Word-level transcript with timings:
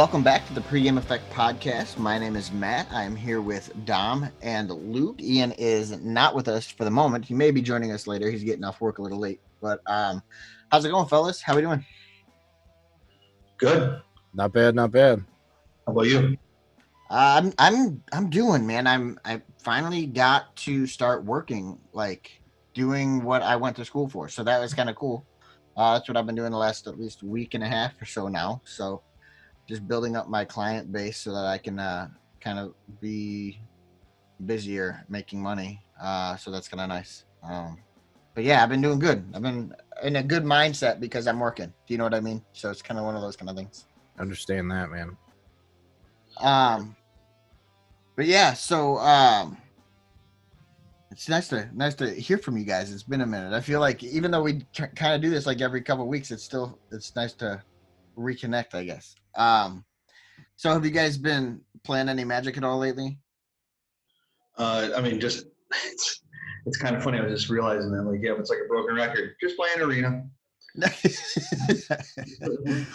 Welcome 0.00 0.22
back 0.22 0.46
to 0.46 0.54
the 0.54 0.62
Pregame 0.62 0.96
Effect 0.96 1.30
podcast. 1.30 1.98
My 1.98 2.16
name 2.16 2.34
is 2.34 2.50
Matt. 2.50 2.86
I 2.90 3.02
am 3.02 3.14
here 3.14 3.42
with 3.42 3.70
Dom 3.84 4.30
and 4.40 4.70
Luke. 4.70 5.20
Ian 5.20 5.52
is 5.58 6.00
not 6.00 6.34
with 6.34 6.48
us 6.48 6.66
for 6.66 6.86
the 6.86 6.90
moment. 6.90 7.22
He 7.22 7.34
may 7.34 7.50
be 7.50 7.60
joining 7.60 7.92
us 7.92 8.06
later. 8.06 8.30
He's 8.30 8.42
getting 8.42 8.64
off 8.64 8.80
work 8.80 8.96
a 8.96 9.02
little 9.02 9.18
late. 9.18 9.42
But 9.60 9.82
um, 9.84 10.22
how's 10.72 10.86
it 10.86 10.90
going, 10.90 11.06
fellas? 11.06 11.42
How 11.42 11.52
are 11.52 11.56
we 11.56 11.62
doing? 11.62 11.84
Good. 13.58 14.00
Not 14.32 14.54
bad, 14.54 14.74
not 14.74 14.90
bad. 14.90 15.22
How 15.86 15.92
about 15.92 16.06
you? 16.06 16.38
Uh, 17.10 17.42
I'm 17.42 17.52
I'm 17.58 18.02
I'm 18.14 18.30
doing, 18.30 18.66
man. 18.66 18.86
I'm 18.86 19.20
I 19.26 19.42
finally 19.58 20.06
got 20.06 20.56
to 20.56 20.86
start 20.86 21.26
working, 21.26 21.78
like 21.92 22.40
doing 22.72 23.22
what 23.22 23.42
I 23.42 23.54
went 23.54 23.76
to 23.76 23.84
school 23.84 24.08
for. 24.08 24.30
So 24.30 24.44
that 24.44 24.60
was 24.60 24.72
kind 24.72 24.88
of 24.88 24.96
cool. 24.96 25.26
Uh, 25.76 25.92
that's 25.92 26.08
what 26.08 26.16
I've 26.16 26.24
been 26.24 26.36
doing 26.36 26.52
the 26.52 26.56
last 26.56 26.86
at 26.86 26.98
least 26.98 27.22
week 27.22 27.52
and 27.52 27.62
a 27.62 27.68
half 27.68 28.00
or 28.00 28.06
so 28.06 28.28
now. 28.28 28.62
So 28.64 29.02
just 29.70 29.86
building 29.86 30.16
up 30.16 30.28
my 30.28 30.44
client 30.44 30.92
base 30.92 31.16
so 31.16 31.32
that 31.32 31.46
I 31.46 31.56
can 31.56 31.78
uh, 31.78 32.08
kind 32.40 32.58
of 32.58 32.74
be 33.00 33.60
busier 34.44 35.04
making 35.08 35.40
money. 35.40 35.80
Uh, 36.02 36.36
so 36.36 36.50
that's 36.50 36.66
kind 36.66 36.80
of 36.80 36.88
nice. 36.88 37.24
Um, 37.42 37.78
but 38.34 38.42
yeah, 38.42 38.62
I've 38.62 38.68
been 38.68 38.80
doing 38.80 38.98
good. 38.98 39.24
I've 39.32 39.42
been 39.42 39.72
in 40.02 40.16
a 40.16 40.22
good 40.24 40.42
mindset 40.42 40.98
because 40.98 41.28
I'm 41.28 41.38
working. 41.38 41.72
Do 41.86 41.94
you 41.94 41.98
know 41.98 42.04
what 42.04 42.14
I 42.14 42.20
mean? 42.20 42.42
So 42.52 42.68
it's 42.68 42.82
kind 42.82 42.98
of 42.98 43.06
one 43.06 43.14
of 43.14 43.22
those 43.22 43.36
kind 43.36 43.48
of 43.48 43.56
things. 43.56 43.86
Understand 44.18 44.70
that, 44.72 44.90
man. 44.90 45.16
Um, 46.38 46.96
but 48.16 48.26
yeah, 48.26 48.52
so 48.54 48.98
um, 48.98 49.56
it's 51.12 51.28
nice 51.28 51.48
to 51.48 51.68
nice 51.72 51.94
to 51.96 52.10
hear 52.10 52.38
from 52.38 52.56
you 52.56 52.64
guys. 52.64 52.92
It's 52.92 53.04
been 53.04 53.20
a 53.20 53.26
minute. 53.26 53.52
I 53.52 53.60
feel 53.60 53.78
like 53.78 54.02
even 54.02 54.32
though 54.32 54.42
we 54.42 54.64
tr- 54.72 54.86
kind 54.96 55.14
of 55.14 55.20
do 55.22 55.30
this 55.30 55.46
like 55.46 55.60
every 55.60 55.80
couple 55.80 56.08
weeks, 56.08 56.32
it's 56.32 56.42
still 56.42 56.78
it's 56.90 57.14
nice 57.14 57.34
to 57.34 57.62
reconnect. 58.16 58.74
I 58.74 58.84
guess. 58.84 59.14
Um, 59.34 59.84
so 60.56 60.72
have 60.72 60.84
you 60.84 60.90
guys 60.90 61.16
been 61.16 61.60
playing 61.84 62.08
any 62.08 62.24
Magic 62.24 62.56
at 62.56 62.64
all 62.64 62.78
lately? 62.78 63.18
Uh, 64.58 64.90
I 64.96 65.00
mean, 65.00 65.20
just 65.20 65.46
it's, 65.86 66.22
it's 66.66 66.76
kind 66.76 66.96
of 66.96 67.02
funny. 67.02 67.18
I 67.18 67.22
was 67.22 67.40
just 67.40 67.50
realizing 67.50 67.92
that, 67.92 68.02
like, 68.02 68.20
yeah, 68.22 68.32
it's 68.38 68.50
like 68.50 68.58
a 68.64 68.68
broken 68.68 68.94
record. 68.94 69.34
Just 69.40 69.56
playing 69.56 69.80
arena. 69.80 70.24
the 70.74 72.86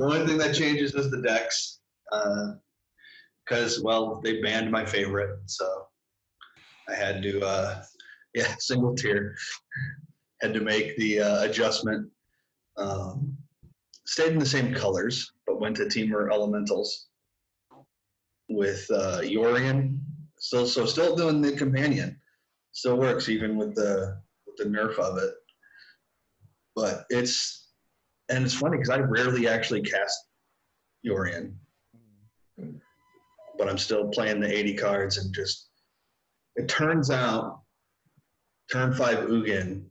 only 0.00 0.26
thing 0.26 0.38
that 0.38 0.54
changes 0.54 0.94
is 0.94 1.10
the 1.10 1.20
decks, 1.20 1.80
Uh 2.10 2.52
because 3.48 3.80
well, 3.82 4.20
they 4.22 4.42
banned 4.42 4.70
my 4.70 4.84
favorite, 4.84 5.38
so 5.46 5.86
I 6.88 6.94
had 6.94 7.22
to, 7.22 7.40
uh, 7.40 7.82
yeah, 8.34 8.54
single 8.58 8.94
tier, 8.94 9.34
had 10.42 10.52
to 10.52 10.60
make 10.60 10.96
the 10.96 11.20
uh, 11.20 11.44
adjustment. 11.44 12.10
Um, 12.76 13.37
stayed 14.08 14.32
in 14.32 14.38
the 14.38 14.46
same 14.46 14.74
colors, 14.74 15.32
but 15.46 15.60
went 15.60 15.76
to 15.76 15.84
Temur 15.84 16.32
Elementals 16.32 17.08
with 18.48 18.86
uh, 18.90 19.20
Yorion. 19.20 19.98
So, 20.38 20.64
so 20.64 20.86
still 20.86 21.14
doing 21.14 21.42
the 21.42 21.52
companion, 21.52 22.18
still 22.72 22.96
works 22.96 23.28
even 23.28 23.56
with 23.56 23.74
the 23.74 24.18
with 24.46 24.56
the 24.56 24.64
nerf 24.64 24.98
of 24.98 25.18
it. 25.18 25.34
But 26.74 27.04
it's 27.10 27.68
and 28.30 28.44
it's 28.44 28.54
funny 28.54 28.78
because 28.78 28.88
I 28.88 29.00
rarely 29.00 29.46
actually 29.46 29.82
cast 29.82 30.18
Yorion, 31.06 31.52
but 32.56 33.68
I'm 33.68 33.78
still 33.78 34.08
playing 34.08 34.40
the 34.40 34.50
80 34.50 34.74
cards 34.74 35.18
and 35.18 35.34
just. 35.34 35.66
It 36.56 36.66
turns 36.66 37.10
out, 37.10 37.60
turn 38.72 38.92
five 38.92 39.18
Ugin 39.28 39.84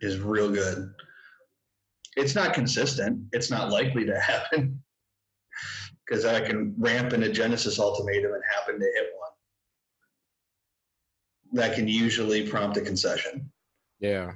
is 0.00 0.20
real 0.20 0.50
good. 0.50 0.92
It's 2.16 2.34
not 2.34 2.54
consistent. 2.54 3.26
It's 3.32 3.50
not 3.50 3.70
likely 3.70 4.04
to 4.06 4.18
happen 4.52 4.82
because 6.06 6.24
I 6.24 6.40
can 6.40 6.74
ramp 6.78 7.12
in 7.12 7.22
a 7.22 7.32
Genesis 7.32 7.78
ultimatum 7.78 8.32
and 8.32 8.42
happen 8.54 8.78
to 8.78 8.84
hit 8.84 9.06
one. 9.18 9.30
That 11.54 11.74
can 11.74 11.88
usually 11.88 12.48
prompt 12.48 12.76
a 12.76 12.80
concession. 12.80 13.50
Yeah. 14.00 14.32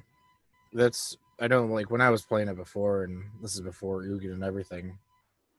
That's 0.72 1.16
I 1.38 1.48
don't 1.48 1.70
like 1.70 1.90
when 1.90 2.00
I 2.00 2.10
was 2.10 2.22
playing 2.22 2.48
it 2.48 2.56
before 2.56 3.04
and 3.04 3.22
this 3.42 3.54
is 3.54 3.60
before 3.60 4.04
Ugin 4.04 4.32
and 4.32 4.44
everything, 4.44 4.98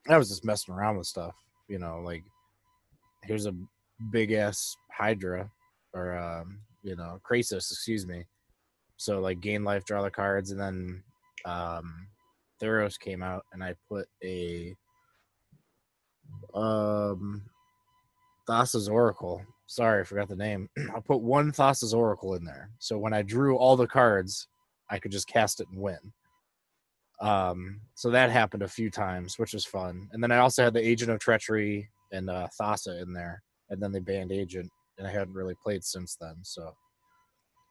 I 0.09 0.17
was 0.17 0.29
just 0.29 0.45
messing 0.45 0.73
around 0.73 0.97
with 0.97 1.07
stuff. 1.07 1.35
You 1.67 1.79
know, 1.79 1.99
like 2.03 2.23
here's 3.23 3.45
a 3.45 3.55
big 4.11 4.31
ass 4.31 4.75
Hydra 4.91 5.49
or 5.93 6.17
um, 6.17 6.59
you 6.83 6.95
know, 6.95 7.19
Krasis, 7.29 7.71
excuse 7.71 8.07
me. 8.07 8.25
So 8.97 9.19
like 9.19 9.41
gain 9.41 9.63
life, 9.63 9.85
draw 9.85 10.01
the 10.01 10.09
cards, 10.09 10.51
and 10.51 10.59
then 10.59 11.03
um 11.45 12.07
Theros 12.61 12.99
came 12.99 13.21
out 13.21 13.45
and 13.53 13.63
I 13.63 13.75
put 13.89 14.07
a 14.23 14.75
um 16.53 17.43
Thassa's 18.47 18.89
Oracle. 18.89 19.45
Sorry, 19.67 20.01
I 20.01 20.03
forgot 20.03 20.29
the 20.29 20.35
name. 20.35 20.69
I 20.95 20.99
put 20.99 21.21
one 21.21 21.51
Thassa's 21.51 21.93
Oracle 21.93 22.35
in 22.35 22.45
there. 22.45 22.69
So 22.79 22.97
when 22.97 23.13
I 23.13 23.21
drew 23.21 23.57
all 23.57 23.75
the 23.75 23.87
cards, 23.87 24.47
I 24.89 24.99
could 24.99 25.11
just 25.11 25.27
cast 25.27 25.59
it 25.59 25.67
and 25.71 25.81
win. 25.81 25.99
Um, 27.19 27.81
so 27.95 28.09
that 28.11 28.29
happened 28.29 28.63
a 28.63 28.67
few 28.67 28.89
times, 28.89 29.37
which 29.37 29.53
was 29.53 29.65
fun. 29.65 30.07
And 30.11 30.23
then 30.23 30.31
I 30.31 30.37
also 30.37 30.63
had 30.63 30.73
the 30.73 30.87
Agent 30.87 31.11
of 31.11 31.19
Treachery 31.19 31.89
and 32.11 32.29
uh, 32.29 32.47
Thassa 32.59 33.01
in 33.01 33.11
there, 33.11 33.41
and 33.69 33.81
then 33.81 33.91
they 33.91 33.99
banned 33.99 34.31
Agent, 34.31 34.69
and 34.97 35.07
I 35.07 35.11
hadn't 35.11 35.33
really 35.33 35.55
played 35.63 35.83
since 35.83 36.15
then. 36.19 36.35
So 36.43 36.71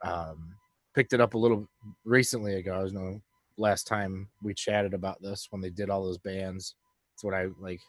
um, 0.04 0.54
picked 0.94 1.12
it 1.12 1.20
up 1.20 1.34
a 1.34 1.38
little 1.38 1.66
recently 2.04 2.54
ago. 2.56 2.74
I 2.74 2.82
was 2.82 2.92
no 2.92 3.20
last 3.58 3.86
time 3.86 4.28
we 4.42 4.54
chatted 4.54 4.94
about 4.94 5.20
this 5.22 5.48
when 5.50 5.60
they 5.60 5.70
did 5.70 5.90
all 5.90 6.04
those 6.04 6.18
bans. 6.18 6.74
That's 7.12 7.24
what 7.24 7.34
I 7.34 7.48
like. 7.60 7.80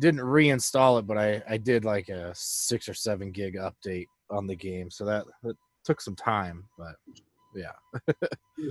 Didn't 0.00 0.20
reinstall 0.20 0.98
it, 0.98 1.06
but 1.06 1.18
I 1.18 1.42
I 1.48 1.56
did 1.56 1.84
like 1.84 2.08
a 2.08 2.32
six 2.34 2.88
or 2.88 2.94
seven 2.94 3.30
gig 3.30 3.56
update 3.56 4.06
on 4.30 4.46
the 4.46 4.56
game, 4.56 4.90
so 4.90 5.04
that, 5.04 5.24
that 5.42 5.56
took 5.84 6.00
some 6.00 6.16
time, 6.16 6.64
but 6.78 6.96
yeah. 7.54 7.72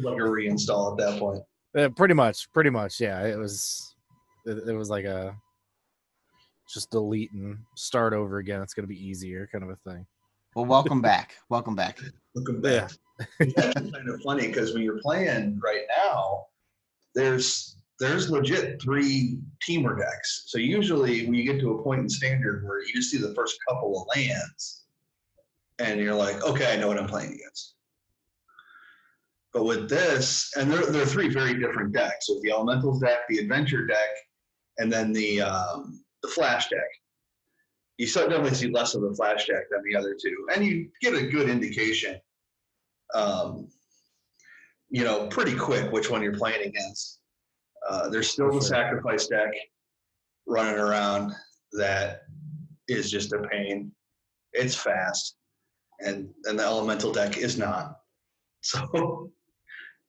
like 0.03 0.17
a 0.17 0.22
reinstall 0.22 0.91
at 0.91 0.97
that 0.97 1.19
point. 1.19 1.43
Uh, 1.77 1.89
pretty 1.89 2.13
much, 2.13 2.51
pretty 2.53 2.69
much, 2.69 2.99
yeah. 2.99 3.25
It 3.25 3.38
was, 3.38 3.95
it, 4.45 4.69
it 4.69 4.73
was 4.73 4.89
like 4.89 5.05
a 5.05 5.35
just 6.72 6.91
delete 6.91 7.31
and 7.33 7.57
start 7.75 8.13
over 8.13 8.38
again. 8.38 8.61
It's 8.61 8.73
gonna 8.73 8.88
be 8.88 9.07
easier, 9.07 9.47
kind 9.51 9.63
of 9.63 9.69
a 9.69 9.89
thing. 9.89 10.05
Well, 10.56 10.66
welcome 10.66 11.02
back. 11.02 11.36
Welcome 11.50 11.75
back. 11.75 12.00
Welcome 12.36 12.62
back, 12.62 12.91
it's 13.40 13.58
actually 13.58 13.91
kind 13.91 14.09
of 14.09 14.22
funny 14.22 14.47
because 14.47 14.74
when 14.74 14.84
you're 14.84 15.00
playing 15.02 15.59
right 15.64 15.84
now, 15.97 16.46
there's 17.16 17.78
there's 18.00 18.30
legit 18.30 18.80
three 18.81 19.40
temur 19.68 19.97
decks. 19.97 20.44
So 20.47 20.59
usually 20.59 21.25
when 21.25 21.34
you 21.34 21.44
get 21.44 21.59
to 21.62 21.72
a 21.72 21.84
point 21.84 22.02
in 22.02 22.09
standard 22.09 22.66
where 22.66 22.81
you 22.81 22.94
just 22.94 23.09
see 23.09 23.18
the 23.18 23.34
first 23.34 23.58
couple 23.68 24.00
of 24.00 24.08
lands, 24.16 24.84
and 25.80 26.00
you're 26.00 26.14
like, 26.14 26.44
okay, 26.44 26.74
I 26.74 26.75
know 26.75 26.88
what 26.88 27.00
I'm 27.00 27.08
playing 27.08 27.34
against. 27.34 27.74
But 29.53 29.66
with 29.66 29.90
this, 29.90 30.52
and 30.56 30.72
there, 30.72 30.85
there 30.85 31.02
are 31.02 31.08
three 31.08 31.30
very 31.30 31.59
different 31.59 31.94
decks. 31.94 32.28
So 32.28 32.40
the 32.44 32.52
Elementals 32.52 33.00
deck, 33.00 33.20
the 33.28 33.40
Adventure 33.40 33.88
deck, 33.88 34.09
and 34.78 34.91
then 34.91 35.14
the 35.14 35.41
um, 35.41 36.03
the 36.22 36.30
Flash 36.30 36.70
deck. 36.70 36.90
You 37.97 38.07
definitely 38.07 38.55
see 38.55 38.69
less 38.71 38.95
of 38.95 39.01
the 39.01 39.13
Flash 39.15 39.45
deck 39.47 39.63
than 39.69 39.81
the 39.87 39.95
other 39.95 40.15
two, 40.19 40.47
and 40.53 40.65
you 40.65 40.89
get 41.01 41.13
a 41.13 41.27
good 41.27 41.47
indication, 41.49 42.19
um, 43.13 43.67
you 44.89 45.03
know, 45.03 45.27
pretty 45.27 45.55
quick 45.55 45.91
which 45.91 46.09
one 46.09 46.23
you're 46.23 46.33
playing 46.37 46.67
against. 46.67 47.19
Uh, 47.87 48.09
there's 48.09 48.29
still 48.31 48.51
the 48.51 48.61
Sacrifice 48.61 49.27
deck 49.27 49.51
running 50.47 50.79
around 50.79 51.34
that 51.73 52.22
is 52.87 53.11
just 53.11 53.31
a 53.34 53.40
pain. 53.51 53.91
It's 54.53 54.75
fast, 54.75 55.35
and 55.99 56.29
and 56.46 56.57
the 56.57 56.63
Elemental 56.63 57.11
deck 57.11 57.37
is 57.37 57.57
not. 57.57 57.97
So 58.66 59.29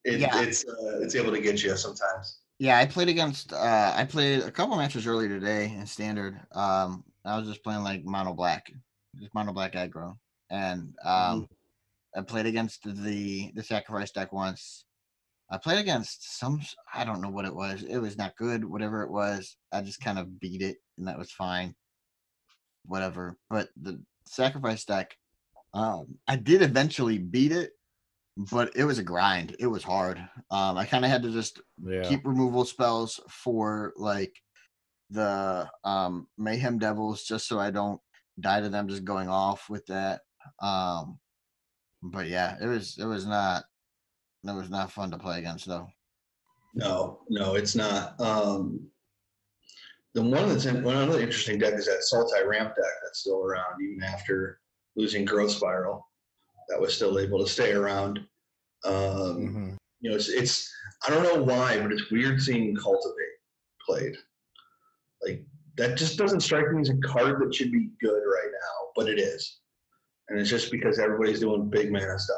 it, 0.04 0.20
Yeah. 0.20 0.40
it's 0.42 0.64
uh, 0.64 1.00
it's 1.00 1.16
able 1.16 1.32
to 1.32 1.40
get 1.40 1.60
you 1.64 1.76
sometimes. 1.76 2.38
Yeah, 2.60 2.78
I 2.78 2.86
played 2.86 3.08
against. 3.08 3.52
Uh, 3.52 3.92
I 3.96 4.04
played 4.04 4.42
a 4.44 4.50
couple 4.52 4.76
matches 4.76 5.08
earlier 5.08 5.28
today 5.28 5.74
in 5.76 5.84
standard. 5.86 6.38
Um, 6.52 7.02
I 7.24 7.38
was 7.38 7.48
just 7.48 7.64
playing 7.64 7.82
like 7.82 8.04
mono 8.04 8.34
black, 8.34 8.70
just 9.18 9.34
mono 9.34 9.52
black 9.52 9.72
aggro, 9.72 10.16
and 10.50 10.94
um, 11.04 11.48
I 12.16 12.20
played 12.20 12.46
against 12.46 12.82
the 12.84 13.50
the 13.54 13.62
sacrifice 13.62 14.10
deck 14.10 14.32
once. 14.32 14.84
I 15.50 15.58
played 15.58 15.78
against 15.78 16.38
some. 16.38 16.60
I 16.92 17.04
don't 17.04 17.20
know 17.20 17.30
what 17.30 17.44
it 17.44 17.54
was. 17.54 17.82
It 17.82 17.98
was 17.98 18.16
not 18.16 18.36
good. 18.36 18.64
Whatever 18.64 19.02
it 19.02 19.10
was, 19.10 19.56
I 19.72 19.80
just 19.82 20.00
kind 20.00 20.18
of 20.18 20.38
beat 20.40 20.62
it, 20.62 20.76
and 20.98 21.06
that 21.08 21.18
was 21.18 21.30
fine. 21.32 21.74
Whatever. 22.86 23.38
But 23.48 23.68
the 23.80 24.02
sacrifice 24.26 24.84
deck, 24.84 25.16
um, 25.72 26.18
I 26.28 26.36
did 26.36 26.62
eventually 26.62 27.18
beat 27.18 27.52
it, 27.52 27.72
but 28.36 28.74
it 28.76 28.84
was 28.84 28.98
a 28.98 29.02
grind. 29.02 29.56
It 29.58 29.66
was 29.66 29.82
hard. 29.82 30.18
Um, 30.50 30.76
I 30.76 30.84
kind 30.84 31.04
of 31.04 31.10
had 31.10 31.22
to 31.22 31.30
just 31.30 31.60
Yeah. 31.82 32.02
keep 32.02 32.26
removal 32.26 32.64
spells 32.64 33.20
for 33.28 33.92
like 33.96 34.34
the 35.10 35.68
um 35.84 36.26
mayhem 36.38 36.78
devils 36.78 37.24
just 37.24 37.46
so 37.46 37.58
i 37.58 37.70
don't 37.70 38.00
die 38.40 38.60
to 38.60 38.68
them 38.68 38.88
just 38.88 39.04
going 39.04 39.28
off 39.28 39.68
with 39.68 39.84
that 39.86 40.20
um 40.62 41.18
but 42.02 42.26
yeah 42.26 42.56
it 42.60 42.66
was 42.66 42.96
it 42.98 43.04
was 43.04 43.26
not 43.26 43.64
it 44.44 44.54
was 44.54 44.70
not 44.70 44.90
fun 44.90 45.10
to 45.10 45.18
play 45.18 45.38
against 45.38 45.66
though 45.66 45.86
No, 46.74 47.20
no, 47.28 47.54
it's 47.54 47.76
not. 47.76 48.20
Um, 48.20 48.90
the 50.14 50.22
one 50.22 50.48
that's 50.48 50.66
in, 50.66 50.82
one 50.82 50.96
other 50.96 51.20
interesting 51.20 51.56
deck 51.58 51.74
is 51.74 51.86
that 51.86 52.02
Sultai 52.12 52.44
ramp 52.48 52.74
deck 52.74 52.94
that's 53.04 53.20
still 53.20 53.44
around 53.44 53.80
even 53.80 54.02
after 54.02 54.58
losing 54.96 55.24
Growth 55.24 55.52
Spiral. 55.52 56.04
That 56.68 56.80
was 56.80 56.92
still 56.94 57.18
able 57.20 57.38
to 57.44 57.48
stay 57.48 57.72
around. 57.72 58.18
Um, 58.84 59.36
Mhm. 59.38 59.76
You 60.00 60.10
know, 60.10 60.16
it's, 60.16 60.28
it's 60.28 60.68
I 61.06 61.10
don't 61.10 61.22
know 61.22 61.42
why, 61.42 61.78
but 61.80 61.92
it's 61.92 62.10
weird 62.10 62.42
seeing 62.42 62.74
Cultivate 62.74 63.38
played. 63.86 64.16
Like 65.24 65.44
that 65.76 65.96
just 65.96 66.18
doesn't 66.18 66.40
strike 66.40 66.70
me 66.72 66.80
as 66.80 66.90
a 66.90 66.96
card 66.98 67.40
that 67.40 67.54
should 67.54 67.72
be 67.72 67.90
good 68.00 68.22
right 68.22 68.50
now, 68.52 68.90
but 68.94 69.08
it 69.08 69.18
is, 69.18 69.60
and 70.28 70.38
it's 70.38 70.50
just 70.50 70.70
because 70.70 70.98
everybody's 70.98 71.40
doing 71.40 71.68
big 71.68 71.92
mana 71.92 72.18
stuff. 72.18 72.36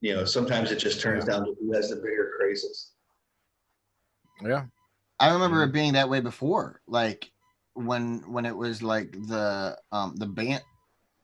You 0.00 0.14
know, 0.14 0.24
sometimes 0.24 0.70
it 0.70 0.76
just 0.76 1.00
turns 1.00 1.24
down 1.24 1.44
to 1.44 1.56
who 1.58 1.72
has 1.72 1.90
the 1.90 1.96
bigger 1.96 2.32
krasis. 2.40 2.90
Yeah. 4.42 4.66
I 5.18 5.32
remember 5.32 5.62
it 5.62 5.72
being 5.72 5.94
that 5.94 6.10
way 6.10 6.20
before, 6.20 6.82
like 6.86 7.30
when 7.74 8.22
when 8.30 8.44
it 8.44 8.56
was 8.56 8.82
like 8.82 9.12
the 9.12 9.78
um 9.92 10.14
the 10.16 10.26
Bant 10.26 10.62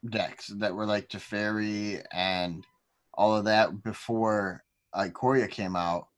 decks 0.09 0.47
that 0.47 0.75
were 0.75 0.87
like 0.87 1.09
Teferi 1.09 2.03
and 2.13 2.67
all 3.15 3.37
of 3.37 3.45
that 3.45 3.83
before 3.83 4.65
Ikoria 4.95 5.51
came 5.51 5.77
out, 5.77 6.09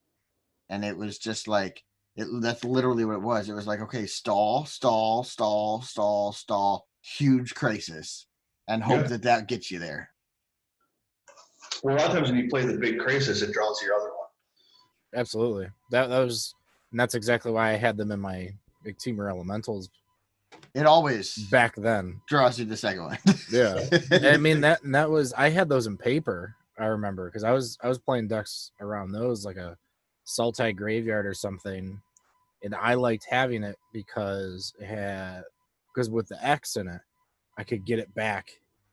and 0.69 0.85
it 0.85 0.97
was 0.97 1.17
just 1.17 1.47
like 1.47 1.83
it. 2.15 2.27
That's 2.41 2.63
literally 2.63 3.05
what 3.05 3.15
it 3.15 3.21
was. 3.21 3.49
It 3.49 3.53
was 3.53 3.67
like 3.67 3.81
okay, 3.81 4.05
stall, 4.05 4.65
stall, 4.65 5.23
stall, 5.23 5.81
stall, 5.81 6.31
stall, 6.31 6.87
huge 7.01 7.53
krasis, 7.55 8.25
and 8.67 8.83
hope 8.83 9.01
Yeah. 9.01 9.07
that 9.07 9.21
that 9.23 9.47
gets 9.47 9.69
you 9.71 9.79
there. 9.79 10.09
Well, 11.83 11.95
a 11.95 11.97
lot 11.97 12.07
of 12.07 12.13
times 12.13 12.31
when 12.31 12.39
you 12.39 12.49
play 12.49 12.65
the 12.65 12.77
big 12.77 12.97
krasis, 12.99 13.43
it 13.43 13.51
draws 13.51 13.81
your 13.83 13.95
other 13.95 14.09
one. 14.09 14.27
Absolutely. 15.15 15.67
That 15.91 16.07
that 16.09 16.19
was 16.19 16.53
and 16.91 16.99
that's 16.99 17.15
exactly 17.15 17.51
why 17.51 17.71
I 17.71 17.75
had 17.75 17.97
them 17.97 18.11
in 18.11 18.19
my 18.19 18.49
big 18.83 18.97
temur 18.97 19.29
elementals 19.29 19.89
It 20.73 20.85
always 20.85 21.35
back 21.49 21.75
then. 21.75 22.21
draws 22.27 22.59
you 22.59 22.65
the 22.65 22.77
second 22.77 23.03
one. 23.03 23.17
Yeah. 23.51 23.87
I 24.11 24.37
mean 24.37 24.61
that 24.67 24.83
and 24.83 24.93
that 24.95 25.09
was 25.09 25.33
I 25.33 25.49
had 25.49 25.69
those 25.69 25.87
in 25.87 25.97
paper. 25.97 26.55
I 26.77 26.85
remember 26.87 27.29
because 27.29 27.43
I 27.43 27.51
was 27.51 27.77
I 27.81 27.87
was 27.87 27.97
playing 27.99 28.27
ducks 28.27 28.71
around 28.81 29.11
those 29.11 29.45
like 29.45 29.57
a 29.57 29.77
Sultai 30.27 30.75
graveyard 30.75 31.25
or 31.27 31.33
something, 31.35 32.01
and 32.65 32.73
I 32.75 32.95
liked 32.95 33.27
having 33.29 33.63
it 33.63 33.77
because 33.93 34.73
it 34.79 34.87
had 34.87 35.43
because 35.93 36.09
with 36.09 36.27
the 36.27 36.43
X 36.45 36.75
in 36.75 36.87
it, 36.87 36.99
I 37.57 37.63
could 37.63 37.85
get 37.85 37.99
it 37.99 38.13
back 38.15 38.49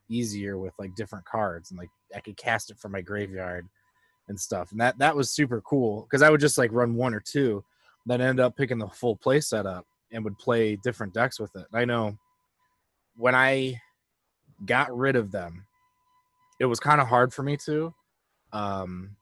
easier 0.08 0.58
with 0.58 0.74
like 0.78 0.94
different 0.94 1.24
cards 1.24 1.70
and 1.70 1.78
like 1.78 1.88
I 2.14 2.20
could 2.20 2.36
cast 2.36 2.70
it 2.70 2.78
from 2.78 2.92
my 2.92 3.00
graveyard 3.00 3.66
and 4.28 4.38
stuff. 4.38 4.70
And 4.70 4.80
that 4.80 4.98
that 4.98 5.16
was 5.16 5.30
super 5.30 5.62
cool 5.62 6.02
because 6.02 6.20
I 6.22 6.28
would 6.28 6.40
just 6.40 6.58
like 6.58 6.70
run 6.70 6.94
one 6.94 7.14
or 7.14 7.20
two, 7.20 7.64
then 8.04 8.20
end 8.20 8.40
up 8.40 8.56
picking 8.56 8.78
the 8.78 8.88
full 8.88 9.16
play 9.16 9.40
setup 9.40 9.86
and 10.12 10.22
would 10.22 10.38
play 10.38 10.76
different 10.76 11.14
decks 11.14 11.40
with 11.40 11.56
it. 11.56 11.66
I 11.72 11.86
know 11.86 12.16
when 13.16 13.34
I 13.34 13.80
got 14.66 14.94
rid 14.96 15.16
of 15.16 15.32
them, 15.32 15.64
it 16.60 16.66
was 16.66 16.78
kind 16.78 17.00
of 17.00 17.08
hard 17.08 17.32
for 17.32 17.42
me 17.42 17.56
to, 17.64 17.92
um, 18.52 19.16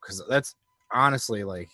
because 0.00 0.22
that's 0.28 0.54
honestly 0.90 1.44
like 1.44 1.68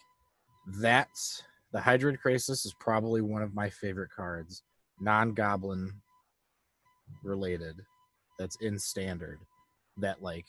that's 0.67 1.45
the 1.73 1.79
Hydroid 1.79 2.19
Krasis 2.25 2.65
is 2.65 2.75
probably 2.81 3.21
one 3.21 3.43
of 3.43 3.55
my 3.55 3.69
favorite 3.69 4.11
cards, 4.15 4.63
non-goblin 5.01 5.93
related, 7.23 7.77
that's 8.39 8.57
in 8.61 8.79
standard. 8.79 9.41
That 9.99 10.23
like 10.23 10.47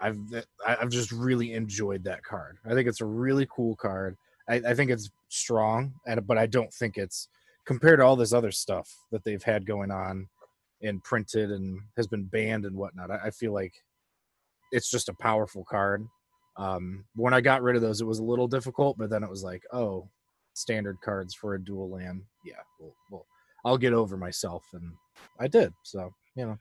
I've 0.00 0.18
I've 0.66 0.90
just 0.90 1.12
really 1.12 1.52
enjoyed 1.52 2.04
that 2.04 2.24
card. 2.24 2.58
I 2.66 2.74
think 2.74 2.88
it's 2.88 3.00
a 3.00 3.06
really 3.06 3.46
cool 3.54 3.76
card. 3.76 4.16
I, 4.48 4.56
I 4.56 4.74
think 4.74 4.90
it's 4.90 5.10
strong, 5.28 5.94
and 6.06 6.26
but 6.26 6.36
I 6.38 6.46
don't 6.46 6.72
think 6.74 6.98
it's 6.98 7.28
compared 7.64 8.00
to 8.00 8.04
all 8.04 8.16
this 8.16 8.32
other 8.32 8.50
stuff 8.50 8.92
that 9.12 9.24
they've 9.24 9.42
had 9.42 9.64
going 9.64 9.92
on 9.92 10.28
and 10.82 11.02
printed 11.04 11.52
and 11.52 11.80
has 11.96 12.08
been 12.08 12.24
banned 12.24 12.64
and 12.64 12.76
whatnot. 12.76 13.10
I, 13.10 13.26
I 13.26 13.30
feel 13.30 13.52
like 13.52 13.72
it's 14.72 14.90
just 14.90 15.08
a 15.08 15.14
powerful 15.14 15.64
card. 15.64 16.04
Um, 16.56 17.04
when 17.14 17.32
I 17.32 17.40
got 17.40 17.62
rid 17.62 17.76
of 17.76 17.82
those, 17.82 18.00
it 18.00 18.06
was 18.06 18.18
a 18.18 18.24
little 18.24 18.48
difficult, 18.48 18.98
but 18.98 19.10
then 19.10 19.22
it 19.22 19.30
was 19.30 19.42
like, 19.42 19.62
oh, 19.72 20.08
standard 20.54 20.98
cards 21.02 21.34
for 21.34 21.54
a 21.54 21.62
dual 21.62 21.90
land. 21.90 22.22
Yeah, 22.44 22.60
well, 22.78 22.94
well 23.10 23.26
I'll 23.64 23.78
get 23.78 23.92
over 23.92 24.16
myself, 24.16 24.64
and 24.72 24.92
I 25.40 25.48
did. 25.48 25.72
So 25.82 26.12
you 26.36 26.46
know, 26.46 26.58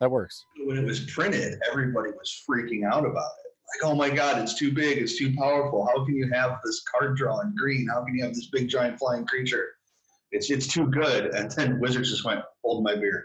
that 0.00 0.10
works. 0.10 0.44
When 0.64 0.78
it 0.78 0.84
was 0.84 1.00
printed, 1.06 1.60
everybody 1.70 2.10
was 2.10 2.42
freaking 2.48 2.84
out 2.84 3.06
about 3.06 3.30
it. 3.44 3.50
Like, 3.82 3.90
oh 3.90 3.94
my 3.94 4.10
God, 4.10 4.40
it's 4.40 4.54
too 4.54 4.72
big, 4.72 4.98
it's 4.98 5.18
too 5.18 5.34
powerful. 5.34 5.86
How 5.86 6.04
can 6.04 6.16
you 6.16 6.30
have 6.32 6.58
this 6.64 6.82
card 6.82 7.16
draw 7.16 7.40
in 7.40 7.54
green? 7.56 7.88
How 7.88 8.04
can 8.04 8.14
you 8.14 8.24
have 8.24 8.34
this 8.34 8.48
big 8.50 8.68
giant 8.68 8.98
flying 8.98 9.26
creature? 9.26 9.68
It's 10.32 10.50
it's 10.50 10.66
too 10.66 10.88
good. 10.88 11.26
And 11.26 11.50
then 11.50 11.80
Wizards 11.80 12.10
just 12.10 12.24
went, 12.24 12.40
hold 12.64 12.84
my 12.84 12.94
beer. 12.94 13.24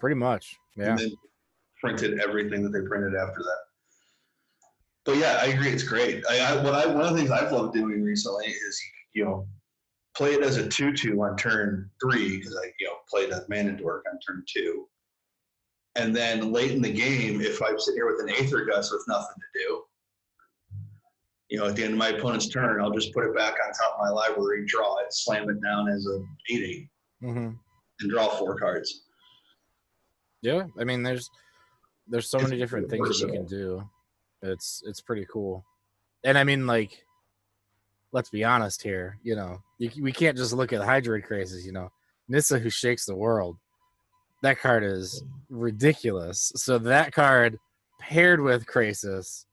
Pretty 0.00 0.16
much. 0.16 0.56
Yeah. 0.76 0.90
and 0.90 0.98
then 0.98 1.12
printed 1.80 2.20
everything 2.20 2.62
that 2.62 2.70
they 2.70 2.86
printed 2.86 3.14
after 3.14 3.38
that. 3.38 3.58
But 5.04 5.16
yeah, 5.16 5.38
I 5.40 5.46
agree. 5.46 5.70
It's 5.70 5.82
great. 5.82 6.24
I, 6.30 6.38
I, 6.38 6.62
what 6.62 6.74
I 6.74 6.86
one 6.86 7.04
of 7.04 7.12
the 7.12 7.18
things 7.18 7.30
I've 7.30 7.52
loved 7.52 7.74
doing 7.74 8.02
recently 8.02 8.46
is 8.46 8.80
you 9.14 9.24
know 9.24 9.46
play 10.16 10.34
it 10.34 10.42
as 10.42 10.58
a 10.58 10.68
two-two 10.68 11.20
on 11.22 11.36
turn 11.36 11.90
three 12.00 12.38
because 12.38 12.56
I 12.56 12.70
you 12.78 12.86
know 12.86 12.94
played 13.08 13.30
a 13.30 13.44
mana 13.48 13.72
dork 13.72 14.04
on 14.10 14.18
turn 14.20 14.44
two, 14.46 14.86
and 15.96 16.14
then 16.14 16.52
late 16.52 16.70
in 16.72 16.82
the 16.82 16.92
game, 16.92 17.40
if 17.40 17.60
I'm 17.62 17.78
sitting 17.78 17.98
here 17.98 18.06
with 18.06 18.20
an 18.20 18.30
Aether 18.30 18.64
Gust 18.64 18.92
with 18.92 19.04
nothing 19.08 19.36
to 19.36 19.58
do, 19.58 19.82
you 21.48 21.58
know, 21.58 21.66
at 21.66 21.76
the 21.76 21.82
end 21.82 21.94
of 21.94 21.98
my 21.98 22.08
opponent's 22.08 22.48
turn, 22.48 22.80
I'll 22.80 22.92
just 22.92 23.12
put 23.12 23.24
it 23.24 23.34
back 23.34 23.54
on 23.54 23.72
top 23.72 23.98
of 23.98 24.00
my 24.00 24.10
library, 24.10 24.64
draw 24.66 24.98
it, 24.98 25.12
slam 25.12 25.50
it 25.50 25.60
down 25.62 25.88
as 25.88 26.06
a 26.06 26.22
eight-eight, 26.50 26.88
hmm 27.20 27.50
and 28.00 28.10
draw 28.10 28.28
four 28.28 28.56
cards. 28.56 29.02
Yeah. 30.42 30.64
I 30.78 30.84
mean, 30.84 31.02
there's 31.02 31.30
there's 32.08 32.28
so 32.28 32.38
It's 32.38 32.48
many 32.48 32.60
different 32.60 32.90
things 32.90 33.20
that 33.20 33.28
you 33.28 33.32
can 33.32 33.46
do. 33.46 33.88
It's 34.42 34.82
it's 34.86 35.00
pretty 35.00 35.26
cool. 35.30 35.64
And 36.24 36.36
I 36.36 36.44
mean, 36.44 36.66
like, 36.66 37.04
let's 38.12 38.30
be 38.30 38.44
honest 38.44 38.82
here. 38.82 39.18
You 39.22 39.36
know, 39.36 39.62
you, 39.78 39.90
we 40.02 40.12
can't 40.12 40.36
just 40.36 40.52
look 40.52 40.72
at 40.72 40.80
Hydroid 40.80 41.26
Krasis. 41.26 41.64
You 41.64 41.72
know, 41.72 41.90
Nissa 42.28 42.58
who 42.58 42.70
shakes 42.70 43.06
the 43.06 43.16
world. 43.16 43.58
That 44.42 44.58
card 44.58 44.82
is 44.82 45.22
ridiculous. 45.48 46.52
So 46.56 46.78
that 46.78 47.12
card 47.12 47.58
paired 48.00 48.40
with 48.40 48.66
Krasis, 48.66 49.46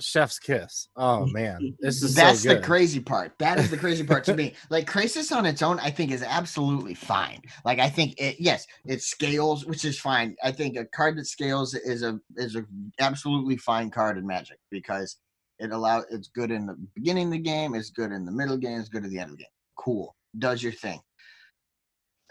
Chef's 0.00 0.38
Kiss. 0.38 0.88
Oh 0.96 1.26
mm. 1.28 1.32
man, 1.32 1.76
this 1.80 2.02
is 2.02 2.14
That's 2.14 2.42
so 2.42 2.54
the 2.54 2.60
crazy 2.60 3.00
part. 3.00 3.32
That 3.38 3.58
is 3.58 3.70
the 3.70 3.76
crazy 3.76 4.04
part 4.04 4.24
to 4.24 4.34
me. 4.34 4.54
Like 4.70 4.90
Krasis 4.90 5.34
on 5.34 5.46
its 5.46 5.62
own, 5.62 5.78
I 5.80 5.90
think 5.90 6.10
is 6.10 6.22
absolutely 6.22 6.94
fine. 6.94 7.40
Like 7.64 7.78
I 7.78 7.88
think 7.88 8.14
it, 8.18 8.36
yes, 8.38 8.66
it 8.84 9.02
scales, 9.02 9.64
which 9.64 9.84
is 9.84 9.98
fine. 9.98 10.36
I 10.42 10.50
think 10.50 10.76
a 10.76 10.84
card 10.86 11.16
that 11.18 11.26
scales 11.26 11.74
is 11.74 12.02
a 12.02 12.18
is 12.36 12.56
a 12.56 12.64
absolutely 13.00 13.56
fine 13.56 13.90
card 13.90 14.18
in 14.18 14.26
Magic 14.26 14.58
because 14.70 15.16
it 15.58 15.70
allow 15.70 16.02
it's 16.10 16.28
good 16.28 16.50
in 16.50 16.66
the 16.66 16.76
beginning 16.94 17.26
of 17.26 17.32
the 17.32 17.38
game, 17.38 17.74
it's 17.74 17.90
good 17.90 18.12
in 18.12 18.24
the 18.24 18.32
middle 18.32 18.56
game, 18.56 18.80
it's 18.80 18.88
good 18.88 19.04
at 19.04 19.10
the 19.10 19.18
end 19.18 19.30
of 19.30 19.36
the 19.36 19.44
game. 19.44 19.52
Cool, 19.78 20.14
does 20.38 20.62
your 20.62 20.72
thing. 20.72 21.00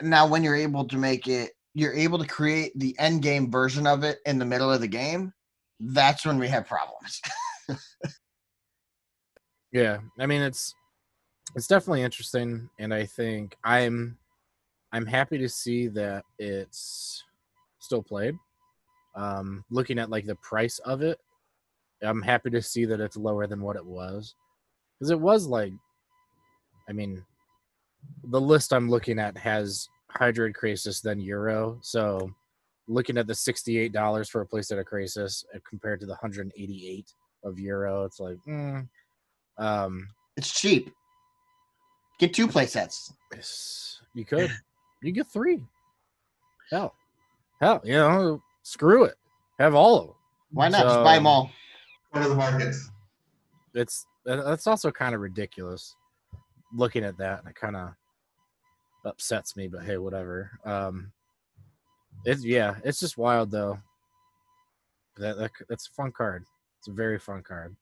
Now, 0.01 0.27
when 0.27 0.43
you're 0.43 0.55
able 0.55 0.85
to 0.87 0.97
make 0.97 1.27
it, 1.27 1.51
you're 1.73 1.93
able 1.93 2.19
to 2.19 2.27
create 2.27 2.73
the 2.75 2.97
end 2.99 3.21
game 3.21 3.49
version 3.49 3.87
of 3.87 4.03
it 4.03 4.19
in 4.25 4.39
the 4.39 4.45
middle 4.45 4.71
of 4.71 4.81
the 4.81 4.87
game. 4.87 5.33
That's 5.79 6.25
when 6.25 6.37
we 6.37 6.47
have 6.49 6.67
problems. 6.67 7.21
Yeah, 9.71 9.97
I 10.17 10.25
mean 10.25 10.41
it's 10.41 10.73
it's 11.53 11.67
definitely 11.67 12.03
interesting, 12.03 12.69
and 12.79 12.93
I 12.93 13.05
think 13.05 13.57
I'm 13.65 14.17
I'm 14.93 15.05
happy 15.05 15.37
to 15.37 15.49
see 15.49 15.87
that 15.89 16.23
it's 16.39 17.21
still 17.79 18.01
played. 18.01 18.35
Um, 19.15 19.65
looking 19.69 19.99
at 19.99 20.09
like 20.09 20.25
the 20.25 20.35
price 20.35 20.79
of 20.85 21.01
it, 21.01 21.19
I'm 22.01 22.21
happy 22.21 22.49
to 22.51 22.61
see 22.61 22.85
that 22.85 23.01
it's 23.01 23.17
lower 23.17 23.47
than 23.47 23.59
what 23.59 23.75
it 23.75 23.85
was, 23.85 24.35
because 24.97 25.11
it 25.11 25.19
was 25.19 25.45
like, 25.45 25.73
I 26.87 26.93
mean, 26.93 27.25
the 28.23 28.39
list 28.39 28.71
I'm 28.71 28.89
looking 28.89 29.19
at 29.19 29.37
has 29.37 29.89
Hydroid 30.17 30.53
Krasis 30.55 31.01
then 31.01 31.19
Uro, 31.19 31.83
so 31.83 32.31
looking 32.87 33.17
at 33.17 33.27
the 33.27 33.35
sixty-eight 33.35 33.91
dollars 33.91 34.29
for 34.29 34.39
a 34.39 34.47
playset 34.47 34.79
of 34.79 34.85
Krasis 34.85 35.43
uh, 35.53 35.59
compared 35.69 35.99
to 35.99 36.05
the 36.05 36.15
hundred 36.15 36.43
and 36.43 36.53
eighty-eight 36.55 37.13
of 37.45 37.55
Uro, 37.55 38.05
it's 38.05 38.19
like. 38.19 38.37
Mm, 38.47 38.87
um, 39.57 40.07
It's 40.35 40.59
cheap. 40.59 40.91
Get 42.19 42.33
two 42.33 42.47
play 42.47 42.65
sets. 42.65 43.13
Yes, 43.33 43.99
you 44.13 44.25
could. 44.25 44.51
You 45.01 45.11
get 45.11 45.27
three. 45.31 45.61
Hell, 46.71 46.95
hell, 47.61 47.81
you 47.83 47.93
know, 47.93 48.41
screw 48.63 49.03
it. 49.03 49.15
Have 49.59 49.75
all 49.75 49.97
of 49.97 50.07
them. 50.07 50.15
Why 50.51 50.69
not? 50.69 50.83
Just 50.83 51.03
buy 51.03 51.15
them 51.15 51.27
all. 51.27 51.51
One 52.11 52.23
of 52.23 52.29
the 52.29 52.35
markets. 52.35 52.89
It's 53.73 54.05
that's 54.25 54.67
also 54.67 54.91
kind 54.91 55.13
of 55.13 55.21
ridiculous. 55.21 55.95
Looking 56.73 57.03
at 57.03 57.17
that, 57.17 57.39
and 57.39 57.49
it 57.49 57.55
kind 57.55 57.75
of 57.75 57.89
upsets 59.05 59.55
me. 59.55 59.67
But 59.67 59.83
hey, 59.83 59.97
whatever. 59.97 60.51
Um, 60.65 61.11
it's 62.25 62.43
yeah, 62.43 62.75
it's 62.83 62.99
just 62.99 63.17
wild 63.17 63.51
though. 63.51 63.79
That, 65.17 65.37
that 65.37 65.51
that's 65.69 65.87
a 65.87 65.91
fun 65.93 66.11
card. 66.11 66.45
It's 66.85 66.91
a 66.91 66.93
very 66.93 67.17
fun 67.17 67.41
card. 67.41 67.75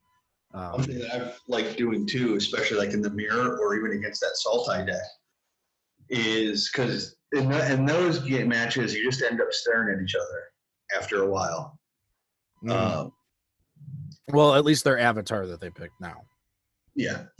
Um, 0.53 0.71
One 0.71 0.83
thing 0.83 0.99
that 0.99 1.13
I've 1.13 1.39
liked 1.49 1.77
doing 1.77 2.07
too, 2.07 2.35
especially 2.35 2.77
like 2.77 2.91
in 2.93 3.01
the 3.01 3.09
mirror 3.09 3.57
or 3.59 3.75
even 3.75 3.97
against 3.97 4.21
that 4.21 4.37
Sultai 4.47 4.87
deck, 4.87 5.01
is 6.07 6.71
because 6.71 7.17
in, 7.33 7.49
the, 7.49 7.73
in 7.73 7.85
those 7.85 8.19
game 8.19 8.47
matches, 8.47 8.93
you 8.95 9.03
just 9.03 9.21
end 9.21 9.41
up 9.41 9.51
staring 9.51 9.93
at 9.93 10.01
each 10.01 10.15
other 10.15 10.97
after 10.97 11.23
a 11.23 11.27
while. 11.29 11.77
mm. 12.63 12.71
Um, 12.71 13.11
well, 14.29 14.55
at 14.55 14.63
least 14.63 14.85
their 14.85 14.97
avatar 14.97 15.45
that 15.47 15.59
they 15.59 15.69
picked 15.69 15.99
now. 15.99 16.21
yeah. 16.95 17.23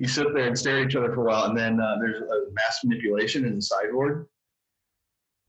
You 0.00 0.08
sit 0.08 0.26
there 0.34 0.48
and 0.48 0.58
stare 0.58 0.80
at 0.80 0.88
each 0.88 0.96
other 0.96 1.12
for 1.14 1.20
a 1.28 1.30
while, 1.30 1.44
and 1.44 1.56
then 1.56 1.78
uh, 1.80 1.94
there's 2.00 2.20
a 2.20 2.50
mass 2.54 2.80
manipulation 2.82 3.44
in 3.44 3.54
the 3.54 3.62
sideboard. 3.62 4.26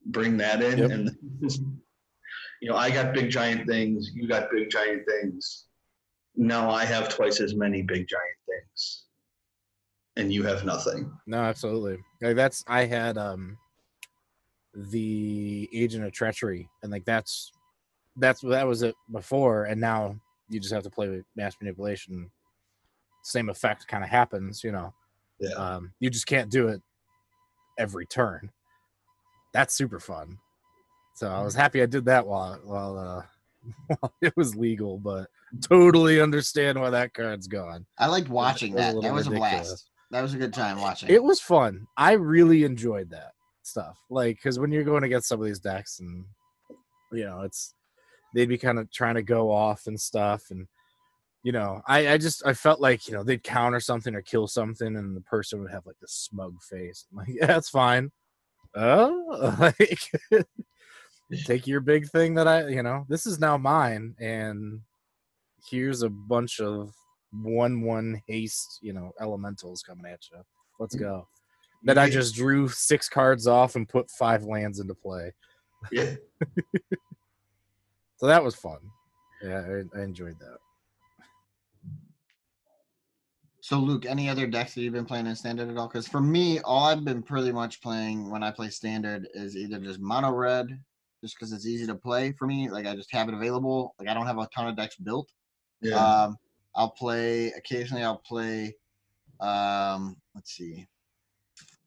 Bring 0.06 0.36
that 0.36 0.62
in, 0.62 0.78
Yep. 0.78 0.90
and 0.92 1.10
you 2.60 2.68
know, 2.68 2.76
I 2.76 2.90
got 2.90 3.14
big 3.14 3.30
giant 3.30 3.66
things. 3.66 4.10
You 4.14 4.28
got 4.28 4.50
big 4.50 4.70
giant 4.70 5.02
things. 5.06 5.66
Now 6.36 6.70
I 6.70 6.84
have 6.84 7.08
twice 7.08 7.40
as 7.40 7.54
many 7.54 7.82
big 7.82 8.06
giant 8.08 8.38
things, 8.46 9.04
and 10.16 10.32
you 10.32 10.42
have 10.44 10.64
nothing. 10.64 11.12
No, 11.26 11.38
absolutely. 11.38 11.98
Like 12.20 12.36
that's 12.36 12.64
I 12.66 12.84
had 12.84 13.18
um 13.18 13.58
the 14.74 15.68
agent 15.72 16.04
of 16.04 16.12
treachery, 16.12 16.68
and 16.82 16.92
like 16.92 17.04
that's 17.04 17.50
that's 18.16 18.40
that 18.42 18.66
was 18.66 18.82
it 18.82 18.94
before, 19.10 19.64
and 19.64 19.80
now 19.80 20.16
you 20.48 20.60
just 20.60 20.72
have 20.72 20.84
to 20.84 20.90
play 20.90 21.08
with 21.08 21.24
mass 21.36 21.56
manipulation. 21.60 22.30
Same 23.22 23.48
effect 23.48 23.86
kind 23.88 24.02
of 24.04 24.10
happens, 24.10 24.62
you 24.64 24.72
know. 24.72 24.94
Yeah. 25.40 25.54
Um, 25.54 25.92
you 26.00 26.10
just 26.10 26.26
can't 26.26 26.50
do 26.50 26.68
it 26.68 26.82
every 27.78 28.06
turn. 28.06 28.50
That's 29.52 29.74
super 29.74 30.00
fun. 30.00 30.38
So 31.18 31.28
I 31.28 31.42
was 31.42 31.56
happy 31.56 31.82
I 31.82 31.86
did 31.86 32.04
that 32.04 32.24
while 32.24 32.60
while 32.62 32.96
uh 32.96 33.22
while 33.98 34.14
it 34.22 34.32
was 34.36 34.54
legal, 34.54 34.98
but 34.98 35.26
totally 35.68 36.20
understand 36.20 36.80
why 36.80 36.90
that 36.90 37.12
card's 37.12 37.48
gone. 37.48 37.86
I 37.98 38.06
liked 38.06 38.28
watching 38.28 38.74
a 38.74 38.76
that. 38.76 39.02
That 39.02 39.12
was 39.12 39.26
a 39.26 39.30
blast. 39.30 39.90
That 40.12 40.22
was 40.22 40.34
a 40.34 40.38
good 40.38 40.54
time 40.54 40.80
watching. 40.80 41.10
It 41.10 41.20
was 41.20 41.40
fun. 41.40 41.88
I 41.96 42.12
really 42.12 42.62
enjoyed 42.62 43.10
that 43.10 43.32
stuff. 43.64 43.98
Like, 44.08 44.36
because 44.36 44.60
when 44.60 44.70
you're 44.70 44.84
going 44.84 45.02
against 45.02 45.28
some 45.28 45.40
of 45.40 45.46
these 45.46 45.58
decks, 45.58 45.98
and 45.98 46.24
you 47.10 47.24
know, 47.24 47.40
it's 47.40 47.74
they'd 48.32 48.48
be 48.48 48.56
kind 48.56 48.78
of 48.78 48.88
trying 48.92 49.16
to 49.16 49.22
go 49.22 49.50
off 49.50 49.88
and 49.88 50.00
stuff, 50.00 50.44
and 50.50 50.68
you 51.42 51.50
know, 51.50 51.82
I 51.88 52.12
I 52.12 52.18
just 52.18 52.46
I 52.46 52.52
felt 52.52 52.80
like 52.80 53.08
you 53.08 53.14
know 53.14 53.24
they'd 53.24 53.42
counter 53.42 53.80
something 53.80 54.14
or 54.14 54.22
kill 54.22 54.46
something, 54.46 54.94
and 54.94 55.16
the 55.16 55.20
person 55.22 55.60
would 55.62 55.72
have 55.72 55.84
like 55.84 55.98
this 56.00 56.12
smug 56.12 56.62
face. 56.62 57.06
I'm 57.10 57.18
like, 57.18 57.28
yeah, 57.40 57.46
that's 57.46 57.70
fine. 57.70 58.12
Oh, 58.76 59.56
like 59.80 60.44
take 61.44 61.66
your 61.66 61.80
big 61.80 62.08
thing 62.08 62.34
that 62.34 62.48
I, 62.48 62.68
you 62.68 62.82
know, 62.82 63.04
this 63.08 63.26
is 63.26 63.38
now 63.38 63.56
mine, 63.56 64.14
and 64.20 64.80
here's 65.70 66.02
a 66.02 66.08
bunch 66.08 66.60
of 66.60 66.92
one 67.32 67.82
one 67.82 68.22
haste, 68.26 68.78
you 68.82 68.92
know, 68.92 69.12
elementals 69.20 69.82
coming 69.82 70.06
at 70.06 70.20
you. 70.32 70.38
Let's 70.78 70.96
mm. 70.96 71.00
go. 71.00 71.28
Then 71.84 71.98
I 71.98 72.10
just 72.10 72.34
drew 72.34 72.68
six 72.68 73.08
cards 73.08 73.46
off 73.46 73.76
and 73.76 73.88
put 73.88 74.10
five 74.10 74.42
lands 74.42 74.80
into 74.80 74.94
play. 74.94 75.32
Yeah. 75.92 76.16
So 78.18 78.26
that 78.26 78.42
was 78.42 78.56
fun. 78.56 78.78
Yeah, 79.42 79.60
I, 79.60 79.98
I 79.98 80.02
enjoyed 80.02 80.38
that. 80.40 80.58
So, 83.60 83.78
Luke, 83.78 84.06
any 84.06 84.28
other 84.28 84.46
decks 84.46 84.74
that 84.74 84.82
you've 84.82 84.94
been 84.94 85.04
playing 85.04 85.26
in 85.26 85.36
standard 85.36 85.68
at 85.68 85.76
all? 85.76 85.88
Because 85.88 86.08
for 86.08 86.20
me, 86.20 86.58
all 86.60 86.86
I've 86.86 87.04
been 87.04 87.22
pretty 87.22 87.52
much 87.52 87.80
playing 87.80 88.28
when 88.28 88.42
I 88.42 88.50
play 88.50 88.70
standard 88.70 89.28
is 89.34 89.56
either 89.56 89.78
just 89.78 90.00
mono 90.00 90.32
red, 90.32 90.80
just 91.22 91.36
because 91.36 91.52
it's 91.52 91.66
easy 91.66 91.86
to 91.86 91.94
play 91.94 92.32
for 92.32 92.46
me. 92.46 92.70
Like 92.70 92.86
I 92.86 92.94
just 92.94 93.12
have 93.12 93.28
it 93.28 93.34
available. 93.34 93.94
Like 93.98 94.08
I 94.08 94.14
don't 94.14 94.26
have 94.26 94.38
a 94.38 94.48
ton 94.54 94.68
of 94.68 94.76
decks 94.76 94.96
built. 94.96 95.30
Yeah. 95.80 95.94
Um, 95.94 96.36
I'll 96.74 96.90
play 96.90 97.48
occasionally. 97.52 98.04
I'll 98.04 98.18
play. 98.18 98.76
Um, 99.40 100.16
let's 100.34 100.52
see, 100.52 100.86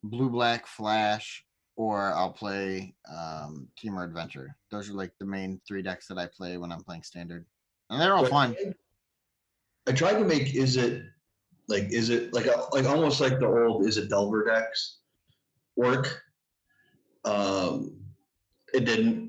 blue 0.03 0.29
black 0.29 0.65
flash, 0.67 1.45
or 1.75 2.13
I'll 2.13 2.31
play 2.31 2.95
um, 3.09 3.67
Temur 3.77 4.05
Adventure. 4.05 4.55
Those 4.71 4.89
are 4.89 4.93
like 4.93 5.11
the 5.19 5.25
main 5.25 5.59
three 5.67 5.81
decks 5.81 6.07
that 6.07 6.17
I 6.17 6.27
play 6.27 6.57
when 6.57 6.71
I'm 6.71 6.83
playing 6.83 7.03
standard, 7.03 7.45
and 7.89 8.00
they're 8.00 8.15
all 8.15 8.23
But 8.23 8.31
fun. 8.31 8.55
I 9.88 9.91
tried 9.91 10.19
to 10.19 10.25
make 10.25 10.55
is 10.55 10.77
it 10.77 11.03
like 11.67 11.91
is 11.91 12.09
it 12.09 12.33
like 12.33 12.45
a, 12.45 12.67
like 12.71 12.85
almost 12.85 13.19
like 13.19 13.39
the 13.39 13.47
old 13.47 13.85
is 13.85 13.97
it 13.97 14.09
Delver 14.09 14.45
decks 14.45 15.00
work. 15.75 16.23
Um, 17.23 17.97
it 18.73 18.85
didn't, 18.85 19.20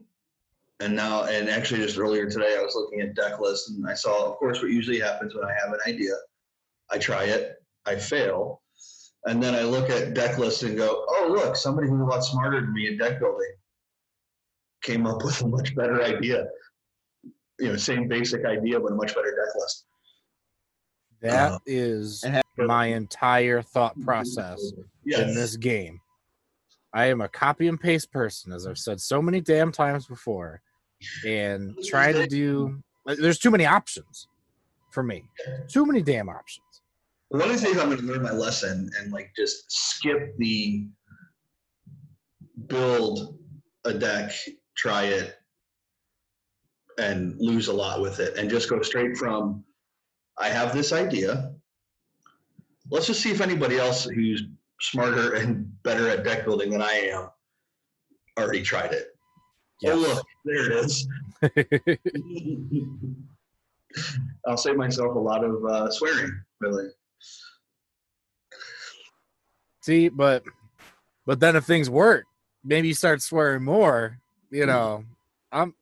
and 0.83 0.97
now 0.97 1.25
and 1.25 1.49
actually 1.49 1.81
just 1.81 1.97
earlier 1.99 2.29
today 2.29 2.57
I 2.59 2.63
was 2.63 2.75
looking 2.75 3.01
at 3.01 3.15
deck 3.15 3.39
lists 3.41 3.71
and 3.71 3.87
I 3.89 3.95
saw 3.95 4.31
of 4.31 4.37
course 4.37 4.61
what 4.61 4.71
usually 4.71 4.99
happens 4.99 5.35
when 5.35 5.45
I 5.45 5.53
have 5.65 5.73
an 5.73 5.79
idea, 5.87 6.15
I 6.91 6.99
try 6.99 7.25
it, 7.25 7.55
I 7.87 7.95
fail, 7.97 8.61
and 9.27 9.41
then 9.43 9.55
I 9.55 9.63
look 9.63 9.91
at 9.91 10.15
deck 10.15 10.39
lists 10.39 10.65
and 10.65 10.77
go, 10.77 11.05
oh 11.09 11.29
look, 11.31 11.55
somebody 11.57 11.89
who's 11.89 12.01
a 12.01 12.05
lot 12.05 12.25
smarter 12.25 12.61
than 12.61 12.73
me 12.75 12.89
in 12.89 12.99
deck 12.99 13.21
building 13.21 13.53
came 14.83 15.07
up 15.07 15.23
with 15.25 15.41
a 15.43 15.47
much 15.47 15.75
better 15.77 16.03
idea. 16.03 16.47
You 17.61 17.69
know, 17.69 17.77
same 17.77 18.09
basic 18.09 18.45
idea 18.45 18.81
but 18.81 18.91
a 18.93 18.95
much 18.97 19.15
better 19.15 19.31
deck 19.31 19.55
list. 19.61 19.85
That 21.21 21.53
Uh, 21.53 21.59
is 21.67 22.25
my 22.59 22.87
entire 22.87 23.63
thought 23.63 23.95
process 24.01 24.73
Yes. 25.05 25.21
in 25.21 25.35
this 25.35 25.57
game. 25.57 26.01
I 26.93 27.07
am 27.07 27.21
a 27.21 27.29
copy 27.29 27.69
and 27.69 27.81
paste 27.81 28.11
person, 28.11 28.53
as 28.53 28.67
I've 28.67 28.79
said 28.79 29.01
so 29.01 29.23
many 29.23 29.41
damn 29.41 29.71
times 29.73 30.07
before, 30.07 30.61
and 31.27 31.77
try 31.85 32.13
to 32.13 32.27
do. 32.27 32.83
Uh, 33.07 33.17
there's 33.19 33.39
too 33.39 33.51
many 33.51 33.67
options 33.67 34.29
for 34.91 35.03
me. 35.03 35.25
Too 35.69 35.87
many 35.87 36.03
damn 36.03 36.29
options. 36.29 36.83
One 37.29 37.43
of 37.43 37.49
these 37.49 37.63
days 37.63 37.79
I'm 37.79 37.87
going 37.87 37.99
to 37.99 38.05
learn 38.05 38.23
my 38.23 38.33
lesson 38.33 38.91
and 38.99 39.13
like 39.13 39.33
just 39.35 39.65
skip 39.71 40.37
the 40.37 40.87
build 42.67 43.39
a 43.85 43.95
deck, 43.95 44.33
try 44.77 45.05
it, 45.05 45.37
and 46.99 47.35
lose 47.39 47.69
a 47.69 47.73
lot 47.73 48.01
with 48.03 48.21
it, 48.21 48.37
and 48.37 48.51
just 48.51 48.69
go 48.69 48.83
straight 48.83 49.17
from 49.17 49.65
I 50.39 50.49
have 50.49 50.73
this 50.73 50.93
idea. 50.93 51.53
Let's 52.91 53.07
just 53.07 53.23
see 53.23 53.31
if 53.31 53.41
anybody 53.41 53.79
else 53.79 54.05
who's 54.05 54.45
smarter 54.81 55.35
and 55.35 55.71
better 55.83 56.09
at 56.09 56.25
deck 56.25 56.45
building 56.45 56.71
than 56.71 56.83
I 56.83 56.93
am 56.93 57.29
already 58.39 58.63
tried 58.63 58.93
it. 58.93 59.12
Oh 59.85 59.95
look, 59.95 60.25
there 60.45 60.71
it 60.71 60.85
is. 60.85 61.09
I'll 64.47 64.57
save 64.57 64.77
myself 64.77 65.15
a 65.15 65.19
lot 65.19 65.45
of 65.45 65.65
uh, 65.65 65.91
swearing, 65.91 66.33
really. 66.61 66.89
See, 69.83 70.09
but 70.09 70.45
but 71.27 71.41
then 71.41 71.57
if 71.57 71.65
things 71.65 71.91
work, 71.91 72.25
maybe 72.65 72.89
you 72.89 72.95
start 72.95 73.23
swearing 73.23 73.65
more. 73.65 74.19
You 74.51 74.67
know, 74.67 75.05
I'm 75.51 75.75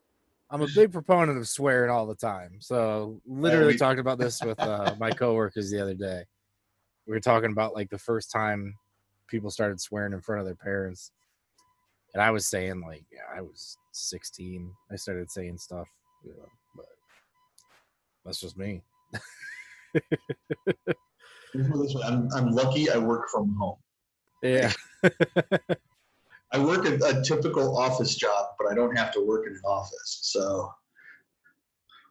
I'm 0.50 0.62
a 0.62 0.68
big 0.74 0.92
proponent 0.92 1.38
of 1.38 1.48
swearing 1.48 1.90
all 1.90 2.06
the 2.06 2.14
time. 2.14 2.56
So 2.60 3.20
literally 3.26 3.76
talked 3.76 4.00
about 4.00 4.18
this 4.18 4.42
with 4.42 4.62
uh, 4.64 4.94
my 4.98 5.12
coworkers 5.12 5.70
the 5.70 5.80
other 5.80 5.94
day. 5.94 6.24
We 7.06 7.12
were 7.12 7.20
talking 7.20 7.52
about 7.52 7.74
like 7.74 7.90
the 7.90 7.98
first 7.98 8.30
time 8.30 8.74
people 9.28 9.50
started 9.50 9.80
swearing 9.80 10.12
in 10.12 10.20
front 10.20 10.40
of 10.40 10.46
their 10.46 10.56
parents, 10.56 11.12
and 12.14 12.22
I 12.22 12.30
was 12.30 12.46
saying 12.46 12.80
like, 12.80 13.04
yeah, 13.12 13.20
I 13.36 13.40
was 13.40 13.76
16. 13.92 14.72
I 14.90 14.96
started 14.96 15.30
saying 15.30 15.58
stuff, 15.58 15.86
you 16.24 16.30
know, 16.32 16.48
but 16.76 16.86
that's 18.24 18.40
just 18.40 18.56
me. 18.56 18.82
I'm, 21.54 22.28
I'm 22.34 22.50
lucky 22.50 22.90
I 22.90 22.98
work 22.98 23.28
from 23.28 23.54
home. 23.56 23.76
Yeah. 24.42 24.72
I 26.52 26.58
work 26.58 26.86
a, 26.86 26.94
a 26.96 27.22
typical 27.22 27.76
office 27.76 28.16
job, 28.16 28.46
but 28.58 28.70
I 28.70 28.74
don't 28.74 28.96
have 28.96 29.12
to 29.12 29.24
work 29.24 29.46
in 29.46 29.52
an 29.52 29.60
office. 29.64 30.20
So 30.22 30.72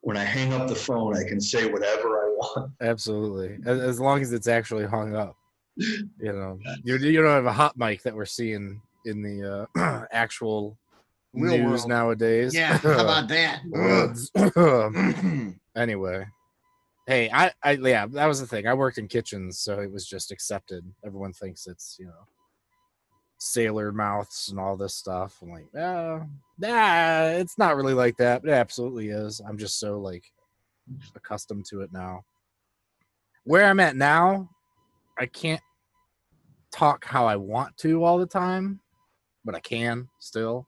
when 0.02 0.16
I 0.16 0.24
hang 0.24 0.54
up 0.54 0.68
the 0.68 0.76
phone, 0.76 1.18
I 1.18 1.28
can 1.28 1.42
say 1.42 1.70
whatever 1.70 2.08
I 2.08 2.30
want. 2.30 2.72
Absolutely. 2.82 3.58
As, 3.66 3.80
as 3.80 4.00
long 4.00 4.22
as 4.22 4.32
it's 4.32 4.48
actually 4.48 4.86
hung 4.86 5.16
up. 5.16 5.36
You 5.76 6.34
know, 6.34 6.60
you, 6.84 6.98
you 6.98 7.22
don't 7.22 7.32
have 7.32 7.46
a 7.46 7.54
hot 7.54 7.78
mic 7.78 8.04
that 8.04 8.16
we're 8.16 8.26
seeing 8.26 8.82
in 9.06 9.22
the 9.22 9.68
uh, 9.78 10.06
actual 10.12 10.78
Real 11.34 11.58
news 11.58 11.82
world. 11.82 11.90
nowadays. 11.90 12.54
Yeah, 12.54 12.78
how 12.78 13.00
about 13.04 13.28
that? 13.30 13.62
anyway, 15.76 16.26
hey, 17.08 17.30
I, 17.32 17.52
I, 17.64 17.72
yeah, 17.74 18.06
that 18.08 18.26
was 18.26 18.40
the 18.40 18.48
thing. 18.48 18.68
I 18.68 18.74
worked 18.74 18.98
in 18.98 19.08
kitchens, 19.08 19.60
so 19.60 19.80
it 19.80 19.92
was 19.92 20.08
just 20.08 20.32
accepted. 20.32 20.84
Everyone 21.06 21.34
thinks 21.34 21.68
it's, 21.68 21.98
you 22.00 22.06
know, 22.06 22.28
sailor 23.40 23.92
mouths 23.92 24.50
and 24.50 24.60
all 24.60 24.76
this 24.76 24.96
stuff. 24.96 25.38
I'm 25.42 25.50
like, 25.50 25.68
uh, 25.76 26.20
nah, 26.58 27.26
it's 27.30 27.58
not 27.58 27.76
really 27.76 27.94
like 27.94 28.18
that. 28.18 28.44
It 28.44 28.50
absolutely 28.50 29.10
is. 29.10 29.42
I'm 29.48 29.58
just 29.58 29.80
so 29.80 30.00
like 30.00 30.24
accustomed 31.16 31.66
to 31.66 31.82
it 31.82 31.92
now. 31.94 32.26
Where 33.44 33.66
I'm 33.66 33.80
at 33.80 33.96
now, 33.96 34.50
I 35.18 35.26
can't 35.26 35.62
talk 36.72 37.06
how 37.06 37.26
I 37.26 37.36
want 37.36 37.76
to 37.78 38.04
all 38.04 38.18
the 38.18 38.26
time, 38.26 38.80
but 39.46 39.56
I 39.56 39.60
can 39.60 40.08
still. 40.20 40.68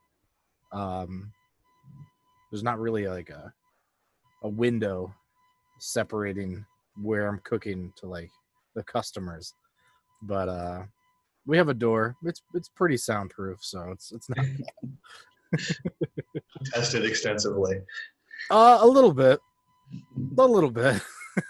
Um, 0.72 1.32
there's 2.52 2.64
not 2.64 2.80
really 2.80 3.08
like 3.08 3.30
a 3.30 3.54
a 4.44 4.50
window 4.50 5.14
separating 5.80 6.66
where 7.02 7.28
I'm 7.28 7.40
cooking 7.44 7.94
to 7.98 8.08
like 8.08 8.30
the 8.76 8.84
customers. 8.84 9.54
But 10.24 10.50
uh 10.50 10.84
we 11.46 11.58
have 11.58 11.70
a 11.70 11.74
door. 11.74 12.16
It's 12.24 12.42
it's 12.54 12.70
pretty 12.70 12.98
soundproof, 12.98 13.60
so 13.64 13.90
it's 13.92 14.12
it's 14.12 14.30
not 14.30 14.46
Tested 16.74 17.06
extensively. 17.06 17.82
uh, 18.50 18.78
a 18.82 18.88
little 18.88 19.14
bit, 19.14 19.40
a 20.38 20.46
little 20.46 20.72
bit. 20.72 21.02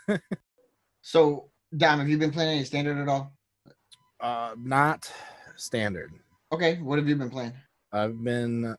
So, 1.04 1.50
Dom, 1.76 1.98
have 1.98 2.08
you 2.08 2.18
been 2.20 2.30
playing 2.32 2.58
any 2.58 2.64
standard 2.64 2.98
at 3.00 3.08
all? 3.08 3.34
Uh, 4.20 4.54
not 4.56 5.12
standard. 5.56 6.14
Okay, 6.52 6.78
what 6.82 7.00
have 7.00 7.08
you 7.08 7.16
been 7.16 7.30
playing? 7.30 7.54
I've 7.94 8.22
been 8.24 8.76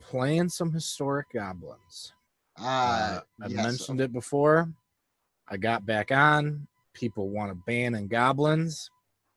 playing 0.00 0.48
some 0.48 0.72
historic 0.72 1.26
goblins. 1.32 2.12
Uh, 2.58 2.62
Uh, 2.62 3.20
I 3.42 3.46
yes. 3.48 3.64
mentioned 3.64 4.00
it 4.00 4.12
before. 4.12 4.72
I 5.48 5.56
got 5.56 5.84
back 5.84 6.12
on. 6.12 6.66
People 6.92 7.30
want 7.30 7.50
to 7.50 7.56
ban 7.66 7.94
in 7.94 8.06
goblins. 8.06 8.90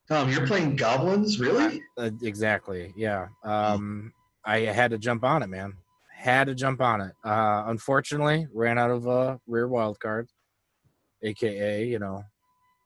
Tom, 0.07 0.29
you're 0.31 0.45
playing 0.47 0.75
goblins, 0.75 1.39
really? 1.39 1.81
Uh, 1.97 2.11
exactly. 2.21 2.93
Yeah. 2.95 3.27
Um, 3.43 4.13
I 4.45 4.59
had 4.59 4.91
to 4.91 4.97
jump 4.97 5.23
on 5.23 5.43
it, 5.43 5.47
man. 5.47 5.73
Had 6.15 6.45
to 6.45 6.55
jump 6.55 6.79
on 6.79 7.01
it. 7.01 7.13
Uh, 7.23 7.63
unfortunately, 7.67 8.47
ran 8.53 8.77
out 8.77 8.91
of 8.91 9.07
uh, 9.07 9.37
rear 9.47 9.67
wild 9.67 9.99
card, 9.99 10.29
aka 11.23 11.85
you 11.85 11.99
know, 11.99 12.23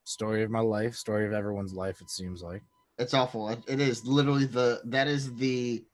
story 0.04 0.42
of 0.42 0.50
my 0.50 0.60
life, 0.60 0.94
story 0.94 1.26
of 1.26 1.32
everyone's 1.32 1.74
life. 1.74 2.00
It 2.00 2.10
seems 2.10 2.42
like. 2.42 2.62
It's 2.98 3.14
awful. 3.14 3.48
It, 3.48 3.62
it 3.66 3.80
is 3.80 4.04
literally 4.06 4.44
the 4.44 4.80
that 4.86 5.08
is 5.08 5.34
the 5.34 5.84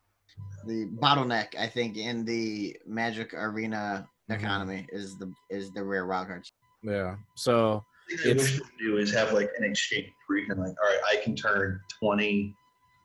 the 0.66 0.86
bottleneck 1.00 1.56
I 1.58 1.66
think 1.66 1.96
in 1.96 2.24
the 2.24 2.76
Magic 2.86 3.32
Arena 3.34 4.08
Mhm. 4.30 4.34
economy 4.38 4.86
is 4.92 5.16
the 5.18 5.32
is 5.50 5.70
the 5.72 5.82
rare 5.82 6.06
wild 6.06 6.28
cards. 6.28 6.52
Yeah. 6.82 7.16
So 7.34 7.84
What 8.10 8.20
I 8.26 8.28
It's- 8.30 8.58
wish 8.58 8.68
do 8.80 8.96
is 8.98 9.12
have 9.12 9.32
like 9.32 9.50
an 9.58 9.64
exchange 9.64 10.08
where 10.26 10.38
you 10.38 10.46
can 10.46 10.58
like, 10.58 10.68
all 10.82 10.88
right, 10.88 11.00
I 11.18 11.22
can 11.22 11.36
turn 11.36 11.80
20 12.00 12.54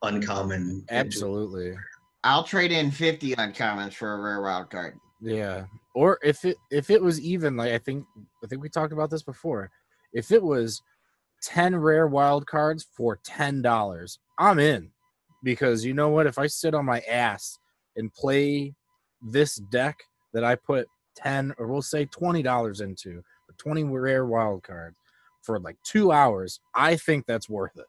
uncommon. 0.02 0.62
into- 0.82 0.94
absolutely. 0.94 1.78
I'll 2.24 2.44
trade 2.44 2.72
in 2.72 2.90
fifty 2.90 3.36
uncommons 3.36 3.94
for 3.94 4.14
a 4.14 4.22
rare 4.22 4.42
wild 4.42 4.70
card. 4.70 4.98
Yeah. 5.22 5.66
Or 5.94 6.20
if 6.24 6.44
it 6.46 6.58
if 6.72 6.90
it 6.90 7.02
was 7.02 7.20
even 7.22 7.56
like 7.58 7.72
I 7.74 7.78
think 7.78 8.06
I 8.44 8.48
think 8.48 8.62
we 8.62 8.70
talked 8.70 8.94
about 8.94 9.10
this 9.10 9.24
before. 9.24 9.70
If 10.14 10.32
it 10.32 10.42
was 10.42 10.82
10 11.44 11.76
rare 11.76 12.08
wild 12.08 12.48
cards 12.48 12.88
for 12.96 13.20
$10, 13.28 14.18
I'm 14.40 14.60
in. 14.60 14.90
Because 15.44 15.84
you 15.84 15.94
know 15.94 16.10
what? 16.10 16.26
If 16.26 16.40
I 16.40 16.48
sit 16.48 16.74
on 16.74 16.86
my 16.86 17.02
ass 17.02 17.58
and 17.96 18.14
play 18.14 18.74
this 19.22 19.56
deck 19.56 19.98
that 20.34 20.44
I 20.44 20.56
put 20.56 20.88
10 21.18 21.54
or 21.58 21.68
we'll 21.68 21.82
say 21.82 22.06
$20 22.06 22.82
into, 22.82 23.22
for 23.46 23.54
20 23.58 23.84
rare 23.84 24.26
wild 24.26 24.64
cards 24.64 24.96
for 25.42 25.60
like 25.60 25.78
2 25.84 26.12
hours, 26.12 26.60
I 26.74 26.96
think 26.96 27.26
that's 27.26 27.50
worth 27.50 27.78
it. 27.78 27.86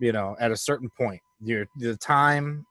You 0.00 0.12
know, 0.12 0.36
at 0.38 0.52
a 0.52 0.56
certain 0.56 0.88
point. 0.96 1.20
Your 1.42 1.66
the 1.76 1.96
time 1.96 2.64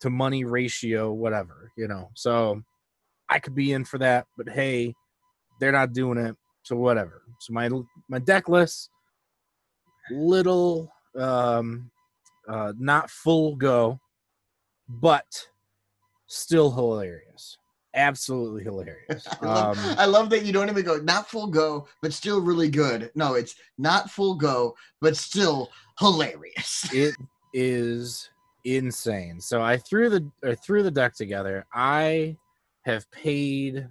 to 0.00 0.10
money 0.10 0.44
ratio 0.44 1.12
whatever, 1.12 1.70
you 1.76 1.86
know. 1.86 2.10
So 2.14 2.62
I 3.28 3.38
could 3.38 3.54
be 3.54 3.72
in 3.72 3.84
for 3.84 3.98
that, 3.98 4.26
but 4.36 4.48
hey, 4.48 4.94
they're 5.60 5.72
not 5.72 5.92
doing 5.92 6.18
it, 6.18 6.34
so 6.62 6.76
whatever. 6.76 7.22
So 7.40 7.52
my 7.52 7.68
my 8.08 8.18
deck 8.18 8.48
list, 8.48 8.90
little, 10.10 10.92
um, 11.16 11.90
uh, 12.48 12.72
not 12.78 13.10
full 13.10 13.56
go, 13.56 14.00
but 14.88 15.48
still 16.26 16.70
hilarious, 16.70 17.58
absolutely 17.94 18.64
hilarious. 18.64 19.26
I 19.42 19.46
love, 19.46 19.78
Um, 19.78 19.94
I 19.98 20.04
love 20.06 20.30
that 20.30 20.44
you 20.44 20.52
don't 20.52 20.68
even 20.68 20.84
go 20.84 20.98
not 20.98 21.28
full 21.28 21.46
go, 21.46 21.88
but 22.02 22.12
still 22.12 22.40
really 22.40 22.70
good. 22.70 23.10
No, 23.14 23.34
it's 23.34 23.54
not 23.76 24.10
full 24.10 24.34
go, 24.34 24.74
but 25.00 25.16
still 25.16 25.70
hilarious. 25.98 26.88
it 26.92 27.14
is 27.52 28.30
insane. 28.64 29.40
So 29.40 29.62
I 29.62 29.76
threw 29.78 30.10
the 30.10 30.30
I 30.44 30.54
threw 30.54 30.82
the 30.82 30.90
deck 30.90 31.14
together. 31.14 31.66
I 31.72 32.36
have 32.82 33.10
paid 33.10 33.86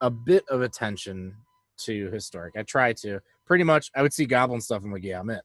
a 0.00 0.10
bit 0.10 0.44
of 0.48 0.62
attention 0.62 1.34
to 1.78 2.10
historic. 2.10 2.54
I 2.56 2.62
try 2.62 2.92
to 2.94 3.20
pretty 3.46 3.64
much. 3.64 3.90
I 3.94 4.02
would 4.02 4.12
see 4.12 4.26
goblin 4.26 4.60
stuff. 4.60 4.82
I'm 4.84 4.92
like, 4.92 5.04
yeah, 5.04 5.20
I'm 5.20 5.30
in. 5.30 5.40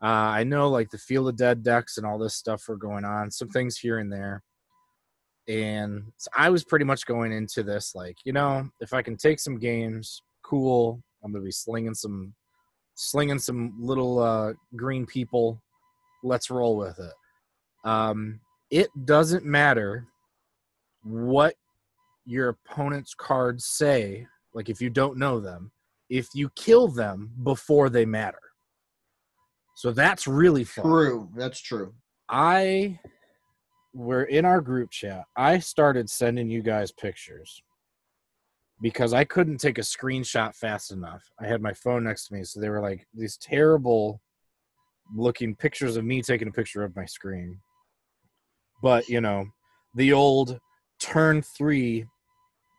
Uh, 0.00 0.06
I 0.06 0.44
know 0.44 0.68
like 0.68 0.90
the 0.90 0.98
Field 0.98 1.28
of 1.28 1.36
Dead 1.36 1.62
decks 1.62 1.96
and 1.96 2.06
all 2.06 2.18
this 2.18 2.34
stuff 2.34 2.68
were 2.68 2.76
going 2.76 3.04
on. 3.04 3.30
Some 3.30 3.48
things 3.48 3.76
here 3.76 3.98
and 3.98 4.12
there. 4.12 4.42
And 5.48 6.04
so 6.18 6.30
I 6.36 6.50
was 6.50 6.62
pretty 6.62 6.84
much 6.84 7.06
going 7.06 7.32
into 7.32 7.62
this 7.62 7.94
like, 7.94 8.16
you 8.24 8.32
know, 8.32 8.68
if 8.80 8.92
I 8.92 9.02
can 9.02 9.16
take 9.16 9.40
some 9.40 9.58
games, 9.58 10.22
cool. 10.42 11.02
I'm 11.24 11.32
gonna 11.32 11.44
be 11.44 11.50
slinging 11.50 11.94
some, 11.94 12.34
slinging 12.94 13.38
some 13.38 13.74
little 13.80 14.18
uh, 14.18 14.52
green 14.76 15.06
people 15.06 15.60
let's 16.22 16.50
roll 16.50 16.76
with 16.76 16.98
it. 16.98 17.12
Um, 17.84 18.40
it 18.70 18.88
doesn't 19.04 19.44
matter 19.44 20.06
what 21.02 21.54
your 22.26 22.50
opponent's 22.50 23.14
cards 23.14 23.64
say, 23.64 24.26
like 24.54 24.68
if 24.68 24.80
you 24.80 24.90
don't 24.90 25.18
know 25.18 25.40
them, 25.40 25.70
if 26.10 26.28
you 26.34 26.50
kill 26.56 26.88
them 26.88 27.30
before 27.42 27.88
they 27.88 28.04
matter. 28.04 28.40
So 29.76 29.92
that's 29.92 30.26
really 30.26 30.64
fun. 30.64 30.84
True, 30.84 31.30
that's 31.36 31.60
true. 31.60 31.94
I 32.28 32.98
were 33.94 34.24
in 34.24 34.44
our 34.44 34.60
group 34.60 34.90
chat. 34.90 35.24
I 35.36 35.58
started 35.58 36.10
sending 36.10 36.50
you 36.50 36.62
guys 36.62 36.92
pictures 36.92 37.62
because 38.80 39.12
I 39.12 39.24
couldn't 39.24 39.58
take 39.58 39.78
a 39.78 39.82
screenshot 39.82 40.54
fast 40.54 40.92
enough. 40.92 41.22
I 41.40 41.46
had 41.46 41.62
my 41.62 41.72
phone 41.72 42.04
next 42.04 42.28
to 42.28 42.34
me, 42.34 42.44
so 42.44 42.60
they 42.60 42.68
were 42.68 42.80
like 42.80 43.06
these 43.14 43.36
terrible 43.36 44.20
looking 45.16 45.56
pictures 45.56 45.96
of 45.96 46.04
me 46.04 46.22
taking 46.22 46.48
a 46.48 46.52
picture 46.52 46.84
of 46.84 46.94
my 46.94 47.06
screen. 47.06 47.58
But, 48.82 49.08
you 49.08 49.20
know, 49.20 49.46
the 49.94 50.12
old 50.12 50.58
turn 51.00 51.42
3 51.42 52.04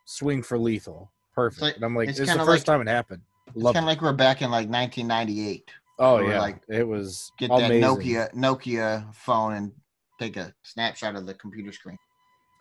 swing 0.05 0.43
for 0.43 0.57
lethal. 0.57 1.11
Perfect. 1.39 1.62
like- 1.62 1.75
and 1.75 1.86
I'm 1.86 1.95
like, 1.95 2.10
it's 2.10 2.17
this 2.19 2.30
is 2.30 2.36
the 2.36 2.39
first 2.45 2.67
like- 2.67 2.78
time 2.78 2.88
it 2.88 2.91
happened. 2.91 3.21
It's 3.56 3.63
kind 3.63 3.78
of 3.78 3.86
like 3.86 4.02
we're 4.02 4.13
back 4.13 4.41
in 4.41 4.52
like 4.52 4.69
1998. 4.69 5.69
Oh 5.97 6.19
yeah, 6.19 6.39
like, 6.39 6.62
it 6.69 6.88
was 6.88 7.32
Get 7.39 7.49
amazing. 7.49 7.82
that 7.82 7.88
Nokia 7.88 8.34
Nokia 8.34 9.13
phone 9.15 9.54
and 9.56 9.71
take 10.19 10.38
a 10.38 10.54
snapshot 10.63 11.15
of 11.15 11.25
the 11.25 11.34
computer 11.34 11.71
screen. 11.71 11.97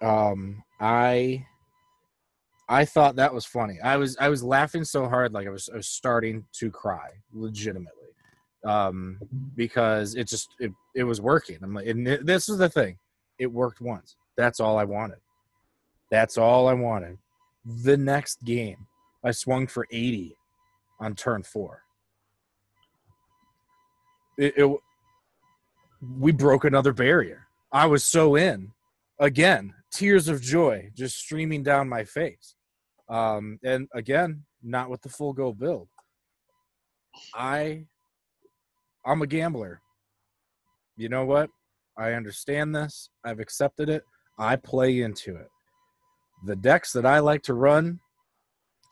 um 0.00 0.62
i 0.80 1.44
i 2.68 2.84
thought 2.84 3.16
that 3.16 3.34
was 3.34 3.44
funny 3.44 3.80
i 3.82 3.96
was 3.96 4.16
i 4.18 4.28
was 4.28 4.44
laughing 4.44 4.84
so 4.84 5.08
hard 5.08 5.32
like 5.32 5.48
i 5.48 5.50
was, 5.50 5.68
I 5.72 5.76
was 5.76 5.88
starting 5.88 6.44
to 6.52 6.70
cry 6.70 7.08
legitimately 7.32 8.10
um 8.64 9.18
because 9.56 10.14
it 10.14 10.28
just 10.28 10.50
it, 10.60 10.70
it 10.94 11.02
was 11.02 11.20
working 11.20 11.58
i'm 11.62 11.74
like 11.74 11.88
and 11.88 12.06
it- 12.06 12.26
this 12.26 12.48
is 12.48 12.58
the 12.58 12.68
thing 12.68 12.96
it 13.40 13.46
worked 13.52 13.80
once 13.80 14.14
that's 14.36 14.60
all 14.60 14.78
i 14.78 14.84
wanted 14.84 15.18
that's 16.12 16.38
all 16.38 16.68
i 16.68 16.72
wanted 16.74 17.18
the 17.64 17.96
next 17.96 18.44
game. 18.44 18.86
I 19.24 19.32
swung 19.32 19.66
for 19.66 19.86
80 19.90 20.36
on 21.00 21.14
turn 21.14 21.42
four. 21.42 21.82
It, 24.36 24.54
it 24.56 24.76
we 26.18 26.32
broke 26.32 26.64
another 26.64 26.92
barrier. 26.92 27.46
I 27.72 27.86
was 27.86 28.04
so 28.04 28.36
in. 28.36 28.72
Again 29.20 29.74
tears 29.90 30.28
of 30.28 30.42
joy 30.42 30.90
just 30.94 31.18
streaming 31.18 31.62
down 31.62 31.88
my 31.88 32.04
face. 32.04 32.54
Um 33.08 33.58
and 33.64 33.88
again 33.94 34.44
not 34.62 34.90
with 34.90 35.02
the 35.02 35.08
full 35.08 35.32
go 35.32 35.52
build. 35.52 35.88
I 37.34 37.84
i'm 39.04 39.22
a 39.22 39.26
gambler. 39.26 39.80
You 40.96 41.08
know 41.08 41.24
what? 41.24 41.50
I 41.96 42.12
understand 42.12 42.74
this. 42.74 43.10
I've 43.24 43.40
accepted 43.40 43.88
it. 43.88 44.04
I 44.38 44.54
play 44.54 45.00
into 45.00 45.34
it 45.34 45.48
the 46.44 46.56
decks 46.56 46.92
that 46.92 47.06
i 47.06 47.18
like 47.18 47.42
to 47.42 47.54
run 47.54 47.98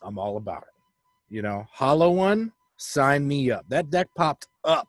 i'm 0.02 0.18
all 0.18 0.36
about 0.36 0.62
it 0.62 1.34
you 1.34 1.42
know 1.42 1.64
hollow 1.72 2.10
one 2.10 2.52
sign 2.78 3.26
me 3.26 3.50
up 3.50 3.64
that 3.68 3.90
deck 3.90 4.08
popped 4.16 4.46
up 4.64 4.86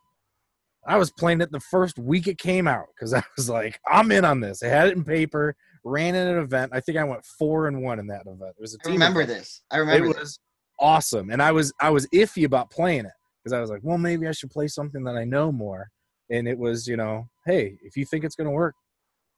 I 0.87 0.95
was 0.95 1.11
playing 1.11 1.41
it 1.41 1.51
the 1.51 1.59
first 1.59 1.99
week 1.99 2.27
it 2.27 2.37
came 2.37 2.65
out 2.67 2.85
because 2.95 3.13
I 3.13 3.21
was 3.35 3.49
like, 3.49 3.77
I'm 3.91 4.11
in 4.11 4.23
on 4.23 4.39
this. 4.39 4.63
I 4.63 4.67
had 4.67 4.87
it 4.87 4.95
in 4.95 5.03
paper, 5.03 5.53
ran 5.83 6.15
in 6.15 6.27
an 6.27 6.37
event. 6.37 6.71
I 6.73 6.79
think 6.79 6.97
I 6.97 7.03
went 7.03 7.25
four 7.25 7.67
and 7.67 7.81
one 7.81 7.99
in 7.99 8.07
that 8.07 8.21
event. 8.21 8.55
It 8.57 8.61
was 8.61 8.73
a 8.73 8.77
I 8.81 8.83
team 8.85 8.93
remember 8.93 9.21
event. 9.21 9.39
this. 9.39 9.61
I 9.69 9.77
remember 9.77 10.05
It 10.05 10.13
this. 10.13 10.17
was 10.19 10.39
awesome, 10.79 11.29
and 11.29 11.41
I 11.41 11.51
was 11.51 11.73
I 11.81 11.89
was 11.89 12.07
iffy 12.07 12.45
about 12.45 12.71
playing 12.71 13.05
it 13.05 13.11
because 13.43 13.51
I 13.51 13.59
was 13.59 13.69
like, 13.69 13.81
well, 13.83 13.97
maybe 13.97 14.27
I 14.27 14.31
should 14.31 14.49
play 14.49 14.67
something 14.69 15.03
that 15.03 15.17
I 15.17 15.25
know 15.25 15.51
more. 15.51 15.89
And 16.29 16.47
it 16.47 16.57
was, 16.57 16.87
you 16.87 16.95
know, 16.97 17.27
hey, 17.45 17.77
if 17.83 17.97
you 17.97 18.05
think 18.05 18.23
it's 18.23 18.35
gonna 18.35 18.51
work, 18.51 18.75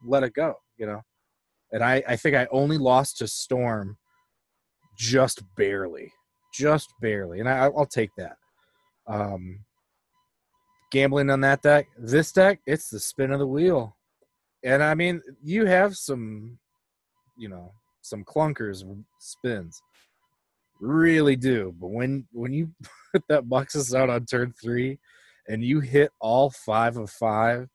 let 0.06 0.24
it 0.24 0.34
go. 0.34 0.54
You 0.78 0.86
know, 0.86 1.02
and 1.72 1.84
I 1.84 2.04
I 2.08 2.16
think 2.16 2.36
I 2.36 2.48
only 2.52 2.78
lost 2.78 3.18
to 3.20 3.28
Storm 3.28 3.98
just 4.98 5.44
barely, 5.56 6.12
just 6.54 6.94
barely, 7.02 7.40
and 7.40 7.50
I, 7.50 7.66
I'll 7.66 7.86
take 7.86 8.12
that. 8.18 8.38
Um, 9.08 9.66
gambling 10.92 11.30
on 11.30 11.42
that 11.42 11.62
deck. 11.62 11.88
This 11.98 12.32
deck, 12.32 12.60
it's 12.66 12.90
the 12.90 13.00
spin 13.00 13.32
of 13.32 13.40
the 13.40 13.48
wheel. 13.48 13.96
And 14.64 14.84
I 14.84 14.94
mean, 14.94 15.22
you 15.44 15.66
have 15.66 15.96
some, 15.96 16.60
you 17.38 17.50
know, 17.50 17.72
some 18.02 18.24
clunkers 18.24 18.84
spins. 19.20 19.82
really 20.82 21.36
do. 21.36 21.74
But 21.80 21.92
when 21.92 22.28
when 22.32 22.54
you 22.54 22.72
put 23.14 23.24
that 23.30 23.46
Muxus 23.46 23.96
out 23.96 24.10
on 24.10 24.26
turn 24.26 24.54
three, 24.62 25.00
and 25.48 25.64
you 25.64 25.80
hit 25.80 26.12
all 26.20 26.50
five 26.50 26.98
of 26.98 27.10
five, 27.10 27.68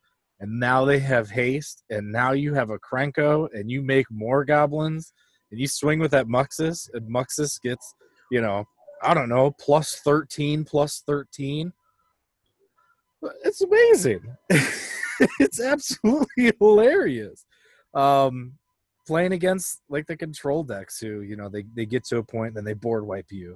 and 0.44 0.60
now 0.60 0.84
they 0.84 0.98
have 0.98 1.30
haste, 1.30 1.84
and 1.88 2.12
now 2.12 2.32
you 2.32 2.52
have 2.52 2.68
a 2.68 2.78
Krenko, 2.78 3.48
and 3.54 3.70
you 3.70 3.80
make 3.80 4.04
more 4.10 4.44
goblins, 4.44 5.14
and 5.50 5.58
you 5.58 5.66
swing 5.66 5.98
with 5.98 6.10
that 6.10 6.26
Muxus, 6.26 6.86
and 6.92 7.08
Muxus 7.08 7.58
gets, 7.62 7.94
you 8.30 8.42
know, 8.42 8.66
I 9.02 9.14
don't 9.14 9.30
know, 9.30 9.52
plus 9.52 9.94
thirteen, 10.04 10.62
plus 10.62 11.02
thirteen. 11.06 11.72
It's 13.42 13.62
amazing. 13.62 14.36
it's 15.40 15.62
absolutely 15.62 16.52
hilarious. 16.60 17.46
Um, 17.94 18.58
playing 19.06 19.32
against 19.32 19.80
like 19.88 20.06
the 20.06 20.16
control 20.16 20.62
decks 20.62 21.00
who 21.00 21.22
you 21.22 21.36
know 21.36 21.48
they, 21.48 21.64
they 21.74 21.86
get 21.86 22.04
to 22.04 22.18
a 22.18 22.22
point 22.22 22.54
then 22.54 22.64
they 22.64 22.72
board 22.72 23.06
wipe 23.06 23.30
you 23.30 23.54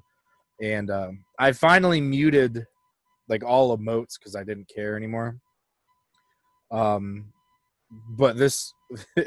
and 0.61 0.90
um, 0.90 1.24
i 1.38 1.51
finally 1.51 2.03
muted 2.03 2.66
like 3.31 3.42
all 3.42 3.74
emotes 3.74 4.18
because 4.18 4.37
i 4.37 4.44
didn't 4.44 4.70
care 4.74 4.94
anymore 4.94 5.38
um 6.70 7.33
but 8.11 8.37
this 8.37 8.74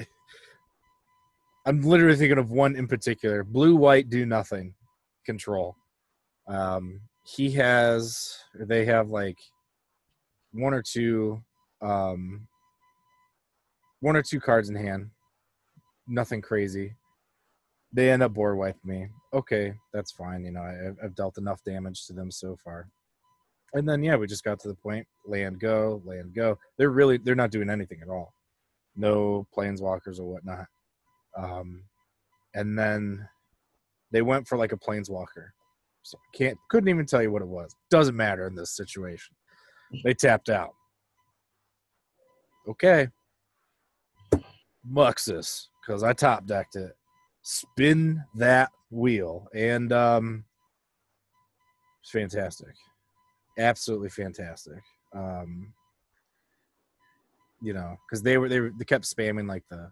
i'm 1.65 1.82
literally 1.82 2.15
thinking 2.15 2.38
of 2.38 2.51
one 2.51 2.75
in 2.75 2.88
particular 2.88 3.43
blue 3.43 3.75
white 3.75 4.10
do 4.10 4.25
nothing 4.25 4.73
control 5.25 5.75
um 6.47 6.99
he 7.23 7.51
has 7.51 8.36
they 8.60 8.86
have 8.86 9.10
like 9.10 9.38
one 10.54 10.73
or 10.73 10.84
two 10.84 11.41
um 11.82 12.47
one 14.01 14.15
or 14.15 14.21
two 14.21 14.39
cards 14.39 14.69
in 14.69 14.75
hand 14.75 15.10
nothing 16.12 16.41
crazy. 16.41 16.95
They 17.93 18.12
end 18.12 18.23
up 18.23 18.34
board 18.34 18.58
wiping 18.58 18.80
me. 18.84 19.08
Okay, 19.34 19.73
that's 19.93 20.12
fine. 20.12 20.45
You 20.45 20.51
know, 20.51 20.62
I, 20.62 20.91
I've 21.04 21.15
dealt 21.15 21.38
enough 21.38 21.63
damage 21.63 22.06
to 22.08 22.13
them 22.13 22.32
so 22.32 22.56
far. 22.63 22.88
And 23.73 23.88
then 23.88 24.03
yeah, 24.03 24.15
we 24.15 24.27
just 24.27 24.43
got 24.43 24.60
to 24.62 24.67
the 24.67 24.75
point. 24.75 25.07
Land 25.25 25.60
go, 25.60 26.01
land 26.05 26.34
go. 26.36 26.57
They're 26.77 26.89
really 26.89 27.17
they're 27.17 27.36
not 27.36 27.51
doing 27.51 27.69
anything 27.69 27.99
at 28.01 28.10
all. 28.10 28.34
No 28.95 29.47
planeswalkers 29.57 30.19
or 30.19 30.25
whatnot. 30.25 30.65
Um, 31.38 31.84
and 32.53 32.77
then 32.77 33.27
they 34.12 34.21
went 34.21 34.47
for 34.47 34.57
like 34.57 34.73
a 34.73 34.77
planeswalker. 34.77 35.49
So 36.03 36.17
can't 36.34 36.57
couldn't 36.69 36.89
even 36.89 37.05
tell 37.05 37.21
you 37.21 37.31
what 37.31 37.41
it 37.41 37.47
was. 37.47 37.73
Doesn't 37.89 38.15
matter 38.15 38.47
in 38.47 38.55
this 38.55 38.75
situation. 38.75 39.36
They 40.03 40.13
tapped 40.13 40.49
out. 40.49 40.73
Okay. 42.67 43.07
Muxus 44.89 45.67
because 45.81 46.03
I 46.03 46.13
top 46.13 46.45
decked 46.45 46.75
it. 46.75 46.93
Spin 47.43 48.23
that 48.36 48.71
wheel, 48.91 49.47
and 49.53 49.91
um, 49.91 50.43
it's 52.01 52.12
fantastic, 52.12 52.73
absolutely 53.58 54.10
fantastic. 54.10 54.82
Um, 55.14 55.74
you 57.62 57.74
know, 57.74 57.98
because 58.08 58.24
they 58.24 58.38
were 58.38 58.50
they 58.50 58.60
were, 58.60 58.72
they 58.78 58.86
kept 58.86 59.06
spamming 59.06 59.48
like 59.48 59.64
the, 59.70 59.92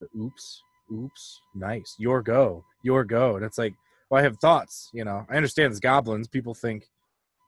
the 0.00 0.08
oops, 0.18 0.62
oops, 0.92 1.40
nice, 1.54 1.94
your 1.98 2.22
go, 2.22 2.64
your 2.82 3.04
go, 3.04 3.36
and 3.36 3.44
it's 3.44 3.58
like, 3.58 3.74
well, 4.10 4.20
I 4.20 4.22
have 4.22 4.38
thoughts. 4.38 4.90
You 4.92 5.04
know, 5.04 5.26
I 5.30 5.36
understand 5.36 5.72
as 5.72 5.80
goblins, 5.80 6.28
people 6.28 6.54
think, 6.54 6.84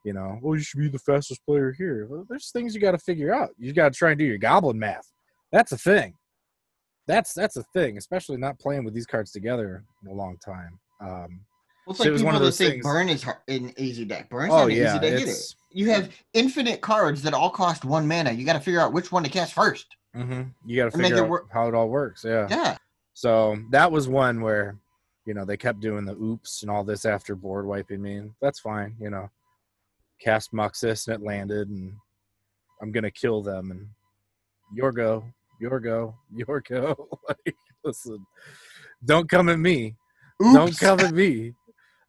you 0.05 0.13
know, 0.13 0.39
well, 0.43 0.57
you 0.57 0.63
should 0.63 0.81
be 0.81 0.89
the 0.89 0.99
fastest 0.99 1.45
player 1.45 1.73
here. 1.77 2.07
Well, 2.09 2.25
there's 2.29 2.51
things 2.51 2.75
you 2.75 2.81
got 2.81 2.93
to 2.93 2.99
figure 2.99 3.35
out. 3.35 3.51
You 3.59 3.73
got 3.73 3.93
to 3.93 3.99
try 3.99 4.11
and 4.11 4.19
do 4.19 4.25
your 4.25 4.39
goblin 4.39 4.79
math. 4.79 5.13
That's 5.53 5.73
a 5.73 5.79
thing 5.79 6.15
that's 7.09 7.33
that's 7.33 7.57
a 7.57 7.63
thing, 7.63 7.97
especially 7.97 8.37
not 8.37 8.61
playing 8.61 8.85
with 8.85 8.95
these 8.95 9.07
cards 9.07 9.33
together 9.33 9.83
in 10.05 10.11
a 10.11 10.15
long 10.15 10.37
time. 10.45 10.79
Um, 11.01 11.41
well, 11.89 11.93
it's 11.93 12.01
like 12.01 12.09
it 12.09 12.13
was 12.13 12.23
one 12.23 12.35
of 12.35 12.43
those 12.43 12.59
things. 12.59 12.85
Burn 12.85 13.09
is 13.09 13.25
an 13.49 13.73
easy 13.79 14.05
deck. 14.05 14.29
Burn's 14.29 14.53
oh, 14.53 14.67
yeah, 14.67 14.91
easy 14.91 14.99
deck 14.99 15.21
either. 15.23 15.33
You 15.73 15.91
have 15.91 16.11
infinite 16.35 16.81
cards 16.81 17.23
that 17.23 17.35
all 17.35 17.51
cost 17.51 17.85
one 17.85 18.07
mana. 18.07 18.33
You 18.33 18.45
got 18.45 18.53
to 18.55 18.61
figure 18.61 18.81
out 18.81 18.93
which 18.93 19.11
one 19.11 19.25
to 19.25 19.31
cast 19.31 19.55
1st 19.55 19.85
mm-hmm. 20.17 20.43
You 20.67 20.77
got 20.77 20.93
to 20.93 20.99
figure 20.99 21.25
out 21.25 21.33
it 21.33 21.43
how 21.51 21.69
it 21.69 21.75
all 21.75 21.89
works. 21.89 22.25
Yeah. 22.25 22.47
Yeah. 22.51 22.77
So 23.15 23.59
that 23.71 23.91
was 23.91 24.07
one 24.07 24.43
where, 24.43 24.77
you 25.25 25.33
know, 25.33 25.45
they 25.45 25.57
kept 25.57 25.81
doing 25.81 26.05
the 26.05 26.15
oops 26.15 26.63
and 26.63 26.71
all 26.71 26.85
this 26.85 27.05
after 27.05 27.35
board 27.35 27.67
wiping 27.67 28.03
me. 28.03 28.17
And 28.17 28.33
that's 28.41 28.61
fine. 28.61 28.95
You 29.01 29.11
know, 29.11 29.31
cast 30.21 30.53
Muxus 30.53 31.09
and 31.09 31.17
it 31.17 31.25
landed, 31.25 31.69
and 31.69 31.93
I'm 32.81 32.93
gonna 32.93 33.11
kill 33.11 33.43
them. 33.43 33.71
And 33.71 33.89
your 34.73 34.93
go 34.93 35.25
your 35.59 35.81
go, 35.81 36.15
your 36.35 36.61
go. 36.61 37.09
like, 37.29 37.57
listen, 37.85 38.25
don't 39.05 39.29
come 39.29 39.49
at 39.49 39.59
me. 39.59 39.97
Oops. 40.43 40.55
Don't 40.55 40.79
come 40.79 41.01
at 41.01 41.15
me. 41.15 41.53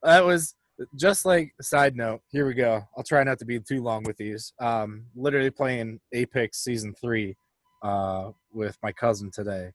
That 0.04 0.26
was 0.26 0.56
just 0.96 1.26
like 1.26 1.54
side 1.62 1.96
note. 1.96 2.22
Here 2.32 2.48
we 2.48 2.54
go. 2.54 2.82
I'll 2.98 3.04
try 3.04 3.24
not 3.24 3.40
to 3.40 3.46
be 3.46 3.60
too 3.60 3.82
long 3.82 4.04
with 4.04 4.18
these. 4.18 4.54
Um, 4.60 5.06
literally 5.16 5.50
playing 5.50 6.00
Apex 6.14 6.60
season 6.64 6.94
three 6.94 7.36
uh, 7.84 8.32
with 8.54 8.78
my 8.82 8.92
cousin 8.92 9.32
today, 9.32 9.72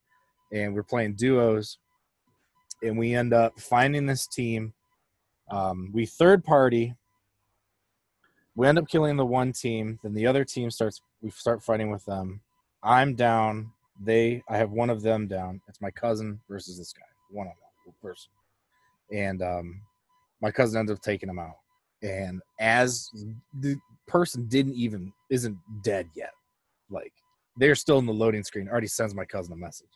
and 0.52 0.74
we're 0.74 0.82
playing 0.82 1.14
duos, 1.14 1.78
and 2.82 2.98
we 2.98 3.14
end 3.14 3.34
up 3.34 3.58
finding 3.60 4.06
this 4.06 4.26
team. 4.26 4.72
Um, 5.50 5.90
we 5.92 6.06
third 6.06 6.44
party. 6.44 6.94
We 8.56 8.66
end 8.66 8.78
up 8.78 8.88
killing 8.88 9.16
the 9.16 9.26
one 9.26 9.52
team. 9.52 9.98
Then 10.02 10.14
the 10.14 10.26
other 10.26 10.44
team 10.44 10.70
starts. 10.70 11.02
We 11.20 11.30
start 11.30 11.62
fighting 11.62 11.90
with 11.90 12.04
them 12.04 12.40
I'm 12.84 13.14
down. 13.14 13.72
They, 13.98 14.42
I 14.48 14.58
have 14.58 14.70
one 14.70 14.90
of 14.90 15.00
them 15.00 15.26
down. 15.26 15.62
It's 15.68 15.80
my 15.80 15.90
cousin 15.90 16.40
versus 16.48 16.76
this 16.78 16.92
guy, 16.92 17.06
one 17.30 17.46
on 17.46 17.54
one 17.86 17.94
person. 18.02 18.30
And 19.10 19.42
um, 19.42 19.80
my 20.44 20.50
cousin 20.50 20.78
ends 20.78 20.92
up 20.92 21.00
taking 21.00 21.30
him 21.30 21.38
out. 21.38 21.56
And 22.02 22.42
as 22.60 23.08
the 23.60 23.76
person 24.06 24.46
didn't 24.46 24.74
even 24.74 25.10
isn't 25.30 25.56
dead 25.82 26.06
yet, 26.14 26.32
like 26.90 27.12
they're 27.56 27.74
still 27.74 27.98
in 27.98 28.04
the 28.04 28.12
loading 28.12 28.44
screen. 28.44 28.68
Already 28.68 28.88
sends 28.88 29.14
my 29.14 29.24
cousin 29.24 29.54
a 29.54 29.56
message. 29.56 29.88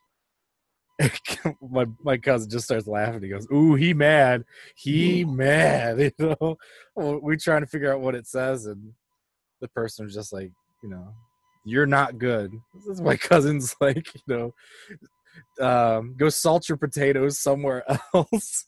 my 1.60 1.84
my 2.02 2.16
cousin 2.16 2.48
just 2.48 2.64
starts 2.64 2.86
laughing. 2.86 3.22
He 3.22 3.28
goes, 3.28 3.46
"Ooh, 3.52 3.74
he 3.74 3.92
mad. 3.92 4.44
He 4.74 5.22
mad." 5.24 5.98
You 6.18 6.36
know, 6.40 6.56
we're 6.96 7.36
trying 7.36 7.60
to 7.60 7.66
figure 7.66 7.92
out 7.92 8.00
what 8.00 8.14
it 8.14 8.26
says, 8.26 8.64
and 8.64 8.94
the 9.60 9.68
person 9.68 10.06
was 10.06 10.14
just 10.14 10.32
like, 10.32 10.50
you 10.82 10.88
know, 10.88 11.12
you're 11.66 11.86
not 11.86 12.18
good. 12.18 12.52
This 12.74 12.86
is 12.86 13.00
my 13.02 13.16
cousin's 13.30 13.76
like, 13.82 14.08
you 14.14 14.22
know, 15.60 15.64
um, 15.64 16.14
go 16.16 16.30
salt 16.30 16.70
your 16.70 16.78
potatoes 16.78 17.38
somewhere 17.38 17.84
else. 18.14 18.64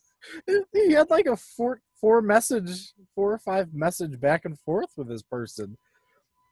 He 0.72 0.92
had 0.92 1.10
like 1.10 1.26
a 1.26 1.36
four 1.36 1.80
four 2.00 2.22
message, 2.22 2.92
four 3.14 3.32
or 3.32 3.38
five 3.38 3.72
message 3.74 4.18
back 4.20 4.44
and 4.44 4.58
forth 4.60 4.90
with 4.96 5.08
this 5.08 5.22
person, 5.22 5.76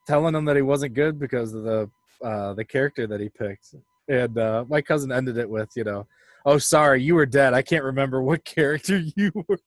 telling 0.07 0.35
him 0.35 0.45
that 0.45 0.57
he 0.57 0.63
wasn't 0.63 0.95
good 0.95 1.19
because 1.19 1.55
of 1.55 1.65
the 1.65 1.91
uh, 2.23 2.55
the 2.55 2.65
character 2.65 3.07
that 3.07 3.21
he 3.21 3.29
picked. 3.29 3.75
And 4.09 4.39
uh, 4.39 4.65
my 4.69 4.81
cousin 4.81 5.13
ended 5.13 5.37
it 5.37 5.49
with, 5.49 5.69
you 5.77 5.85
know, 5.85 6.07
oh 6.45 6.59
sorry, 6.59 7.03
you 7.03 7.15
were 7.15 7.27
dead. 7.27 7.55
I 7.55 7.63
can't 7.63 7.85
remember 7.85 8.23
what 8.23 8.45
character 8.45 8.99
you 9.17 9.33
were. 9.49 9.61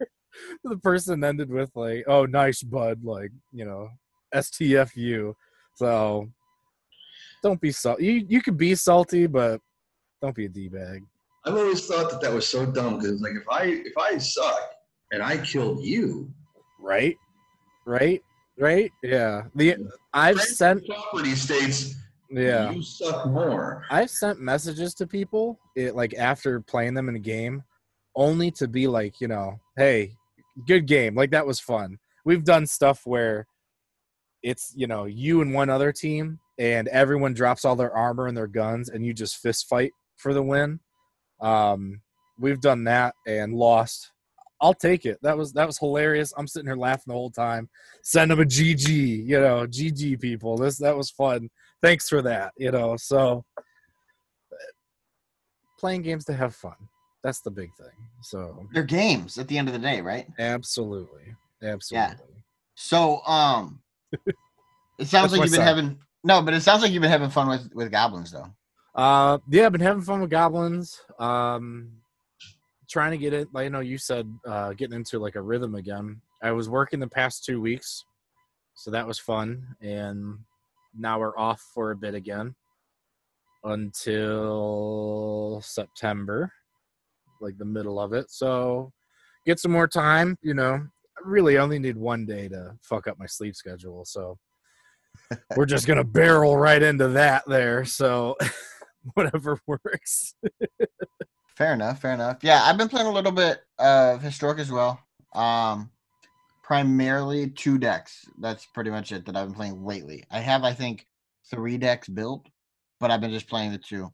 the 0.63 0.77
person 0.77 1.23
ended 1.23 1.49
with 1.49 1.71
like, 1.75 2.03
oh 2.07 2.25
nice 2.25 2.63
bud, 2.63 3.03
like 3.03 3.31
you 3.51 3.65
know, 3.65 3.89
STFU. 4.33 5.33
So 5.75 6.29
don't 7.43 7.61
be 7.61 7.71
salty. 7.71 8.05
You 8.05 8.25
you 8.27 8.41
could 8.41 8.57
be 8.57 8.75
salty, 8.75 9.27
but 9.27 9.61
don't 10.21 10.35
be 10.35 10.45
a 10.45 10.49
d 10.49 10.67
bag. 10.67 11.03
I've 11.45 11.55
always 11.55 11.85
thought 11.87 12.11
that 12.11 12.21
that 12.21 12.33
was 12.33 12.47
so 12.47 12.65
dumb 12.65 12.99
because 12.99 13.21
like 13.21 13.33
if 13.33 13.47
I 13.49 13.63
if 13.63 13.97
I 13.97 14.17
suck 14.17 14.71
and 15.11 15.23
I 15.23 15.37
killed 15.37 15.83
you, 15.83 16.31
right, 16.79 17.17
right, 17.85 18.21
right, 18.59 18.91
yeah. 19.03 19.43
The 19.55 19.77
I've 20.13 20.39
sent 20.41 20.85
property 20.85 21.35
states. 21.35 21.95
Yeah, 22.29 22.71
you 22.71 22.83
suck 22.83 23.27
more. 23.27 23.83
I've 23.89 24.09
sent 24.09 24.39
messages 24.39 24.93
to 24.95 25.07
people 25.07 25.59
it, 25.75 25.95
like 25.95 26.13
after 26.13 26.61
playing 26.61 26.93
them 26.93 27.09
in 27.09 27.15
a 27.15 27.19
game, 27.19 27.63
only 28.15 28.51
to 28.51 28.67
be 28.67 28.87
like, 28.87 29.19
you 29.19 29.27
know, 29.27 29.59
hey, 29.77 30.13
good 30.67 30.85
game. 30.85 31.15
Like 31.15 31.31
that 31.31 31.47
was 31.47 31.59
fun. 31.59 31.97
We've 32.23 32.43
done 32.43 32.67
stuff 32.67 33.01
where 33.05 33.47
it's 34.43 34.73
you 34.75 34.87
know 34.87 35.05
you 35.05 35.41
and 35.41 35.53
one 35.53 35.69
other 35.69 35.91
team 35.91 36.39
and 36.57 36.87
everyone 36.89 37.33
drops 37.33 37.65
all 37.65 37.75
their 37.75 37.95
armor 37.95 38.27
and 38.27 38.37
their 38.37 38.47
guns 38.47 38.89
and 38.89 39.05
you 39.05 39.13
just 39.13 39.37
fist 39.37 39.67
fight 39.67 39.91
for 40.17 40.33
the 40.33 40.43
win 40.43 40.79
um, 41.41 42.01
we've 42.39 42.61
done 42.61 42.83
that 42.85 43.15
and 43.25 43.53
lost. 43.53 44.11
I'll 44.61 44.75
take 44.75 45.05
it. 45.05 45.17
That 45.23 45.37
was 45.37 45.53
that 45.53 45.65
was 45.65 45.79
hilarious. 45.79 46.33
I'm 46.37 46.47
sitting 46.47 46.67
here 46.67 46.77
laughing 46.77 47.05
the 47.07 47.13
whole 47.13 47.31
time. 47.31 47.67
Send 48.03 48.29
them 48.29 48.39
a 48.39 48.45
gg 48.45 49.25
you 49.25 49.39
know 49.39 49.65
gg 49.65 50.21
people. 50.21 50.57
This 50.57 50.77
that 50.77 50.95
was 50.95 51.09
fun. 51.09 51.49
Thanks 51.81 52.07
for 52.07 52.21
that 52.21 52.53
you 52.57 52.71
know 52.71 52.95
so 52.95 53.43
playing 55.79 56.03
games 56.03 56.25
to 56.25 56.33
have 56.33 56.55
fun. 56.55 56.75
That's 57.23 57.41
the 57.41 57.51
big 57.51 57.69
thing 57.75 57.87
so. 58.21 58.67
They're 58.71 58.83
games 58.83 59.39
at 59.39 59.47
the 59.47 59.57
end 59.57 59.67
of 59.67 59.73
the 59.73 59.79
day 59.79 59.99
right? 60.01 60.27
Absolutely. 60.37 61.35
Absolutely. 61.63 62.09
Yeah. 62.09 62.41
so 62.75 63.25
um 63.25 63.81
it 64.99 65.07
sounds 65.07 65.31
like 65.31 65.41
you've 65.41 65.51
been 65.51 65.61
having 65.61 65.97
no, 66.23 66.43
but 66.43 66.53
it 66.53 66.61
sounds 66.61 66.83
like 66.83 66.91
you've 66.91 67.01
been 67.01 67.09
having 67.09 67.31
fun 67.31 67.49
with 67.49 67.67
with 67.73 67.91
goblins 67.91 68.31
though. 68.31 68.53
Uh, 68.93 69.37
yeah, 69.49 69.65
I've 69.65 69.71
been 69.71 69.81
having 69.81 70.03
fun 70.03 70.21
with 70.21 70.29
goblins. 70.29 71.01
Um, 71.19 71.91
trying 72.89 73.11
to 73.11 73.17
get 73.17 73.33
it. 73.33 73.47
Like 73.53 73.65
I 73.65 73.69
know 73.69 73.79
you 73.79 73.97
said, 73.97 74.27
uh, 74.45 74.73
getting 74.73 74.95
into 74.95 75.17
like 75.19 75.35
a 75.35 75.41
rhythm 75.41 75.75
again. 75.75 76.21
I 76.43 76.51
was 76.51 76.69
working 76.69 76.99
the 76.99 77.07
past 77.07 77.45
two 77.45 77.61
weeks, 77.61 78.03
so 78.73 78.91
that 78.91 79.07
was 79.07 79.19
fun, 79.19 79.75
and 79.81 80.37
now 80.97 81.19
we're 81.19 81.37
off 81.37 81.61
for 81.73 81.91
a 81.91 81.95
bit 81.95 82.15
again 82.15 82.53
until 83.63 85.61
September, 85.63 86.51
like 87.39 87.57
the 87.57 87.65
middle 87.65 87.99
of 87.99 88.11
it. 88.13 88.29
So 88.29 88.91
get 89.45 89.59
some 89.59 89.71
more 89.71 89.87
time. 89.87 90.35
You 90.41 90.55
know, 90.55 90.73
I 90.73 91.21
really 91.23 91.57
only 91.57 91.79
need 91.79 91.95
one 91.95 92.25
day 92.25 92.49
to 92.49 92.75
fuck 92.81 93.07
up 93.07 93.17
my 93.19 93.27
sleep 93.27 93.55
schedule. 93.55 94.03
So 94.03 94.37
we're 95.55 95.65
just 95.65 95.87
gonna 95.87 96.03
barrel 96.03 96.57
right 96.57 96.81
into 96.81 97.07
that 97.09 97.43
there. 97.47 97.85
So 97.85 98.35
whatever 99.13 99.59
works. 99.67 100.35
Fair 101.55 101.73
enough. 101.73 102.01
Fair 102.01 102.13
enough. 102.13 102.37
Yeah, 102.41 102.61
I've 102.63 102.77
been 102.77 102.89
playing 102.89 103.07
a 103.07 103.11
little 103.11 103.31
bit 103.31 103.59
of 103.79 104.21
historic 104.21 104.59
as 104.59 104.71
well. 104.71 104.99
Um, 105.33 105.91
primarily 106.63 107.49
two 107.49 107.77
decks. 107.77 108.25
That's 108.39 108.65
pretty 108.65 108.89
much 108.89 109.11
it 109.11 109.25
that 109.25 109.35
I've 109.35 109.47
been 109.47 109.55
playing 109.55 109.83
lately. 109.83 110.23
I 110.31 110.39
have, 110.39 110.63
I 110.63 110.73
think, 110.73 111.05
three 111.49 111.77
decks 111.77 112.07
built, 112.07 112.47
but 112.99 113.11
I've 113.11 113.21
been 113.21 113.31
just 113.31 113.49
playing 113.49 113.71
the 113.71 113.77
two. 113.77 114.05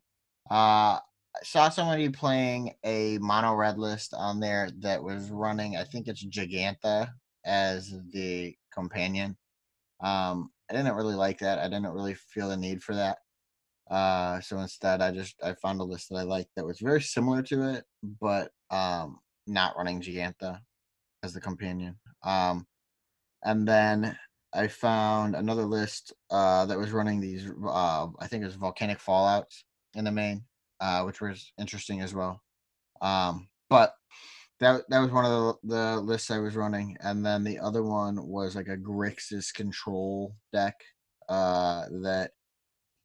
Uh, 0.50 0.98
I 0.98 1.44
saw 1.44 1.68
somebody 1.68 2.08
playing 2.08 2.74
a 2.84 3.18
mono 3.18 3.54
red 3.54 3.78
list 3.78 4.12
on 4.12 4.40
there 4.40 4.70
that 4.80 5.02
was 5.02 5.30
running. 5.30 5.76
I 5.76 5.84
think 5.84 6.08
it's 6.08 6.24
Jegantha 6.24 7.10
as 7.44 7.94
the 8.12 8.56
companion. 8.72 9.36
Um, 10.00 10.50
I 10.70 10.74
didn't 10.74 10.94
really 10.96 11.14
like 11.14 11.38
that. 11.38 11.58
I 11.58 11.64
didn't 11.64 11.92
really 11.92 12.14
feel 12.14 12.48
the 12.48 12.56
need 12.56 12.82
for 12.82 12.94
that. 12.94 13.18
Uh, 13.90 14.40
so 14.40 14.58
instead, 14.58 15.00
I 15.00 15.10
just 15.10 15.34
I 15.42 15.54
found 15.54 15.80
a 15.80 15.84
list 15.84 16.08
that 16.10 16.16
I 16.16 16.22
liked 16.22 16.50
that 16.56 16.66
was 16.66 16.80
very 16.80 17.00
similar 17.00 17.42
to 17.42 17.74
it, 17.74 17.84
but 18.20 18.50
um, 18.70 19.18
not 19.46 19.76
running 19.76 20.00
Jegantha 20.00 20.60
as 21.22 21.32
the 21.32 21.40
companion. 21.40 21.98
Um, 22.22 22.66
and 23.44 23.66
then 23.66 24.16
I 24.54 24.68
found 24.68 25.34
another 25.34 25.64
list 25.64 26.12
uh, 26.30 26.66
that 26.66 26.78
was 26.78 26.90
running 26.90 27.20
these. 27.20 27.50
Uh, 27.64 28.08
I 28.18 28.26
think 28.26 28.42
it 28.42 28.46
was 28.46 28.56
volcanic 28.56 28.98
fallouts 28.98 29.62
in 29.94 30.04
the 30.04 30.12
main, 30.12 30.44
uh, 30.80 31.02
which 31.04 31.20
was 31.20 31.52
interesting 31.58 32.00
as 32.00 32.14
well. 32.14 32.42
Um, 33.00 33.48
but 33.70 33.94
that 34.60 34.82
that 34.88 34.98
was 34.98 35.10
one 35.10 35.24
of 35.24 35.56
the, 35.62 35.74
the 35.76 36.00
lists 36.00 36.30
I 36.30 36.38
was 36.38 36.56
running, 36.56 36.96
and 37.00 37.24
then 37.24 37.44
the 37.44 37.58
other 37.58 37.82
one 37.82 38.26
was 38.26 38.56
like 38.56 38.68
a 38.68 38.76
Grixis 38.76 39.52
control 39.54 40.34
deck 40.52 40.74
uh, 41.28 41.84
that 42.02 42.32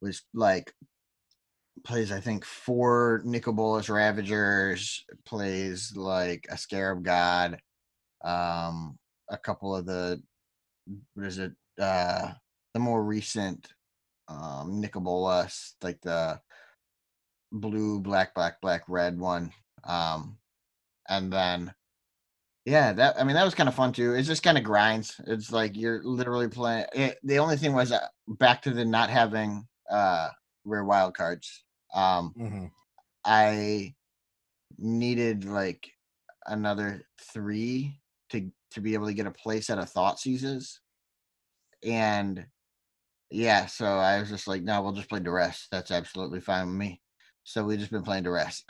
was 0.03 0.21
like 0.33 0.73
plays 1.83 2.11
I 2.11 2.19
think 2.19 2.45
four 2.45 3.21
Nicol 3.25 3.53
Bolas 3.53 3.89
Ravagers, 3.89 5.05
plays 5.25 5.95
like 5.95 6.45
a 6.49 6.57
Scarab 6.57 7.03
God, 7.03 7.59
um, 8.23 8.97
a 9.29 9.37
couple 9.37 9.75
of 9.75 9.85
the 9.85 10.21
what 11.13 11.25
is 11.25 11.39
it 11.39 11.53
uh 11.79 12.31
the 12.73 12.79
more 12.79 13.03
recent 13.03 13.67
um 14.27 14.79
Nicol 14.81 15.01
Bolas, 15.01 15.75
like 15.81 15.99
the 16.01 16.39
blue, 17.51 17.99
black, 17.99 18.33
black, 18.35 18.61
black, 18.61 18.83
red 18.87 19.19
one. 19.19 19.51
Um 19.85 20.37
and 21.09 21.31
then 21.31 21.73
yeah, 22.65 22.93
that 22.93 23.19
I 23.19 23.23
mean 23.23 23.35
that 23.35 23.43
was 23.43 23.55
kind 23.55 23.67
of 23.67 23.75
fun 23.75 23.91
too. 23.91 24.13
It's 24.13 24.27
just 24.27 24.43
kind 24.43 24.57
of 24.57 24.63
grinds. 24.63 25.19
It's 25.27 25.51
like 25.51 25.75
you're 25.75 26.01
literally 26.03 26.47
playing. 26.47 26.85
It, 26.93 27.17
the 27.23 27.39
only 27.39 27.57
thing 27.57 27.73
was 27.73 27.91
uh, 27.91 28.07
back 28.27 28.61
to 28.63 28.71
the 28.71 28.85
not 28.85 29.09
having 29.09 29.67
uh 29.89 30.29
rare 30.65 30.85
wild 30.85 31.15
cards. 31.15 31.65
Um, 31.93 32.33
Mhm. 32.37 32.71
I 33.25 33.95
needed 34.77 35.45
like 35.45 35.91
another 36.47 37.03
three 37.21 38.01
to 38.29 38.51
to 38.71 38.81
be 38.81 38.93
able 38.95 39.07
to 39.07 39.13
get 39.13 39.27
a 39.27 39.31
place 39.31 39.69
at 39.69 39.77
a 39.77 39.83
Thoughtseizes, 39.83 40.79
and 41.83 42.45
yeah, 43.29 43.65
so 43.65 43.85
I 43.85 44.19
was 44.19 44.29
just 44.29 44.47
like, 44.47 44.63
no, 44.63 44.81
we'll 44.81 44.93
just 44.93 45.09
play 45.09 45.19
Duress. 45.19 45.67
That's 45.71 45.91
absolutely 45.91 46.39
fine 46.39 46.67
with 46.67 46.77
me. 46.77 47.01
So 47.43 47.65
we've 47.65 47.79
just 47.79 47.91
been 47.91 48.03
playing 48.03 48.23
Duress. 48.23 48.63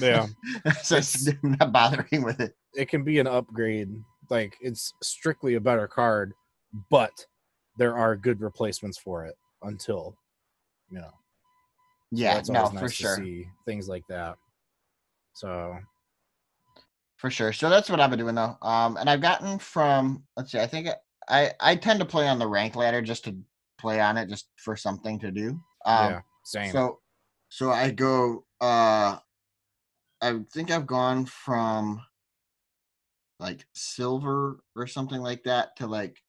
Yeah. 0.00 0.26
so 0.82 0.96
it's 0.96 1.28
not 1.42 1.72
bothering 1.72 2.22
with 2.24 2.40
it. 2.40 2.54
It 2.74 2.88
can 2.88 3.04
be 3.04 3.18
an 3.18 3.26
upgrade. 3.26 3.90
Like 4.30 4.56
it's 4.60 4.92
strictly 5.02 5.54
a 5.54 5.60
better 5.60 5.86
card, 5.86 6.32
but 6.90 7.26
there 7.76 7.96
are 7.96 8.16
good 8.16 8.40
replacements 8.40 8.98
for 8.98 9.26
it 9.26 9.36
until 9.62 10.16
you 10.90 10.98
know. 10.98 11.12
Yeah, 12.12 12.34
that's 12.34 12.48
no, 12.48 12.66
for 12.66 12.74
nice 12.74 12.82
to 12.82 13.02
sure. 13.04 13.16
see 13.16 13.46
things 13.64 13.88
like 13.88 14.06
that. 14.08 14.36
So 15.32 15.78
For 17.16 17.30
sure. 17.30 17.52
So 17.52 17.70
that's 17.70 17.88
what 17.88 18.00
I've 18.00 18.10
been 18.10 18.18
doing 18.18 18.34
though. 18.34 18.56
Um, 18.62 18.96
and 18.96 19.08
I've 19.08 19.20
gotten 19.20 19.58
from 19.58 20.24
let's 20.36 20.52
see, 20.52 20.58
I 20.58 20.66
think 20.66 20.88
I 21.28 21.52
I 21.60 21.76
tend 21.76 22.00
to 22.00 22.06
play 22.06 22.26
on 22.26 22.38
the 22.38 22.46
rank 22.48 22.76
ladder 22.76 23.02
just 23.02 23.24
to 23.24 23.36
play 23.78 24.00
on 24.00 24.16
it, 24.16 24.28
just 24.28 24.48
for 24.56 24.76
something 24.76 25.18
to 25.20 25.30
do. 25.30 25.60
Um, 25.84 26.12
yeah, 26.12 26.20
same. 26.44 26.72
So, 26.72 26.98
so 27.48 27.70
I 27.70 27.90
go. 27.90 28.44
uh 28.60 29.18
I 30.22 30.40
think 30.52 30.70
I've 30.70 30.86
gone 30.86 31.24
from 31.24 32.02
like 33.38 33.66
silver 33.74 34.60
or 34.76 34.86
something 34.86 35.20
like 35.20 35.44
that 35.44 35.76
to 35.76 35.86
like 35.86 36.22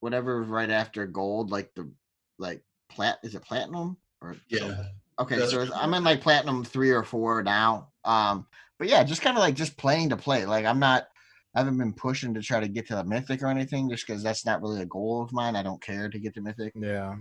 whatever 0.00 0.42
right 0.42 0.70
after 0.70 1.06
gold, 1.06 1.50
like 1.50 1.74
the 1.74 1.90
like 2.38 2.62
plat. 2.88 3.18
Is 3.22 3.34
it 3.34 3.42
platinum 3.42 3.96
or 4.20 4.36
Yeah. 4.48 4.82
Okay, 5.20 5.44
so. 5.46 5.68
I'm 5.74 5.94
in 5.94 6.04
like 6.04 6.20
platinum 6.20 6.64
three 6.64 6.90
or 6.90 7.02
four 7.02 7.42
now. 7.42 7.88
Um, 8.04 8.46
but 8.78 8.88
yeah, 8.88 9.02
just 9.02 9.22
kind 9.22 9.36
of 9.36 9.42
like 9.42 9.56
just 9.56 9.76
playing 9.76 10.10
to 10.10 10.16
play. 10.16 10.46
Like 10.46 10.64
I'm 10.64 10.78
not, 10.78 11.08
I 11.54 11.60
haven't 11.60 11.78
been 11.78 11.92
pushing 11.92 12.34
to 12.34 12.42
try 12.42 12.60
to 12.60 12.68
get 12.68 12.86
to 12.88 12.94
the 12.94 13.04
mythic 13.04 13.42
or 13.42 13.48
anything, 13.48 13.90
just 13.90 14.06
because 14.06 14.22
that's 14.22 14.46
not 14.46 14.62
really 14.62 14.80
a 14.80 14.86
goal 14.86 15.22
of 15.22 15.32
mine. 15.32 15.56
I 15.56 15.64
don't 15.64 15.82
care 15.82 16.08
to 16.08 16.18
get 16.18 16.34
to 16.34 16.40
mythic. 16.40 16.72
yeah. 16.76 17.16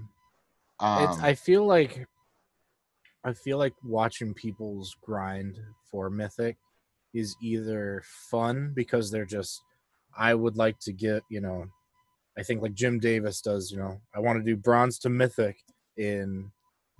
Um, 0.79 1.03
it's 1.03 1.19
I 1.19 1.33
feel 1.33 1.65
like 1.65 2.07
I 3.23 3.33
feel 3.33 3.57
like 3.57 3.73
watching 3.83 4.35
people's 4.35 4.95
grind 5.01 5.57
for 5.89 6.09
mythic 6.11 6.57
is 7.15 7.35
either 7.41 8.03
fun 8.29 8.73
because 8.75 9.09
they're 9.09 9.25
just 9.25 9.59
I 10.15 10.33
would 10.33 10.55
like 10.55 10.79
to 10.81 10.93
get, 10.93 11.23
you 11.29 11.41
know, 11.41 11.65
I 12.37 12.43
think 12.43 12.61
like 12.61 12.73
Jim 12.73 12.99
Davis 12.99 13.41
does, 13.41 13.71
you 13.71 13.77
know, 13.77 13.99
I 14.15 14.19
want 14.19 14.37
to 14.37 14.43
do 14.43 14.55
bronze 14.55 14.99
to 14.99 15.09
mythic 15.09 15.57
in 15.97 16.51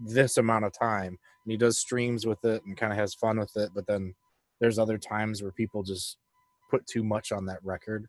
this 0.06 0.38
amount 0.38 0.66
of 0.66 0.72
time. 0.78 1.18
And 1.46 1.52
he 1.52 1.58
does 1.58 1.80
streams 1.80 2.26
with 2.26 2.44
it 2.44 2.62
and 2.66 2.76
kind 2.76 2.92
of 2.92 2.98
has 3.00 3.14
fun 3.14 3.40
with 3.40 3.52
it, 3.56 3.70
but 3.76 3.86
then 3.88 4.16
there's 4.60 4.80
other 4.80 4.98
times 4.98 5.42
where 5.44 5.52
people 5.52 5.84
just 5.84 6.18
put 6.72 6.86
too 6.88 7.04
much 7.04 7.32
on 7.32 7.46
that 7.46 7.60
record 7.64 8.06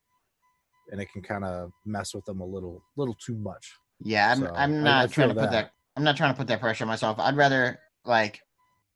and 0.91 1.01
it 1.01 1.13
can 1.13 1.23
kind 1.23 1.45
of 1.45 1.71
mess 1.85 2.15
with 2.15 2.25
them 2.25 2.41
a 2.41 2.45
little 2.47 2.83
little 2.97 3.15
too 3.25 3.37
much. 3.37 3.75
yeah, 4.03 4.33
I'm, 4.33 4.39
so 4.41 4.47
I- 4.47 4.63
I'm 4.65 4.75
I 4.79 4.83
not 4.83 5.11
trying 5.11 5.29
to 5.29 5.35
put 5.35 5.43
that. 5.43 5.51
that. 5.53 5.71
I'm 5.97 6.05
not 6.05 6.17
trying 6.17 6.33
to 6.33 6.39
put 6.39 6.47
that 6.47 6.61
pressure 6.61 6.85
on 6.85 6.89
myself. 6.89 7.19
I'd 7.19 7.37
rather 7.37 7.79
like 8.05 8.41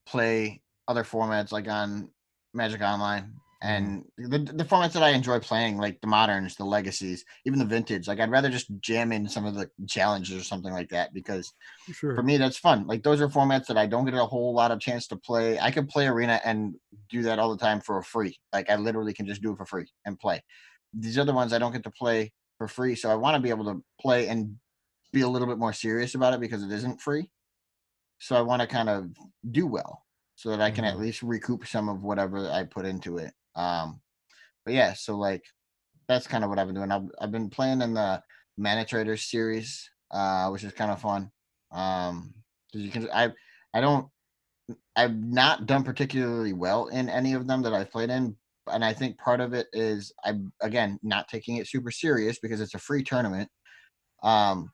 play 0.07 0.63
other 0.89 1.05
formats 1.05 1.53
like 1.53 1.69
on 1.69 2.09
Magic 2.55 2.81
Online 2.81 3.35
and 3.63 4.05
the 4.19 4.39
the 4.41 4.65
formats 4.65 4.93
that 4.95 5.03
I 5.05 5.11
enjoy 5.11 5.41
playing, 5.41 5.79
like 5.79 6.01
the 6.01 6.07
moderns, 6.09 6.57
the 6.57 6.65
legacies, 6.65 7.25
even 7.47 7.59
the 7.61 7.65
vintage. 7.67 8.09
Like 8.09 8.21
I'd 8.21 8.31
rather 8.31 8.51
just 8.51 8.71
jam 8.81 9.13
in 9.13 9.29
some 9.29 9.47
of 9.47 9.55
the 9.55 9.71
challenges 9.89 10.37
or 10.41 10.45
something 10.45 10.73
like 10.73 10.91
that 10.91 11.15
because 11.15 11.53
Sure. 11.91 12.15
for 12.15 12.23
me 12.23 12.37
that's 12.37 12.59
fun 12.59 12.87
like 12.87 13.03
those 13.03 13.21
are 13.21 13.29
formats 13.29 13.67
that 13.67 13.79
i 13.79 13.87
don't 13.87 14.05
get 14.05 14.15
a 14.15 14.25
whole 14.25 14.55
lot 14.55 14.71
of 14.71 14.81
chance 14.81 15.07
to 15.07 15.17
play 15.17 15.59
i 15.61 15.71
can 15.71 15.87
play 15.87 16.07
arena 16.07 16.41
and 16.45 16.75
do 17.09 17.23
that 17.23 17.39
all 17.39 17.51
the 17.51 17.57
time 17.63 17.81
for 17.81 18.03
free 18.03 18.37
like 18.53 18.69
i 18.71 18.77
literally 18.77 19.15
can 19.15 19.27
just 19.27 19.43
do 19.43 19.53
it 19.53 19.57
for 19.57 19.65
free 19.67 19.87
and 20.05 20.19
play 20.19 20.43
these 20.93 21.19
other 21.19 21.33
ones 21.35 21.53
i 21.53 21.59
don't 21.59 21.73
get 21.73 21.83
to 21.83 21.91
play 21.91 22.33
for 22.59 22.69
free 22.69 22.95
so 22.95 23.11
i 23.11 23.15
want 23.15 23.35
to 23.35 23.41
be 23.43 23.51
able 23.51 23.65
to 23.65 23.83
play 24.01 24.29
and 24.29 24.59
be 25.13 25.23
a 25.23 25.29
little 25.29 25.49
bit 25.49 25.59
more 25.59 25.73
serious 25.73 26.15
about 26.15 26.35
it 26.35 26.41
because 26.41 26.63
it 26.63 26.73
isn't 26.73 27.01
free 27.01 27.31
so 28.21 28.37
i 28.37 28.41
want 28.41 28.63
to 28.63 28.69
kind 28.69 28.89
of 28.89 29.11
do 29.51 29.67
well 29.67 30.05
so 30.37 30.51
that 30.51 30.61
i 30.61 30.71
can 30.71 30.85
at 30.85 30.99
Mhm. 30.99 30.99
least 30.99 31.23
recoup 31.23 31.67
some 31.67 31.89
of 31.89 32.03
whatever 32.03 32.49
i 32.51 32.65
put 32.65 32.85
into 32.87 33.19
it 33.19 33.35
um 33.57 34.01
but 34.65 34.75
yeah 34.75 34.93
so 34.95 35.17
like 35.17 35.45
that's 36.09 36.27
kind 36.27 36.45
of 36.45 36.51
what 36.51 36.59
i've 36.59 36.67
been 36.69 36.77
doing. 36.77 36.93
I've, 36.93 37.09
I've 37.21 37.33
been 37.33 37.51
playing 37.51 37.83
in 37.83 37.95
the 37.95 38.23
ManaTraders 38.61 39.25
series 39.29 39.89
uh 40.11 40.49
which 40.51 40.65
is 40.65 40.73
kind 40.73 40.91
of 40.91 41.01
fun. 41.01 41.31
Um 41.73 42.35
'cause 42.73 42.83
you 42.83 42.91
can 42.91 43.09
i 43.13 43.31
i 43.75 43.81
don't 43.81 44.09
i've 44.97 45.17
not 45.17 45.67
done 45.67 45.85
particularly 45.85 46.53
well 46.53 46.87
in 46.89 47.09
any 47.09 47.35
of 47.35 47.47
them 47.47 47.63
that 47.63 47.75
i've 47.75 47.91
played 47.91 48.11
in 48.11 48.37
and 48.73 48.85
i 48.85 48.93
think 48.93 49.19
part 49.19 49.41
of 49.41 49.55
it 49.55 49.67
is 49.73 50.13
i'm 50.25 50.53
again 50.63 50.99
not 51.03 51.29
taking 51.29 51.57
it 51.57 51.69
super 51.69 51.91
serious 51.91 52.39
because 52.41 52.61
it's 52.61 52.75
a 52.75 52.79
free 52.79 53.03
tournament. 53.03 53.49
Um 54.23 54.71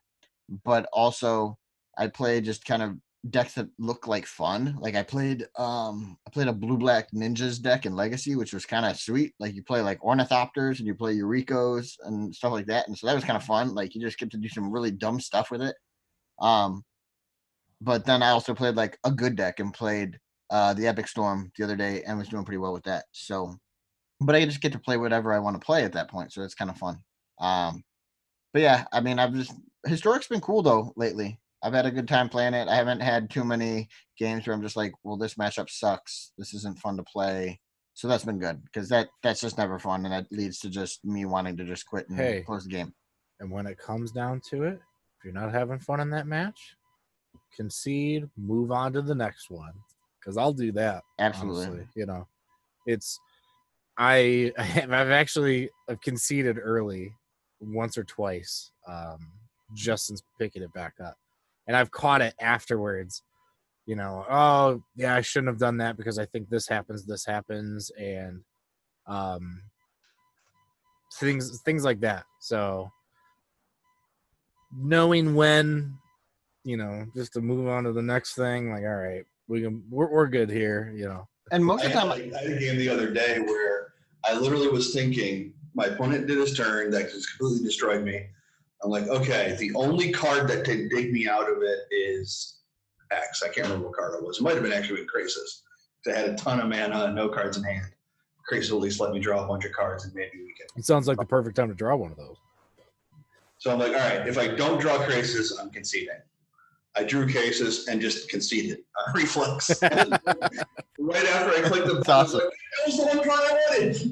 but 0.65 0.89
also 0.93 1.59
i 1.99 2.09
play 2.09 2.41
just 2.41 2.65
kind 2.65 2.83
of 2.83 2.97
decks 3.31 3.55
that 3.55 3.69
look 3.79 4.07
like 4.07 4.27
fun 4.27 4.77
like 4.81 4.95
i 4.95 5.03
played 5.03 5.45
um 5.59 6.17
i 6.27 6.31
played 6.31 6.47
a 6.47 6.53
blue 6.53 6.79
black 6.79 7.11
ninjas 7.11 7.61
deck 7.61 7.85
in 7.85 7.97
legacy 7.97 8.37
which 8.37 8.53
was 8.53 8.65
kind 8.65 8.87
of 8.87 8.97
sweet 8.97 9.35
like 9.41 9.55
you 9.55 9.63
play 9.63 9.81
like 9.81 10.01
ornithopters 10.03 10.79
and 10.79 10.87
you 10.87 10.95
play 10.95 11.13
eureka's 11.13 11.97
and 12.05 12.33
stuff 12.33 12.53
like 12.53 12.67
that 12.67 12.87
and 12.87 12.97
so 12.97 13.07
that 13.07 13.15
was 13.15 13.25
kind 13.25 13.37
of 13.37 13.43
fun 13.43 13.75
like 13.75 13.95
you 13.95 14.01
just 14.01 14.19
get 14.19 14.31
to 14.31 14.37
do 14.37 14.49
some 14.49 14.71
really 14.71 14.93
dumb 14.93 15.19
stuff 15.19 15.51
with 15.51 15.61
it 15.61 15.75
um 16.41 16.85
but 17.81 18.05
then 18.05 18.23
I 18.23 18.31
also 18.31 18.55
played 18.55 18.77
like 18.77 18.99
a 19.05 19.11
good 19.11 19.37
deck 19.37 19.61
and 19.61 19.73
played 19.73 20.19
uh, 20.51 20.75
the 20.75 20.87
Epic 20.87 21.09
Storm 21.09 21.53
the 21.57 21.65
other 21.65 21.77
day 21.77 22.03
and 22.03 22.19
was 22.19 22.29
doing 22.29 22.45
pretty 22.45 22.59
well 22.59 22.73
with 22.73 22.85
that. 22.85 23.05
So, 23.13 23.55
but 24.21 24.35
I 24.35 24.45
just 24.45 24.61
get 24.61 24.73
to 24.73 24.79
play 24.79 24.97
whatever 24.97 25.33
I 25.33 25.39
want 25.39 25.61
to 25.61 25.65
play 25.65 25.85
at 25.85 25.93
that 25.93 26.11
point, 26.11 26.33
so 26.33 26.43
it's 26.43 26.55
kind 26.55 26.71
of 26.71 26.79
fun. 26.79 26.99
Um, 27.41 27.83
but 28.53 28.63
yeah, 28.63 28.85
I 28.93 29.01
mean, 29.01 29.19
I've 29.19 29.35
just 29.35 29.53
historic's 29.87 30.27
been 30.27 30.41
cool 30.41 30.63
though 30.63 30.93
lately. 30.97 31.39
I've 31.63 31.75
had 31.75 31.87
a 31.87 31.91
good 31.91 32.09
time 32.09 32.29
playing 32.29 32.55
it. 32.55 32.69
I 32.69 32.77
haven't 32.77 33.01
had 33.01 33.31
too 33.31 33.45
many 33.45 33.89
games 34.19 34.47
where 34.47 34.55
I'm 34.55 34.63
just 34.63 34.77
like, 34.77 34.93
well, 35.03 35.17
this 35.17 35.35
matchup 35.35 35.69
sucks. 35.69 36.33
This 36.39 36.55
isn't 36.55 36.79
fun 36.79 36.97
to 36.97 37.03
play. 37.03 37.61
So 37.95 38.07
that's 38.07 38.25
been 38.25 38.39
good 38.39 38.63
because 38.63 38.89
that 38.91 39.09
that's 39.25 39.41
just 39.41 39.59
never 39.59 39.79
fun, 39.81 40.05
and 40.05 40.13
that 40.13 40.27
leads 40.31 40.61
to 40.61 40.71
just 40.71 41.05
me 41.05 41.25
wanting 41.25 41.57
to 41.57 41.65
just 41.65 41.85
quit 41.87 42.09
and 42.09 42.17
Hey. 42.17 42.43
close 42.47 42.63
the 42.63 42.71
game. 42.71 42.95
And 43.41 43.51
when 43.51 43.67
it 43.67 43.77
comes 43.79 44.13
down 44.13 44.41
to 44.51 44.65
it, 44.65 44.75
if 45.19 45.25
you're 45.25 45.33
not 45.33 45.51
having 45.53 45.81
fun 45.81 45.99
in 45.99 46.11
that 46.11 46.29
match, 46.29 46.77
concede, 47.57 48.29
move 48.37 48.71
on 48.71 48.93
to 48.93 49.03
the 49.03 49.15
next 49.17 49.51
one. 49.51 49.73
Because 50.21 50.37
I'll 50.37 50.53
do 50.53 50.71
that. 50.73 51.03
Absolutely. 51.19 51.65
honestly, 51.65 51.87
you 51.97 52.07
know, 52.07 52.27
it's 52.87 53.19
I 53.99 54.53
I've 54.59 54.93
actually 54.93 55.71
I've 55.89 56.01
conceded 56.01 56.59
early 56.63 57.13
once 57.61 57.99
or 57.99 58.05
twice, 58.05 58.71
um, 58.87 59.19
just 59.75 60.07
since 60.07 60.23
picking 60.39 60.63
it 60.63 60.73
back 60.73 60.95
up, 61.05 61.17
and 61.69 61.77
I've 61.77 61.91
caught 61.93 62.23
it 62.23 62.35
afterwards. 62.41 63.23
You 63.87 63.97
know, 63.97 64.25
oh 64.29 64.83
yeah, 64.97 65.15
I 65.15 65.21
shouldn't 65.21 65.49
have 65.49 65.61
done 65.61 65.79
that 65.79 65.97
because 65.97 66.19
I 66.19 66.27
think 66.27 66.51
this 66.51 66.67
happens, 66.67 67.07
this 67.07 67.25
happens, 67.25 67.91
and 67.99 68.41
um, 69.07 69.63
things 71.15 71.63
things 71.65 71.85
like 71.85 72.01
that. 72.01 72.25
So 72.41 72.91
knowing 74.77 75.35
when, 75.35 75.95
you 76.65 76.77
know, 76.77 77.07
just 77.15 77.33
to 77.35 77.41
move 77.41 77.69
on 77.69 77.85
to 77.85 77.93
the 77.93 78.03
next 78.03 78.35
thing, 78.35 78.71
like 78.73 78.83
all 78.83 78.97
right, 78.97 79.25
we 79.47 79.63
can 79.63 79.85
we're, 79.91 80.11
we're 80.11 80.27
good 80.27 80.51
here, 80.51 80.93
you 80.95 81.07
know. 81.07 81.29
And 81.51 81.65
most 81.65 81.85
of 81.85 81.93
the 81.93 81.99
had, 81.99 82.01
time, 82.01 82.09
like, 82.11 82.35
I 82.35 82.43
had 82.43 82.53
a 82.53 82.59
game 82.59 82.77
the 82.77 82.91
other 82.91 83.11
day 83.11 83.39
where 83.39 83.95
I 84.25 84.35
literally 84.39 84.69
was 84.69 84.93
thinking 84.93 85.55
my 85.75 85.87
opponent 85.87 86.27
did 86.27 86.37
his 86.37 86.55
turn 86.55 86.91
that 86.91 87.11
just 87.11 87.39
completely 87.39 87.65
destroyed 87.65 88.05
me. 88.05 88.27
I'm 88.83 88.91
like, 88.91 89.09
okay, 89.09 89.57
the 89.59 89.75
only 89.75 90.13
card 90.13 90.49
that 90.49 90.65
can 90.65 90.89
dig 90.89 91.13
me 91.13 91.29
out 91.29 91.51
of 91.51 91.63
it 91.63 91.79
is 91.91 92.61
X. 93.11 93.43
I 93.43 93.49
can't 93.49 93.67
remember 93.67 93.87
what 93.89 93.97
card 93.97 94.15
it 94.15 94.23
was. 94.25 94.39
It 94.39 94.43
might 94.43 94.55
have 94.55 94.63
been 94.63 94.73
actually 94.73 95.01
with 95.01 95.09
Krasis. 95.11 95.63
'Cause 96.05 96.15
I 96.15 96.19
had 96.19 96.29
a 96.31 96.37
ton 96.37 96.61
of 96.61 96.69
mana 96.69 97.07
and 97.07 97.15
no 97.17 97.29
cards 97.29 97.57
in 97.57 97.65
hand. 97.65 97.93
Krasis 98.51 98.71
at 98.71 98.77
least 98.77 99.01
let 99.01 99.13
me 99.13 99.19
draw 99.19 99.45
a 99.45 99.49
bunch 99.49 99.65
of 99.65 99.73
cards 99.73 100.05
and 100.05 100.15
maybe 100.15 100.39
we 100.39 100.55
can. 100.55 100.67
It 100.77 100.85
sounds 100.85 101.09
like 101.09 101.19
the 101.19 101.25
perfect 101.25 101.57
time 101.57 101.69
to 101.69 101.75
draw 101.75 101.97
one 101.97 102.13
of 102.13 102.17
those. 102.17 102.37
So 103.59 103.73
I'm 103.73 103.79
like, 103.81 103.89
all 103.93 103.99
right, 103.99 104.27
if 104.29 104.39
I 104.39 104.47
don't 104.55 104.81
draw 104.81 104.99
Krasis, 104.99 105.53
I'm 105.61 105.71
conceding. 105.71 106.15
I 106.95 107.03
drew 107.03 107.27
Krasis 107.27 107.89
and 107.89 108.01
just 108.01 108.29
conceded. 108.29 108.79
Uh, 108.97 109.13
reflex. 109.15 109.71
right 109.83 109.93
after 109.93 111.51
I 111.51 111.63
clicked 111.65 111.87
the 111.89 111.95
button, 111.97 112.13
awesome. 112.13 112.41
like, 112.41 112.49
that 112.49 112.87
was 112.87 112.97
the 112.97 113.05
one 113.07 113.17
card 113.29 113.41
I 113.41 113.61
wanted. 113.71 114.03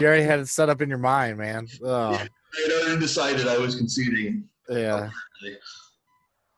You 0.00 0.06
already 0.06 0.22
had 0.22 0.40
it 0.40 0.48
set 0.48 0.70
up 0.70 0.80
in 0.80 0.88
your 0.88 0.98
mind, 0.98 1.36
man. 1.36 1.66
Oh, 1.84 2.14
I 2.14 2.28
had 2.56 2.72
already 2.72 3.00
decided 3.00 3.46
I 3.46 3.58
was 3.58 3.76
conceding. 3.76 4.48
yeah. 4.68 5.10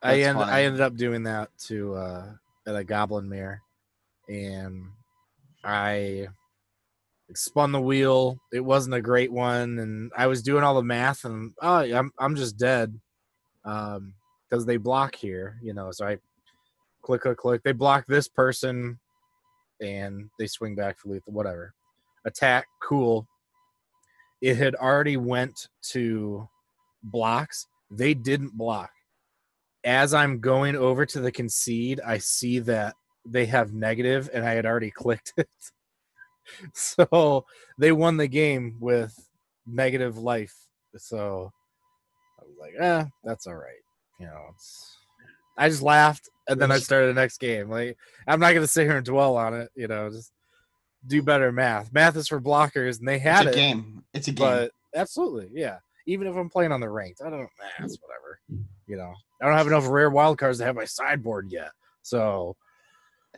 I 0.03 0.21
end, 0.21 0.39
funny. 0.39 0.51
I 0.51 0.65
ended 0.65 0.81
up 0.81 0.97
doing 0.97 1.23
that 1.25 1.51
to 1.67 1.95
uh 1.95 2.33
at 2.67 2.77
a 2.77 2.85
goblin 2.85 3.29
mirror 3.29 3.61
and 4.29 4.85
I 5.65 6.29
spun 7.35 7.73
the 7.73 7.81
wheel. 7.81 8.39
It 8.53 8.61
wasn't 8.61 8.95
a 8.95 9.01
great 9.01 9.33
one 9.33 9.79
and 9.79 10.13
I 10.17 10.27
was 10.27 10.43
doing 10.43 10.65
all 10.65 10.75
the 10.75 10.83
math 10.83 11.25
and 11.25 11.53
oh 11.63 11.79
I'm 11.79 12.13
I'm 12.19 12.37
just 12.37 12.57
dead. 12.57 12.99
Um 13.65 14.15
because 14.49 14.67
they 14.67 14.77
block 14.77 15.15
here, 15.15 15.59
you 15.63 15.73
know, 15.73 15.91
so 15.93 16.07
I 16.07 16.19
click 17.03 17.23
click 17.23 17.39
click. 17.39 17.63
They 17.63 17.73
block 17.73 18.05
this 18.07 18.29
person 18.29 18.99
and 19.81 20.29
they 20.39 20.47
swing 20.47 20.75
back 20.75 20.99
for 20.99 21.09
lethal, 21.09 21.33
whatever. 21.33 21.75
Attack, 22.25 22.67
cool. 22.83 23.27
It 24.43 24.57
had 24.57 24.75
already 24.75 25.17
went 25.17 25.69
to 25.93 26.47
blocks. 27.03 27.67
They 27.91 28.13
didn't 28.13 28.57
block 28.59 28.91
as 29.85 30.15
I'm 30.15 30.41
going 30.41 30.77
over 30.77 31.05
to 31.07 31.21
the 31.21 31.33
concede, 31.33 32.01
I 32.01 32.19
see 32.19 32.61
that 32.61 32.95
they 33.25 33.47
have 33.47 33.73
negative 33.73 34.31
and 34.33 34.45
I 34.45 34.53
had 34.53 34.67
already 34.67 34.91
clicked 34.91 35.33
it. 35.37 35.49
so 36.75 37.45
they 37.79 37.93
won 37.93 38.17
the 38.17 38.29
game 38.29 38.77
with 38.81 39.15
negative 39.67 40.19
life. 40.19 40.55
So 40.97 41.53
I 42.39 42.45
was 42.45 42.57
like, 42.61 42.75
eh, 42.79 43.05
that's 43.25 43.47
all 43.47 43.57
right. 43.57 43.73
You 44.21 44.27
know, 44.27 44.41
it's, 44.55 44.97
I 45.59 45.69
just 45.69 45.83
laughed 45.83 46.29
and 46.49 46.61
then 46.61 46.71
I 46.71 46.79
started 46.79 47.09
the 47.09 47.21
next 47.21 47.39
game. 47.39 47.69
Like, 47.69 47.97
I'm 48.27 48.41
not 48.41 48.51
going 48.51 48.63
to 48.63 48.69
sit 48.69 48.87
here 48.87 48.97
and 48.97 49.07
dwell 49.07 49.37
on 49.37 49.55
it, 49.55 49.71
you 49.75 49.89
know, 49.89 50.11
just 50.11 50.33
do 51.07 51.23
better 51.23 51.53
math. 51.53 51.93
Math 51.93 52.17
is 52.17 52.29
for 52.29 52.41
blockers 52.41 52.99
and 52.99 53.09
they 53.09 53.19
had 53.19 53.47
it's 53.47 53.57
a 53.57 53.59
it. 53.59 53.63
game. 53.63 54.05
It's 54.15 54.29
a 54.29 54.33
game. 54.33 54.47
But 54.47 54.73
absolutely, 54.95 55.51
yeah. 55.53 55.79
Even 56.07 56.27
if 56.27 56.37
I'm 56.37 56.51
playing 56.51 56.73
on 56.73 56.81
the 56.81 56.89
ranked, 56.89 57.21
I 57.25 57.31
don't. 57.31 57.41
Nah, 57.43 57.85
it's 57.85 57.99
whatever. 58.01 58.41
You 58.87 58.97
know, 58.97 59.13
I 59.41 59.47
don't 59.47 59.57
have 59.57 59.67
enough 59.67 59.87
rare 59.87 60.11
wild 60.11 60.39
cards 60.39 60.59
to 60.59 60.65
have 60.65 60.75
my 60.75 60.85
sideboard 60.85 61.51
yet. 61.51 61.71
So 62.03 62.57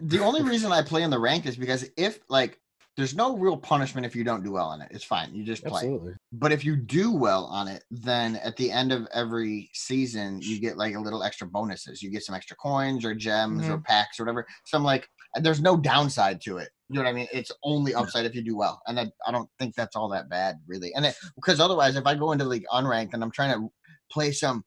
the 0.00 0.20
only 0.20 0.42
reason 0.42 0.72
I 0.72 0.82
play 0.82 1.02
in 1.02 1.10
the 1.10 1.18
rank 1.18 1.46
is 1.46 1.56
because 1.56 1.88
if 1.96 2.20
like 2.28 2.58
there's 2.96 3.14
no 3.14 3.36
real 3.36 3.56
punishment 3.56 4.06
if 4.06 4.14
you 4.14 4.22
don't 4.22 4.44
do 4.44 4.52
well 4.52 4.68
on 4.68 4.80
it. 4.80 4.88
It's 4.92 5.04
fine. 5.04 5.34
You 5.34 5.42
just 5.42 5.64
play. 5.64 5.80
absolutely, 5.80 6.14
But 6.32 6.52
if 6.52 6.64
you 6.64 6.76
do 6.76 7.10
well 7.10 7.46
on 7.46 7.66
it, 7.66 7.82
then 7.90 8.36
at 8.36 8.56
the 8.56 8.70
end 8.70 8.92
of 8.92 9.08
every 9.12 9.68
season, 9.72 10.40
you 10.40 10.60
get 10.60 10.76
like 10.76 10.94
a 10.94 11.00
little 11.00 11.24
extra 11.24 11.46
bonuses. 11.46 12.02
You 12.02 12.10
get 12.10 12.22
some 12.22 12.36
extra 12.36 12.56
coins 12.56 13.04
or 13.04 13.14
gems 13.14 13.66
or 13.66 13.72
mm-hmm. 13.72 13.82
packs 13.82 14.20
or 14.20 14.24
whatever. 14.24 14.46
So 14.64 14.78
I'm 14.78 14.84
like, 14.84 15.08
there's 15.40 15.60
no 15.60 15.76
downside 15.76 16.40
to 16.42 16.58
it. 16.58 16.68
You 16.88 16.96
know 16.96 17.02
what 17.02 17.10
I 17.10 17.14
mean? 17.14 17.28
It's 17.32 17.50
only 17.62 17.94
upside 17.94 18.26
if 18.26 18.34
you 18.34 18.42
do 18.42 18.56
well. 18.56 18.80
And 18.86 18.98
that, 18.98 19.12
I 19.26 19.32
don't 19.32 19.48
think 19.58 19.74
that's 19.74 19.96
all 19.96 20.08
that 20.10 20.28
bad, 20.28 20.56
really. 20.66 20.92
And 20.94 21.14
because 21.34 21.58
otherwise, 21.58 21.96
if 21.96 22.06
I 22.06 22.14
go 22.14 22.32
into 22.32 22.44
like 22.44 22.64
unranked 22.72 23.14
and 23.14 23.22
I'm 23.22 23.30
trying 23.30 23.58
to 23.58 23.68
play 24.10 24.32
some 24.32 24.64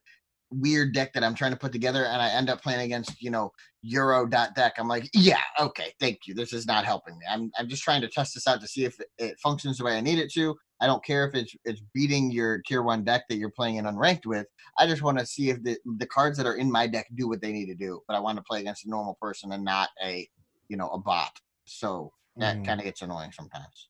weird 0.50 0.94
deck 0.94 1.14
that 1.14 1.24
I'm 1.24 1.36
trying 1.36 1.52
to 1.52 1.58
put 1.58 1.72
together 1.72 2.06
and 2.06 2.22
I 2.22 2.30
end 2.30 2.50
up 2.50 2.62
playing 2.62 2.82
against, 2.82 3.22
you 3.22 3.30
know, 3.30 3.52
Uro 3.86 4.30
dot 4.30 4.56
deck, 4.56 4.74
I'm 4.78 4.88
like, 4.88 5.10
yeah, 5.14 5.42
okay, 5.60 5.94
thank 6.00 6.20
you. 6.26 6.34
This 6.34 6.54
is 6.54 6.66
not 6.66 6.86
helping 6.86 7.18
me. 7.18 7.26
I'm 7.30 7.52
I'm 7.58 7.68
just 7.68 7.84
trying 7.84 8.02
to 8.02 8.08
test 8.08 8.34
this 8.34 8.48
out 8.48 8.62
to 8.62 8.68
see 8.68 8.86
if 8.86 9.00
it, 9.00 9.08
it 9.18 9.40
functions 9.40 9.78
the 9.78 9.84
way 9.86 9.98
I 9.98 10.02
need 10.02 10.20
it 10.20 10.32
to. 10.34 10.56
I 10.82 10.88
don't 10.88 11.04
care 11.04 11.28
if 11.28 11.36
it's 11.36 11.56
it's 11.66 11.82
beating 11.94 12.32
your 12.32 12.62
tier 12.68 12.84
one 12.84 13.04
deck 13.04 13.24
that 13.30 13.38
you're 13.38 13.52
playing 13.52 13.76
in 13.76 13.86
unranked 13.86 14.26
with. 14.26 14.48
I 14.78 14.88
just 14.88 15.02
want 15.02 15.20
to 15.20 15.26
see 15.26 15.50
if 15.50 15.62
the 15.64 15.78
the 15.98 16.08
cards 16.08 16.38
that 16.38 16.46
are 16.46 16.56
in 16.56 16.72
my 16.72 16.88
deck 16.88 17.08
do 17.16 17.28
what 17.28 17.42
they 17.42 17.52
need 17.52 17.68
to 17.68 17.76
do. 17.76 18.02
But 18.08 18.16
I 18.16 18.20
want 18.20 18.38
to 18.38 18.44
play 18.44 18.62
against 18.62 18.86
a 18.86 18.90
normal 18.90 19.18
person 19.22 19.52
and 19.52 19.64
not 19.64 19.90
a 20.04 20.28
you 20.70 20.78
know 20.78 20.90
a 20.90 21.00
bot. 21.00 21.32
So 21.68 22.14
that 22.38 22.58
Mhm. 22.58 22.66
kind 22.66 22.80
of 22.80 22.86
gets 22.86 23.02
annoying 23.02 23.32
sometimes. 23.32 23.90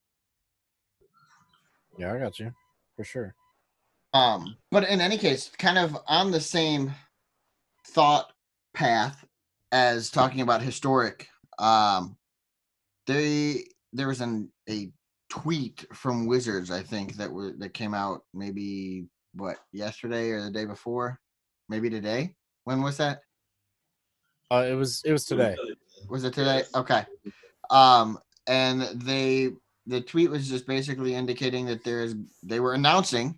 yeah, 1.97 2.13
I 2.13 2.19
got 2.19 2.37
you 2.39 2.53
for 2.95 3.03
sure. 3.03 3.35
Um, 4.13 4.57
but 4.71 4.87
in 4.87 5.01
any 5.01 5.17
case, 5.17 5.49
kind 5.49 5.77
of 5.77 5.97
on 6.07 6.31
the 6.31 6.39
same 6.39 6.93
thought 7.87 8.33
path 8.73 9.25
as 9.71 10.09
talking 10.11 10.41
about 10.41 10.61
historic, 10.61 11.27
um, 11.59 12.17
they 13.07 13.65
there 13.93 14.07
was 14.07 14.21
an 14.21 14.51
a 14.69 14.91
tweet 15.29 15.85
from 15.93 16.27
Wizards, 16.27 16.69
I 16.71 16.83
think 16.83 17.15
that 17.15 17.31
were 17.31 17.53
that 17.53 17.73
came 17.73 17.93
out 17.93 18.23
maybe 18.33 19.07
what 19.33 19.57
yesterday 19.71 20.29
or 20.31 20.41
the 20.43 20.51
day 20.51 20.65
before, 20.65 21.19
maybe 21.67 21.89
today. 21.89 22.35
When 22.63 22.81
was 22.81 22.97
that? 22.97 23.23
Uh, 24.51 24.65
it 24.69 24.75
was 24.75 25.01
it 25.03 25.11
was 25.11 25.25
today. 25.25 25.55
Was 26.09 26.23
it 26.23 26.33
today? 26.33 26.63
Okay. 26.75 27.05
Um, 27.69 28.19
and 28.47 28.81
they 28.93 29.51
the 29.85 30.01
tweet 30.01 30.29
was 30.29 30.49
just 30.49 30.67
basically 30.67 31.15
indicating 31.15 31.65
that 31.65 31.83
there's 31.83 32.15
they 32.43 32.59
were 32.59 32.73
announcing 32.73 33.37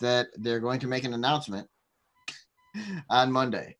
that 0.00 0.28
they're 0.36 0.60
going 0.60 0.80
to 0.80 0.86
make 0.86 1.04
an 1.04 1.14
announcement 1.14 1.68
on 3.10 3.32
Monday. 3.32 3.76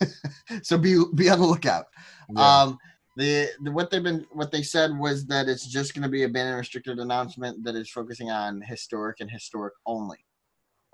so 0.62 0.78
be 0.78 1.02
be 1.14 1.28
on 1.28 1.40
the 1.40 1.46
lookout. 1.46 1.86
Yeah. 2.30 2.62
Um, 2.62 2.78
the, 3.16 3.48
the 3.62 3.72
what 3.72 3.90
they've 3.90 4.02
been 4.02 4.26
what 4.32 4.52
they 4.52 4.62
said 4.62 4.96
was 4.96 5.26
that 5.26 5.48
it's 5.48 5.66
just 5.66 5.92
going 5.92 6.04
to 6.04 6.08
be 6.08 6.22
a 6.22 6.28
ban 6.28 6.46
and 6.46 6.56
restricted 6.56 6.98
announcement 6.98 7.64
that 7.64 7.74
is 7.74 7.90
focusing 7.90 8.30
on 8.30 8.60
historic 8.60 9.16
and 9.20 9.30
historic 9.30 9.74
only. 9.86 10.18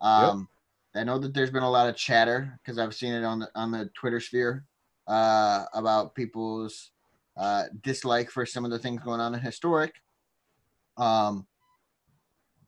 Um, 0.00 0.48
I 0.94 1.04
know 1.04 1.18
that 1.18 1.34
there's 1.34 1.50
been 1.50 1.62
a 1.62 1.70
lot 1.70 1.88
of 1.88 1.96
chatter 1.96 2.58
because 2.62 2.78
I've 2.78 2.94
seen 2.94 3.12
it 3.12 3.24
on 3.24 3.40
the 3.40 3.48
on 3.54 3.70
the 3.70 3.90
Twitter 3.94 4.20
sphere 4.20 4.64
uh, 5.06 5.64
about 5.74 6.14
people's 6.14 6.92
uh, 7.36 7.64
dislike 7.82 8.30
for 8.30 8.46
some 8.46 8.64
of 8.64 8.70
the 8.70 8.78
things 8.78 9.02
going 9.02 9.20
on 9.20 9.34
in 9.34 9.40
historic. 9.40 9.94
Um, 10.96 11.46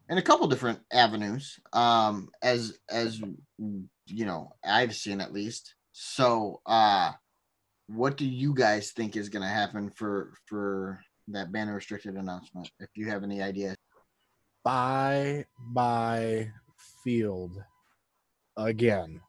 in 0.09 0.19
a 0.19 0.23
couple 0.23 0.47
different 0.47 0.81
avenues, 0.93 1.59
um, 1.73 2.29
as 2.43 2.79
as 2.91 3.21
you 4.07 4.25
know, 4.25 4.53
I've 4.65 4.95
seen 4.95 5.21
at 5.21 5.33
least. 5.33 5.75
So, 5.93 6.61
uh, 6.67 7.13
what 7.89 8.17
do 8.17 8.27
you 8.27 8.55
guys 8.55 8.93
think 8.93 9.17
is 9.17 9.29
going 9.29 9.43
to 9.43 9.49
happen 9.49 9.91
for 9.91 10.33
for 10.47 11.01
that 11.29 11.53
banner 11.53 11.75
restricted 11.75 12.15
announcement? 12.15 12.71
If 12.79 12.91
you 12.95 13.09
have 13.09 13.25
any 13.25 13.43
idea, 13.43 13.75
buy 14.65 15.45
my 15.59 16.51
field 17.03 17.63
again. 18.57 19.21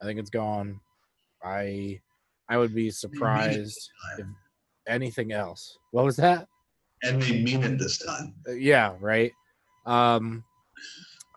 I 0.00 0.04
think 0.04 0.18
it's 0.18 0.30
gone. 0.30 0.80
I 1.44 2.00
I 2.52 2.58
would 2.58 2.74
be 2.74 2.90
surprised 2.90 3.90
if 4.18 4.26
anything 4.86 5.32
else. 5.32 5.78
What 5.90 6.04
was 6.04 6.16
that? 6.16 6.46
And 7.02 7.22
they 7.22 7.42
mean 7.42 7.62
it 7.64 7.78
this 7.78 7.96
time. 7.96 8.34
Uh, 8.46 8.52
yeah, 8.52 8.92
right. 9.00 9.32
Um, 9.86 10.44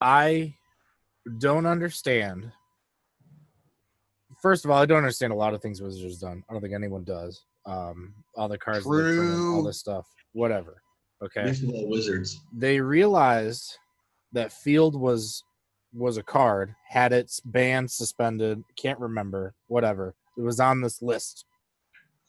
I 0.01 0.55
don't 1.39 1.65
understand. 1.65 2.51
First 4.41 4.65
of 4.65 4.71
all, 4.71 4.81
I 4.81 4.85
don't 4.85 4.97
understand 4.97 5.31
a 5.31 5.37
lot 5.37 5.53
of 5.53 5.61
things 5.61 5.81
Wizards 5.81 6.19
done. 6.19 6.43
I 6.49 6.53
don't 6.53 6.61
think 6.61 6.73
anyone 6.73 7.05
does. 7.05 7.45
Um, 7.65 8.13
all 8.35 8.49
the 8.49 8.57
cards, 8.57 8.85
all 8.85 9.63
this 9.63 9.79
stuff, 9.79 10.05
whatever. 10.33 10.81
Okay, 11.23 11.45
These 11.45 11.63
are 11.63 11.67
all 11.67 11.89
wizards. 11.89 12.41
they 12.53 12.81
realized 12.81 13.77
that 14.33 14.51
Field 14.51 14.99
was 14.99 15.45
was 15.93 16.17
a 16.17 16.23
card, 16.23 16.75
had 16.89 17.13
its 17.13 17.39
ban 17.39 17.87
suspended, 17.87 18.61
can't 18.75 18.99
remember, 18.99 19.55
whatever. 19.67 20.13
It 20.37 20.41
was 20.41 20.59
on 20.59 20.81
this 20.81 21.01
list. 21.01 21.45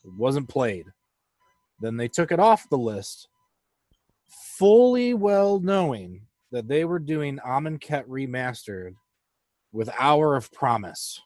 It 0.04 0.12
wasn't 0.16 0.48
played. 0.48 0.86
Then 1.80 1.96
they 1.96 2.08
took 2.08 2.32
it 2.32 2.40
off 2.40 2.68
the 2.70 2.78
list, 2.78 3.28
fully 4.58 5.14
well 5.14 5.60
knowing 5.60 6.22
that 6.52 6.68
they 6.68 6.84
were 6.84 6.98
doing 6.98 7.38
Amonkhet 7.44 8.06
remastered 8.06 8.94
with 9.72 9.90
Hour 9.98 10.36
of 10.36 10.50
Promise 10.52 11.20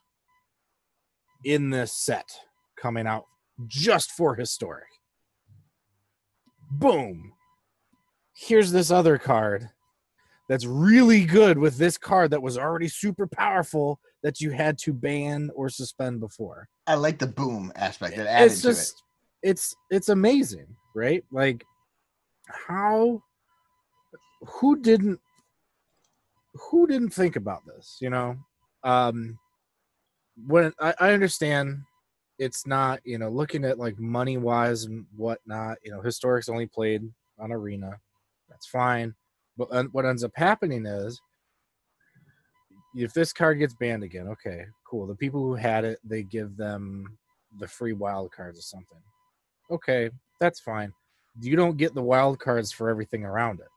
in 1.45 1.71
this 1.71 1.93
set 1.93 2.29
coming 2.77 3.07
out 3.07 3.25
just 3.67 4.11
for 4.13 4.35
historic. 4.35 4.89
Boom. 6.71 7.33
Here's 8.35 8.73
this 8.73 8.91
other 8.91 9.19
card 9.19 9.69
that's 10.51 10.67
really 10.67 11.25
good 11.25 11.57
with 11.59 11.79
this 11.79 11.97
card 11.97 12.33
that 12.33 12.43
was 12.43 12.59
already 12.59 12.89
super 12.89 13.29
powerful 13.29 14.01
that 14.25 14.41
you 14.41 14.51
had 14.51 14.77
to 14.79 14.93
ban 14.93 15.49
or 15.55 15.69
suspend 15.69 16.19
before. 16.19 16.69
I 16.89 16.95
like 16.97 17.21
the 17.21 17.29
boom 17.29 17.73
aspect 17.77 18.17
that 18.17 18.27
added 18.27 18.51
It's 18.51 18.63
to 18.63 18.69
just 18.71 19.05
it's 19.45 19.77
it's 19.91 20.09
amazing, 20.09 20.67
right? 20.93 21.23
Like 21.31 21.65
how 22.49 23.23
who 24.43 24.81
didn't 24.81 25.21
who 26.55 26.89
didn't 26.89 27.11
think 27.11 27.37
about 27.37 27.65
this, 27.65 27.99
you 28.01 28.11
know? 28.11 28.35
Um 28.83 29.39
when 30.49 30.73
I, 30.81 30.95
I 30.99 31.13
understand 31.13 31.79
it's 32.41 32.67
not, 32.67 32.99
you 33.05 33.19
know, 33.19 33.29
looking 33.29 33.65
at 33.65 33.79
like 33.79 34.01
money 34.01 34.37
wise 34.37 34.83
and 34.83 35.07
whatnot, 35.15 35.79
you 35.85 35.93
know, 35.93 36.01
historic's 36.01 36.49
only 36.49 36.67
played 36.67 37.03
on 37.39 37.53
arena. 37.53 38.01
That's 38.49 38.67
fine. 38.67 39.15
But 39.57 39.93
what 39.93 40.07
ends 40.07 40.25
up 40.25 40.33
happening 40.35 40.87
is 40.87 41.21
if 42.95 43.13
this 43.13 43.33
card 43.33 43.59
gets 43.59 43.75
banned 43.75 44.03
again, 44.03 44.29
okay, 44.29 44.65
cool. 44.89 45.07
The 45.07 45.15
people 45.15 45.43
who 45.43 45.55
had 45.55 45.85
it, 45.85 45.99
they 46.05 46.23
give 46.23 46.57
them 46.57 47.19
the 47.59 47.69
free 47.69 47.93
wild 47.93 48.33
cards 48.33 48.59
or 48.59 48.63
something. 48.63 48.99
Okay, 49.71 50.11
that's 50.41 50.61
fine. 50.61 50.93
You 51.41 51.57
don't 51.57 51.77
get 51.77 51.95
the 51.95 52.03
wild 52.03 52.39
cards 52.41 52.73
for 52.73 52.89
everything 52.89 53.25
around 53.25 53.61
it. 53.61 53.69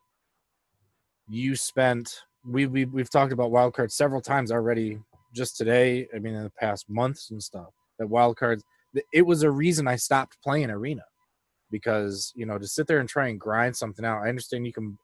You 1.27 1.55
spent 1.55 2.21
we 2.45 2.65
we 2.65 2.85
we've 2.85 3.09
talked 3.09 3.31
about 3.31 3.51
wild 3.51 3.73
cards 3.73 3.95
several 3.95 4.21
times 4.21 4.51
already 4.51 4.99
just 5.33 5.55
today, 5.55 6.07
I 6.13 6.19
mean 6.19 6.33
in 6.33 6.43
the 6.43 6.51
past 6.51 6.89
months 6.89 7.31
and 7.31 7.41
stuff. 7.41 7.69
That 7.99 8.07
wild 8.07 8.37
cards 8.37 8.63
it 9.11 9.25
was 9.25 9.43
a 9.43 9.51
reason 9.51 9.87
I 9.87 9.95
stopped 9.95 10.37
playing 10.43 10.69
arena 10.69 11.03
because, 11.71 12.31
you 12.35 12.45
know, 12.45 12.59
to 12.59 12.67
sit 12.67 12.85
there 12.87 12.99
and 12.99 13.09
try 13.09 13.29
and 13.29 13.39
grind 13.39 13.75
something 13.75 14.05
out. 14.05 14.21
I 14.21 14.29
understand 14.29 14.65
you 14.65 14.73
can 14.73 14.97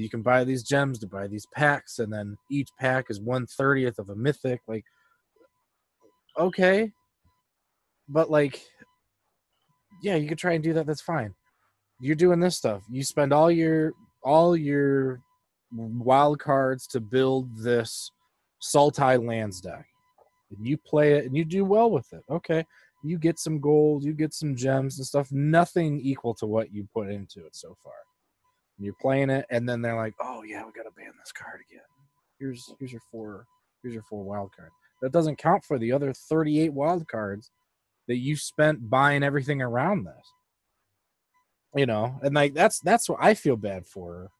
you 0.00 0.10
can 0.10 0.22
buy 0.22 0.42
these 0.42 0.64
gems 0.64 0.98
to 0.98 1.06
buy 1.06 1.28
these 1.28 1.46
packs 1.54 2.00
and 2.00 2.12
then 2.12 2.36
each 2.50 2.68
pack 2.80 3.06
is 3.10 3.20
one 3.20 3.46
thirtieth 3.46 3.98
of 3.98 4.10
a 4.10 4.16
mythic 4.16 4.60
like 4.66 4.84
okay. 6.38 6.90
But 8.08 8.30
like 8.30 8.60
yeah 10.02 10.16
you 10.16 10.28
could 10.28 10.38
try 10.38 10.54
and 10.54 10.64
do 10.64 10.72
that 10.74 10.86
that's 10.86 11.00
fine. 11.00 11.34
You're 12.00 12.16
doing 12.16 12.40
this 12.40 12.56
stuff. 12.56 12.82
You 12.90 13.04
spend 13.04 13.32
all 13.32 13.50
your 13.50 13.92
all 14.24 14.56
your 14.56 15.20
wild 15.72 16.40
cards 16.40 16.86
to 16.88 17.00
build 17.00 17.56
this 17.56 18.10
Sultai 18.62 19.24
lands 19.24 19.60
deck. 19.60 19.86
And 20.56 20.66
you 20.66 20.76
play 20.76 21.14
it 21.14 21.24
and 21.24 21.36
you 21.36 21.44
do 21.44 21.64
well 21.64 21.90
with 21.90 22.12
it. 22.12 22.22
Okay. 22.28 22.64
You 23.04 23.18
get 23.18 23.38
some 23.38 23.60
gold 23.60 24.02
you 24.02 24.12
get 24.12 24.34
some 24.34 24.56
gems 24.56 24.98
and 24.98 25.06
stuff. 25.06 25.30
Nothing 25.30 26.00
equal 26.00 26.34
to 26.34 26.46
what 26.46 26.72
you 26.72 26.88
put 26.92 27.10
into 27.10 27.46
it 27.46 27.54
so 27.54 27.76
far 27.82 27.94
and 28.76 28.84
you're 28.84 28.94
playing 29.00 29.30
it, 29.30 29.46
and 29.50 29.68
then 29.68 29.80
they're 29.82 29.96
like, 29.96 30.14
"Oh 30.20 30.42
yeah, 30.42 30.64
we 30.64 30.72
gotta 30.72 30.90
ban 30.96 31.12
this 31.20 31.32
card 31.32 31.60
again. 31.70 31.82
Here's 32.38 32.72
here's 32.78 32.92
your 32.92 33.02
four 33.10 33.46
here's 33.82 33.94
your 33.94 34.02
four 34.04 34.24
wild 34.24 34.50
card." 34.56 34.70
That 35.02 35.12
doesn't 35.12 35.36
count 35.38 35.64
for 35.64 35.78
the 35.78 35.92
other 35.92 36.12
38 36.12 36.72
wild 36.72 37.06
cards 37.08 37.50
that 38.08 38.16
you 38.16 38.36
spent 38.36 38.88
buying 38.90 39.22
everything 39.22 39.60
around 39.62 40.04
this. 40.04 40.32
You 41.76 41.86
know, 41.86 42.18
and 42.22 42.34
like 42.34 42.54
that's 42.54 42.78
that's 42.80 43.08
what 43.08 43.18
I 43.20 43.34
feel 43.34 43.56
bad 43.56 43.86
for. 43.86 44.30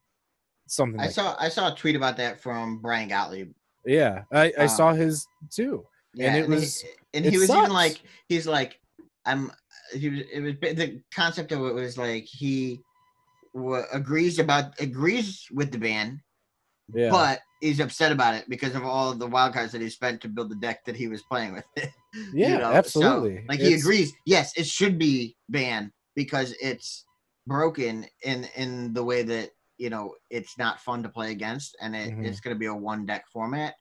Something 0.66 1.00
I 1.00 1.04
like 1.06 1.12
saw 1.14 1.36
I 1.38 1.48
saw 1.48 1.72
a 1.72 1.76
tweet 1.76 1.96
about 1.96 2.16
that 2.18 2.40
from 2.40 2.78
Brian 2.78 3.08
Gottlieb. 3.08 3.52
yeah, 3.84 4.22
I, 4.32 4.52
I 4.58 4.62
Um, 4.62 4.68
saw 4.68 4.92
his 4.94 5.26
too. 5.52 5.84
Yeah, 6.14 6.36
it 6.36 6.44
and, 6.44 6.54
was- 6.54 6.80
he, 6.80 6.88
and 7.12 7.24
he 7.24 7.36
was 7.38 7.48
sucks. 7.48 7.58
even 7.58 7.72
like 7.72 8.00
he's 8.28 8.46
like 8.46 8.80
I'm 9.26 9.50
he 9.92 10.08
was 10.08 10.20
it 10.32 10.40
was 10.40 10.54
the 10.76 11.02
concept 11.14 11.50
of 11.52 11.60
it 11.66 11.74
was 11.74 11.98
like 11.98 12.24
he 12.24 12.80
wa 13.54 13.82
agrees 13.92 14.38
about 14.38 14.78
agrees 14.80 15.46
with 15.52 15.70
the 15.70 15.78
ban 15.78 16.20
Yeah, 16.92 17.10
but 17.10 17.40
he's 17.60 17.80
upset 17.80 18.12
about 18.12 18.34
it 18.34 18.44
because 18.48 18.74
of 18.74 18.84
all 18.84 19.10
of 19.12 19.18
the 19.18 19.26
wild 19.26 19.54
cards 19.54 19.72
that 19.72 19.80
he 19.80 19.88
spent 19.88 20.20
to 20.20 20.28
build 20.28 20.50
the 20.50 20.56
deck 20.56 20.84
that 20.84 20.96
he 20.96 21.08
was 21.08 21.22
playing 21.22 21.54
with. 21.54 21.64
you 21.76 21.90
yeah, 22.34 22.58
know? 22.58 22.70
So, 22.72 22.76
absolutely. 22.76 23.44
like 23.48 23.60
he 23.60 23.68
It's- 23.68 23.80
agrees, 23.82 24.12
yes, 24.26 24.52
it 24.58 24.66
should 24.66 24.98
be 24.98 25.36
banned 25.48 25.90
because 26.14 26.52
it's 26.60 27.04
broken 27.46 28.06
in 28.22 28.44
in 28.56 28.92
the 28.92 29.04
way 29.04 29.22
that 29.22 29.50
you 29.78 29.90
know 29.90 30.14
it's 30.30 30.56
not 30.58 30.80
fun 30.80 31.02
to 31.02 31.08
play 31.08 31.30
against, 31.32 31.76
and 31.80 31.94
it, 31.96 32.10
Mhm. 32.12 32.24
it's 32.26 32.40
going 32.40 32.54
to 32.54 32.58
be 32.58 32.66
a 32.66 32.74
one 32.74 33.06
deck 33.06 33.24
format. 33.32 33.74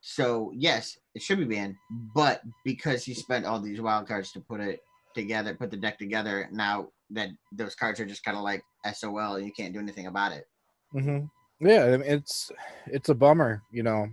So 0.00 0.52
yes, 0.54 0.98
it 1.14 1.22
should 1.22 1.38
be 1.38 1.44
banned, 1.54 1.76
but 2.14 2.42
because 2.64 3.04
he 3.04 3.14
spent 3.14 3.46
all 3.46 3.60
these 3.60 3.80
wild 3.80 4.06
cards 4.06 4.32
to 4.32 4.40
put 4.40 4.60
it 4.60 4.80
together, 5.14 5.54
put 5.54 5.70
the 5.70 5.76
deck 5.78 5.98
together, 5.98 6.48
now 6.52 6.88
that 7.10 7.30
those 7.52 7.74
cards 7.74 8.00
are 8.00 8.06
just 8.06 8.24
kind 8.24 8.36
of 8.36 8.42
like 8.44 8.62
SOL, 8.92 9.38
you 9.40 9.52
can't 9.52 9.72
do 9.72 9.80
anything 9.80 10.06
about 10.06 10.32
it. 10.32 10.44
hmm 10.92 11.20
Yeah, 11.60 11.96
it's 12.04 12.50
it's 12.86 13.08
a 13.08 13.14
bummer, 13.14 13.62
you 13.70 13.82
know. 13.82 14.08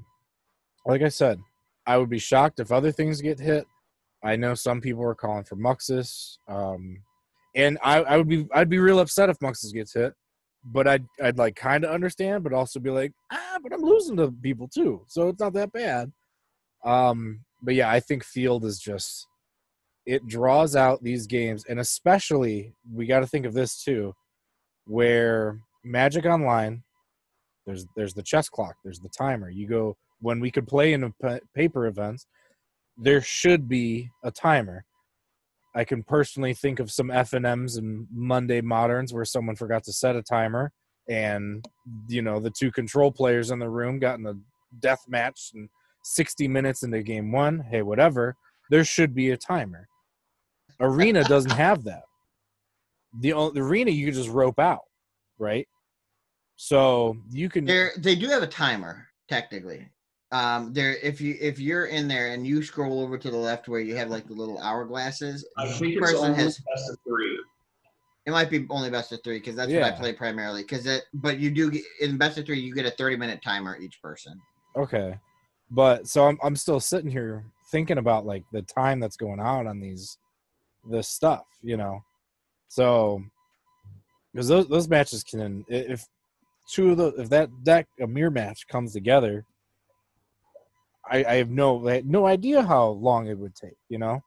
Like 0.85 1.01
I 1.01 1.09
said, 1.09 1.39
I 1.85 1.97
would 1.97 2.09
be 2.09 2.19
shocked 2.19 2.59
if 2.59 2.71
other 2.71 2.91
things 2.91 3.21
get 3.21 3.39
hit. 3.39 3.65
I 4.23 4.35
know 4.35 4.53
some 4.53 4.81
people 4.81 5.03
are 5.03 5.15
calling 5.15 5.43
for 5.43 5.55
Muxus, 5.55 6.37
um, 6.47 6.97
and 7.55 7.77
I, 7.83 8.01
I 8.03 8.17
would 8.17 8.27
be 8.27 8.47
I'd 8.53 8.69
be 8.69 8.79
real 8.79 8.99
upset 8.99 9.29
if 9.29 9.39
Muxus 9.39 9.73
gets 9.73 9.93
hit, 9.93 10.13
but 10.63 10.87
I'd 10.87 11.05
I'd 11.21 11.37
like 11.37 11.55
kind 11.55 11.83
of 11.83 11.91
understand, 11.91 12.43
but 12.43 12.53
also 12.53 12.79
be 12.79 12.91
like, 12.91 13.13
ah, 13.31 13.57
but 13.61 13.73
I'm 13.73 13.81
losing 13.81 14.17
to 14.17 14.31
people 14.31 14.67
too, 14.67 15.03
so 15.07 15.29
it's 15.29 15.39
not 15.39 15.53
that 15.53 15.71
bad. 15.71 16.11
Um, 16.85 17.41
but 17.61 17.75
yeah, 17.75 17.89
I 17.89 17.99
think 17.99 18.23
Field 18.23 18.65
is 18.65 18.79
just 18.79 19.27
it 20.05 20.25
draws 20.27 20.75
out 20.75 21.03
these 21.03 21.27
games, 21.27 21.65
and 21.69 21.79
especially 21.79 22.73
we 22.91 23.05
got 23.05 23.19
to 23.19 23.27
think 23.27 23.45
of 23.45 23.53
this 23.53 23.83
too, 23.83 24.13
where 24.85 25.59
Magic 25.83 26.25
Online 26.25 26.83
there's 27.65 27.85
there's 27.95 28.13
the 28.13 28.23
chess 28.23 28.49
clock 28.49 28.75
there's 28.83 28.99
the 28.99 29.09
timer. 29.09 29.49
You 29.49 29.67
go 29.67 29.97
when 30.19 30.39
we 30.39 30.51
could 30.51 30.67
play 30.67 30.93
in 30.93 31.03
a 31.03 31.39
paper 31.55 31.87
events 31.87 32.25
there 32.97 33.21
should 33.21 33.67
be 33.67 34.09
a 34.23 34.31
timer. 34.31 34.85
I 35.73 35.85
can 35.85 36.03
personally 36.03 36.53
think 36.53 36.79
of 36.79 36.91
some 36.91 37.09
f&ms 37.09 37.77
and 37.77 38.05
monday 38.11 38.61
moderns 38.61 39.13
where 39.13 39.25
someone 39.25 39.55
forgot 39.55 39.83
to 39.85 39.93
set 39.93 40.17
a 40.17 40.21
timer 40.21 40.71
and 41.07 41.65
you 42.09 42.21
know 42.21 42.39
the 42.39 42.51
two 42.51 42.71
control 42.71 43.11
players 43.11 43.51
in 43.51 43.59
the 43.59 43.69
room 43.69 43.97
got 43.97 44.19
in 44.19 44.25
a 44.27 44.33
death 44.79 45.03
match 45.07 45.51
and 45.53 45.69
60 46.03 46.47
minutes 46.47 46.83
into 46.83 47.01
game 47.01 47.31
one 47.31 47.59
hey 47.69 47.81
whatever 47.83 48.35
there 48.71 48.85
should 48.85 49.13
be 49.13 49.31
a 49.31 49.37
timer. 49.37 49.87
Arena 50.79 51.23
doesn't 51.25 51.51
have 51.51 51.83
that 51.83 52.03
the, 53.19 53.31
the 53.53 53.61
arena 53.61 53.91
you 53.91 54.05
can 54.05 54.13
just 54.13 54.29
rope 54.29 54.59
out 54.59 54.81
right 55.37 55.67
so 56.63 57.17
you 57.31 57.49
can 57.49 57.65
There, 57.65 57.91
they 57.97 58.13
do 58.13 58.27
have 58.27 58.43
a 58.43 58.47
timer 58.47 59.07
technically. 59.27 59.89
Um, 60.31 60.73
there, 60.73 60.95
if 60.97 61.19
you 61.19 61.35
if 61.41 61.59
you're 61.59 61.87
in 61.87 62.07
there 62.07 62.33
and 62.33 62.45
you 62.45 62.61
scroll 62.61 63.01
over 63.01 63.17
to 63.17 63.31
the 63.31 63.37
left 63.37 63.67
where 63.67 63.79
you 63.79 63.95
have 63.95 64.11
like 64.11 64.27
the 64.27 64.35
little 64.35 64.59
hourglasses, 64.59 65.41
I 65.57 65.65
each 65.67 65.73
think 65.77 65.93
it's 65.93 66.11
person 66.11 66.25
only 66.25 66.35
has. 66.35 66.59
best 66.59 66.91
of 66.91 66.97
three. 67.03 67.43
It 68.27 68.31
might 68.31 68.51
be 68.51 68.67
only 68.69 68.91
best 68.91 69.11
of 69.11 69.23
three 69.23 69.39
because 69.39 69.55
that's 69.55 69.71
what 69.71 69.81
I 69.81 69.89
play 69.89 70.13
primarily. 70.13 70.61
Because 70.61 70.85
it, 70.85 71.05
but 71.15 71.39
you 71.39 71.49
do 71.49 71.71
get 71.71 71.81
in 71.99 72.19
best 72.19 72.37
of 72.37 72.45
three, 72.45 72.59
you 72.59 72.75
get 72.75 72.85
a 72.85 72.91
thirty 72.91 73.17
minute 73.17 73.41
timer 73.43 73.79
each 73.79 73.99
person. 73.99 74.39
Okay. 74.75 75.17
But 75.71 76.07
so 76.07 76.27
I'm 76.27 76.37
I'm 76.43 76.55
still 76.55 76.79
sitting 76.79 77.09
here 77.09 77.43
thinking 77.71 77.97
about 77.97 78.27
like 78.27 78.43
the 78.51 78.61
time 78.61 78.99
that's 78.99 79.17
going 79.17 79.39
on 79.39 79.65
on 79.65 79.79
these 79.79 80.19
this 80.87 81.07
stuff, 81.07 81.45
you 81.63 81.75
know. 81.75 82.03
So 82.71 83.21
because 84.31 84.47
those 84.47 84.67
those 84.69 84.87
matches 84.87 85.25
can 85.25 85.65
if 85.67 86.05
two 86.73 86.91
of 86.91 86.97
the 86.97 87.07
if 87.21 87.29
that 87.29 87.49
deck 87.65 87.85
a 87.99 88.07
mirror 88.07 88.31
match 88.31 88.65
comes 88.69 88.93
together, 88.93 89.43
I 91.05 91.25
I 91.25 91.35
have 91.35 91.49
no 91.49 91.85
I 91.89 92.01
no 92.05 92.25
idea 92.25 92.63
how 92.63 92.87
long 92.87 93.27
it 93.27 93.37
would 93.37 93.55
take, 93.55 93.75
you 93.89 93.97
know. 93.97 94.21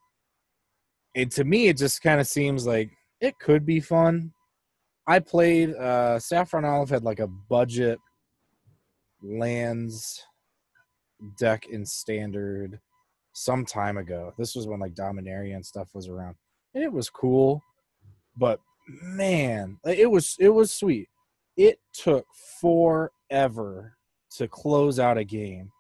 and 1.17 1.33
to 1.33 1.45
me 1.45 1.69
it 1.69 1.79
just 1.79 2.03
kind 2.03 2.21
of 2.21 2.27
seems 2.27 2.67
like 2.67 2.91
it 3.23 3.39
could 3.39 3.65
be 3.65 3.81
fun. 3.81 4.31
I 5.07 5.21
played 5.21 5.71
uh 5.77 6.19
Saffron 6.19 6.67
Olive 6.67 6.91
had 6.91 7.03
like 7.03 7.21
a 7.21 7.29
budget 7.49 7.99
lands 9.23 10.23
deck 11.39 11.67
in 11.69 11.87
standard 11.87 12.79
some 13.33 13.65
time 13.65 13.97
ago. 13.97 14.35
This 14.37 14.55
was 14.55 14.67
when 14.67 14.81
like 14.81 14.95
Dominaria 14.95 15.55
and 15.55 15.65
stuff 15.65 15.89
was 15.95 16.09
around. 16.09 16.37
And 16.75 16.85
it 16.85 16.93
was 16.93 17.09
cool, 17.09 17.63
but 18.37 18.61
man, 18.87 19.79
it 19.85 20.11
was 20.11 20.37
it 20.39 20.49
was 20.49 20.73
sweet. 20.73 21.09
It 21.57 21.79
took 21.93 22.27
forever 22.61 23.97
to 24.37 24.49
close 24.49 24.99
out 24.99 25.19
a 25.19 25.25
game. 25.25 25.71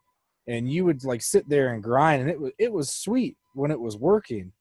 And 0.46 0.70
you 0.70 0.84
would 0.84 1.04
like 1.04 1.22
sit 1.22 1.48
there 1.48 1.72
and 1.72 1.82
grind 1.82 2.22
and 2.22 2.30
it 2.30 2.40
was 2.40 2.52
it 2.58 2.72
was 2.72 2.90
sweet 2.90 3.36
when 3.54 3.70
it 3.70 3.80
was 3.80 3.96
working. 3.96 4.52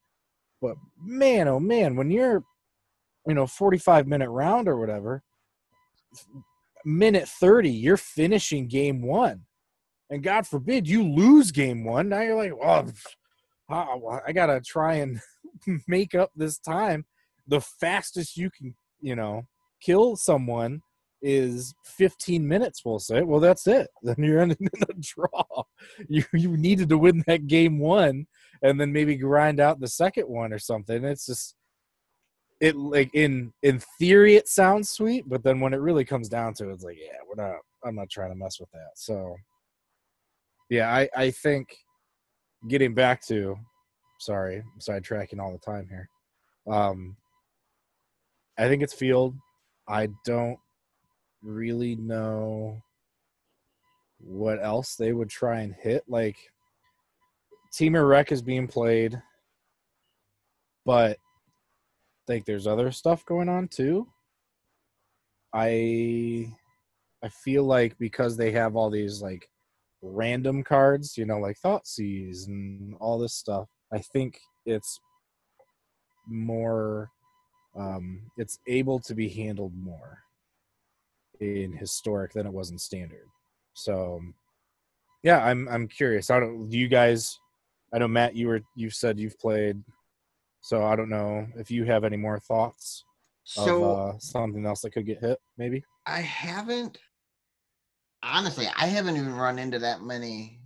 But 0.62 0.76
man, 1.02 1.48
oh 1.48 1.60
man, 1.60 1.96
when 1.96 2.10
you're 2.10 2.44
you 3.28 3.34
know 3.34 3.48
45 3.48 4.08
minute 4.08 4.30
round 4.30 4.68
or 4.68 4.80
whatever, 4.80 5.24
minute 6.86 7.28
30, 7.28 7.70
you're 7.70 7.98
finishing 7.98 8.68
game 8.68 9.02
1 9.02 9.42
and 10.14 10.22
God 10.22 10.46
forbid 10.46 10.88
you 10.88 11.04
lose 11.04 11.52
game 11.52 11.84
one. 11.84 12.10
Now 12.10 12.22
you're 12.22 12.36
like, 12.36 12.52
oh, 12.54 12.86
well, 13.68 14.22
I 14.28 14.32
gotta 14.32 14.62
try 14.62 14.96
and 14.96 15.20
make 15.88 16.14
up 16.14 16.30
this 16.36 16.60
time. 16.60 17.06
The 17.48 17.62
fastest 17.62 18.38
you 18.38 18.50
can, 18.50 18.76
you 19.02 19.16
know, 19.16 19.44
kill 19.82 20.16
someone 20.16 20.82
is 21.22 21.74
15 21.86 22.46
minutes. 22.48 22.82
We'll 22.84 23.00
say. 23.00 23.22
Well, 23.22 23.40
that's 23.40 23.66
it. 23.68 23.90
Then 24.04 24.16
you're 24.20 24.42
ending 24.42 24.58
in 24.74 24.84
a 24.90 24.94
draw. 25.00 25.64
You 26.10 26.24
you 26.34 26.58
needed 26.58 26.90
to 26.90 26.98
win 26.98 27.24
that 27.28 27.48
game 27.48 27.80
one, 27.80 28.28
and 28.62 28.80
then 28.80 28.92
maybe 28.92 29.16
grind 29.16 29.60
out 29.60 29.80
the 29.80 29.88
second 29.88 30.28
one 30.28 30.54
or 30.54 30.60
something. 30.60 31.04
It's 31.06 31.26
just 31.26 31.56
it 32.60 32.76
like 32.76 33.10
in 33.14 33.54
in 33.64 33.80
theory 34.00 34.36
it 34.36 34.48
sounds 34.48 34.92
sweet, 34.92 35.24
but 35.28 35.44
then 35.44 35.60
when 35.60 35.74
it 35.74 35.82
really 35.82 36.06
comes 36.06 36.30
down 36.30 36.54
to 36.56 36.70
it, 36.70 36.74
it's 36.74 36.84
like, 36.84 36.98
yeah, 37.00 37.18
we're 37.28 37.44
not. 37.44 37.58
I'm 37.86 37.96
not 37.96 38.10
trying 38.10 38.30
to 38.32 38.36
mess 38.36 38.60
with 38.60 38.72
that. 38.72 38.92
So 38.96 39.36
yeah, 40.70 40.94
I, 40.94 41.10
I 41.16 41.32
think 41.32 41.76
getting 42.70 42.94
back 42.94 43.26
to 43.28 43.58
sorry, 44.20 44.58
I'm 44.58 44.80
sidetracking 44.80 45.40
all 45.40 45.52
the 45.52 45.58
time 45.58 45.88
here. 45.90 46.10
Um 46.74 47.18
I 48.58 48.68
think 48.68 48.84
it's 48.84 48.94
field. 48.94 49.36
I 49.88 50.10
don't 50.26 50.60
really 51.42 51.96
know 51.96 52.82
what 54.20 54.64
else 54.64 54.96
they 54.96 55.12
would 55.12 55.30
try 55.30 55.62
and 55.62 55.74
hit. 55.74 56.04
Like 56.08 56.38
Temur 57.74 58.08
Rec 58.08 58.32
is 58.32 58.42
being 58.42 58.68
played, 58.68 59.22
but 60.86 61.18
I 61.18 62.24
think 62.28 62.46
there's 62.46 62.68
other 62.68 62.92
stuff 62.92 63.26
going 63.26 63.50
on 63.50 63.68
too. 63.68 64.08
I 65.54 66.54
I 67.24 67.30
feel 67.30 67.64
like 67.64 67.98
because 67.98 68.38
they 68.38 68.52
have 68.52 68.76
all 68.76 68.90
these 68.90 69.22
like 69.22 69.50
random 70.02 70.64
cards, 70.64 71.18
you 71.18 71.26
know, 71.26 71.40
like 71.40 71.58
Thoughtseize 71.64 72.48
and 72.48 72.96
all 73.00 73.18
this 73.18 73.36
stuff. 73.36 73.70
I 73.92 74.00
think 74.00 74.40
it's 74.66 75.00
more 76.28 77.10
um 77.76 78.22
it's 78.38 78.60
able 78.68 79.00
to 79.00 79.16
be 79.16 79.28
handled 79.30 79.74
more 79.76 80.20
in 81.40 81.74
historic 81.74 82.34
than 82.34 82.46
it 82.46 82.54
was 82.54 82.70
in 82.72 82.78
standard. 82.78 83.28
So 83.74 84.22
yeah, 85.24 85.44
I'm 85.44 85.68
I'm 85.70 85.88
curious. 85.88 86.30
I 86.30 86.40
don't 86.40 86.70
do 86.70 86.78
you 86.78 86.88
guys 86.88 87.40
I 87.94 88.00
know 88.00 88.08
Matt 88.08 88.36
you 88.36 88.48
were 88.48 88.62
you've 88.76 88.94
said 88.94 89.20
you've 89.20 89.40
played 89.40 89.82
so 90.62 90.86
I 90.86 90.96
don't 90.96 91.10
know 91.10 91.46
if 91.58 91.70
you 91.70 91.84
have 91.84 92.04
any 92.06 92.18
more 92.18 92.40
thoughts 92.40 93.04
so, 93.44 93.84
of 93.84 94.16
uh, 94.16 94.20
something 94.20 94.66
else 94.66 94.82
that 94.82 94.92
could 94.92 95.06
get 95.06 95.20
hit 95.20 95.38
maybe. 95.58 95.84
I 96.06 96.22
haven't 96.22 96.98
honestly, 98.24 98.68
I 98.78 98.88
haven't 98.88 99.18
even 99.18 99.36
run 99.36 99.60
into 99.60 99.80
that 99.80 100.02
many 100.02 100.60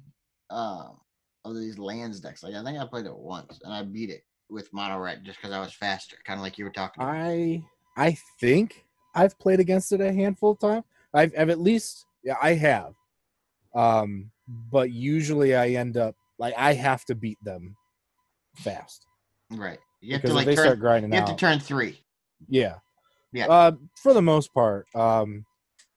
um, 0.52 1.00
of 1.44 1.56
these 1.56 1.80
lands 1.80 2.20
decks. 2.20 2.44
Like 2.44 2.54
I 2.54 2.64
think 2.64 2.78
I 2.78 2.86
played 2.86 3.08
it 3.08 3.16
once 3.16 3.60
and 3.64 3.74
I 3.74 3.84
beat 3.84 4.12
it 4.12 4.22
with 4.50 4.72
mono 4.74 4.98
red 5.00 5.24
just 5.24 5.40
because 5.40 5.52
I 5.52 5.60
was 5.60 5.74
faster, 5.74 6.18
kind 6.26 6.40
of 6.40 6.44
like 6.44 6.58
you 6.58 6.66
were 6.66 6.72
talking. 6.72 7.04
About. 7.04 7.16
I 7.16 7.64
I 7.98 8.18
think 8.40 8.86
I've 9.16 9.38
played 9.40 9.60
against 9.60 9.92
it 9.92 10.02
a 10.02 10.12
handful 10.12 10.52
of 10.52 10.60
times. 10.60 10.84
I've, 11.14 11.34
I've 11.38 11.50
at 11.50 11.60
least 11.60 12.06
yeah 12.24 12.36
I 12.42 12.54
have, 12.54 12.94
um, 13.76 14.32
but 14.72 14.92
usually 14.92 15.56
I 15.56 15.70
end 15.70 15.98
up 15.98 16.16
like 16.40 16.54
I 16.58 16.74
have 16.74 17.06
to 17.06 17.16
beat 17.16 17.44
them 17.44 17.76
fast. 18.56 19.06
Right. 19.52 19.80
You 20.02 20.14
have 20.14 20.22
because 20.22 20.32
to 20.32 20.36
like 20.36 20.46
they 20.46 20.56
turn, 20.56 20.64
start 20.66 20.80
grinding. 20.80 21.12
You 21.12 21.20
have 21.20 21.30
out, 21.30 21.38
to 21.38 21.46
turn 21.46 21.60
three. 21.60 22.00
Yeah. 22.48 22.76
Yeah. 23.34 23.48
Uh, 23.48 23.72
for 24.02 24.14
the 24.14 24.22
most 24.22 24.54
part, 24.54 24.88
um, 24.96 25.46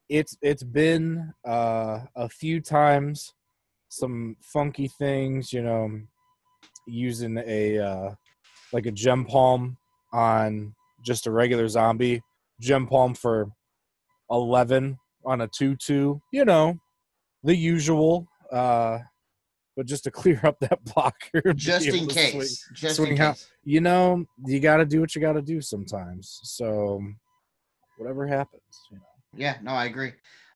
it's 0.09 0.37
it's 0.43 0.63
been 0.63 1.33
uh, 1.47 2.01
a 2.17 2.29
few 2.29 2.61
times 2.61 3.35
some 3.89 4.37
funky 4.41 4.89
things, 4.89 5.53
you 5.53 5.63
know, 5.63 6.01
using 6.87 7.37
a 7.47 7.79
uh, 7.79 8.15
like 8.73 8.87
a 8.87 8.93
Gempalm 8.93 9.77
on 10.13 10.75
just 11.05 11.27
a 11.27 11.31
regular 11.31 11.69
zombie, 11.69 12.23
Gempalm 12.63 13.17
for 13.17 13.51
eleven 14.31 14.99
on 15.25 15.43
a 15.43 15.49
two 15.49 15.77
two, 15.77 16.21
you 16.33 16.45
know, 16.45 16.79
the 17.45 17.55
usual. 17.55 18.27
Uh, 18.53 18.99
but 19.77 19.87
just 19.87 20.05
to 20.05 20.11
clear 20.21 20.41
up 20.45 20.59
that 20.61 20.85
blocker, 20.85 21.55
just 21.55 21.87
in 21.87 22.07
case, 22.07 22.33
swing, 22.33 22.75
just 22.75 22.97
swing 22.97 23.11
in 23.13 23.17
case. 23.17 23.27
Out, 23.27 23.47
you 23.65 23.81
know, 23.81 24.25
you 24.47 24.61
got 24.61 24.79
to 24.79 24.85
do 24.85 25.01
what 25.01 25.15
you 25.15 25.21
got 25.21 25.35
to 25.35 25.43
do 25.43 25.61
sometimes. 25.61 26.41
So, 26.43 27.03
whatever 27.97 28.27
happens, 28.27 28.63
you 28.91 28.99
know. 28.99 29.05
Yeah, 29.37 29.57
no, 29.63 29.73
I 29.73 29.85
agree. 29.87 30.13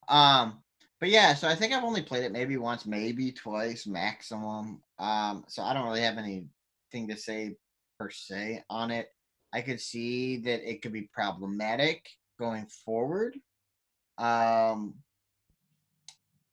Um, 0.08 0.62
but 1.00 1.10
yeah, 1.10 1.34
so 1.34 1.48
I 1.48 1.54
think 1.54 1.72
I've 1.72 1.84
only 1.84 2.02
played 2.02 2.24
it 2.24 2.32
maybe 2.32 2.56
once, 2.56 2.86
maybe 2.86 3.30
twice 3.32 3.86
maximum. 3.86 4.80
Um, 4.98 5.44
so 5.48 5.62
I 5.62 5.74
don't 5.74 5.84
really 5.84 6.00
have 6.00 6.18
anything 6.18 7.08
to 7.08 7.16
say 7.16 7.56
per 8.04 8.10
se 8.10 8.62
on 8.68 8.90
it. 8.90 9.08
I 9.52 9.62
could 9.62 9.80
see 9.80 10.38
that 10.38 10.68
it 10.68 10.82
could 10.82 10.92
be 10.92 11.08
problematic 11.12 12.06
going 12.38 12.66
forward. 12.84 13.34
Um, 14.18 14.94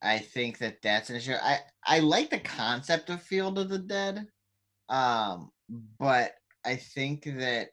I 0.02 0.20
think 0.20 0.60
that 0.60 0.82
that's 0.82 1.10
an 1.10 1.18
issue. 1.18 1.34
I 1.34 1.60
I 1.86 2.00
like 2.00 2.30
the 2.30 2.40
concept 2.40 3.10
of 3.10 3.22
Field 3.22 3.60
of 3.60 3.70
the 3.70 3.80
Dead, 3.80 4.26
um, 4.88 5.52
but 6.00 6.32
I 6.66 6.76
think 6.76 7.26
that 7.26 7.70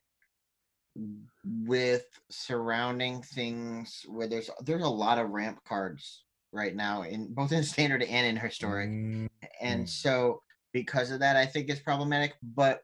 with 1.44 2.04
surrounding 2.30 3.22
things 3.22 4.04
where 4.08 4.26
there's 4.26 4.50
there's 4.64 4.82
a 4.82 4.88
lot 4.88 5.18
of 5.18 5.30
ramp 5.30 5.60
cards 5.66 6.24
right 6.52 6.74
now 6.74 7.02
in 7.02 7.32
both 7.32 7.52
in 7.52 7.62
standard 7.74 8.02
and 8.02 8.26
in 8.26 8.36
historic 8.36 8.88
mm-hmm. 8.88 9.26
and 9.60 9.88
so 9.88 10.42
because 10.72 11.12
of 11.12 11.20
that 11.20 11.36
i 11.36 11.46
think 11.46 11.68
it's 11.68 11.80
problematic 11.80 12.34
but 12.42 12.80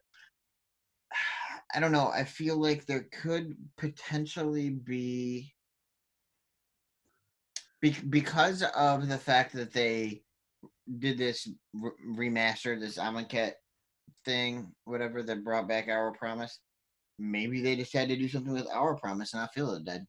i 1.75 1.81
don't 1.81 1.93
know 1.93 2.11
i 2.15 2.25
feel 2.25 2.57
like 2.57 2.87
there 2.87 3.07
could 3.23 3.55
potentially 3.77 4.71
be 4.71 5.53
because 8.09 8.63
of 8.75 9.09
the 9.09 9.19
fact 9.19 9.53
that 9.53 9.73
they 9.73 10.23
did 10.99 11.19
this 11.19 11.49
remaster 12.17 12.79
this 12.79 12.99
Amonkhet 12.99 13.53
thing 14.25 14.73
whatever 14.85 15.23
that 15.23 15.45
brought 15.45 15.69
back 15.69 15.89
our 15.89 16.13
promise 16.13 16.61
maybe 17.19 17.61
they 17.61 17.77
decided 17.77 18.17
to 18.17 18.23
do 18.23 18.29
something 18.29 18.53
with 18.53 18.69
our 18.73 18.95
promise 18.97 19.33
and 19.33 19.43
I 19.43 19.47
feel 19.49 19.73
it 19.73 19.85
dead. 19.85 20.07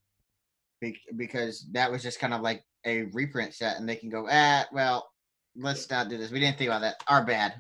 Be- 0.82 1.00
because 1.16 1.68
that 1.72 1.92
was 1.92 2.04
just 2.04 2.20
kind 2.20 2.34
of 2.34 2.42
like 2.42 2.64
a 2.86 3.04
reprint 3.14 3.54
set 3.54 3.78
and 3.78 3.88
they 3.88 3.96
can 3.96 4.10
go, 4.10 4.28
ah, 4.30 4.66
well, 4.72 5.08
let's 5.56 5.90
not 5.90 6.10
do 6.10 6.18
this. 6.18 6.32
We 6.32 6.40
didn't 6.40 6.58
think 6.58 6.70
about 6.70 6.82
that. 6.82 6.96
Our 7.08 7.26
bad. 7.26 7.56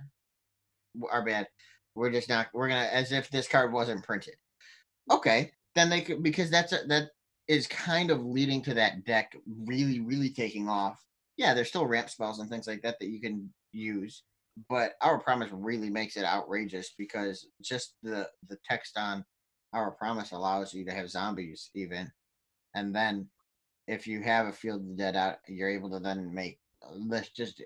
Our 1.12 1.24
bad. 1.24 1.48
We're 1.96 2.12
just 2.12 2.30
not, 2.30 2.48
we're 2.54 2.70
to, 2.70 2.76
as 2.76 3.12
if 3.12 3.30
this 3.30 3.48
card 3.48 3.74
wasn't 3.74 4.04
printed. 4.04 4.36
Okay. 5.10 5.52
Then 5.76 5.89
they 5.89 6.02
could, 6.02 6.24
because 6.24 6.50
that's, 6.50 6.74
a, 6.74 6.80
that 6.88 7.10
is 7.48 7.68
kind 7.68 8.12
of 8.12 8.26
leading 8.26 8.62
to 8.64 8.74
that 8.74 9.06
deck 9.06 9.36
really, 9.66 10.00
really 10.00 10.30
taking 10.30 10.70
off. 10.70 11.02
Yeah, 11.38 11.54
there's 11.54 11.70
still 11.70 11.86
ramp 11.86 12.10
spells 12.10 12.39
and 12.39 12.50
things 12.50 12.68
like 12.68 12.82
that 12.84 13.00
that 13.00 13.10
you 13.10 13.20
can 13.20 13.50
use 13.72 14.24
but 14.70 14.93
our 15.02 15.20
promise 15.20 15.50
really 15.52 15.89
makes 15.89 16.18
it 16.18 16.24
outrageous 16.24 16.93
because 16.98 17.48
just 17.62 17.96
the 18.04 18.30
the 18.48 18.58
text 18.70 18.98
on 18.98 19.26
our 19.74 19.91
promise 19.91 20.32
allows 20.32 20.74
you 20.74 20.86
to 20.86 20.93
have 20.93 21.10
zombies 21.10 21.70
even, 21.76 22.12
and 22.76 22.96
then 22.96 23.28
if 23.88 24.08
you 24.08 24.22
have 24.22 24.48
a 24.48 24.54
field 24.54 24.82
of 24.82 24.98
dead 24.98 25.16
out, 25.16 25.38
you're 25.48 25.70
able 25.70 25.89
to 25.91 26.00
then 26.00 26.34
make 26.34 26.60
uh, 26.86 26.93
let's 26.96 27.30
just 27.30 27.62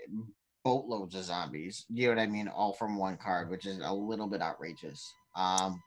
boatloads 0.63 1.15
of 1.15 1.23
zombies. 1.23 1.85
You 1.89 2.07
know 2.07 2.15
what 2.15 2.21
I 2.21 2.27
mean? 2.27 2.47
All 2.47 2.73
from 2.73 2.97
one 2.97 3.17
card, 3.17 3.49
which 3.49 3.65
is 3.65 3.79
a 3.83 3.93
little 3.93 4.27
bit 4.27 4.41
outrageous. 4.41 5.13
Um, 5.35 5.81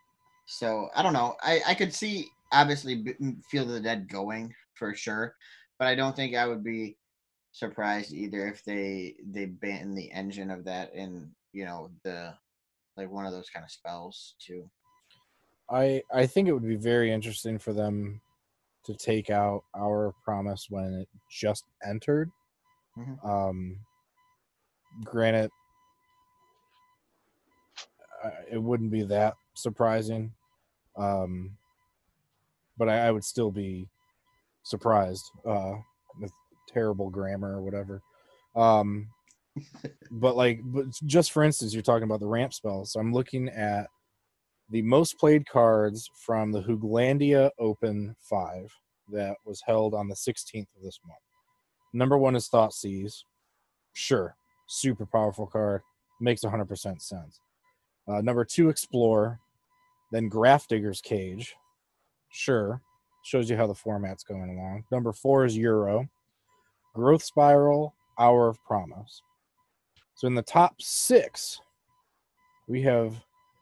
so 0.47 0.89
I 0.95 1.03
don't 1.03 1.13
know. 1.13 1.37
I 1.43 1.61
I 1.67 1.75
could 1.75 1.95
see 1.95 2.29
obviously 2.53 3.05
Field 3.51 3.69
of 3.69 3.75
the 3.75 3.81
Dead 3.81 4.09
going 4.09 4.55
for 4.75 4.95
sure, 4.95 5.35
but 5.79 5.89
I 5.89 5.95
don't 5.95 6.17
think 6.17 6.35
I 6.35 6.47
would 6.47 6.65
be 6.65 6.97
surprised 7.53 8.13
either 8.13 8.49
if 8.49 8.65
they 8.65 9.15
they 9.27 9.47
ban 9.47 9.95
the 9.95 10.11
engine 10.13 10.51
of 10.51 10.65
that 10.65 10.95
in 10.95 11.31
you 11.53 11.65
know 11.65 11.91
the 12.03 12.35
like 12.97 13.11
one 13.11 13.27
of 13.27 13.33
those 13.33 13.51
kind 13.51 13.65
of 13.65 13.71
spells 13.71 14.35
too. 14.39 14.69
I 15.71 16.03
I 16.13 16.27
think 16.27 16.49
it 16.49 16.53
would 16.53 16.67
be 16.67 16.77
very 16.77 17.13
interesting 17.13 17.59
for 17.59 17.73
them 17.73 18.21
to 18.85 18.95
take 18.95 19.31
out 19.31 19.65
our 19.77 20.13
promise 20.25 20.67
when 20.69 20.93
it 20.95 21.09
just 21.31 21.65
entered. 21.87 22.31
Mhm. 22.97 23.25
Um, 23.25 23.79
granted, 25.05 25.51
uh, 28.25 28.31
it 28.51 28.63
wouldn't 28.63 28.91
be 28.91 29.03
that 29.03 29.35
surprising, 29.55 30.33
um, 30.97 31.57
but 32.79 32.89
I, 32.89 33.07
I 33.07 33.11
would 33.11 33.25
still 33.25 33.51
be 33.51 33.89
surprised 34.63 35.25
uh, 35.47 35.75
with 36.21 36.33
terrible 36.69 37.11
grammar 37.11 37.57
or 37.57 37.63
whatever. 37.63 38.03
Um, 38.55 39.09
but 40.11 40.37
like, 40.37 40.61
but 40.65 40.87
just 41.05 41.33
for 41.33 41.43
instance, 41.43 41.75
you're 41.75 41.83
talking 41.83 42.05
about 42.05 42.21
the 42.21 42.27
ramp 42.27 42.55
spells. 42.55 42.93
So 42.93 43.01
I'm 43.01 43.13
looking 43.13 43.49
at 43.49 43.89
the 44.71 44.83
most 44.83 45.19
played 45.19 45.47
cards 45.47 46.09
from 46.15 46.53
the 46.53 46.63
Hooglandia 46.63 47.51
Open 47.59 48.17
5 48.21 48.73
that 49.11 49.37
was 49.45 49.63
held 49.67 49.95
on 49.95 50.09
the 50.09 50.15
16th 50.15 50.69
of 50.77 50.83
this 50.83 50.99
month. 51.07 51.19
Number 51.93 52.17
one 52.17 52.35
is 52.35 52.49
Thoughtseize. 52.49 53.25
Sure, 53.93 54.35
super 54.73 55.07
powerful 55.07 55.47
card. 55.47 55.83
Makes 56.21 56.43
100% 56.43 57.01
sense. 57.01 57.41
Uh, 58.09 58.21
number 58.21 58.45
two, 58.45 58.69
Explore. 58.69 59.41
Then 60.11 60.29
Grafdigger's 60.29 61.01
Cage. 61.01 61.55
Sure, 62.31 62.81
shows 63.25 63.51
you 63.51 63.57
how 63.57 63.67
the 63.67 63.75
format's 63.75 64.25
going 64.25 64.51
along. 64.51 64.85
Number 64.91 65.13
four 65.13 65.45
is 65.45 65.57
Uro. 65.57 66.09
Growth 66.95 67.23
Spiral, 67.23 67.95
Hour 68.19 68.49
of 68.49 68.63
Promise. 68.65 69.23
So 70.15 70.27
in 70.27 70.35
the 70.35 70.43
top 70.43 70.81
six, 70.81 71.61
we 72.69 72.83
have 72.83 73.15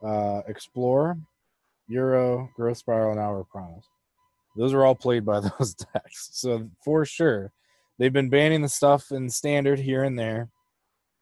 uh, 0.03 0.43
Explore, 0.49 1.19
Uro, 1.91 2.53
Growth 2.55 2.79
Spiral, 2.79 3.13
and 3.13 3.21
Hour 3.21 3.41
of 3.41 3.49
Promise. 3.49 3.87
Those 4.57 4.73
are 4.73 4.85
all 4.85 4.97
played 4.97 5.25
by 5.25 5.41
those 5.59 5.75
decks. 5.75 6.31
So 6.33 6.69
for 6.85 7.05
sure, 7.05 7.53
they've 7.99 8.13
been 8.13 8.31
banning 8.31 8.63
the 8.63 8.69
stuff 8.69 9.13
in 9.13 9.31
standard 9.31 9.79
here 9.79 10.03
and 10.05 10.19
there. 10.19 10.49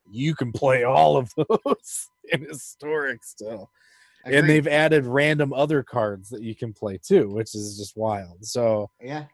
You 0.09 0.35
can 0.35 0.51
play 0.51 0.83
all 0.83 1.17
of 1.17 1.31
those 1.37 2.09
in 2.31 2.43
historic 2.45 3.23
still. 3.23 3.69
And 4.25 4.49
they've 4.49 4.67
added 4.67 5.05
random 5.05 5.53
other 5.53 5.81
cards 5.81 6.29
that 6.29 6.41
you 6.41 6.55
can 6.55 6.73
play 6.73 6.99
too, 7.01 7.29
which 7.29 7.55
is 7.55 7.77
just 7.77 7.95
wild. 7.95 8.45
So 8.45 8.89
yeah, 9.01 9.25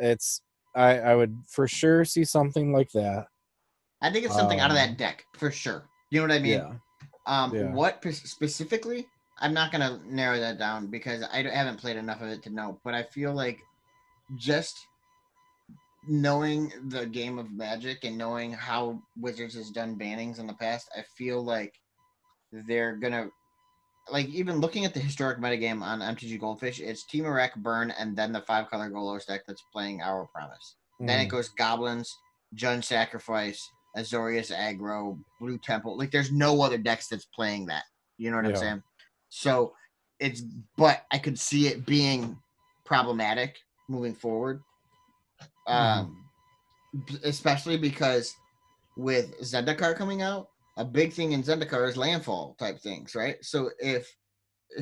it's 0.00 0.42
I, 0.74 0.98
I 0.98 1.14
would 1.14 1.36
for 1.48 1.66
sure 1.66 2.04
see 2.04 2.24
something 2.24 2.72
like 2.72 2.90
that. 2.92 3.26
I 4.02 4.10
think 4.12 4.26
it's 4.26 4.34
something 4.34 4.60
out 4.60 4.70
of 4.70 4.76
Um, 4.76 4.82
that 4.82 4.98
deck 4.98 5.24
for 5.34 5.50
sure. 5.50 5.88
You 6.10 6.20
know 6.20 6.26
what 6.28 6.36
I 6.36 6.40
mean? 6.40 6.52
yeah. 6.52 6.72
Um, 7.26 7.54
Yeah. 7.54 7.72
what 7.72 8.04
specifically? 8.12 9.08
I'm 9.38 9.54
not 9.54 9.72
gonna 9.72 10.00
narrow 10.04 10.38
that 10.38 10.58
down 10.58 10.88
because 10.88 11.22
I 11.32 11.42
haven't 11.42 11.80
played 11.80 11.96
enough 11.96 12.20
of 12.20 12.28
it 12.28 12.42
to 12.44 12.50
know. 12.50 12.78
But 12.84 12.94
I 12.94 13.02
feel 13.02 13.32
like 13.32 13.58
just 14.36 14.76
knowing 16.08 16.72
the 16.88 17.06
game 17.06 17.38
of 17.38 17.50
Magic 17.52 18.04
and 18.04 18.18
knowing 18.18 18.52
how 18.52 19.02
Wizards 19.16 19.54
has 19.54 19.70
done 19.70 19.98
bannings 19.98 20.38
in 20.38 20.46
the 20.46 20.54
past, 20.54 20.88
I 20.96 21.02
feel 21.16 21.42
like 21.42 21.74
they're 22.52 22.96
gonna 22.96 23.30
like 24.10 24.26
even 24.28 24.60
looking 24.60 24.84
at 24.84 24.92
the 24.94 25.00
historic 25.00 25.38
metagame 25.38 25.82
on 25.82 26.00
MTG 26.00 26.38
Goldfish, 26.38 26.80
it's 26.80 27.04
Temur 27.06 27.34
Rec, 27.34 27.54
Burn, 27.56 27.90
and 27.92 28.16
then 28.16 28.32
the 28.32 28.42
five 28.42 28.68
color 28.68 28.90
Golos 28.90 29.26
deck 29.26 29.42
that's 29.46 29.62
playing 29.72 30.02
Our 30.02 30.26
Promise. 30.26 30.76
Then 31.00 31.20
it 31.20 31.26
Mhm. 31.26 31.30
goes 31.30 31.48
Goblins, 31.50 32.14
Jund 32.54 32.84
Sacrifice, 32.84 33.66
Azorius 33.96 34.54
Aggro, 34.54 35.18
Blue 35.40 35.58
Temple. 35.58 35.96
Like 35.96 36.10
there's 36.10 36.32
no 36.32 36.62
other 36.62 36.78
decks 36.78 37.08
that's 37.08 37.24
playing 37.26 37.66
that. 37.66 37.84
You 38.18 38.30
know 38.30 38.36
what 38.36 38.46
I'm 38.46 38.54
saying? 38.54 38.82
So 39.30 39.74
it's 40.20 40.42
but 40.76 41.06
I 41.10 41.18
could 41.18 41.38
see 41.38 41.66
it 41.68 41.86
being 41.86 42.38
problematic 42.84 43.56
moving 43.88 44.14
forward. 44.14 44.62
Um 45.66 46.24
b- 47.06 47.18
especially 47.24 47.76
because 47.76 48.34
with 48.96 49.38
Zendikar 49.40 49.96
coming 49.96 50.22
out, 50.22 50.48
a 50.76 50.84
big 50.84 51.12
thing 51.12 51.32
in 51.32 51.42
Zendikar 51.42 51.88
is 51.88 51.96
landfall 51.96 52.54
type 52.58 52.80
things, 52.80 53.14
right? 53.14 53.36
So 53.42 53.70
if 53.78 54.14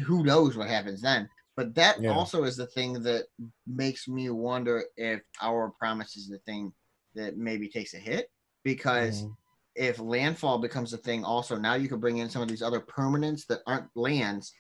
who 0.07 0.23
knows 0.25 0.57
what 0.57 0.69
happens 0.69 1.01
then. 1.03 1.29
But 1.57 1.75
that 1.75 1.99
Yeah. 2.01 2.11
also 2.13 2.45
is 2.45 2.57
the 2.57 2.67
thing 2.69 3.03
that 3.03 3.27
makes 3.67 4.09
me 4.09 4.31
wonder 4.31 4.85
if 4.97 5.21
our 5.43 5.71
promise 5.79 6.17
is 6.17 6.29
the 6.29 6.39
thing 6.41 6.73
that 7.15 7.37
maybe 7.37 7.69
takes 7.69 7.93
a 7.93 7.99
hit 7.99 8.31
because 8.65 9.23
Mhm. 9.23 9.37
if 9.75 9.99
landfall 9.99 10.59
becomes 10.59 10.93
a 10.93 10.99
thing 10.99 11.25
also 11.25 11.57
now 11.57 11.75
you 11.75 11.89
can 11.89 12.01
bring 12.01 12.19
in 12.19 12.31
some 12.31 12.43
of 12.43 12.49
these 12.49 12.63
other 12.63 12.81
permanents 12.81 13.47
that 13.47 13.61
aren't 13.67 13.95
lands 13.95 14.53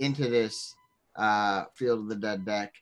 into 0.00 0.28
this 0.28 0.74
uh 1.16 1.64
field 1.76 2.00
of 2.00 2.08
the 2.08 2.16
dead 2.16 2.44
deck 2.44 2.72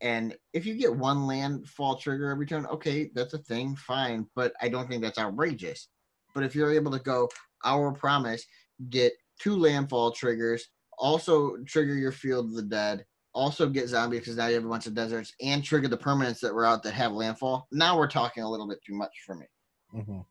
and 0.00 0.36
if 0.52 0.66
you 0.66 0.74
get 0.74 0.94
one 0.94 1.26
landfall 1.26 1.96
trigger 1.96 2.30
every 2.30 2.46
turn 2.46 2.66
okay 2.66 3.10
that's 3.14 3.34
a 3.34 3.38
thing 3.38 3.76
fine 3.76 4.26
but 4.34 4.52
i 4.60 4.68
don't 4.68 4.88
think 4.88 5.02
that's 5.02 5.18
outrageous 5.18 5.88
but 6.34 6.44
if 6.44 6.54
you're 6.54 6.72
able 6.72 6.90
to 6.90 6.98
go 6.98 7.28
our 7.64 7.92
promise 7.92 8.44
get 8.90 9.12
two 9.38 9.56
landfall 9.56 10.10
triggers 10.10 10.68
also 10.98 11.56
trigger 11.66 11.94
your 11.94 12.12
field 12.12 12.46
of 12.46 12.54
the 12.54 12.62
dead 12.62 13.04
also 13.32 13.68
get 13.68 13.88
zombies 13.88 14.20
because 14.20 14.36
now 14.36 14.46
you 14.46 14.54
have 14.54 14.64
a 14.64 14.68
bunch 14.68 14.86
of 14.86 14.94
deserts 14.94 15.32
and 15.40 15.64
trigger 15.64 15.88
the 15.88 15.96
permanents 15.96 16.40
that 16.40 16.54
were 16.54 16.64
out 16.64 16.82
that 16.82 16.94
have 16.94 17.12
landfall 17.12 17.66
now 17.72 17.96
we're 17.96 18.06
talking 18.06 18.42
a 18.42 18.50
little 18.50 18.68
bit 18.68 18.78
too 18.84 18.94
much 18.94 19.12
for 19.26 19.34
me 19.34 19.46
Mhm. 19.94 20.24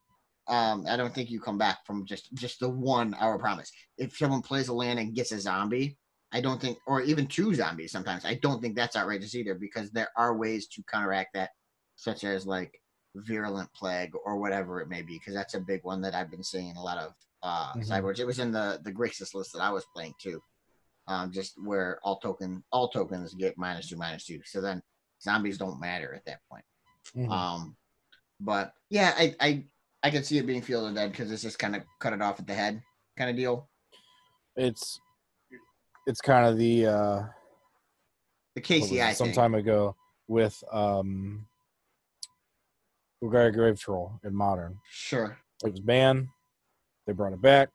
um, 0.48 0.86
I 0.90 0.98
don't 0.98 1.14
think 1.16 1.30
you 1.32 1.40
come 1.40 1.58
back 1.58 1.86
from 1.86 2.06
just 2.06 2.34
just 2.34 2.60
the 2.60 2.70
one 2.70 3.16
hour 3.18 3.40
promise. 3.40 3.72
If 3.98 4.18
someone 4.18 4.42
plays 4.42 4.68
a 4.68 4.74
land 4.74 5.00
and 5.00 5.16
gets 5.16 5.32
a 5.32 5.40
zombie, 5.40 5.98
I 6.34 6.42
don't 6.42 6.60
think, 6.60 6.80
or 6.88 7.02
even 7.02 7.28
two 7.28 7.54
zombies 7.54 7.92
sometimes, 7.92 8.26
I 8.26 8.36
don't 8.36 8.62
think 8.62 8.76
that's 8.76 8.96
outrageous 8.96 9.36
either 9.36 9.54
because 9.54 9.92
there 9.92 10.10
are 10.18 10.36
ways 10.36 10.68
to 10.70 10.84
counteract 10.84 11.34
that, 11.36 11.52
such 11.96 12.24
as 12.24 12.46
like 12.48 12.82
virulent 13.16 13.72
plague 13.74 14.12
or 14.26 14.38
whatever 14.38 14.82
it 14.82 14.90
may 14.90 15.04
be, 15.04 15.20
because 15.20 15.36
that's 15.36 15.54
a 15.54 15.60
big 15.60 15.84
one 15.84 16.02
that 16.02 16.16
I've 16.16 16.32
been 16.32 16.44
seeing 16.44 16.70
in 16.70 16.76
a 16.78 16.82
lot 16.84 16.98
of 16.98 17.14
uh 17.44 17.74
Mhm. 17.74 17.86
sideboards. 17.86 18.20
It 18.20 18.26
was 18.26 18.40
in 18.40 18.52
the 18.52 18.80
the 18.84 18.92
Grixis 18.92 19.36
list 19.36 19.54
that 19.54 19.62
I 19.62 19.70
was 19.70 19.86
playing 19.94 20.16
too, 20.20 20.42
um, 21.08 21.32
just 21.32 21.54
where 21.64 22.00
all 22.04 22.18
token 22.20 22.64
all 22.72 22.90
tokens 22.90 23.34
get 23.36 23.58
minus 23.58 23.90
two 23.90 23.98
minus 23.98 24.26
two, 24.26 24.42
so 24.44 24.60
then 24.60 24.82
zombies 25.22 25.58
don't 25.60 25.80
matter 25.80 26.14
at 26.16 26.26
that 26.26 26.40
point. 26.50 26.66
Mhm. 27.16 27.30
Um, 27.30 27.78
but 28.40 28.74
yeah, 28.90 29.14
I 29.16 29.36
I 29.40 29.66
I 30.02 30.10
could 30.10 30.26
see 30.26 30.38
it 30.40 30.48
being 30.48 30.62
Field 30.64 30.88
of 30.90 30.96
Dead 30.96 31.12
because 31.12 31.32
it's 31.32 31.44
just 31.44 31.60
kind 31.60 31.76
of 31.76 31.84
cut 32.00 32.14
it 32.14 32.22
off 32.22 32.40
at 32.40 32.48
the 32.48 32.56
head 32.56 32.82
kind 33.18 33.30
of 33.30 33.36
deal. 33.36 33.70
it's 34.56 35.00
it's 36.06 36.22
kind 36.22 36.46
of 36.46 36.58
the 36.58 36.86
uh 36.88 37.24
The 38.56 38.62
what 38.62 38.82
was 38.82 38.92
it, 38.92 38.96
KCI 38.96 39.16
some 39.16 39.32
time 39.32 39.56
ago 39.56 39.96
with 40.28 40.64
um 40.72 41.46
Golgari 43.24 43.54
Grave 43.54 43.80
Troll 43.80 44.20
in 44.24 44.36
modern. 44.36 44.78
Sure. 44.90 45.38
It 45.64 45.72
was 45.72 45.80
banned. 45.80 46.28
They 47.08 47.14
brought 47.14 47.34
it 47.34 47.42
back. 47.42 47.70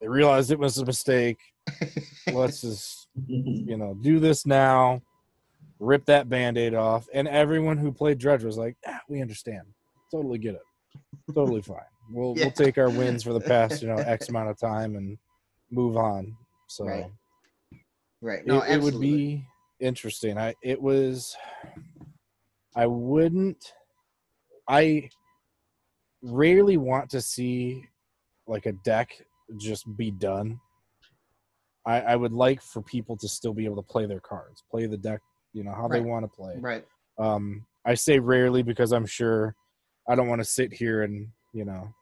They 0.00 0.08
realized 0.08 0.50
it 0.50 0.58
was 0.58 0.78
a 0.78 0.84
mistake. 0.86 1.38
Let's 2.32 2.60
just 2.60 3.08
you 3.26 3.76
know 3.76 3.94
do 4.00 4.18
this 4.20 4.46
now. 4.46 5.02
Rip 5.80 6.04
that 6.06 6.28
band-aid 6.28 6.74
off. 6.74 7.06
And 7.14 7.28
everyone 7.28 7.76
who 7.78 7.92
played 7.92 8.18
Dredge 8.18 8.42
was 8.42 8.58
like, 8.58 8.76
ah, 8.86 9.00
we 9.08 9.22
understand. 9.22 9.62
Totally 10.10 10.38
get 10.38 10.56
it. 10.56 10.62
Totally 11.32 11.62
fine. 11.62 11.78
We'll 12.10 12.34
Yeah. 12.36 12.44
we'll 12.46 12.52
take 12.52 12.78
our 12.78 12.90
wins 12.90 13.22
for 13.22 13.32
the 13.32 13.40
past, 13.40 13.80
you 13.82 13.88
know, 13.88 13.98
X 13.98 14.28
amount 14.30 14.48
of 14.50 14.58
time 14.58 14.96
and 14.96 15.16
move 15.70 15.96
on. 15.96 16.36
So 16.66 16.84
Right. 16.84 17.06
Right. 18.20 18.40
it, 18.40 18.46
No, 18.46 18.62
it 18.62 18.80
would 18.80 19.00
be 19.00 19.46
interesting. 19.80 20.38
I 20.38 20.54
it 20.62 20.80
was 20.80 21.36
I 22.76 22.86
wouldn't 22.86 23.72
I 24.68 25.08
rarely 26.22 26.76
want 26.76 27.10
to 27.10 27.20
see 27.20 27.84
like 28.46 28.66
a 28.66 28.72
deck 28.84 29.10
just 29.58 29.84
be 29.96 30.10
done. 30.10 30.58
I, 31.86 32.00
I 32.00 32.16
would 32.16 32.32
like 32.32 32.60
for 32.60 32.82
people 32.82 33.16
to 33.16 33.28
still 33.28 33.54
be 33.54 33.64
able 33.64 33.76
to 33.76 33.82
play 33.82 34.04
their 34.04 34.20
cards, 34.20 34.62
play 34.70 34.86
the 34.86 34.98
deck, 34.98 35.20
you 35.54 35.64
know, 35.64 35.72
how 35.72 35.88
they 35.88 36.00
want 36.00 36.24
to 36.24 36.28
play. 36.28 36.54
right. 36.60 36.84
Um, 37.18 37.66
I 37.84 37.94
say 37.94 38.18
rarely 38.18 38.62
because 38.62 38.92
I'm 38.92 39.06
sure 39.06 39.56
I 40.08 40.14
don't 40.14 40.28
want 40.28 40.40
to 40.40 40.44
sit 40.44 40.72
here 40.72 41.02
and 41.02 41.28
you 41.52 41.64
know 41.64 41.94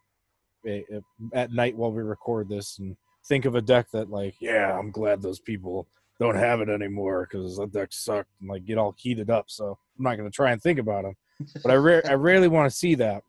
at 1.32 1.52
night 1.52 1.76
while 1.76 1.92
we 1.92 2.02
record 2.02 2.48
this 2.48 2.78
and 2.78 2.96
think 3.28 3.44
of 3.44 3.54
a 3.54 3.62
deck 3.62 3.86
that 3.92 4.10
like 4.10 4.34
yeah 4.40 4.76
I'm 4.76 4.90
glad 4.90 5.22
those 5.22 5.38
people 5.38 5.86
don't 6.18 6.36
have 6.36 6.60
it 6.60 6.68
anymore 6.68 7.28
because 7.30 7.56
that 7.58 7.72
deck 7.72 7.88
sucked 7.90 8.30
and 8.40 8.48
like 8.48 8.64
get 8.64 8.78
all 8.78 8.94
heated 8.96 9.30
up. 9.30 9.46
So 9.48 9.78
I'm 9.98 10.04
not 10.04 10.16
going 10.16 10.30
to 10.30 10.34
try 10.34 10.52
and 10.52 10.62
think 10.62 10.78
about 10.78 11.04
them. 11.04 11.16
But 11.62 11.70
I 11.70 11.74
rare 11.74 12.02
I 12.08 12.14
rarely 12.14 12.48
want 12.48 12.70
to 12.70 12.76
see 12.76 12.94
that. 12.96 13.22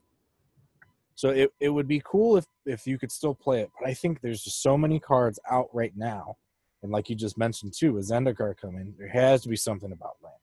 So 1.16 1.30
it, 1.30 1.52
it 1.60 1.70
would 1.70 1.88
be 1.88 2.02
cool 2.06 2.38
if 2.38 2.46
if 2.66 2.88
you 2.88 2.98
could 2.98 3.12
still 3.12 3.36
play 3.36 3.62
it. 3.62 3.72
But 3.80 3.90
I 3.90 3.94
think 3.94 4.22
there's 4.22 4.44
just 4.44 4.62
so 4.62 4.78
many 4.78 5.00
cards 5.00 5.40
out 5.50 5.70
right 5.74 5.94
now, 5.96 6.38
and 6.84 6.92
like 6.92 7.10
you 7.10 7.16
just 7.16 7.38
mentioned 7.38 7.74
too, 7.74 7.94
with 7.94 8.10
Zendikar 8.10 8.56
coming, 8.56 8.94
there 8.98 9.10
has 9.10 9.42
to 9.42 9.50
be 9.50 9.56
something 9.56 9.92
about 9.92 10.18
lands. 10.24 10.38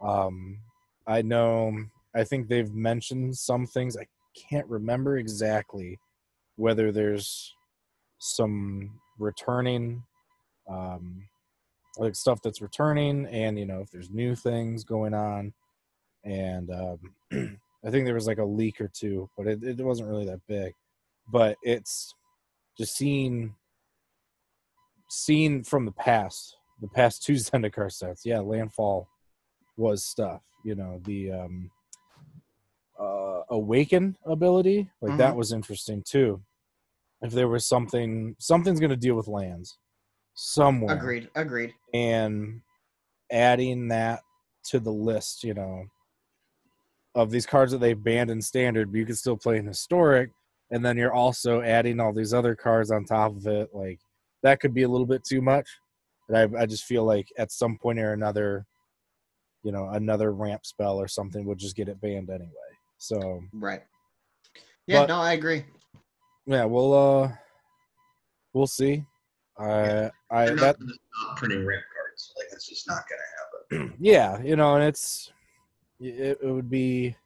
Um, 0.00 0.58
I 1.06 1.22
know. 1.22 1.76
I 2.14 2.24
think 2.24 2.48
they've 2.48 2.72
mentioned 2.72 3.36
some 3.36 3.66
things. 3.66 3.96
I 3.96 4.06
can't 4.34 4.66
remember 4.68 5.16
exactly 5.18 5.98
whether 6.56 6.92
there's 6.92 7.54
some 8.18 9.00
returning 9.18 10.02
um, 10.68 11.26
like 11.98 12.14
stuff 12.14 12.40
that's 12.42 12.62
returning, 12.62 13.26
and 13.26 13.58
you 13.58 13.66
know 13.66 13.80
if 13.80 13.90
there's 13.90 14.10
new 14.10 14.34
things 14.34 14.84
going 14.84 15.14
on, 15.14 15.52
and 16.24 16.70
um, 16.70 16.98
I 17.84 17.90
think 17.90 18.04
there 18.04 18.14
was 18.14 18.26
like 18.26 18.38
a 18.38 18.44
leak 18.44 18.80
or 18.80 18.88
two, 18.88 19.28
but 19.36 19.46
it, 19.46 19.62
it 19.62 19.80
wasn't 19.80 20.08
really 20.08 20.26
that 20.26 20.40
big. 20.46 20.72
But 21.30 21.56
it's 21.62 22.14
just 22.78 22.96
seeing 22.96 23.54
seeing 25.08 25.62
from 25.62 25.84
the 25.84 25.92
past, 25.92 26.56
the 26.80 26.88
past 26.88 27.22
two 27.26 27.34
Zendikar 27.34 27.92
sets. 27.92 28.24
Yeah, 28.24 28.40
Landfall 28.40 29.08
was 29.76 30.04
stuff. 30.04 30.42
You 30.64 30.74
know 30.74 31.00
the 31.04 31.32
um, 31.32 31.70
uh, 32.98 33.40
Awaken 33.50 34.16
ability, 34.24 34.90
like 35.00 35.18
that 35.18 35.36
was 35.36 35.52
interesting 35.52 36.02
too. 36.06 36.42
If 37.20 37.32
there 37.32 37.48
was 37.48 37.66
something, 37.66 38.34
something's 38.40 38.80
going 38.80 38.90
to 38.90 38.96
deal 38.96 39.14
with 39.14 39.28
lands 39.28 39.78
somewhere. 40.34 40.96
Agreed. 40.96 41.28
Agreed. 41.34 41.72
and 41.94 42.60
adding 43.30 43.88
that 43.88 44.20
to 44.64 44.78
the 44.78 44.90
list, 44.92 45.42
you 45.44 45.54
know, 45.54 45.84
of 47.14 47.30
these 47.30 47.46
cards 47.46 47.72
that 47.72 47.78
they've 47.78 48.02
banned 48.02 48.30
in 48.30 48.40
standard, 48.40 48.90
but 48.92 48.98
you 48.98 49.06
can 49.06 49.14
still 49.16 49.36
play 49.36 49.56
in 49.58 49.66
historic, 49.66 50.30
and 50.70 50.84
then 50.84 50.96
you're 50.96 51.12
also 51.12 51.60
adding 51.62 52.00
all 52.00 52.12
these 52.12 52.32
other 52.34 52.54
cards 52.54 52.90
on 52.90 53.04
top 53.04 53.36
of 53.36 53.46
it. 53.46 53.70
Like 53.74 54.00
that 54.42 54.60
could 54.60 54.72
be 54.74 54.82
a 54.82 54.88
little 54.88 55.06
bit 55.06 55.24
too 55.24 55.42
much. 55.42 55.68
And 56.28 56.56
I, 56.56 56.62
I 56.62 56.66
just 56.66 56.84
feel 56.84 57.04
like 57.04 57.28
at 57.38 57.52
some 57.52 57.76
point 57.76 57.98
or 57.98 58.12
another, 58.12 58.64
you 59.62 59.72
know, 59.72 59.88
another 59.90 60.32
ramp 60.32 60.64
spell 60.64 60.96
or 60.96 61.08
something 61.08 61.44
would 61.44 61.58
just 61.58 61.76
get 61.76 61.88
it 61.88 62.00
banned 62.00 62.30
anyway. 62.30 62.50
So 62.98 63.42
Right. 63.52 63.82
Yeah. 64.86 65.00
But- 65.02 65.08
no, 65.08 65.16
I 65.20 65.32
agree. 65.34 65.64
yeah, 66.46 66.64
we'll 66.64 66.94
uh, 66.94 67.32
we'll 68.54 68.66
see. 68.66 69.04
I 69.58 70.10
I 70.30 70.46
They're 70.46 70.56
that 70.56 70.80
not 70.80 70.96
stop 71.18 71.36
printing 71.36 71.66
ramp 71.66 71.84
cards. 71.94 72.32
Like 72.36 72.48
that's 72.50 72.68
just 72.68 72.88
not 72.88 73.02
gonna 73.08 73.82
happen. 73.82 73.96
yeah 74.00 74.40
you 74.42 74.56
know 74.56 74.74
and 74.74 74.84
it's 74.84 75.32
it, 76.00 76.38
it 76.42 76.50
would 76.50 76.70
be 76.70 77.16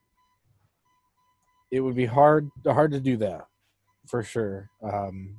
it 1.71 1.81
would 1.81 1.97
be 1.97 2.07
hard 2.07 2.51
hard 2.67 2.93
to 2.93 3.01
do 3.01 3.17
that 3.17 3.47
for 4.07 4.23
sure 4.23 4.71
um 4.83 5.37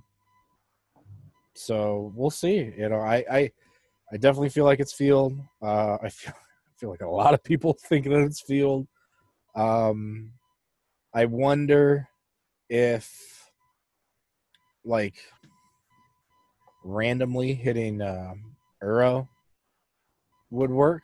so 1.55 2.11
we'll 2.15 2.29
see 2.29 2.73
you 2.77 2.89
know 2.89 2.99
i 2.99 3.23
i 3.31 3.51
i 4.11 4.17
definitely 4.17 4.49
feel 4.49 4.65
like 4.65 4.79
it's 4.79 4.93
field 4.93 5.37
uh 5.61 5.97
i 6.03 6.09
feel 6.09 6.33
i 6.33 6.71
feel 6.79 6.89
like 6.89 7.01
a 7.01 7.07
lot 7.07 7.33
of 7.33 7.43
people 7.43 7.73
think 7.85 8.05
that 8.05 8.19
it's 8.19 8.41
field 8.41 8.87
um 9.55 10.31
i 11.13 11.25
wonder 11.25 12.07
if 12.69 13.49
like 14.83 15.15
randomly 16.87 17.53
hitting 17.53 18.01
um 18.01 18.55
Uro 18.83 19.27
would 20.49 20.71
work. 20.71 21.03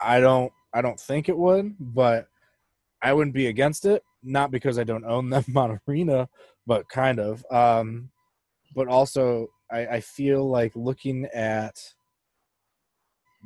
I 0.00 0.20
don't 0.20 0.52
I 0.72 0.82
don't 0.82 1.00
think 1.00 1.28
it 1.28 1.36
would, 1.36 1.74
but 1.80 2.28
I 3.02 3.12
wouldn't 3.12 3.34
be 3.34 3.46
against 3.46 3.86
it. 3.86 4.02
Not 4.22 4.50
because 4.50 4.78
I 4.78 4.84
don't 4.84 5.04
own 5.04 5.30
them 5.30 5.44
on 5.56 5.80
Arena, 5.88 6.28
but 6.66 6.88
kind 6.88 7.18
of. 7.18 7.44
Um, 7.50 8.10
but 8.74 8.88
also 8.88 9.48
I, 9.70 9.86
I 9.86 10.00
feel 10.00 10.48
like 10.48 10.72
looking 10.74 11.26
at 11.34 11.76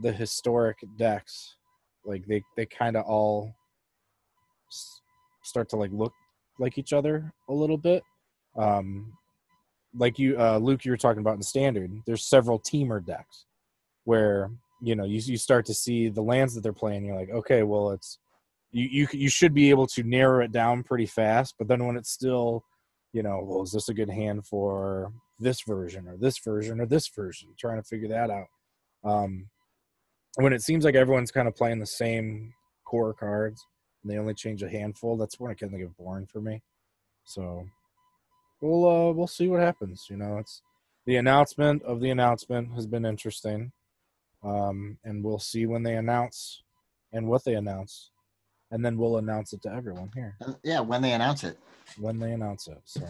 the 0.03 0.13
historic 0.13 0.79
decks, 0.99 1.57
like 2.05 2.27
they, 2.27 2.43
they 2.57 2.67
kind 2.67 2.97
of 2.97 3.05
all 3.05 3.55
s- 4.71 5.01
start 5.43 5.69
to 5.71 5.77
like 5.77 5.93
look 5.93 6.13
like 6.59 6.79
each 6.79 6.93
other 6.93 7.33
a 7.49 7.53
little 7.55 7.79
bit. 7.79 8.03
Um, 8.57 9.13
like 9.97 10.19
you, 10.19 10.39
uh, 10.39 10.59
Luke, 10.59 10.85
you 10.85 10.91
were 10.91 10.97
talking 10.97 11.21
about 11.21 11.37
in 11.37 11.43
standard. 11.43 11.91
There's 12.07 12.25
several 12.25 12.61
Temur 12.61 13.05
decks 13.05 13.47
where 14.05 14.51
you 14.83 14.95
know 14.95 15.05
you, 15.05 15.21
you 15.25 15.37
start 15.37 15.67
to 15.67 15.75
see 15.75 16.09
the 16.09 16.23
lands 16.23 16.55
that 16.55 16.63
they're 16.63 16.73
playing. 16.73 17.05
You're 17.05 17.17
like, 17.17 17.31
okay, 17.31 17.63
well, 17.63 17.91
it's 17.91 18.19
you, 18.73 18.89
you 18.91 19.09
you 19.13 19.29
should 19.29 19.55
be 19.55 19.71
able 19.71 19.87
to 19.89 20.03
narrow 20.03 20.45
it 20.45 20.53
down 20.53 20.83
pretty 20.83 21.07
fast. 21.07 21.55
But 21.59 21.69
then 21.69 21.87
when 21.87 21.97
it's 21.97 22.11
still, 22.11 22.65
you 23.13 23.23
know, 23.23 23.41
well, 23.43 23.63
is 23.63 23.73
this 23.73 23.89
a 23.89 23.95
good 23.95 24.11
hand 24.11 24.47
for 24.47 25.13
this 25.39 25.63
version 25.63 26.09
or 26.09 26.17
this 26.17 26.39
version 26.39 26.81
or 26.81 26.87
this 26.87 27.09
version? 27.09 27.51
Trying 27.57 27.81
to 27.81 27.89
figure 27.89 28.09
that 28.09 28.31
out. 28.31 28.47
Um, 29.05 29.49
when 30.37 30.53
it 30.53 30.63
seems 30.63 30.85
like 30.85 30.97
everyone's 30.97 31.31
kind 31.31 31.47
of 31.47 31.55
playing 31.55 31.79
the 31.79 31.87
same 31.87 32.53
core 32.85 33.15
cards 33.15 33.65
and 34.03 34.11
they 34.11 34.19
only 34.19 34.35
change 34.35 34.63
a 34.63 34.69
handful, 34.69 35.17
that's 35.17 35.39
when 35.39 35.53
it 35.53 35.59
can 35.59 35.77
get 35.77 35.97
boring 35.97 36.27
for 36.27 36.41
me. 36.41 36.63
So 37.25 37.67
we'll 38.61 38.89
uh, 38.89 39.13
we'll 39.13 39.27
see 39.27 39.49
what 39.49 39.61
happens. 39.61 40.07
You 40.11 40.17
know, 40.17 40.39
it's 40.39 40.63
the 41.07 41.17
announcement 41.17 41.83
of 41.83 42.01
the 42.01 42.11
announcement 42.11 42.73
has 42.75 42.87
been 42.87 43.05
interesting, 43.05 43.73
um, 44.43 44.99
and 45.05 45.23
we'll 45.23 45.39
see 45.39 45.67
when 45.67 45.83
they 45.83 45.97
announce 45.97 46.63
and 47.13 47.29
what 47.29 47.45
they 47.45 47.55
announce, 47.55 48.11
and 48.71 48.85
then 48.85 48.97
we'll 48.97 49.19
announce 49.19 49.53
it 49.53 49.63
to 49.63 49.73
everyone 49.73 50.11
here 50.15 50.37
yeah, 50.63 50.81
when 50.81 51.03
they 51.03 51.13
announce 51.13 51.45
it. 51.45 51.59
when 51.99 52.19
they 52.19 52.33
announce 52.33 52.69
it. 52.69 52.81
So 52.85 53.07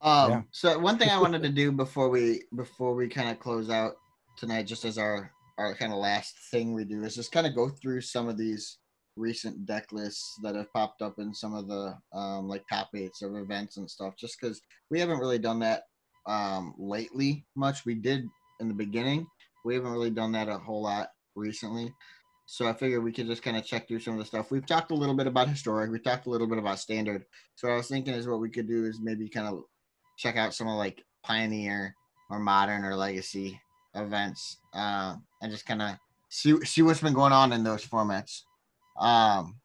Um, 0.00 0.30
Yeah. 0.30 0.42
So 0.50 0.78
one 0.78 0.98
thing 0.98 1.10
I 1.10 1.20
wanted 1.20 1.42
to 1.42 1.48
do 1.62 1.72
before 1.72 2.08
we 2.08 2.42
before 2.54 2.94
we 2.94 3.08
kind 3.08 3.30
of 3.30 3.38
close 3.38 3.70
out 3.70 3.96
tonight, 4.36 4.66
just 4.66 4.84
as 4.84 4.98
our 4.98 5.30
our 5.58 5.74
kind 5.74 5.92
of 5.92 5.98
last 5.98 6.34
thing 6.50 6.74
we 6.74 6.84
do, 6.84 7.04
is 7.04 7.14
just 7.14 7.32
kind 7.32 7.46
of 7.46 7.54
go 7.54 7.68
through 7.68 8.00
some 8.00 8.28
of 8.28 8.36
these 8.36 8.78
recent 9.16 9.66
deck 9.66 9.92
lists 9.92 10.38
that 10.42 10.54
have 10.54 10.72
popped 10.72 11.02
up 11.02 11.18
in 11.18 11.34
some 11.34 11.54
of 11.54 11.68
the 11.68 11.96
um, 12.12 12.48
like 12.48 12.64
top 12.68 12.88
eights 12.94 13.22
of 13.22 13.36
events 13.36 13.76
and 13.76 13.90
stuff. 13.90 14.14
Just 14.16 14.40
because 14.40 14.60
we 14.90 15.00
haven't 15.00 15.18
really 15.18 15.38
done 15.38 15.60
that 15.60 15.84
um, 16.26 16.74
lately 16.78 17.44
much. 17.56 17.84
We 17.84 17.94
did 17.94 18.26
in 18.60 18.68
the 18.68 18.74
beginning. 18.74 19.26
We 19.64 19.74
haven't 19.74 19.92
really 19.92 20.10
done 20.10 20.32
that 20.32 20.48
a 20.48 20.58
whole 20.58 20.82
lot 20.82 21.08
recently. 21.34 21.92
So 22.46 22.68
I 22.68 22.74
figured 22.74 23.02
we 23.02 23.12
could 23.12 23.26
just 23.26 23.42
kind 23.42 23.56
of 23.56 23.64
check 23.64 23.88
through 23.88 24.00
some 24.00 24.14
of 24.14 24.18
the 24.18 24.26
stuff. 24.26 24.50
We've 24.50 24.66
talked 24.66 24.90
a 24.90 24.94
little 24.94 25.14
bit 25.14 25.26
about 25.26 25.48
historic. 25.48 25.90
We 25.90 25.98
talked 25.98 26.26
a 26.26 26.30
little 26.30 26.46
bit 26.46 26.58
about 26.58 26.78
standard. 26.78 27.24
So 27.54 27.68
I 27.68 27.76
was 27.76 27.88
thinking 27.88 28.12
is 28.12 28.28
what 28.28 28.40
we 28.40 28.50
could 28.50 28.68
do 28.68 28.84
is 28.84 29.00
maybe 29.02 29.28
kind 29.28 29.48
of 29.48 29.62
check 30.18 30.36
out 30.36 30.54
some 30.54 30.68
of 30.68 30.76
like 30.76 31.02
pioneer 31.22 31.94
or 32.30 32.38
modern 32.38 32.84
or 32.84 32.94
legacy 32.94 33.58
events 33.94 34.58
uh, 34.74 35.16
and 35.40 35.50
just 35.50 35.66
kind 35.66 35.82
of 35.82 35.96
see 36.28 36.58
see 36.64 36.82
what's 36.82 37.00
been 37.00 37.14
going 37.14 37.32
on 37.32 37.52
in 37.52 37.64
those 37.64 37.84
formats. 37.84 38.42
Um, 38.98 39.56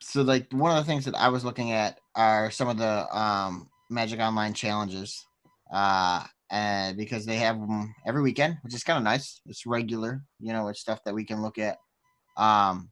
so 0.00 0.22
like 0.22 0.46
one 0.52 0.76
of 0.76 0.84
the 0.84 0.90
things 0.90 1.04
that 1.04 1.14
I 1.14 1.28
was 1.28 1.44
looking 1.44 1.72
at 1.72 1.98
are 2.14 2.50
some 2.50 2.68
of 2.68 2.78
the 2.78 3.06
um, 3.16 3.68
Magic 3.90 4.20
Online 4.20 4.54
challenges, 4.54 5.26
uh, 5.72 6.24
and 6.50 6.96
because 6.96 7.26
they 7.26 7.36
have 7.36 7.60
them 7.60 7.94
every 8.06 8.22
weekend, 8.22 8.58
which 8.62 8.74
is 8.74 8.84
kind 8.84 8.96
of 8.96 9.04
nice. 9.04 9.40
It's 9.46 9.66
regular, 9.66 10.22
you 10.40 10.52
know, 10.52 10.68
it's 10.68 10.80
stuff 10.80 11.00
that 11.04 11.14
we 11.14 11.24
can 11.24 11.42
look 11.42 11.58
at, 11.58 11.78
um, 12.36 12.90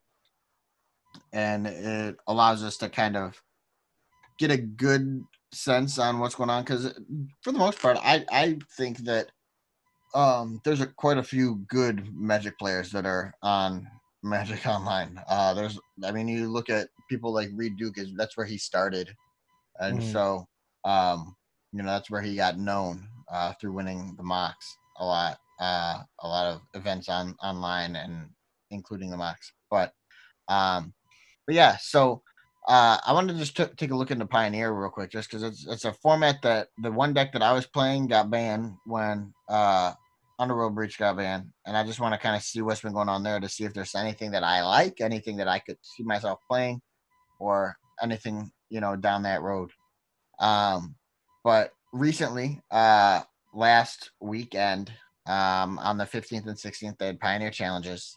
and 1.33 1.67
it 1.67 2.17
allows 2.27 2.63
us 2.63 2.77
to 2.79 2.89
kind 2.89 3.17
of 3.17 3.41
get 4.39 4.51
a 4.51 4.59
good 4.59 5.25
sense 5.53 5.99
on 5.99 6.19
what's 6.19 6.35
going 6.35 6.51
on 6.51 6.63
because 6.63 6.93
for 7.41 7.53
the 7.53 7.59
most 7.59 7.81
part 7.81 7.97
i 8.03 8.25
i 8.31 8.59
think 8.77 8.99
that 8.99 9.31
um 10.15 10.61
there's 10.65 10.81
a, 10.81 10.87
quite 10.87 11.17
a 11.17 11.23
few 11.23 11.57
good 11.69 12.07
magic 12.15 12.59
players 12.59 12.91
that 12.91 13.07
are 13.07 13.33
on 13.43 13.89
magic 14.27 14.67
online. 14.67 15.21
Uh 15.29 15.55
there's 15.55 15.79
i 16.05 16.13
mean 16.13 16.29
you 16.29 16.49
look 16.49 16.71
at 16.71 16.89
people 17.09 17.33
like 17.33 17.51
Reid 17.55 17.77
Duke 17.77 17.99
is 17.99 18.15
that's 18.17 18.37
where 18.37 18.47
he 18.47 18.59
started. 18.59 19.15
And 19.79 20.03
Mhm. 20.03 20.03
so 20.03 20.49
um 20.85 21.37
you 21.73 21.83
know 21.83 21.91
that's 21.91 22.11
where 22.11 22.23
he 22.23 22.37
got 22.37 22.59
known 22.59 23.09
uh 23.31 23.55
through 23.61 23.73
winning 23.75 24.15
the 24.17 24.23
MOCS 24.25 24.77
a 24.99 25.05
lot 25.07 25.39
uh 25.61 26.03
a 26.21 26.29
lot 26.29 26.47
of 26.55 26.63
events 26.75 27.09
on 27.09 27.37
online 27.43 27.97
and 27.97 28.31
including 28.71 29.11
the 29.11 29.17
MOCS. 29.17 29.53
But 29.71 29.95
um 30.49 30.95
but 31.47 31.55
yeah 31.55 31.77
so 31.79 32.23
uh, 32.69 32.99
I 33.07 33.13
wanted 33.13 33.35
to 33.35 33.39
just 33.39 33.57
t- 33.57 33.65
take 33.77 33.93
a 33.93 33.97
look 33.97 34.11
into 34.11 34.27
Pioneer 34.27 34.73
real 34.73 34.91
quick, 34.91 35.11
just 35.11 35.31
because 35.31 35.43
it's 35.45 35.67
it's 35.69 35.85
a 35.85 35.93
format 35.93 36.43
that 36.43 36.69
the 36.83 36.91
one 36.91 37.15
deck 37.15 37.33
that 37.33 37.43
I 37.43 37.53
was 37.53 37.67
playing 37.67 38.09
got 38.09 38.31
banned 38.31 38.75
when 38.85 39.35
uh, 39.49 39.95
Underworld 40.39 40.75
Breach 40.75 40.99
got 40.99 41.17
banned, 41.17 41.53
and 41.67 41.77
I 41.77 41.85
just 41.85 42.01
want 42.01 42.13
to 42.15 42.19
kind 42.19 42.37
of 42.37 42.43
see 42.43 42.61
what's 42.61 42.83
been 42.83 42.93
going 42.93 43.09
on 43.09 43.23
there 43.23 43.41
to 43.41 43.49
see 43.49 43.65
if 43.65 43.73
there's 43.73 43.95
anything 43.95 44.33
that 44.33 44.45
I 44.45 44.63
like, 44.63 45.01
anything 45.01 45.37
that 45.39 45.49
I 45.49 45.59
could 45.59 45.79
see 45.83 46.03
myself 46.03 46.41
playing, 46.49 46.81
or 47.39 47.77
anything 48.03 48.51
you 48.69 48.81
know 48.81 48.97
down 48.97 49.23
that 49.23 49.43
road. 49.43 49.71
Um, 50.39 50.97
but 51.43 51.71
recently, 51.93 52.61
uh, 52.71 53.23
last 53.55 54.11
weekend, 54.21 54.93
um, 55.27 55.79
on 55.79 55.97
the 55.97 56.05
15th 56.05 56.47
and 56.47 56.57
16th, 56.57 56.99
they 56.99 57.07
had 57.07 57.21
Pioneer 57.21 57.51
challenges. 57.51 58.17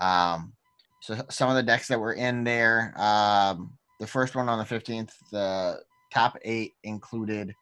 Um, 0.00 0.52
so 1.00 1.24
some 1.30 1.48
of 1.48 1.56
the 1.56 1.62
decks 1.62 1.88
that 1.88 2.00
were 2.00 2.12
in 2.12 2.44
there, 2.44 2.92
um, 2.96 3.78
the 4.00 4.06
first 4.06 4.34
one 4.34 4.48
on 4.48 4.58
the 4.58 4.64
15th, 4.64 5.10
the 5.32 5.80
top 6.12 6.38
eight 6.42 6.74
included 6.84 7.54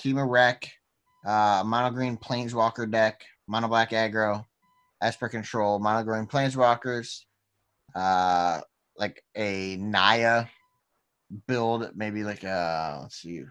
Kima 0.00 0.28
Wreck, 0.28 0.70
uh, 1.28 1.62
Mono 1.64 1.90
Green 1.90 2.16
Planeswalker 2.16 2.90
deck, 2.90 3.22
Mono 3.46 3.68
Black 3.68 3.90
Aggro, 3.90 4.46
Esper 5.02 5.28
Control, 5.28 5.78
Mono 5.78 6.02
Green 6.02 6.26
Planeswalkers, 6.26 7.24
uh, 7.94 8.60
like 8.96 9.22
a 9.36 9.76
Naya 9.76 10.46
build, 11.46 11.90
maybe 11.94 12.24
like 12.24 12.44
a, 12.44 13.00
let's 13.02 13.20
see, 13.20 13.42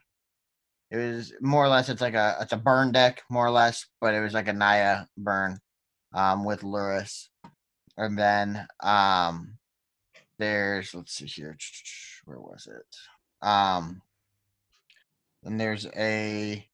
it 0.89 0.97
was 0.97 1.33
more 1.41 1.65
or 1.65 1.67
less 1.67 1.89
it's 1.89 2.01
like 2.01 2.13
a 2.13 2.37
it's 2.39 2.53
a 2.53 2.57
burn 2.57 2.91
deck 2.91 3.21
more 3.29 3.45
or 3.45 3.51
less, 3.51 3.85
but 3.99 4.13
it 4.13 4.21
was 4.21 4.33
like 4.33 4.47
a 4.47 4.53
Naya 4.53 5.05
burn 5.17 5.59
um 6.13 6.45
with 6.45 6.61
Lurrus. 6.61 7.27
And 7.97 8.17
then 8.17 8.65
um 8.81 9.57
there's 10.39 10.95
let's 10.95 11.13
see 11.13 11.25
here. 11.25 11.57
Where 12.25 12.39
was 12.39 12.67
it? 12.71 13.45
Um 13.45 14.01
then 15.43 15.57
there's 15.57 15.85
a 15.87 16.65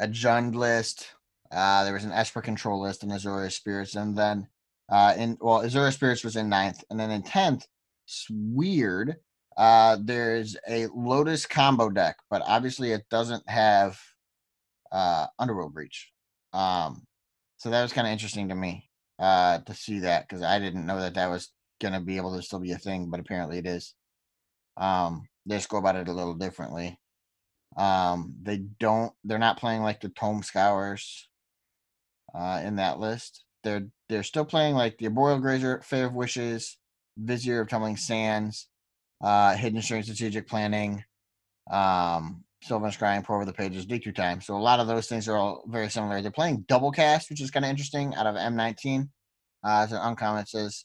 a 0.00 0.08
Jund 0.08 0.54
list. 0.54 1.14
Uh 1.52 1.84
there 1.84 1.94
was 1.94 2.04
an 2.04 2.12
Esper 2.12 2.42
control 2.42 2.80
list 2.80 3.02
and 3.02 3.12
Azorius 3.12 3.52
Spirits, 3.52 3.94
and 3.94 4.16
then 4.16 4.48
uh 4.88 5.14
in 5.16 5.38
well 5.40 5.62
Azorius 5.62 5.94
Spirits 5.94 6.24
was 6.24 6.36
in 6.36 6.48
ninth, 6.48 6.82
and 6.90 6.98
then 6.98 7.10
in 7.10 7.22
tenth, 7.22 7.66
it's 8.06 8.26
weird. 8.30 9.16
Uh, 9.56 9.98
there's 10.02 10.56
a 10.68 10.86
Lotus 10.94 11.44
combo 11.44 11.90
deck, 11.90 12.16
but 12.30 12.42
obviously 12.46 12.92
it 12.92 13.04
doesn't 13.10 13.46
have 13.48 14.00
uh, 14.90 15.26
Underworld 15.38 15.74
Breach. 15.74 16.10
Um, 16.52 17.06
so 17.58 17.70
that 17.70 17.82
was 17.82 17.92
kind 17.92 18.06
of 18.06 18.12
interesting 18.12 18.48
to 18.48 18.54
me 18.54 18.88
uh, 19.18 19.58
to 19.58 19.74
see 19.74 20.00
that 20.00 20.26
because 20.26 20.42
I 20.42 20.58
didn't 20.58 20.86
know 20.86 20.98
that 21.00 21.14
that 21.14 21.28
was 21.28 21.52
going 21.80 21.94
to 21.94 22.00
be 22.00 22.16
able 22.16 22.34
to 22.36 22.42
still 22.42 22.58
be 22.58 22.72
a 22.72 22.78
thing, 22.78 23.10
but 23.10 23.20
apparently 23.20 23.58
it 23.58 23.66
is. 23.66 23.94
Um, 24.76 25.28
they 25.46 25.56
just 25.56 25.68
go 25.68 25.76
about 25.76 25.96
it 25.96 26.08
a 26.08 26.12
little 26.12 26.34
differently. 26.34 26.98
Um, 27.76 28.34
they 28.42 28.58
don't. 28.58 29.12
They're 29.24 29.38
not 29.38 29.58
playing 29.58 29.82
like 29.82 30.00
the 30.00 30.08
Tome 30.08 30.42
Scours 30.42 31.28
uh, 32.34 32.62
in 32.64 32.76
that 32.76 32.98
list. 32.98 33.44
They're 33.62 33.86
they're 34.08 34.22
still 34.22 34.44
playing 34.44 34.74
like 34.74 34.98
the 34.98 35.06
Arboreal 35.06 35.38
Grazer, 35.40 35.80
Fae 35.84 35.98
of 35.98 36.14
Wishes, 36.14 36.78
Vizier 37.16 37.60
of 37.60 37.68
Tumbling 37.68 37.96
Sands, 37.96 38.68
uh, 39.22 39.54
Hidden 39.54 39.82
String 39.82 40.02
Strategic 40.02 40.48
Planning, 40.48 41.04
um, 41.70 42.44
Sylvan 42.62 42.90
Scrying, 42.90 43.24
Pore 43.24 43.36
Over 43.36 43.44
the 43.44 43.52
Pages, 43.52 43.86
DQ 43.86 44.14
Time. 44.14 44.40
So 44.40 44.56
a 44.56 44.58
lot 44.58 44.80
of 44.80 44.86
those 44.86 45.06
things 45.06 45.28
are 45.28 45.36
all 45.36 45.62
very 45.68 45.88
similar. 45.88 46.20
They're 46.20 46.30
playing 46.30 46.64
double 46.68 46.90
cast, 46.90 47.30
which 47.30 47.40
is 47.40 47.50
kind 47.50 47.64
of 47.64 47.70
interesting 47.70 48.14
out 48.14 48.26
of 48.26 48.34
M19. 48.34 49.08
Uh, 49.62 49.82
it's 49.84 49.92
an 49.92 49.98
uncommon. 50.02 50.42
It 50.42 50.48
says 50.48 50.84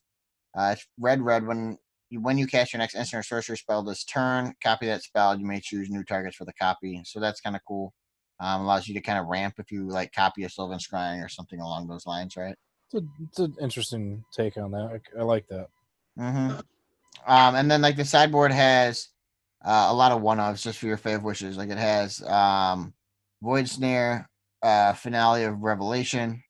uh, 0.58 0.72
it's 0.74 0.86
red, 1.00 1.22
red. 1.22 1.46
When 1.46 1.78
when 2.12 2.38
you 2.38 2.47
cast 2.47 2.74
your 2.74 2.80
next 2.80 2.95
instant 2.95 3.20
or 3.20 3.24
sorcery 3.24 3.58
spell 3.58 3.84
this 3.84 4.03
turn, 4.03 4.53
copy 4.64 4.86
that 4.88 5.03
spell. 5.03 5.38
You 5.38 5.45
may 5.45 5.60
choose 5.60 5.89
new 5.89 6.03
targets 6.03 6.36
for 6.36 6.45
the 6.45 6.53
copy. 6.53 7.01
So 7.06 7.20
that's 7.20 7.41
kind 7.41 7.56
of 7.56 7.62
cool. 7.68 7.93
Um, 8.39 8.62
allows 8.62 8.88
you 8.88 8.93
to 8.95 9.01
kind 9.01 9.18
of 9.18 9.28
ramp 9.28 9.56
if 9.60 9.72
you 9.72 9.88
like 9.88 10.12
copy 10.14 10.43
a 10.43 10.49
Sylvan 10.49 10.78
Scrying 10.78 11.24
or 11.24 11.30
something 11.30 11.60
along 11.60 11.88
those 11.88 12.06
lines, 12.06 12.36
right? 12.36 12.56
It's, 12.86 13.01
a, 13.01 13.08
it's 13.24 13.39
an 13.39 13.56
interesting 13.62 14.24
take 14.36 14.58
on 14.58 14.72
that. 14.72 15.01
I, 15.18 15.20
I 15.20 15.24
like 15.24 15.47
that. 15.47 15.68
Mm-hmm. 16.20 16.60
Um, 17.28 17.56
and 17.56 17.72
then 17.72 17.82
like 17.82 17.95
the 17.95 18.06
sideboard 18.06 18.51
has 18.51 19.10
uh, 19.64 19.88
a 19.89 19.93
lot 19.93 20.12
of 20.12 20.22
one 20.22 20.39
offs 20.39 20.64
just 20.64 20.80
for 20.80 20.86
your 20.86 20.97
favorite 20.97 21.24
wishes. 21.24 21.58
Like 21.58 21.70
it 21.70 21.78
has 21.78 22.22
um, 22.24 22.93
Void 23.41 23.68
Snare, 23.68 24.30
uh, 24.62 24.93
Finale 24.93 25.43
of 25.45 25.64
Revelation, 25.64 26.43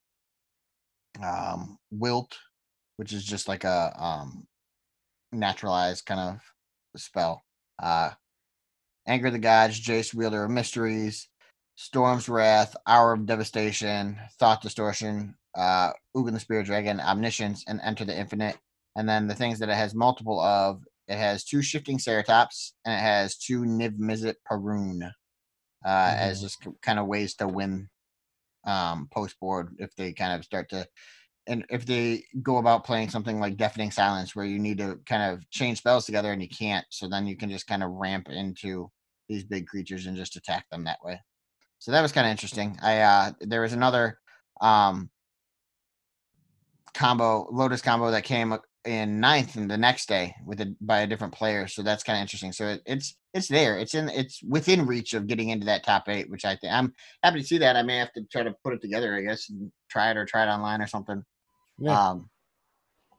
um, 1.23 1.77
Wilt, 1.91 2.35
which 2.97 3.13
is 3.13 3.23
just 3.23 3.47
like 3.47 3.63
a 3.63 3.93
um, 3.97 4.45
naturalized 5.35 6.05
kind 6.05 6.19
of 6.19 6.41
spell. 6.99 7.43
Uh, 7.81 8.11
Anger 9.07 9.27
of 9.27 9.33
the 9.33 9.39
Gods, 9.39 9.79
Jace, 9.79 10.13
Wielder 10.13 10.45
of 10.45 10.51
Mysteries, 10.51 11.27
Storm's 11.75 12.27
Wrath, 12.27 12.75
Hour 12.87 13.13
of 13.13 13.25
Devastation, 13.25 14.17
Thought 14.39 14.61
Distortion, 14.61 15.35
uh, 15.55 15.91
Ugin 16.15 16.33
the 16.33 16.39
Spirit 16.39 16.65
Dragon, 16.65 16.99
Omniscience, 16.99 17.63
and 17.67 17.79
Enter 17.83 18.05
the 18.05 18.17
Infinite. 18.17 18.57
And 18.95 19.07
then 19.07 19.27
the 19.27 19.35
things 19.35 19.59
that 19.59 19.69
it 19.69 19.75
has 19.75 19.93
multiple 19.93 20.39
of, 20.39 20.83
it 21.07 21.17
has 21.17 21.43
two 21.43 21.61
Shifting 21.61 21.97
Ceratops 21.97 22.71
and 22.85 22.95
it 22.95 23.03
has 23.03 23.37
two 23.37 23.61
Niv 23.61 23.97
Mizzet 23.97 24.35
Parun 24.49 25.03
uh, 25.85 25.89
mm-hmm. 25.89 26.19
as 26.19 26.41
just 26.41 26.65
kind 26.81 26.97
of 26.97 27.07
ways 27.07 27.35
to 27.35 27.47
win 27.47 27.89
um, 28.65 29.07
post 29.13 29.39
board 29.39 29.75
if 29.77 29.95
they 29.95 30.13
kind 30.13 30.33
of 30.33 30.43
start 30.43 30.69
to 30.69 30.87
and 31.47 31.65
if 31.69 31.85
they 31.85 32.23
go 32.41 32.57
about 32.57 32.83
playing 32.83 33.09
something 33.09 33.39
like 33.39 33.57
deafening 33.57 33.91
silence 33.91 34.35
where 34.35 34.45
you 34.45 34.59
need 34.59 34.77
to 34.77 34.99
kind 35.05 35.23
of 35.23 35.47
chain 35.49 35.75
spells 35.75 36.05
together 36.05 36.31
and 36.31 36.41
you 36.41 36.49
can't 36.49 36.85
so 36.89 37.07
then 37.07 37.27
you 37.27 37.35
can 37.35 37.49
just 37.49 37.67
kind 37.67 37.83
of 37.83 37.91
ramp 37.91 38.27
into 38.29 38.89
these 39.29 39.43
big 39.43 39.67
creatures 39.67 40.05
and 40.05 40.17
just 40.17 40.35
attack 40.35 40.65
them 40.69 40.83
that 40.83 40.99
way 41.03 41.19
so 41.79 41.91
that 41.91 42.01
was 42.01 42.11
kind 42.11 42.27
of 42.27 42.31
interesting 42.31 42.77
i 42.81 42.99
uh 42.99 43.31
there 43.41 43.61
was 43.61 43.73
another 43.73 44.19
um 44.61 45.09
combo 46.93 47.47
lotus 47.51 47.81
combo 47.81 48.11
that 48.11 48.23
came 48.23 48.57
in 48.85 49.19
ninth 49.19 49.55
and 49.55 49.69
the 49.69 49.77
next 49.77 50.07
day 50.07 50.35
with 50.45 50.61
it 50.61 50.69
by 50.79 50.99
a 50.99 51.07
different 51.07 51.33
player. 51.33 51.67
So 51.67 51.81
that's 51.81 52.03
kind 52.03 52.17
of 52.17 52.21
interesting. 52.21 52.51
So 52.51 52.67
it, 52.67 52.81
it's 52.85 53.15
it's 53.33 53.47
there. 53.47 53.77
It's 53.77 53.95
in 53.95 54.09
it's 54.09 54.41
within 54.43 54.85
reach 54.85 55.13
of 55.13 55.27
getting 55.27 55.49
into 55.49 55.65
that 55.65 55.83
top 55.83 56.07
eight, 56.07 56.29
which 56.29 56.45
I 56.45 56.55
think 56.55 56.71
I'm 56.71 56.93
happy 57.23 57.41
to 57.41 57.47
see 57.47 57.57
that. 57.59 57.75
I 57.75 57.81
may 57.83 57.97
have 57.97 58.13
to 58.13 58.23
try 58.31 58.43
to 58.43 58.55
put 58.63 58.73
it 58.73 58.81
together, 58.81 59.15
I 59.15 59.21
guess, 59.21 59.49
and 59.49 59.71
try 59.89 60.11
it 60.11 60.17
or 60.17 60.25
try 60.25 60.43
it 60.43 60.49
online 60.49 60.81
or 60.81 60.87
something. 60.87 61.23
Yeah. 61.77 62.09
Um, 62.09 62.29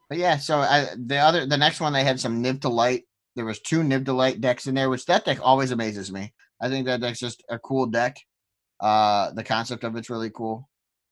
but 0.08 0.18
yeah, 0.18 0.36
so 0.36 0.58
I 0.58 0.88
the 0.96 1.18
other 1.18 1.46
the 1.46 1.56
next 1.56 1.80
one 1.80 1.92
they 1.92 2.04
had 2.04 2.20
some 2.20 2.42
Niv 2.42 2.60
to 2.62 3.02
There 3.34 3.44
was 3.44 3.60
two 3.60 3.80
Niv 3.80 4.06
to 4.06 4.40
decks 4.40 4.66
in 4.66 4.74
there, 4.74 4.88
which 4.90 5.06
that 5.06 5.24
deck 5.24 5.38
always 5.42 5.72
amazes 5.72 6.12
me. 6.12 6.32
I 6.60 6.68
think 6.68 6.86
that 6.86 7.00
deck's 7.00 7.18
just 7.18 7.42
a 7.50 7.58
cool 7.58 7.86
deck. 7.86 8.16
Uh, 8.80 9.32
the 9.32 9.44
concept 9.44 9.84
of 9.84 9.96
it's 9.96 10.10
really 10.10 10.30
cool. 10.30 10.68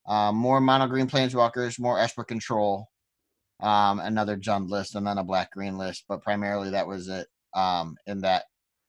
Uh, 0.06 0.32
more 0.32 0.60
mono 0.60 0.86
green 0.86 1.08
planeswalkers, 1.08 1.80
more 1.80 1.98
Esper 1.98 2.24
control 2.24 2.88
um, 3.60 4.00
another 4.00 4.36
Jund 4.36 4.68
list, 4.68 4.94
and 4.94 5.06
then 5.06 5.18
a 5.18 5.24
black 5.24 5.50
green 5.52 5.78
list. 5.78 6.04
But 6.08 6.22
primarily 6.22 6.70
that 6.70 6.86
was 6.86 7.08
it 7.08 7.26
um, 7.54 7.96
in 8.06 8.20
that 8.20 8.44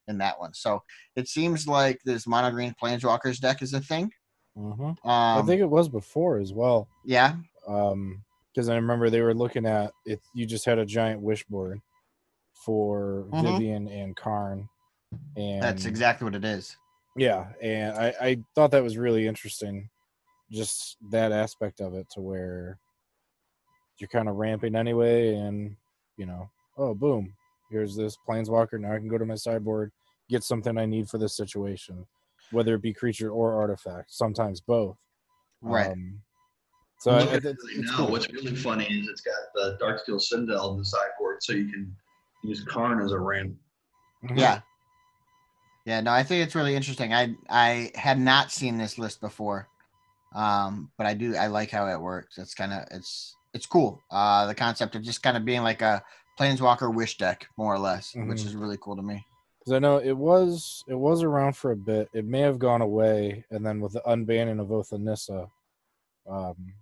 in 0.08 0.18
that 0.20 0.40
one. 0.40 0.54
So 0.54 0.84
it 1.16 1.28
seems 1.28 1.68
like 1.68 2.00
this 2.06 2.28
mono 2.28 2.52
green 2.52 2.76
planeswalkers 2.82 3.40
deck 3.40 3.62
is 3.62 3.74
a 3.74 3.82
thing. 3.82 4.12
Mm-hmm. 4.58 4.84
Um, 4.84 4.98
I 5.04 5.42
think 5.42 5.62
it 5.62 5.70
was 5.70 5.90
before 5.90 6.38
as 6.40 6.54
well. 6.54 6.88
Yeah. 7.06 7.36
Um, 7.68 8.24
because 8.56 8.70
I 8.70 8.76
remember 8.76 9.10
they 9.10 9.22
were 9.22 9.34
looking 9.34 9.66
at 9.66 9.92
it. 10.06 10.22
You 10.34 10.46
just 10.46 10.66
had 10.66 10.80
a 10.80 10.86
giant 10.86 11.22
wish 11.22 11.44
board 11.46 11.82
for 12.66 13.26
mm-hmm. 13.30 13.46
Vivien 13.46 13.88
and 13.88 14.16
Karn, 14.16 14.70
and 15.36 15.62
that's 15.62 15.86
exactly 15.86 16.26
what 16.26 16.36
it 16.36 16.46
is. 16.46 16.76
Yeah, 17.18 17.48
and 17.62 17.98
I 17.98 18.14
I 18.22 18.38
thought 18.56 18.72
that 18.72 18.84
was 18.84 18.98
really 18.98 19.28
interesting, 19.28 19.90
just 20.52 20.98
that 21.12 21.32
aspect 21.32 21.82
of 21.82 21.96
it 21.96 22.08
to 22.12 22.22
where 22.22 22.80
you're 24.00 24.10
kind 24.10 24.30
of 24.30 24.36
ramping 24.36 24.76
anyway, 24.76 25.36
and 25.36 25.76
you 26.18 26.26
know, 26.26 26.50
oh 26.78 26.94
boom, 26.94 27.34
here's 27.70 27.96
this 27.96 28.18
planeswalker. 28.28 28.80
Now 28.80 28.94
I 28.94 28.98
can 28.98 29.10
go 29.10 29.18
to 29.18 29.26
my 29.26 29.36
sideboard, 29.36 29.92
get 30.30 30.44
something 30.44 30.78
I 30.78 30.86
need 30.86 31.10
for 31.10 31.18
this 31.18 31.36
situation, 31.36 32.06
whether 32.52 32.76
it 32.76 32.82
be 32.82 32.94
creature 32.94 33.32
or 33.32 33.54
artifact. 33.54 34.14
Sometimes 34.14 34.62
both. 34.62 34.98
Right. 35.62 35.92
Um, 35.92 36.22
so 37.00 37.12
I, 37.12 37.24
it, 37.24 37.46
it's, 37.46 37.64
it's 37.70 37.92
now, 37.92 37.98
cool. 37.98 38.08
what's 38.12 38.32
really 38.32 38.56
funny 38.56 38.86
is 38.86 39.08
it's 39.08 39.22
got 39.22 39.36
the 39.54 39.78
Darksteel 39.82 40.20
Citadel 40.22 40.72
on 40.72 40.78
the 40.78 40.86
sideboard, 40.86 41.42
so 41.42 41.54
you 41.54 41.70
can 41.70 41.96
use 42.44 42.64
Karn 42.64 43.02
as 43.02 43.12
a 43.12 43.20
ramp. 43.20 43.56
Mm-hmm. 44.24 44.38
Yeah. 44.38 44.62
Yeah, 45.86 46.02
no, 46.02 46.12
I 46.12 46.24
think 46.24 46.44
it's 46.44 46.56
really 46.56 46.76
interesting. 46.76 47.14
I 47.14 47.36
I 47.48 47.92
had 47.94 48.20
not 48.20 48.52
seen 48.52 48.78
this 48.78 48.98
list 48.98 49.22
before, 49.22 49.68
um, 50.34 50.90
but 50.98 51.06
I 51.06 51.14
do. 51.14 51.36
I 51.36 51.46
like 51.46 51.70
how 51.70 51.88
it 51.88 52.02
works. 52.02 52.40
It's 52.40 52.56
kind 52.56 52.74
of 52.74 52.88
it's 52.90 53.36
it's 53.54 53.68
cool. 53.68 54.02
Uh, 54.10 54.48
the 54.48 54.56
concept 54.56 54.96
of 54.96 55.04
just 55.04 55.22
kind 55.22 55.38
of 55.38 55.46
being 55.46 55.62
like 55.62 55.84
a 55.84 56.04
planeswalker 56.40 56.94
wish 56.94 57.18
deck, 57.18 57.48
more 57.56 57.74
or 57.74 57.78
less, 57.78 58.14
mm-hmm. 58.14 58.28
which 58.30 58.44
is 58.44 58.56
really 58.56 58.78
cool 58.82 58.96
to 58.96 59.04
me. 59.04 59.24
Because 59.60 59.74
I 59.74 59.80
know 59.80 59.98
it 59.98 60.18
was 60.18 60.84
it 60.88 60.96
was 60.96 61.22
around 61.22 61.56
for 61.56 61.72
a 61.72 61.78
bit. 61.78 62.10
It 62.14 62.26
may 62.26 62.42
have 62.42 62.58
gone 62.58 62.82
away, 62.82 63.46
and 63.52 63.64
then 63.64 63.80
with 63.80 63.94
the 63.94 64.02
unbanning 64.08 64.60
of 64.60 64.72
Oath 64.72 64.92
of 64.92 65.02
Nissa, 65.02 65.48
um, 66.28 66.74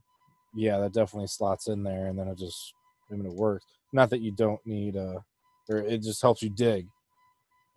yeah, 0.56 0.80
that 0.80 0.94
definitely 0.94 1.28
slots 1.28 1.68
in 1.68 1.84
there, 1.84 2.08
and 2.08 2.18
then 2.18 2.28
it 2.28 2.38
just 2.38 2.74
I 3.12 3.16
mean 3.16 3.26
it 3.26 3.34
works. 3.34 3.66
Not 3.92 4.10
that 4.10 4.22
you 4.22 4.32
don't 4.32 4.66
need 4.66 4.98
uh 4.98 5.20
or 5.70 5.78
it 5.78 6.02
just 6.02 6.22
helps 6.22 6.42
you 6.42 6.50
dig 6.50 6.88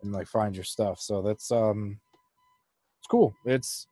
and 0.01 0.11
like 0.11 0.27
find 0.27 0.55
your 0.55 0.65
stuff. 0.65 0.99
So 0.99 1.21
that's 1.21 1.51
um 1.51 1.99
it's 2.99 3.07
cool. 3.07 3.33
It's 3.45 3.87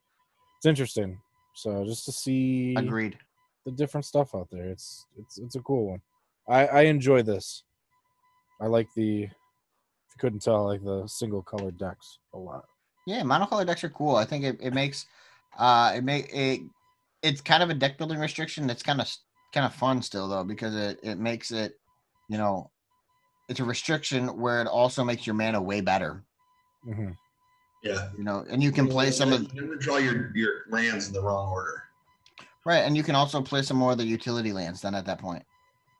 it's 0.57 0.65
interesting. 0.65 1.19
So 1.55 1.85
just 1.85 2.05
to 2.05 2.11
see 2.11 2.75
agreed 2.75 3.17
the 3.65 3.71
different 3.71 4.05
stuff 4.05 4.35
out 4.35 4.49
there. 4.51 4.65
It's 4.69 5.05
it's 5.17 5.37
it's 5.37 5.55
a 5.55 5.61
cool 5.61 5.89
one. 5.89 6.01
I 6.47 6.67
I 6.67 6.81
enjoy 6.83 7.23
this. 7.23 7.63
I 8.61 8.67
like 8.67 8.87
the 8.95 9.23
if 9.23 9.29
you 10.13 10.19
couldn't 10.19 10.41
tell, 10.41 10.67
I 10.67 10.73
like 10.73 10.83
the 10.83 11.07
single 11.07 11.41
color 11.41 11.71
decks 11.71 12.19
a 12.33 12.37
lot. 12.37 12.65
Yeah, 13.07 13.21
monocolor 13.21 13.65
decks 13.65 13.83
are 13.83 13.89
cool. 13.89 14.15
I 14.15 14.25
think 14.25 14.43
it, 14.43 14.57
it 14.61 14.73
makes 14.73 15.05
uh 15.57 15.93
it 15.95 16.03
make 16.03 16.29
it 16.33 16.61
it's 17.25 17.41
kind 17.41 17.63
of 17.63 17.69
a 17.69 17.73
deck 17.73 17.97
building 17.97 18.19
restriction 18.19 18.67
that's 18.67 18.83
kind 18.83 19.01
of 19.01 19.11
kind 19.53 19.65
of 19.65 19.73
fun 19.73 20.01
still 20.01 20.27
though 20.27 20.43
because 20.43 20.75
it 20.75 20.99
it 21.01 21.17
makes 21.17 21.51
it 21.51 21.79
you 22.29 22.37
know 22.37 22.69
it's 23.49 23.59
a 23.59 23.63
restriction 23.63 24.27
where 24.39 24.61
it 24.61 24.67
also 24.67 25.03
makes 25.03 25.25
your 25.25 25.35
mana 25.35 25.61
way 25.61 25.81
better. 25.81 26.23
Mm-hmm. 26.87 27.11
Yeah, 27.83 28.09
you 28.17 28.23
know, 28.23 28.43
and 28.49 28.63
you 28.63 28.71
can 28.71 28.87
play 28.87 29.11
some 29.11 29.31
of. 29.31 29.53
You 29.53 29.77
draw 29.79 29.97
your 29.97 30.31
your 30.35 30.51
lands 30.69 31.07
in 31.07 31.13
the 31.13 31.21
wrong 31.21 31.51
order. 31.51 31.83
Right, 32.65 32.79
and 32.79 32.97
you 32.97 33.03
can 33.03 33.13
also 33.13 33.41
play 33.41 33.61
some 33.61 33.77
more 33.77 33.91
of 33.91 33.99
the 33.99 34.05
utility 34.05 34.51
lands 34.51 34.81
then 34.81 34.95
at 34.95 35.05
that 35.05 35.19
point. 35.19 35.43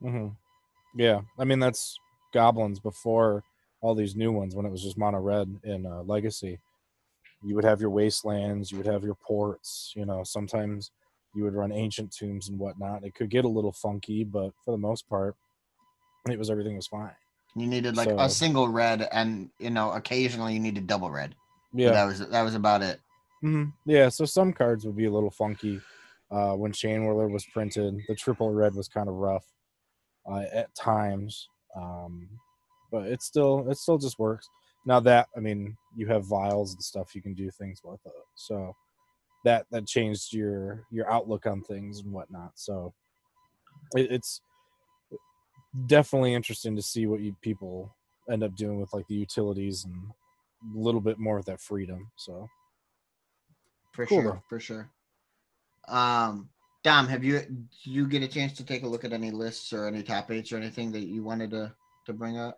Mm-hmm. 0.02 0.30
Yeah, 0.96 1.22
I 1.38 1.44
mean 1.44 1.60
that's 1.60 2.00
goblins 2.34 2.80
before 2.80 3.44
all 3.82 3.94
these 3.94 4.16
new 4.16 4.32
ones 4.32 4.56
when 4.56 4.66
it 4.66 4.72
was 4.72 4.82
just 4.82 4.98
mono 4.98 5.20
red 5.20 5.60
in 5.64 5.86
uh, 5.86 6.02
Legacy. 6.04 6.60
you 7.44 7.54
would 7.54 7.64
have 7.64 7.80
your 7.80 7.92
wastelands, 7.92 8.72
you 8.72 8.78
would 8.80 8.88
have 8.88 9.04
your 9.04 9.16
ports. 9.16 9.94
You 9.96 10.06
know, 10.06 10.24
sometimes 10.24 10.92
you 11.36 11.44
would 11.44 11.54
run 11.54 11.72
ancient 11.72 12.16
tombs 12.16 12.50
and 12.50 12.58
whatnot. 12.58 13.04
It 13.04 13.14
could 13.14 13.30
get 13.30 13.46
a 13.46 13.50
little 13.50 13.74
funky, 13.74 14.24
but 14.24 14.52
for 14.64 14.72
the 14.72 14.78
most 14.78 15.08
part, 15.10 15.36
it 16.30 16.40
was 16.40 16.50
everything 16.50 16.76
was 16.76 16.88
fine. 16.88 17.12
You 17.56 17.68
needed 17.68 17.96
like 17.96 18.10
So- 18.10 18.20
a 18.20 18.30
single 18.30 18.68
red, 18.70 19.08
and 19.12 19.50
you 19.60 19.70
know, 19.70 19.92
occasionally 19.92 20.54
you 20.54 20.60
needed 20.60 20.88
double 20.88 21.10
red. 21.12 21.36
But 21.74 21.80
Yeah, 21.82 21.92
that 21.92 22.06
was 22.06 22.20
that 22.30 22.42
was 22.42 22.56
about 22.56 22.82
it. 22.82 23.00
hmm 23.42 23.66
Yeah, 23.86 24.10
so 24.10 24.26
some 24.26 24.54
cards 24.54 24.86
would 24.86 24.96
be 24.96 25.06
a 25.06 25.12
little 25.12 25.32
funky. 25.32 25.82
Uh, 26.32 26.54
when 26.56 26.72
Chain 26.72 27.02
Whirler 27.06 27.28
was 27.30 27.46
printed, 27.54 28.00
the 28.08 28.16
triple 28.16 28.52
red 28.52 28.74
was 28.74 28.88
kind 28.88 29.08
of 29.08 29.16
rough 29.16 29.46
uh, 30.30 30.44
at 30.52 30.74
times, 30.74 31.48
um, 31.76 32.28
but 32.92 33.06
it 33.08 33.22
still 33.22 33.70
it 33.70 33.78
still 33.78 33.98
just 33.98 34.18
works. 34.20 34.50
Now 34.86 35.00
that 35.02 35.28
I 35.38 35.40
mean, 35.40 35.78
you 35.96 36.08
have 36.08 36.26
vials 36.26 36.74
and 36.74 36.84
stuff, 36.84 37.14
you 37.16 37.22
can 37.22 37.34
do 37.36 37.52
things 37.52 37.82
with 37.84 38.00
it. 38.06 38.12
So 38.36 38.76
that 39.46 39.66
that 39.72 39.88
changed 39.88 40.34
your 40.34 40.86
your 40.92 41.10
outlook 41.10 41.46
on 41.46 41.62
things 41.62 42.02
and 42.02 42.12
whatnot. 42.12 42.52
So 42.56 42.94
it, 43.96 44.12
it's 44.12 44.42
definitely 45.88 46.34
interesting 46.34 46.76
to 46.76 46.82
see 46.82 47.08
what 47.08 47.22
you 47.22 47.36
people 47.42 47.96
end 48.30 48.44
up 48.44 48.56
doing 48.56 48.80
with 48.80 48.92
like 48.94 49.08
the 49.08 49.16
utilities 49.16 49.86
and 49.86 49.96
a 50.76 50.80
little 50.80 51.02
bit 51.02 51.18
more 51.18 51.38
of 51.38 51.46
that 51.46 51.62
freedom. 51.62 52.12
So. 52.18 52.50
For 53.94 54.06
Cool, 54.06 54.22
sure, 54.24 54.32
though. 54.34 54.44
for 54.50 54.60
sure. 54.60 54.90
Um, 55.88 56.50
Dom, 56.84 57.08
have 57.08 57.24
you 57.24 57.42
you 57.84 58.08
get 58.08 58.24
a 58.24 58.28
chance 58.28 58.52
to 58.54 58.66
take 58.66 58.84
a 58.84 58.88
look 58.88 59.06
at 59.06 59.14
any 59.14 59.32
lists 59.32 59.72
or 59.72 59.88
any 59.88 60.04
top 60.04 60.30
eights 60.32 60.52
or 60.52 60.58
anything 60.58 60.92
that 60.92 61.08
you 61.08 61.24
wanted 61.24 61.52
to 61.52 61.74
to 62.06 62.14
bring 62.14 62.38
up? 62.38 62.58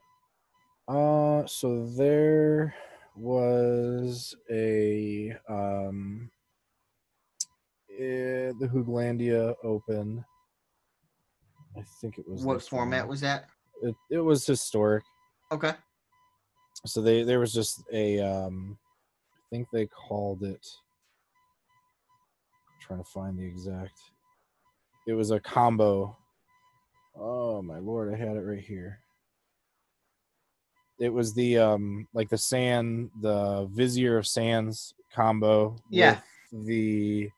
Uh, 0.88 1.45
so 1.45 1.85
there 1.85 2.73
was 3.15 4.35
a 4.49 5.38
um, 5.47 6.31
eh, 7.98 8.52
the 8.60 8.68
Hooglandia 8.68 9.56
Open. 9.64 10.24
I 11.78 11.82
think 12.02 12.18
it 12.18 12.28
was. 12.28 12.43
What 12.43 12.62
format 12.62 13.02
one. 13.02 13.10
was 13.10 13.22
that? 13.22 13.45
it? 13.82 13.95
It 14.10 14.20
was 14.20 14.45
historic. 14.45 15.04
Okay. 15.52 15.74
So 16.86 17.02
they 17.02 17.24
there 17.24 17.39
was 17.39 17.54
just 17.54 17.84
a 17.91 18.20
um, 18.20 18.78
I 19.36 19.43
think 19.50 19.68
they 19.72 19.88
called 19.88 20.43
it. 20.43 20.66
trying 22.82 23.04
to 23.04 23.10
find 23.10 23.38
the 23.38 23.45
exact. 23.45 24.00
It 25.08 25.14
was 25.14 25.32
a 25.32 25.39
combo. 25.39 26.18
Oh 27.20 27.62
my 27.62 27.80
lord! 27.80 28.14
I 28.14 28.18
had 28.18 28.38
it 28.38 28.41
right 28.41 28.64
here. 28.64 29.00
It 31.00 31.10
was 31.14 31.34
the 31.34 31.58
um 31.58 32.08
like 32.14 32.30
the 32.30 32.38
sand 32.38 33.12
the 33.22 33.68
Vizier 33.72 34.18
of 34.18 34.28
Sands 34.28 34.93
combo. 35.14 35.78
Yeah. 35.89 36.20
The 36.52 37.30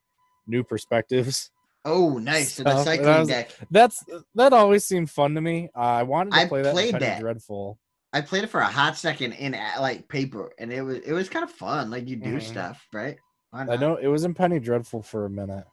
new 0.49 0.63
perspectives. 0.63 1.51
Oh, 1.85 2.17
nice. 2.17 2.53
So 2.55 2.63
the 2.63 2.71
Stuff, 2.71 2.79
and 2.81 2.89
I 2.89 2.95
cycling 2.97 3.19
was- 3.19 3.27
deck. 3.29 3.51
That's 3.71 4.03
that 4.35 4.51
always 4.53 4.83
seemed 4.85 5.09
fun 5.09 5.33
to 5.35 5.41
me. 5.41 5.69
Uh, 5.75 5.79
I 5.79 6.03
wanted 6.03 6.31
to 6.33 6.37
I 6.39 6.45
play 6.47 6.61
that. 6.63 6.73
played 6.73 6.95
that. 6.99 7.21
Dreadful. 7.21 7.79
I 8.11 8.21
played 8.21 8.43
it 8.43 8.47
for 8.49 8.59
a 8.59 8.65
hot 8.65 8.97
second 8.97 9.33
in 9.33 9.53
uh, 9.53 9.71
like 9.79 10.07
paper, 10.09 10.51
and 10.59 10.73
it 10.73 10.81
was 10.81 10.97
it 10.99 11.13
was 11.13 11.29
kind 11.29 11.43
of 11.43 11.51
fun. 11.51 11.89
Like 11.89 12.07
you 12.09 12.15
do 12.17 12.37
Mhm. 12.37 12.41
stuff, 12.41 12.85
right? 12.91 13.17
I 13.53 13.77
know 13.77 13.95
it 13.95 14.07
was 14.07 14.25
in 14.25 14.33
Penny 14.33 14.59
Dreadful 14.59 15.01
for 15.01 15.25
a 15.25 15.29
minute, 15.29 15.65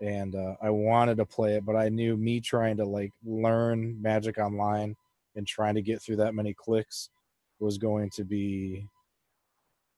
and 0.00 0.34
uh, 0.36 0.54
I 0.62 0.70
wanted 0.70 1.16
to 1.18 1.26
play 1.26 1.56
it, 1.56 1.66
but 1.66 1.76
I 1.76 1.88
knew 1.88 2.16
me 2.16 2.40
trying 2.40 2.76
to 2.78 2.84
like 2.84 3.12
learn 3.24 4.00
Magic 4.00 4.38
Online 4.38 4.94
and 5.36 5.46
trying 5.46 5.74
to 5.74 5.82
get 5.82 6.00
through 6.00 6.16
that 6.16 6.34
many 6.34 6.54
clicks 6.54 7.10
was 7.58 7.76
going 7.76 8.08
to 8.10 8.24
be 8.24 8.86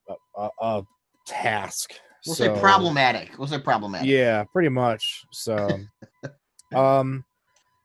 a, 0.09 0.15
a, 0.37 0.51
a 0.61 0.83
task. 1.27 1.93
We'll 2.27 2.35
So- 2.37 2.55
say 2.55 2.61
problematic. 2.61 3.39
We'll 3.39 3.49
say 3.49 3.59
problematic. 3.59 4.09
Yeah, 4.09 4.45
pretty 4.45 4.69
much. 4.69 5.25
So, 5.33 5.69
um, 6.75 7.25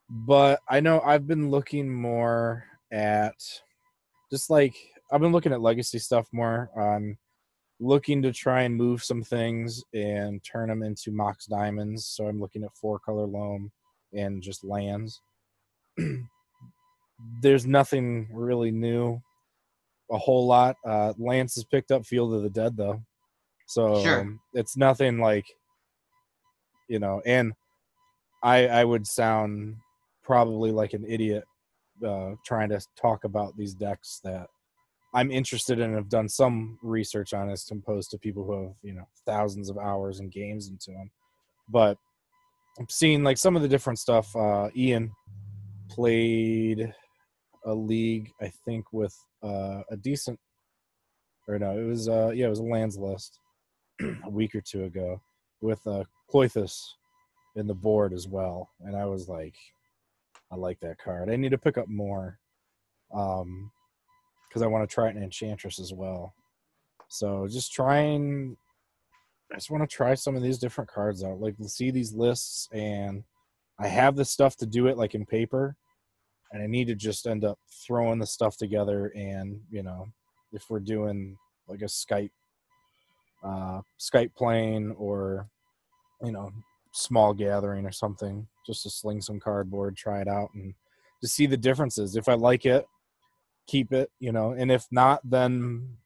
but 0.10 0.60
I 0.70 0.80
know 0.80 1.02
I've 1.02 1.28
been 1.28 1.50
looking 1.50 1.92
more 1.94 2.64
at 2.92 3.36
just 4.32 4.50
like 4.50 4.76
I've 5.12 5.22
been 5.22 5.32
looking 5.32 5.54
at 5.54 5.62
legacy 5.62 6.00
stuff 6.00 6.28
more. 6.32 6.70
I'm 6.78 7.18
looking 7.80 8.22
to 8.24 8.32
try 8.34 8.64
and 8.64 8.76
move 8.76 9.04
some 9.04 9.24
things 9.24 9.84
and 9.94 10.44
turn 10.44 10.70
them 10.70 10.84
into 10.84 11.12
Mox 11.12 11.46
Diamonds. 11.46 12.06
So 12.06 12.28
I'm 12.28 12.40
looking 12.40 12.64
at 12.64 12.76
four 12.76 13.00
color 13.00 13.26
loam 13.26 13.72
and 14.14 14.42
just 14.42 14.64
lands. 14.64 15.22
There's 17.42 17.66
nothing 17.66 18.28
really 18.32 18.72
new, 18.72 19.20
a 20.12 20.18
whole 20.18 20.46
lot. 20.46 20.76
Uh, 20.86 21.14
Lands 21.18 21.56
has 21.56 21.64
picked 21.64 21.92
up 21.92 22.06
Field 22.06 22.34
of 22.34 22.44
the 22.44 22.50
Dead 22.50 22.78
though, 22.78 23.02
so 23.68 24.02
Sure. 24.02 24.22
um, 24.22 24.40
it's 24.54 24.76
nothing 24.76 25.20
like 25.20 25.46
you 26.88 27.00
know. 27.00 27.22
And 27.26 27.54
I 28.42 28.68
I 28.68 28.84
would 28.84 29.06
sound 29.06 29.76
probably 30.24 30.72
like 30.72 30.94
an 30.94 31.06
idiot 31.08 31.44
uh, 32.06 32.32
trying 32.46 32.70
to 32.70 32.80
talk 33.00 33.24
about 33.24 33.56
these 33.58 33.74
decks 33.74 34.20
that 34.24 34.48
I'm 35.14 35.32
interested 35.32 35.80
in 35.80 35.86
and 35.86 35.96
have 35.96 36.10
done 36.10 36.30
some 36.30 36.78
research 36.82 37.34
on 37.34 37.50
as 37.50 37.70
opposed 37.72 38.12
to 38.12 38.18
people 38.18 38.44
who 38.44 38.64
have, 38.64 38.76
you 38.84 38.94
know, 38.94 39.08
thousands 39.26 39.70
of 39.70 39.78
hours 39.78 40.20
and 40.20 40.32
games 40.32 40.70
into 40.70 40.92
them. 40.92 41.10
But 41.70 41.98
I'm 42.78 42.90
seeing 42.90 43.24
like 43.24 43.38
some 43.38 43.56
of 43.56 43.62
the 43.62 43.68
different 43.68 44.00
stuff. 44.00 44.36
Uh, 44.36 44.70
Ian 44.76 45.12
played 45.90 46.94
a 47.66 47.74
league, 47.74 48.32
I 48.42 48.52
think, 48.66 48.86
with 48.92 49.16
uh, 49.42 49.82
a 49.90 49.98
decent, 49.98 50.40
or 51.48 51.58
no, 51.58 51.78
it 51.80 51.84
was, 51.84 52.08
uh, 52.10 52.32
yeah, 52.36 52.48
it 52.48 52.50
was 52.50 52.60
a 52.60 52.64
lands 52.64 52.98
list 52.98 53.40
a 54.24 54.30
week 54.30 54.56
or 54.56 54.62
two 54.62 54.86
ago 54.86 55.22
with 55.62 55.86
uh, 55.88 56.04
Klothys 56.32 56.80
in 57.56 57.68
the 57.68 57.74
board 57.74 58.14
as 58.14 58.28
well. 58.28 58.70
And 58.82 58.96
I 58.96 59.06
was 59.06 59.28
like, 59.28 59.56
I 60.52 60.56
like 60.56 60.80
that 60.82 60.98
card. 61.00 61.30
I 61.30 61.36
need 61.36 61.52
to 61.52 61.58
pick 61.58 61.78
up 61.78 61.88
more. 61.88 62.40
Um, 63.14 63.72
because 64.48 64.62
I 64.62 64.68
want 64.68 64.90
to 64.90 64.94
try 64.94 65.10
in 65.10 65.22
Enchantress 65.22 65.80
as 65.80 65.94
well. 65.94 66.34
So 67.10 67.48
just 67.48 67.74
trying. 67.74 68.58
I 69.52 69.56
just 69.56 69.70
want 69.70 69.88
to 69.88 69.96
try 69.96 70.14
some 70.14 70.36
of 70.36 70.44
these 70.44 70.58
different 70.58 70.90
cards 70.90 71.24
out. 71.24 71.40
Like 71.40 71.56
see 71.68 71.92
these 71.92 72.14
lists, 72.14 72.68
and 72.74 73.24
I 73.80 73.88
have 73.88 74.16
the 74.16 74.26
stuff 74.26 74.58
to 74.58 74.66
do 74.66 74.88
it 74.88 74.98
like 74.98 75.16
in 75.16 75.26
paper, 75.26 75.76
and 76.52 76.62
I 76.62 76.68
need 76.68 76.88
to 76.88 76.96
just 76.96 77.28
end 77.28 77.46
up 77.46 77.60
throwing 77.86 78.20
the 78.20 78.26
stuff 78.28 78.58
together. 78.58 79.12
And 79.16 79.62
you 79.70 79.84
know, 79.84 80.08
if 80.52 80.64
we're 80.70 80.80
doing 80.80 81.38
like 81.68 81.82
a 81.82 81.86
Skype, 81.86 82.32
uh, 83.44 83.82
Skype 84.00 84.34
playing 84.36 84.92
or 84.98 85.50
you 86.24 86.32
know, 86.32 86.52
small 86.92 87.34
gathering 87.34 87.86
or 87.86 87.92
something, 87.92 88.48
just 88.66 88.84
to 88.84 88.90
sling 88.90 89.22
some 89.22 89.40
cardboard, 89.40 89.96
try 89.96 90.22
it 90.22 90.28
out, 90.28 90.50
and 90.54 90.74
to 91.22 91.28
see 91.28 91.46
the 91.46 91.58
differences. 91.58 92.16
If 92.16 92.28
I 92.28 92.34
like 92.34 92.66
it, 92.66 92.86
keep 93.68 93.94
it, 93.94 94.10
you 94.20 94.32
know, 94.32 94.52
and 94.52 94.72
if 94.72 94.86
not, 94.92 95.22
then 95.24 95.98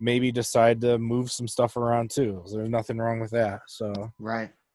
maybe 0.00 0.30
decide 0.30 0.80
to 0.80 0.98
move 0.98 1.30
some 1.30 1.48
stuff 1.48 1.76
around 1.76 2.10
too. 2.10 2.44
There's 2.52 2.68
nothing 2.68 2.98
wrong 2.98 3.20
with 3.20 3.30
that. 3.32 3.62
So 3.66 4.12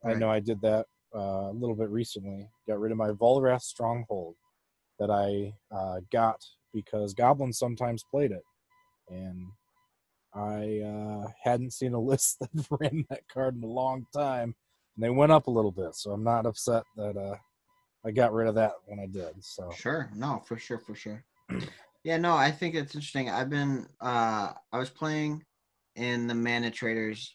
Right. 0.03 0.15
I 0.15 0.19
know 0.19 0.29
I 0.29 0.41
did 0.41 0.59
that 0.61 0.85
uh, 1.15 1.49
a 1.49 1.53
little 1.53 1.75
bit 1.75 1.89
recently. 1.89 2.49
Got 2.67 2.79
rid 2.79 2.91
of 2.91 2.97
my 2.97 3.11
Volrath 3.11 3.61
Stronghold 3.61 4.35
that 4.99 5.09
I 5.09 5.53
uh, 5.73 6.01
got 6.11 6.43
because 6.73 7.13
goblins 7.13 7.57
sometimes 7.57 8.03
played 8.03 8.31
it, 8.31 8.43
and 9.09 9.47
I 10.35 10.79
uh, 10.79 11.27
hadn't 11.43 11.73
seen 11.73 11.93
a 11.93 11.99
list 12.11 12.39
that 12.39 12.67
ran 12.69 13.05
that 13.09 13.27
card 13.27 13.55
in 13.55 13.63
a 13.63 13.67
long 13.67 14.05
time, 14.13 14.55
and 14.95 15.03
they 15.03 15.09
went 15.09 15.31
up 15.31 15.47
a 15.47 15.51
little 15.51 15.71
bit. 15.71 15.95
So 15.95 16.11
I'm 16.11 16.23
not 16.23 16.45
upset 16.45 16.83
that 16.97 17.17
uh, 17.17 17.35
I 18.05 18.11
got 18.11 18.33
rid 18.33 18.47
of 18.47 18.55
that 18.55 18.73
when 18.85 18.99
I 18.99 19.05
did. 19.05 19.33
So 19.43 19.71
Sure. 19.75 20.09
No, 20.15 20.41
for 20.45 20.57
sure, 20.57 20.79
for 20.79 20.95
sure. 20.95 21.23
Yeah, 22.03 22.17
no, 22.17 22.35
I 22.35 22.51
think 22.51 22.75
it's 22.75 22.95
interesting. 22.95 23.29
I've 23.29 23.49
been 23.49 23.87
uh 24.01 24.51
I 24.71 24.77
was 24.77 24.89
playing 24.89 25.43
in 25.95 26.27
the 26.27 26.33
ManaTraders 26.33 27.29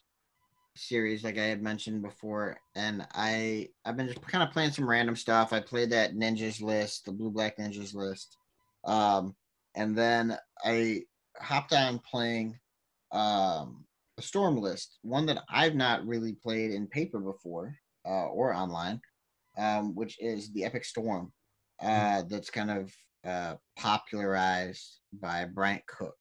series 0.76 1.24
like 1.24 1.38
I 1.38 1.44
had 1.44 1.62
mentioned 1.62 2.03
before 2.03 2.57
and 2.76 3.07
I 3.12 3.68
I've 3.84 3.96
been 3.96 4.07
just 4.07 4.20
kind 4.22 4.44
of 4.44 4.53
playing 4.53 4.72
some 4.72 4.88
random 4.88 5.16
stuff. 5.16 5.53
I 5.53 5.61
played 5.61 5.90
that 5.90 6.14
ninjas 6.14 6.61
list, 6.61 7.07
the 7.07 7.12
blue 7.12 7.30
black 7.30 7.57
ninjas 7.57 7.94
list. 7.94 8.36
Um 8.84 9.34
and 9.74 9.96
then 9.96 10.36
I 10.64 11.03
hopped 11.40 11.72
on 11.72 11.99
playing 12.01 12.59
um 13.12 13.84
a 14.18 14.22
storm 14.22 14.56
list, 14.56 14.98
one 15.02 15.26
that 15.26 15.42
I've 15.48 15.76
not 15.76 16.06
really 16.06 16.32
played 16.32 16.72
in 16.72 16.86
paper 16.88 17.20
before 17.20 17.74
uh 18.06 18.26
or 18.28 18.54
online, 18.54 19.00
um 19.56 19.94
which 19.94 20.16
is 20.20 20.52
the 20.52 20.64
Epic 20.64 20.84
Storm 20.84 21.32
uh, 21.80 22.22
that's 22.28 22.50
kind 22.50 22.70
of 22.70 22.92
uh, 23.26 23.54
popularized 23.76 25.00
by 25.12 25.44
Bryant 25.44 25.86
Cook. 25.86 26.14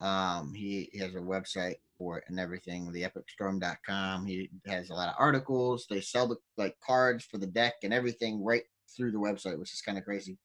Um, 0.00 0.52
he, 0.54 0.88
he 0.92 0.98
has 1.00 1.14
a 1.14 1.20
website 1.20 1.76
for 1.98 2.18
it 2.18 2.24
and 2.28 2.38
everything, 2.38 2.92
theepicstorm.com. 2.92 4.26
He 4.26 4.50
has 4.66 4.90
a 4.90 4.94
lot 4.94 5.08
of 5.08 5.16
articles. 5.18 5.86
They 5.90 6.00
sell 6.00 6.28
the 6.28 6.36
like 6.56 6.76
cards 6.84 7.24
for 7.24 7.38
the 7.38 7.46
deck 7.46 7.74
and 7.82 7.92
everything 7.92 8.44
right 8.44 8.62
through 8.96 9.10
the 9.10 9.18
website, 9.18 9.58
which 9.58 9.72
is 9.72 9.80
kind 9.80 9.98
of 9.98 10.04
crazy. 10.04 10.38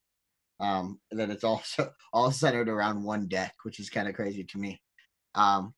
Um, 0.60 1.00
then 1.12 1.30
it's 1.30 1.44
also 1.44 1.92
all 2.14 2.32
centered 2.32 2.70
around 2.70 3.04
one 3.04 3.28
deck, 3.28 3.54
which 3.64 3.80
is 3.80 3.90
kind 3.90 4.08
of 4.08 4.16
crazy 4.16 4.44
to 4.44 4.58
me. 4.58 4.82
Um, 5.36 5.74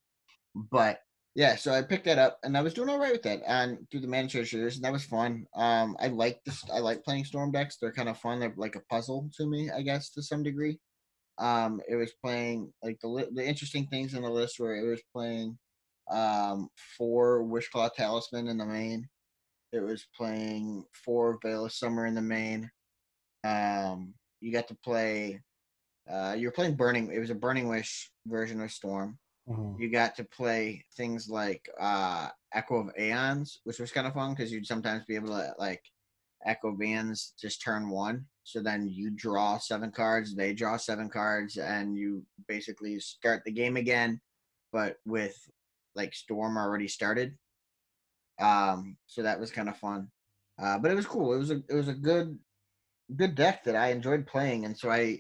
but 0.56 1.00
yeah, 1.36 1.58
so 1.58 1.74
I 1.74 1.82
picked 1.82 2.06
that 2.06 2.18
up 2.18 2.40
and 2.44 2.58
I 2.58 2.62
was 2.62 2.74
doing 2.74 2.90
all 2.90 2.98
right 2.98 3.12
with 3.12 3.24
that 3.24 3.42
on 3.46 3.86
through 3.92 4.00
the 4.00 4.08
ManaTraders 4.08 4.48
series, 4.50 4.76
and 4.78 4.86
that 4.86 4.94
was 4.94 5.04
fun. 5.04 5.46
Um, 5.54 5.98
I 6.00 6.08
like 6.08 6.40
this. 6.46 6.64
I 6.74 6.80
like 6.80 7.04
playing 7.04 7.26
storm 7.26 7.52
decks. 7.52 7.78
They're 7.78 7.92
kind 7.92 8.08
of 8.08 8.18
fun. 8.18 8.40
They're 8.40 8.54
like 8.56 8.78
a 8.78 8.84
puzzle 8.90 9.30
to 9.38 9.46
me, 9.46 9.70
I 9.70 9.82
guess, 9.82 10.10
to 10.12 10.24
some 10.24 10.44
degree. 10.44 10.80
Um, 11.38 11.82
it 11.90 11.98
was 11.98 12.14
playing 12.24 12.72
like 12.82 13.00
the 13.02 13.28
the 13.34 13.46
interesting 13.46 13.88
things 13.88 14.14
in 14.14 14.24
the 14.24 14.30
list 14.30 14.60
where 14.60 14.78
it 14.78 14.90
was 14.90 15.02
playing 15.14 15.58
um 16.10 16.70
four 16.98 17.44
Wishclaw 17.44 17.94
Talisman 17.94 18.48
in 18.48 18.58
the 18.58 18.66
main. 18.66 19.10
It 19.74 19.82
was 19.82 20.08
playing 20.16 20.86
four 21.04 21.38
Veil 21.44 21.66
of 21.66 21.74
Summer 21.74 22.06
in 22.06 22.16
the 22.16 22.22
main. 22.22 22.72
Um, 23.44 24.14
you 24.40 24.54
got 24.54 24.70
to 24.70 24.78
play. 24.86 25.42
Uh, 26.10 26.36
you 26.38 26.48
were 26.48 26.54
playing 26.54 26.76
Burning. 26.76 27.12
It 27.12 27.20
was 27.20 27.30
a 27.30 27.36
Burning 27.36 27.68
Wish 27.68 28.10
version 28.26 28.62
of 28.62 28.72
Storm 28.72 29.20
Mhm. 29.48 29.78
you 29.78 29.90
got 29.92 30.16
to 30.16 30.24
play 30.24 30.86
things 30.94 31.30
like 31.30 31.70
uh 31.80 32.30
echo 32.54 32.76
of 32.88 32.92
eons 33.00 33.60
which 33.66 33.80
was 33.80 33.92
kind 33.92 34.08
of 34.08 34.14
fun 34.14 34.34
because 34.34 34.52
you'd 34.52 34.66
sometimes 34.68 35.06
be 35.06 35.16
able 35.16 35.30
to 35.30 35.54
like 35.60 35.84
echo 36.46 36.72
bands 36.72 37.34
just 37.40 37.62
turn 37.62 37.90
one. 37.90 38.28
So 38.44 38.62
then 38.62 38.88
you 38.88 39.12
draw 39.12 39.58
seven 39.58 39.92
cards 39.92 40.36
they 40.36 40.54
draw 40.54 40.78
seven 40.78 41.10
cards 41.10 41.58
and 41.58 41.98
you 41.98 42.26
basically 42.48 43.00
start 43.00 43.44
the 43.46 43.52
game 43.52 43.78
again 43.78 44.22
but 44.72 44.98
with 45.06 45.38
like 45.96 46.14
storm 46.14 46.58
already 46.58 46.88
started. 46.88 47.38
Um 48.40 48.98
so 49.06 49.24
that 49.24 49.40
was 49.40 49.52
kind 49.52 49.70
of 49.70 49.78
fun. 49.78 50.12
Uh 50.58 50.78
but 50.80 50.92
it 50.92 50.96
was 50.96 51.06
cool. 51.08 51.34
It 51.34 51.38
was 51.38 51.52
a 51.52 51.64
it 51.70 51.74
was 51.74 51.88
a 51.88 51.94
good 51.94 52.40
good 53.16 53.36
deck 53.36 53.64
that 53.66 53.76
i 53.76 53.90
enjoyed 53.92 54.28
playing 54.28 54.66
and 54.66 54.78
so 54.78 54.92
i 54.92 55.20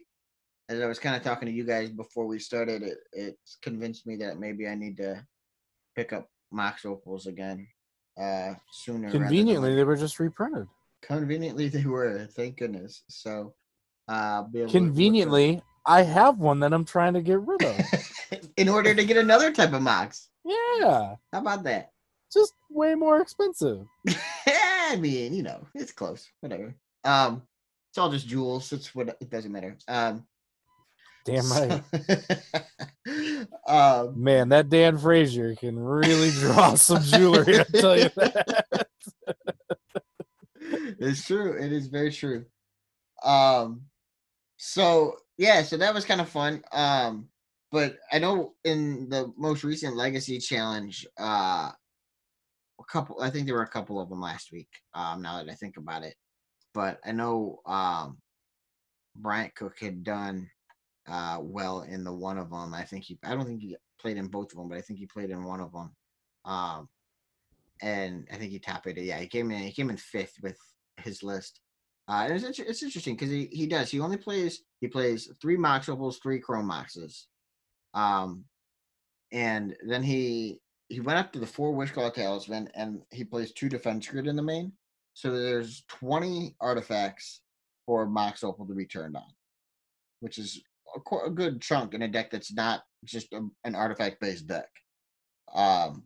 as 0.69 0.81
I 0.81 0.85
was 0.85 0.99
kind 0.99 1.15
of 1.15 1.21
talking 1.23 1.47
to 1.47 1.53
you 1.53 1.63
guys 1.63 1.89
before 1.89 2.25
we 2.27 2.39
started, 2.39 2.81
it 2.83 2.97
it's 3.13 3.57
convinced 3.61 4.07
me 4.07 4.15
that 4.17 4.39
maybe 4.39 4.67
I 4.67 4.75
need 4.75 4.97
to 4.97 5.25
pick 5.95 6.13
up 6.13 6.29
Mox 6.51 6.85
Opals 6.85 7.27
again 7.27 7.67
uh 8.19 8.53
sooner. 8.71 9.07
rather 9.07 9.19
than 9.19 9.27
Conveniently, 9.27 9.75
they 9.75 9.83
were 9.83 9.95
just 9.97 10.19
reprinted. 10.19 10.67
conveniently 11.01 11.67
they 11.75 11.83
were. 11.85 12.27
Thank 12.31 12.57
goodness. 12.57 13.03
So, 13.09 13.53
uh, 14.07 14.43
be 14.43 14.59
able 14.61 14.71
to 14.71 14.77
Conveniently, 14.77 15.61
I 15.85 16.01
have 16.03 16.39
one 16.39 16.59
that 16.61 16.73
I'm 16.73 16.85
trying 16.85 17.13
to 17.13 17.21
get 17.21 17.39
rid 17.41 17.61
of. 17.63 17.79
in 18.57 18.69
order 18.69 18.95
to 18.95 19.05
get 19.05 19.17
another 19.17 19.51
type 19.51 19.73
of 19.73 19.81
Mox. 19.81 20.29
yeah, 20.45 21.15
How 21.31 21.39
about 21.39 21.63
that? 21.63 21.91
just 22.33 22.53
way 22.69 22.95
more 22.95 23.21
expensive. 23.21 23.85
I 24.47 24.97
mean, 24.99 25.33
you 25.33 25.43
know, 25.43 25.65
it's 25.73 25.91
close. 25.93 26.27
Whatever. 26.41 26.75
Um, 27.05 27.43
it's 27.91 27.97
all 27.97 28.11
just 28.11 28.27
jewels. 28.27 28.73
It's 28.73 28.93
what 28.95 29.09
it 29.21 29.29
doesn't 29.29 29.51
matter. 29.51 29.77
Um, 29.87 30.25
Damn 31.25 31.51
right. 31.51 31.83
um, 33.67 34.23
Man, 34.23 34.49
that 34.49 34.69
Dan 34.69 34.97
Frazier 34.99 35.55
can 35.55 35.77
really 35.77 36.29
draw 36.29 36.75
some 36.75 37.01
jewelry. 37.01 37.59
I 37.59 37.63
tell 37.63 37.97
you 37.97 38.09
that. 38.15 38.87
it's 40.59 41.25
true. 41.25 41.57
It 41.59 41.71
is 41.71 41.87
very 41.87 42.11
true. 42.11 42.45
Um, 43.23 43.81
so 44.57 45.15
yeah, 45.39 45.63
so 45.63 45.77
that 45.77 45.95
was 45.95 46.05
kind 46.05 46.21
of 46.21 46.29
fun. 46.29 46.63
Um, 46.71 47.29
but 47.71 47.97
I 48.11 48.19
know 48.19 48.53
in 48.63 49.09
the 49.09 49.33
most 49.35 49.63
recent 49.63 49.95
Legacy 49.95 50.37
Challenge, 50.37 51.07
uh, 51.19 51.71
a 52.79 52.83
couple. 52.87 53.19
I 53.19 53.31
think 53.31 53.47
there 53.47 53.55
were 53.55 53.63
a 53.63 53.67
couple 53.67 53.99
of 53.99 54.09
them 54.09 54.21
last 54.21 54.51
week. 54.51 54.69
Um, 54.93 55.23
now 55.23 55.37
that 55.37 55.51
I 55.51 55.55
think 55.55 55.77
about 55.77 56.03
it, 56.03 56.15
but 56.73 56.99
I 57.03 57.13
know 57.13 57.61
um, 57.65 58.19
Bryant 59.15 59.55
Cook 59.55 59.79
had 59.79 60.03
done 60.03 60.49
uh 61.07 61.37
well 61.41 61.81
in 61.81 62.03
the 62.03 62.13
one 62.13 62.37
of 62.37 62.49
them. 62.49 62.73
I 62.73 62.83
think 62.83 63.03
he. 63.03 63.17
I 63.23 63.35
don't 63.35 63.45
think 63.45 63.61
he 63.61 63.75
played 63.99 64.17
in 64.17 64.27
both 64.27 64.51
of 64.51 64.57
them, 64.57 64.69
but 64.69 64.77
I 64.77 64.81
think 64.81 64.99
he 64.99 65.05
played 65.05 65.29
in 65.29 65.43
one 65.43 65.59
of 65.61 65.71
them. 65.71 65.91
Um, 66.45 66.89
and 67.81 68.27
I 68.31 68.35
think 68.35 68.51
he 68.51 68.59
tapped 68.59 68.87
it. 68.87 68.97
Yeah, 68.97 69.19
he 69.19 69.27
came 69.27 69.51
in. 69.51 69.63
He 69.63 69.71
came 69.71 69.89
in 69.89 69.97
fifth 69.97 70.35
with 70.41 70.57
his 70.97 71.23
list. 71.23 71.59
Uh, 72.07 72.27
it's, 72.29 72.43
inter- 72.43 72.65
it's 72.67 72.83
interesting 72.83 73.15
because 73.15 73.31
he, 73.31 73.49
he 73.51 73.65
does. 73.65 73.89
He 73.89 73.99
only 73.99 74.17
plays. 74.17 74.61
He 74.79 74.87
plays 74.87 75.29
three 75.41 75.57
Mox 75.57 75.89
Opals, 75.89 76.19
three 76.19 76.39
Chrome 76.39 76.69
Moxes. 76.69 77.25
Um, 77.93 78.45
and 79.31 79.75
then 79.87 80.03
he 80.03 80.59
he 80.89 80.99
went 80.99 81.17
up 81.17 81.33
to 81.33 81.39
the 81.39 81.47
four 81.47 81.73
Wishclaw 81.73 82.13
Talisman, 82.13 82.69
and 82.75 83.01
he 83.11 83.23
plays 83.23 83.51
two 83.51 83.69
Defense 83.69 84.07
Grid 84.07 84.27
in 84.27 84.35
the 84.35 84.43
main. 84.43 84.71
So 85.13 85.31
there's 85.31 85.83
20 85.87 86.55
artifacts 86.59 87.41
for 87.85 88.05
Mox 88.05 88.43
Opal 88.43 88.67
to 88.67 88.75
be 88.75 88.85
turned 88.85 89.15
on, 89.15 89.23
which 90.19 90.37
is 90.37 90.61
a, 90.95 91.15
a 91.25 91.29
good 91.29 91.61
chunk 91.61 91.93
in 91.93 92.01
a 92.01 92.07
deck 92.07 92.31
that's 92.31 92.53
not 92.53 92.81
just 93.03 93.31
a, 93.33 93.47
an 93.63 93.75
artifact 93.75 94.19
based 94.19 94.47
deck. 94.47 94.69
Um, 95.53 96.05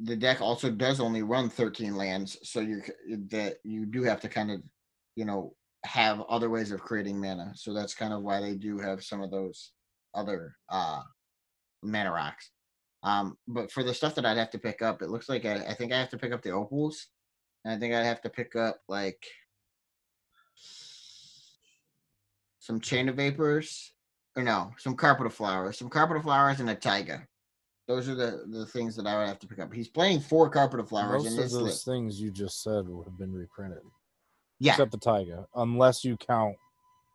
the 0.00 0.16
deck 0.16 0.40
also 0.40 0.70
does 0.70 1.00
only 1.00 1.22
run 1.22 1.50
13 1.50 1.94
lands, 1.94 2.38
so 2.42 2.60
you 2.60 2.82
that 3.30 3.56
you 3.64 3.86
do 3.86 4.02
have 4.02 4.20
to 4.20 4.28
kind 4.28 4.50
of, 4.50 4.62
you 5.14 5.24
know, 5.24 5.54
have 5.84 6.20
other 6.22 6.48
ways 6.50 6.72
of 6.72 6.80
creating 6.80 7.20
mana. 7.20 7.52
So 7.54 7.74
that's 7.74 7.94
kind 7.94 8.12
of 8.12 8.22
why 8.22 8.40
they 8.40 8.54
do 8.54 8.78
have 8.78 9.04
some 9.04 9.22
of 9.22 9.30
those 9.30 9.72
other 10.14 10.56
uh 10.68 11.02
mana 11.82 12.12
rocks. 12.12 12.50
Um, 13.02 13.36
but 13.48 13.70
for 13.70 13.82
the 13.82 13.94
stuff 13.94 14.14
that 14.16 14.26
I'd 14.26 14.36
have 14.36 14.50
to 14.50 14.58
pick 14.58 14.82
up, 14.82 15.02
it 15.02 15.08
looks 15.08 15.28
like 15.28 15.44
I, 15.46 15.54
I 15.56 15.74
think 15.74 15.92
I 15.92 15.98
have 15.98 16.10
to 16.10 16.18
pick 16.18 16.32
up 16.32 16.42
the 16.42 16.50
opals. 16.50 17.06
And 17.64 17.74
I 17.74 17.78
think 17.78 17.94
I'd 17.94 18.04
have 18.04 18.20
to 18.22 18.30
pick 18.30 18.56
up 18.56 18.80
like 18.88 19.22
some 22.60 22.78
chain 22.78 23.08
of 23.08 23.16
vapors, 23.16 23.92
or 24.36 24.44
no, 24.44 24.72
some 24.78 24.94
carpet 24.94 25.26
of 25.26 25.34
flowers, 25.34 25.76
some 25.78 25.88
carpet 25.88 26.16
of 26.18 26.22
flowers, 26.22 26.60
and 26.60 26.70
a 26.70 26.74
taiga. 26.74 27.26
Those 27.88 28.08
are 28.08 28.14
the 28.14 28.44
the 28.46 28.66
things 28.66 28.94
that 28.96 29.06
I 29.06 29.18
would 29.18 29.26
have 29.26 29.40
to 29.40 29.48
pick 29.48 29.58
up. 29.58 29.72
He's 29.74 29.88
playing 29.88 30.20
four 30.20 30.48
carpet 30.48 30.78
of 30.78 30.88
flowers 30.88 31.24
Most 31.24 31.38
in 31.38 31.44
of 31.44 31.50
those 31.50 31.62
list. 31.62 31.84
things 31.84 32.20
you 32.20 32.30
just 32.30 32.62
said 32.62 32.86
would 32.88 33.06
have 33.06 33.18
been 33.18 33.32
reprinted, 33.32 33.82
Yeah, 34.60 34.74
except 34.74 34.92
the 34.92 34.98
Taiga, 34.98 35.46
unless 35.56 36.04
you 36.04 36.16
count 36.16 36.54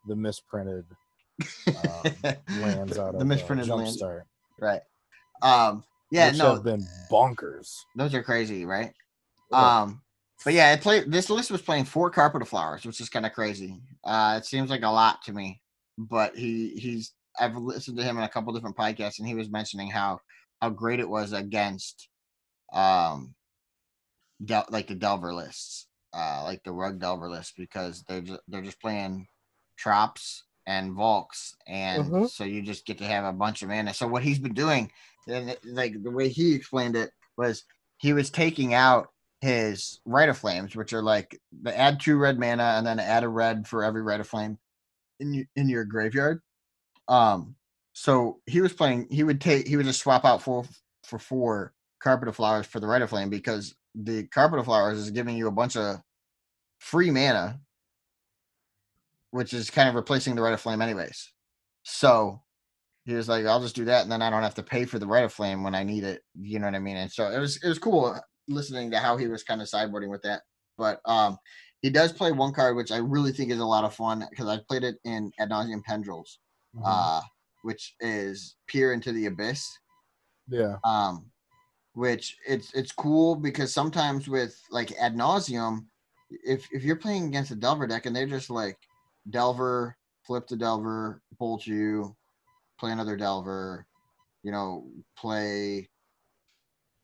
the 0.08 0.16
misprinted 0.16 0.86
um, 1.68 2.04
lands 2.60 2.98
out 2.98 3.14
of 3.14 3.20
the 3.20 3.26
misprinted 3.26 3.70
uh, 3.70 3.76
lands, 3.78 4.02
Jumpstart. 4.02 4.24
right? 4.60 4.82
Um, 5.42 5.84
yeah, 6.12 6.28
which 6.28 6.38
no, 6.40 6.56
have 6.56 6.64
been 6.64 6.86
bonkers. 7.12 7.72
those 7.96 8.14
are 8.14 8.24
crazy, 8.24 8.66
right? 8.66 8.92
Yeah. 9.52 9.82
Um, 9.82 10.02
but 10.44 10.54
yeah, 10.54 10.74
it 10.74 10.82
played. 10.82 11.12
This 11.12 11.30
list 11.30 11.52
was 11.52 11.62
playing 11.62 11.86
four 11.86 12.10
carpet 12.10 12.42
of 12.42 12.50
flowers, 12.50 12.86
which 12.86 13.02
is 13.02 13.10
kind 13.10 13.26
of 13.26 13.34
crazy. 13.34 13.80
Uh, 14.04 14.36
it 14.38 14.46
seems 14.46 14.70
like 14.70 14.84
a 14.84 14.90
lot 14.90 15.22
to 15.24 15.34
me, 15.34 15.62
but 15.98 16.36
he 16.36 16.70
he's. 16.70 17.14
I've 17.40 17.56
listened 17.56 17.98
to 17.98 18.04
him 18.04 18.18
in 18.18 18.24
a 18.24 18.30
couple 18.30 18.54
different 18.54 18.78
podcasts, 18.78 19.20
and 19.20 19.28
he 19.28 19.36
was 19.36 19.50
mentioning 19.50 19.90
how 19.90 20.20
how 20.62 20.70
great 20.70 21.00
it 21.00 21.10
was 21.10 21.34
against, 21.34 22.08
um, 22.74 23.36
del- 24.44 24.66
like 24.70 24.88
the 24.88 24.96
Delver 24.96 25.34
lists, 25.34 25.88
uh, 26.14 26.44
like 26.44 26.64
the 26.64 26.72
Rug 26.72 27.00
Delver 27.00 27.30
list, 27.30 27.54
because 27.58 28.04
they're 28.08 28.22
just, 28.22 28.40
they're 28.48 28.62
just 28.62 28.82
playing 28.82 29.28
Trops 29.84 30.42
and 30.68 30.94
Volks, 30.94 31.56
and 31.68 32.06
Mhm. 32.06 32.30
so 32.30 32.44
you 32.44 32.62
just 32.62 32.86
get 32.86 32.98
to 33.00 33.06
have 33.06 33.26
a 33.26 33.34
bunch 33.34 33.62
of 33.62 33.70
mana. 33.70 33.94
So 33.94 34.08
what 34.08 34.24
he's 34.24 34.40
been 34.40 34.54
doing, 34.54 34.92
and 35.28 35.58
like 35.66 36.02
the 36.04 36.12
way 36.12 36.30
he 36.30 36.54
explained 36.56 36.96
it 36.96 37.12
was 37.38 37.66
he 37.98 38.14
was 38.14 38.30
taking 38.30 38.74
out 38.74 39.10
his 39.46 40.00
Rite 40.06 40.30
of 40.30 40.40
Flames, 40.40 40.76
which 40.76 40.92
are 40.92 41.04
like 41.04 41.40
the 41.62 41.78
add 41.78 42.00
two 42.00 42.18
red 42.18 42.40
mana 42.40 42.74
and 42.78 42.86
then 42.86 43.00
add 43.00 43.24
a 43.24 43.30
red 43.30 43.68
for 43.68 43.84
every 43.84 44.02
Rite 44.02 44.20
of 44.20 44.28
Flame 44.28 44.58
in 45.20 45.34
your, 45.36 45.46
in 45.56 45.70
your 45.70 45.86
graveyard. 45.86 46.42
Um, 47.08 47.56
so 47.94 48.40
he 48.48 48.60
was 48.60 48.74
playing. 48.74 49.08
He 49.12 49.24
would 49.24 49.40
take. 49.40 49.68
He 49.68 49.78
would 49.78 49.86
just 49.86 50.02
swap 50.02 50.26
out 50.26 50.42
four 50.42 50.66
for 51.04 51.20
four 51.20 51.74
Carpet 52.02 52.28
of 52.28 52.36
Flowers 52.36 52.66
for 52.66 52.80
the 52.80 52.88
Rite 52.88 53.04
of 53.04 53.12
Flame 53.12 53.30
because 53.30 53.76
the 53.94 54.24
Carpet 54.24 54.60
of 54.60 54.66
Flowers 54.66 54.98
is 54.98 55.12
giving 55.12 55.38
you 55.38 55.48
a 55.48 55.52
bunch 55.52 55.78
of 55.78 55.98
free 56.80 57.12
mana, 57.12 57.60
which 59.30 59.54
is 59.54 59.70
kind 59.70 59.88
of 59.88 59.94
replacing 59.96 60.34
the 60.34 60.42
Rite 60.42 60.56
of 60.56 60.62
Flame 60.62 60.82
anyways. 60.82 61.32
So 61.84 62.42
he 63.06 63.14
was 63.14 63.30
like, 63.30 63.46
I'll 63.46 63.62
just 63.62 63.76
do 63.76 63.86
that, 63.86 64.02
and 64.02 64.12
then 64.12 64.24
I 64.24 64.32
don't 64.32 64.42
have 64.42 64.56
to 64.56 64.64
pay 64.64 64.86
for 64.86 64.98
the 64.98 65.08
Rite 65.08 65.24
of 65.24 65.32
Flame 65.32 65.62
when 65.62 65.76
I 65.76 65.84
need 65.84 66.04
it. 66.04 66.24
You 66.34 66.58
know 66.58 66.66
what 66.66 66.76
I 66.76 66.80
mean? 66.80 66.98
And 66.98 67.12
so 67.12 67.30
it 67.30 67.40
was 67.40 67.64
it 67.64 67.68
was 67.68 67.78
cool 67.78 68.20
listening 68.48 68.92
to 68.92 69.00
how 69.00 69.18
he 69.18 69.28
was 69.28 69.44
kind 69.44 69.62
of 69.62 69.68
sideboarding 69.68 70.10
with 70.10 70.22
that. 70.24 70.44
But 70.78 71.02
um, 71.06 71.38
he 71.82 71.90
does 71.90 72.12
play 72.12 72.32
one 72.32 72.54
card, 72.54 72.76
which 72.76 72.92
I 72.92 72.98
really 72.98 73.32
think 73.32 73.52
is 73.52 73.60
a 73.60 73.66
lot 73.66 73.84
of 73.86 73.94
fun 73.96 74.26
because 74.30 74.48
I've 74.48 74.68
played 74.68 74.84
it 74.84 74.98
in 75.06 75.32
Ad 75.40 75.50
Nauseam 75.50 75.84
Tendrils, 75.84 76.40
Mhm. 76.76 76.82
uh, 76.86 77.22
which 77.64 77.96
is 78.00 78.58
Peer 78.68 78.94
into 78.94 79.12
the 79.12 79.26
Abyss 79.28 79.80
yeah. 80.48 80.78
um 80.84 81.32
which 81.94 82.38
it's 82.48 82.74
it's 82.74 82.92
cool 82.92 83.36
because 83.36 83.74
sometimes 83.74 84.28
with 84.28 84.60
like 84.70 84.92
ad 85.00 85.16
nauseam 85.16 85.88
if 86.30 86.68
if 86.72 86.84
you're 86.84 86.96
playing 86.96 87.26
against 87.28 87.52
a 87.52 87.56
delver 87.56 87.88
deck 87.88 88.06
and 88.06 88.16
they're 88.16 88.28
just 88.28 88.50
like 88.50 88.78
delver 89.30 89.98
flip 90.24 90.48
the 90.48 90.56
delver 90.56 91.22
bolt 91.40 91.66
you 91.66 92.16
play 92.80 92.92
another 92.92 93.16
delver 93.16 93.88
you 94.44 94.52
know 94.52 94.90
play 95.18 95.90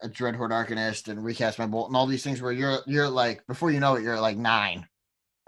a 0.03 0.09
dreadhorde 0.09 0.51
arcanist 0.51 1.07
and 1.07 1.23
recast 1.23 1.59
my 1.59 1.65
bolt 1.67 1.87
and 1.87 1.95
all 1.95 2.07
these 2.07 2.23
things 2.23 2.41
where 2.41 2.51
you're 2.51 2.79
you're 2.87 3.09
like 3.09 3.45
before 3.47 3.71
you 3.71 3.79
know 3.79 3.95
it 3.95 4.03
you're 4.03 4.19
like 4.19 4.37
nine 4.37 4.87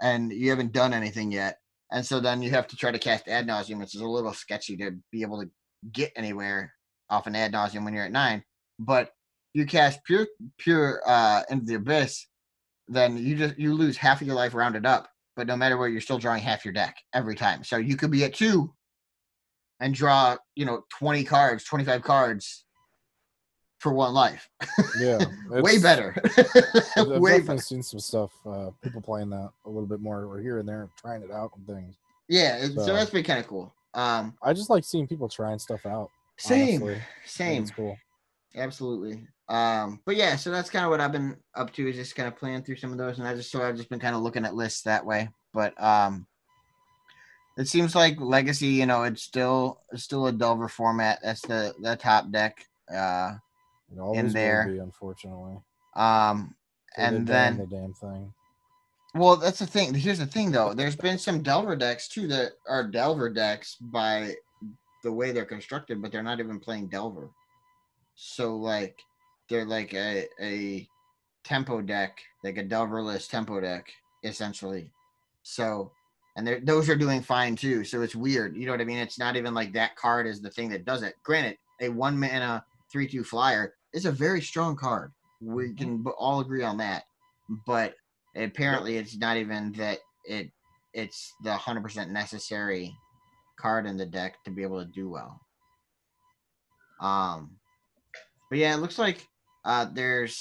and 0.00 0.32
you 0.32 0.50
haven't 0.50 0.72
done 0.72 0.92
anything 0.92 1.32
yet 1.32 1.58
and 1.92 2.04
so 2.04 2.20
then 2.20 2.42
you 2.42 2.50
have 2.50 2.66
to 2.66 2.76
try 2.76 2.90
to 2.90 2.98
cast 2.98 3.28
ad 3.28 3.46
nauseam 3.46 3.78
which 3.78 3.94
is 3.94 4.00
a 4.00 4.06
little 4.06 4.32
sketchy 4.32 4.76
to 4.76 4.92
be 5.10 5.22
able 5.22 5.40
to 5.40 5.50
get 5.92 6.12
anywhere 6.16 6.72
off 7.10 7.26
an 7.26 7.36
ad 7.36 7.52
nauseam 7.52 7.84
when 7.84 7.94
you're 7.94 8.04
at 8.04 8.12
nine. 8.12 8.42
but 8.78 9.10
you 9.54 9.64
cast 9.64 10.02
pure 10.04 10.26
pure 10.58 11.00
uh 11.06 11.42
into 11.48 11.64
the 11.64 11.74
abyss, 11.74 12.26
then 12.88 13.16
you 13.16 13.36
just 13.36 13.56
you 13.56 13.72
lose 13.72 13.96
half 13.96 14.20
of 14.20 14.26
your 14.26 14.36
life 14.36 14.52
rounded 14.52 14.84
up. 14.84 15.08
But 15.36 15.46
no 15.46 15.56
matter 15.56 15.76
what, 15.76 15.86
you're 15.86 16.00
still 16.00 16.18
drawing 16.18 16.42
half 16.42 16.64
your 16.64 16.74
deck 16.74 16.96
every 17.12 17.34
time. 17.34 17.64
So 17.64 17.76
you 17.76 17.96
could 17.96 18.10
be 18.10 18.24
at 18.24 18.34
two 18.34 18.72
and 19.80 19.94
draw, 19.94 20.36
you 20.54 20.64
know, 20.64 20.82
20 20.98 21.24
cards, 21.24 21.64
25 21.64 22.02
cards 22.02 22.63
for 23.84 23.92
one 23.92 24.14
life. 24.14 24.48
Yeah, 24.98 25.18
Way 25.50 25.78
better. 25.78 26.16
I've, 26.96 27.12
I've 27.12 27.20
Way 27.20 27.40
better. 27.40 27.58
seen 27.60 27.82
some 27.82 28.00
stuff. 28.00 28.32
Uh, 28.46 28.70
people 28.82 29.00
playing 29.02 29.28
that 29.30 29.50
a 29.66 29.68
little 29.68 29.86
bit 29.86 30.00
more 30.00 30.24
or 30.24 30.40
here 30.40 30.58
and 30.58 30.66
there, 30.68 30.88
trying 31.00 31.22
it 31.22 31.30
out 31.30 31.52
and 31.56 31.66
things. 31.66 31.94
Yeah, 32.28 32.62
so 32.66 32.86
So- 32.86 32.94
that's 32.94 33.10
been 33.10 33.22
kind 33.24 33.38
of 33.38 33.46
cool. 33.46 33.72
Um, 33.92 34.34
I 34.42 34.52
just 34.54 34.70
like 34.70 34.82
seeing 34.84 35.06
people 35.06 35.28
trying 35.28 35.58
stuff 35.60 35.86
out. 35.86 36.10
same, 36.38 36.82
honestly. 36.82 37.02
Same, 37.26 37.62
It's 37.62 37.70
cool. 37.70 37.96
absolutely. 38.56 39.26
Um, 39.48 40.00
but 40.06 40.16
yeah, 40.16 40.34
so 40.36 40.50
that's 40.50 40.70
kind 40.70 40.84
of 40.86 40.90
what 40.90 41.00
I've 41.02 41.12
been 41.12 41.36
up 41.54 41.70
to 41.74 41.88
is 41.88 41.94
just 41.96 42.16
kind 42.16 42.26
of 42.26 42.34
playing 42.36 42.62
through 42.64 42.76
some 42.76 42.90
of 42.90 42.98
those, 42.98 43.18
and 43.18 43.28
I 43.28 43.34
just 43.34 43.50
so 43.52 43.62
I've 43.62 43.76
just 43.76 43.90
been 43.90 44.00
kind 44.00 44.16
of 44.16 44.22
looking 44.22 44.44
at 44.46 44.54
lists 44.54 44.82
that 44.82 45.04
way. 45.04 45.28
But 45.52 45.80
um, 45.80 46.26
it 47.58 47.68
seems 47.68 47.94
like 47.94 48.18
Legacy, 48.18 48.66
you 48.68 48.86
know, 48.86 49.04
it's 49.04 49.22
still 49.22 49.80
it's 49.92 50.02
still 50.02 50.26
a 50.26 50.32
Delver 50.32 50.68
format. 50.68 51.18
That's 51.22 51.42
the 51.42 51.74
the 51.78 51.94
top 51.96 52.30
deck. 52.32 52.64
Uh, 52.92 53.34
Always 53.98 54.32
there. 54.32 54.68
be, 54.68 54.78
unfortunately. 54.78 55.58
um, 55.94 56.54
they 56.96 57.04
and 57.04 57.26
then 57.26 57.58
the 57.58 57.66
damn 57.66 57.94
thing. 57.94 58.32
Well, 59.14 59.36
that's 59.36 59.60
the 59.60 59.66
thing. 59.66 59.94
Here's 59.94 60.18
the 60.18 60.26
thing, 60.26 60.50
though. 60.50 60.74
There's 60.74 60.96
been 60.96 61.18
some 61.18 61.42
Delver 61.42 61.76
decks 61.76 62.08
too 62.08 62.26
that 62.28 62.52
are 62.68 62.84
Delver 62.88 63.30
decks 63.30 63.76
by 63.80 64.34
the 65.04 65.12
way 65.12 65.30
they're 65.30 65.44
constructed, 65.44 66.02
but 66.02 66.10
they're 66.10 66.22
not 66.22 66.40
even 66.40 66.58
playing 66.58 66.88
Delver. 66.88 67.30
So, 68.16 68.56
like, 68.56 68.98
they're 69.48 69.66
like 69.66 69.94
a 69.94 70.26
a 70.40 70.88
tempo 71.44 71.80
deck, 71.80 72.18
like 72.42 72.58
a 72.58 72.64
Delverless 72.64 73.28
tempo 73.28 73.60
deck, 73.60 73.86
essentially. 74.24 74.90
So, 75.42 75.92
and 76.36 76.46
they're, 76.46 76.60
those 76.60 76.88
are 76.88 76.96
doing 76.96 77.22
fine 77.22 77.54
too. 77.54 77.84
So 77.84 78.02
it's 78.02 78.16
weird. 78.16 78.56
You 78.56 78.66
know 78.66 78.72
what 78.72 78.80
I 78.80 78.84
mean? 78.84 78.98
It's 78.98 79.18
not 79.18 79.36
even 79.36 79.54
like 79.54 79.72
that 79.74 79.94
card 79.94 80.26
is 80.26 80.40
the 80.40 80.50
thing 80.50 80.70
that 80.70 80.84
does 80.84 81.02
it. 81.02 81.14
Granted, 81.22 81.58
a 81.80 81.88
one 81.88 82.18
mana 82.18 82.64
three 82.90 83.06
two 83.06 83.22
flyer 83.22 83.74
is 83.94 84.04
a 84.04 84.12
very 84.12 84.42
strong 84.42 84.76
card. 84.76 85.12
We 85.40 85.72
can 85.72 86.04
all 86.18 86.40
agree 86.40 86.64
on 86.64 86.78
that, 86.78 87.04
but 87.66 87.94
apparently 88.36 88.96
it's 88.96 89.16
not 89.16 89.36
even 89.36 89.72
that 89.72 89.98
it 90.24 90.50
it's 90.92 91.32
the 91.42 91.50
100% 91.50 92.10
necessary 92.10 92.94
card 93.58 93.86
in 93.86 93.96
the 93.96 94.06
deck 94.06 94.36
to 94.44 94.50
be 94.50 94.62
able 94.62 94.84
to 94.84 94.90
do 94.90 95.08
well. 95.08 95.40
Um 97.00 97.56
but 98.50 98.58
yeah 98.58 98.74
it 98.74 98.78
looks 98.78 98.98
like 98.98 99.26
uh 99.64 99.86
there's 99.92 100.38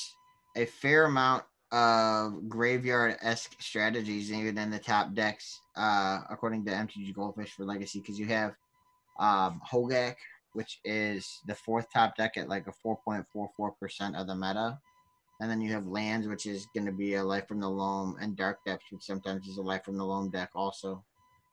a 0.56 0.66
fair 0.66 1.06
amount 1.06 1.44
of 1.72 2.48
graveyard-esque 2.48 3.56
strategies 3.60 4.32
even 4.32 4.58
in 4.58 4.70
the 4.70 4.78
top 4.78 5.14
decks 5.16 5.60
uh 5.76 6.20
according 6.30 6.64
to 6.64 6.72
mtg 6.72 7.12
goldfish 7.16 7.52
for 7.52 7.66
legacy 7.66 8.00
because 8.00 8.20
you 8.20 8.28
have 8.28 8.54
um 9.20 9.60
Hogaak 9.68 10.16
which 10.54 10.80
is 10.86 11.42
the 11.48 11.56
fourth 11.56 11.88
top 11.92 12.16
deck 12.16 12.38
at 12.38 12.50
like 12.50 12.68
a 12.68 12.88
4.44% 12.88 14.16
of 14.20 14.28
the 14.28 14.36
meta 14.36 14.80
and 15.44 15.52
then 15.52 15.60
you 15.60 15.74
have 15.74 15.88
lands, 15.88 16.28
which 16.28 16.46
is 16.46 16.68
going 16.74 16.86
to 16.86 16.92
be 16.94 17.16
a 17.16 17.24
life 17.24 17.48
from 17.48 17.60
the 17.60 17.70
loam, 17.70 18.16
and 18.22 18.38
dark 18.38 18.64
depths, 18.66 18.86
which 18.92 19.04
sometimes 19.04 19.46
is 19.48 19.58
a 19.58 19.62
life 19.62 19.84
from 19.84 19.98
the 19.98 20.06
loam 20.06 20.30
deck, 20.30 20.50
also. 20.56 21.04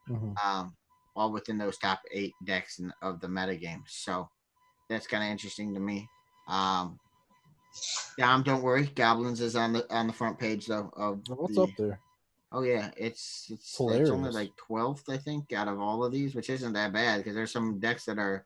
Mhm. 0.07 0.33
Um, 0.41 0.75
all 1.13 1.31
within 1.31 1.57
those 1.57 1.77
top 1.77 2.01
eight 2.11 2.33
decks 2.45 2.79
in, 2.79 2.93
of 3.01 3.19
the 3.19 3.27
metagame. 3.27 3.83
So 3.87 4.29
that's 4.87 5.07
kind 5.07 5.25
of 5.25 5.29
interesting 5.29 5.73
to 5.73 5.81
me. 5.81 6.07
Um, 6.47 6.99
Dom, 8.17 8.43
don't 8.43 8.61
worry, 8.61 8.85
goblins 8.85 9.41
is 9.41 9.57
on 9.57 9.73
the 9.73 9.93
on 9.93 10.07
the 10.07 10.13
front 10.13 10.39
page 10.39 10.67
though. 10.67 10.89
Of 10.93 11.21
What's 11.27 11.55
the, 11.55 11.63
up 11.63 11.69
there? 11.77 11.99
Oh 12.53 12.63
yeah, 12.63 12.91
it's 12.95 13.47
it's, 13.49 13.77
it's 13.81 14.09
only 14.09 14.31
like 14.31 14.55
twelfth, 14.55 15.09
I 15.09 15.17
think, 15.17 15.51
out 15.51 15.67
of 15.67 15.81
all 15.81 16.03
of 16.03 16.13
these, 16.13 16.33
which 16.33 16.49
isn't 16.49 16.73
that 16.73 16.93
bad 16.93 17.17
because 17.17 17.35
there's 17.35 17.51
some 17.51 17.79
decks 17.79 18.05
that 18.05 18.19
are. 18.19 18.45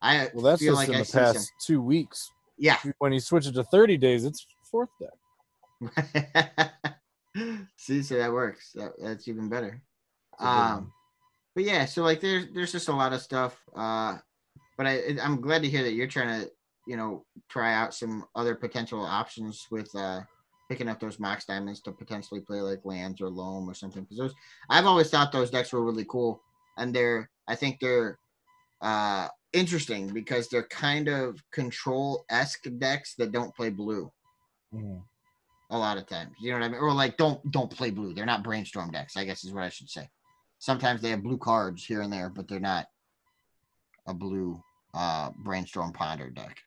I 0.00 0.28
Well, 0.32 0.44
that's 0.44 0.60
feel 0.60 0.74
just 0.74 0.88
like 0.88 0.88
in 0.88 0.94
I 0.96 1.02
the 1.04 1.12
past 1.12 1.52
two 1.64 1.80
weeks. 1.82 2.30
Yeah, 2.56 2.78
When 2.98 3.12
you 3.12 3.20
switch 3.20 3.46
it 3.46 3.54
to 3.54 3.62
30 3.64 3.96
days, 3.98 4.24
it's 4.24 4.44
fourth 4.68 4.88
deck. 5.00 5.10
See, 7.76 8.02
so 8.02 8.18
that 8.18 8.32
works. 8.32 8.72
That, 8.74 8.92
that's 8.98 9.28
even 9.28 9.48
better. 9.48 9.80
It's 10.32 10.42
a 10.42 10.44
good 10.44 10.50
one. 10.50 10.72
Um, 10.72 10.92
but 11.54 11.64
yeah, 11.64 11.84
so 11.84 12.02
like 12.02 12.20
there's 12.20 12.46
there's 12.52 12.72
just 12.72 12.88
a 12.88 12.92
lot 12.92 13.12
of 13.12 13.20
stuff. 13.20 13.60
Uh, 13.76 14.18
but 14.76 14.86
I 14.86 15.16
I'm 15.22 15.40
glad 15.40 15.62
to 15.62 15.68
hear 15.68 15.82
that 15.82 15.92
you're 15.92 16.06
trying 16.06 16.40
to 16.40 16.50
you 16.86 16.96
know 16.96 17.24
try 17.48 17.74
out 17.74 17.94
some 17.94 18.24
other 18.34 18.54
potential 18.54 19.04
options 19.04 19.66
with 19.70 19.94
uh 19.94 20.20
picking 20.68 20.88
up 20.88 21.00
those 21.00 21.18
Mox 21.18 21.46
Diamonds 21.46 21.80
to 21.82 21.92
potentially 21.92 22.40
play 22.40 22.60
like 22.60 22.84
lands 22.84 23.20
or 23.20 23.28
loam 23.28 23.68
or 23.68 23.74
something. 23.74 24.02
Because 24.02 24.18
those 24.18 24.34
I've 24.68 24.86
always 24.86 25.10
thought 25.10 25.32
those 25.32 25.50
decks 25.50 25.72
were 25.72 25.84
really 25.84 26.06
cool, 26.08 26.40
and 26.76 26.94
they're 26.94 27.30
I 27.48 27.54
think 27.54 27.78
they're 27.80 28.18
uh 28.80 29.28
interesting 29.52 30.12
because 30.12 30.48
they're 30.48 30.66
kind 30.68 31.08
of 31.08 31.40
control 31.52 32.24
esque 32.30 32.66
decks 32.78 33.14
that 33.16 33.32
don't 33.32 33.54
play 33.56 33.70
blue 33.70 34.12
Mhm. 34.74 35.02
a 35.70 35.78
lot 35.78 35.96
of 35.98 36.06
times. 36.06 36.34
You 36.38 36.50
know 36.52 36.58
what 36.58 36.66
I 36.66 36.68
mean? 36.68 36.80
Or 36.80 36.92
like 36.92 37.16
don't 37.16 37.40
don't 37.50 37.70
play 37.70 37.90
blue. 37.90 38.12
They're 38.14 38.26
not 38.26 38.44
brainstorm 38.44 38.90
decks, 38.90 39.16
I 39.16 39.24
guess 39.24 39.44
is 39.44 39.52
what 39.52 39.64
I 39.64 39.68
should 39.70 39.88
say. 39.88 40.08
Sometimes 40.58 41.00
they 41.00 41.10
have 41.10 41.22
blue 41.22 41.38
cards 41.38 41.84
here 41.84 42.02
and 42.02 42.12
there, 42.12 42.28
but 42.28 42.46
they're 42.48 42.60
not 42.60 42.86
a 44.06 44.14
blue 44.14 44.62
uh 44.94 45.30
brainstorm 45.44 45.92
ponder 45.92 46.30
deck. 46.30 46.58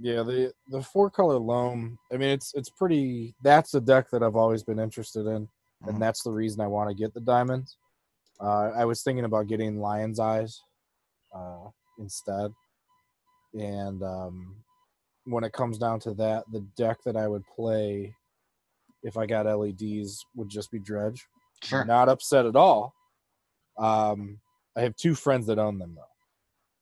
Yeah, 0.00 0.22
the 0.22 0.52
the 0.68 0.82
four 0.82 1.10
color 1.10 1.38
loam. 1.38 1.98
I 2.12 2.16
mean, 2.18 2.28
it's 2.30 2.52
it's 2.54 2.70
pretty. 2.70 3.34
That's 3.42 3.74
a 3.74 3.80
deck 3.80 4.10
that 4.10 4.22
I've 4.22 4.36
always 4.36 4.62
been 4.62 4.78
interested 4.78 5.26
in, 5.26 5.46
Mhm. 5.82 5.88
and 5.88 6.02
that's 6.02 6.22
the 6.22 6.32
reason 6.32 6.60
I 6.60 6.66
want 6.68 6.88
to 6.90 6.94
get 6.94 7.14
the 7.14 7.20
diamonds. 7.20 7.78
Uh, 8.40 8.70
I 8.76 8.84
was 8.84 9.02
thinking 9.02 9.24
about 9.24 9.48
getting 9.48 9.80
Lion's 9.80 10.20
Eyes 10.20 10.62
uh, 11.34 11.68
instead, 11.98 12.52
and 13.54 14.02
um, 14.02 14.56
when 15.24 15.44
it 15.44 15.52
comes 15.52 15.78
down 15.78 16.00
to 16.00 16.14
that, 16.14 16.44
the 16.52 16.60
deck 16.76 16.98
that 17.04 17.16
I 17.16 17.28
would 17.28 17.44
play 17.54 18.14
if 19.02 19.16
I 19.16 19.26
got 19.26 19.46
LEDs 19.46 20.24
would 20.34 20.48
just 20.48 20.70
be 20.70 20.78
Dredge. 20.78 21.26
Sure. 21.62 21.84
Not 21.84 22.08
upset 22.08 22.46
at 22.46 22.56
all. 22.56 22.94
Um, 23.78 24.38
I 24.76 24.82
have 24.82 24.96
two 24.96 25.14
friends 25.14 25.46
that 25.46 25.58
own 25.58 25.78
them 25.78 25.94
though, 25.94 26.02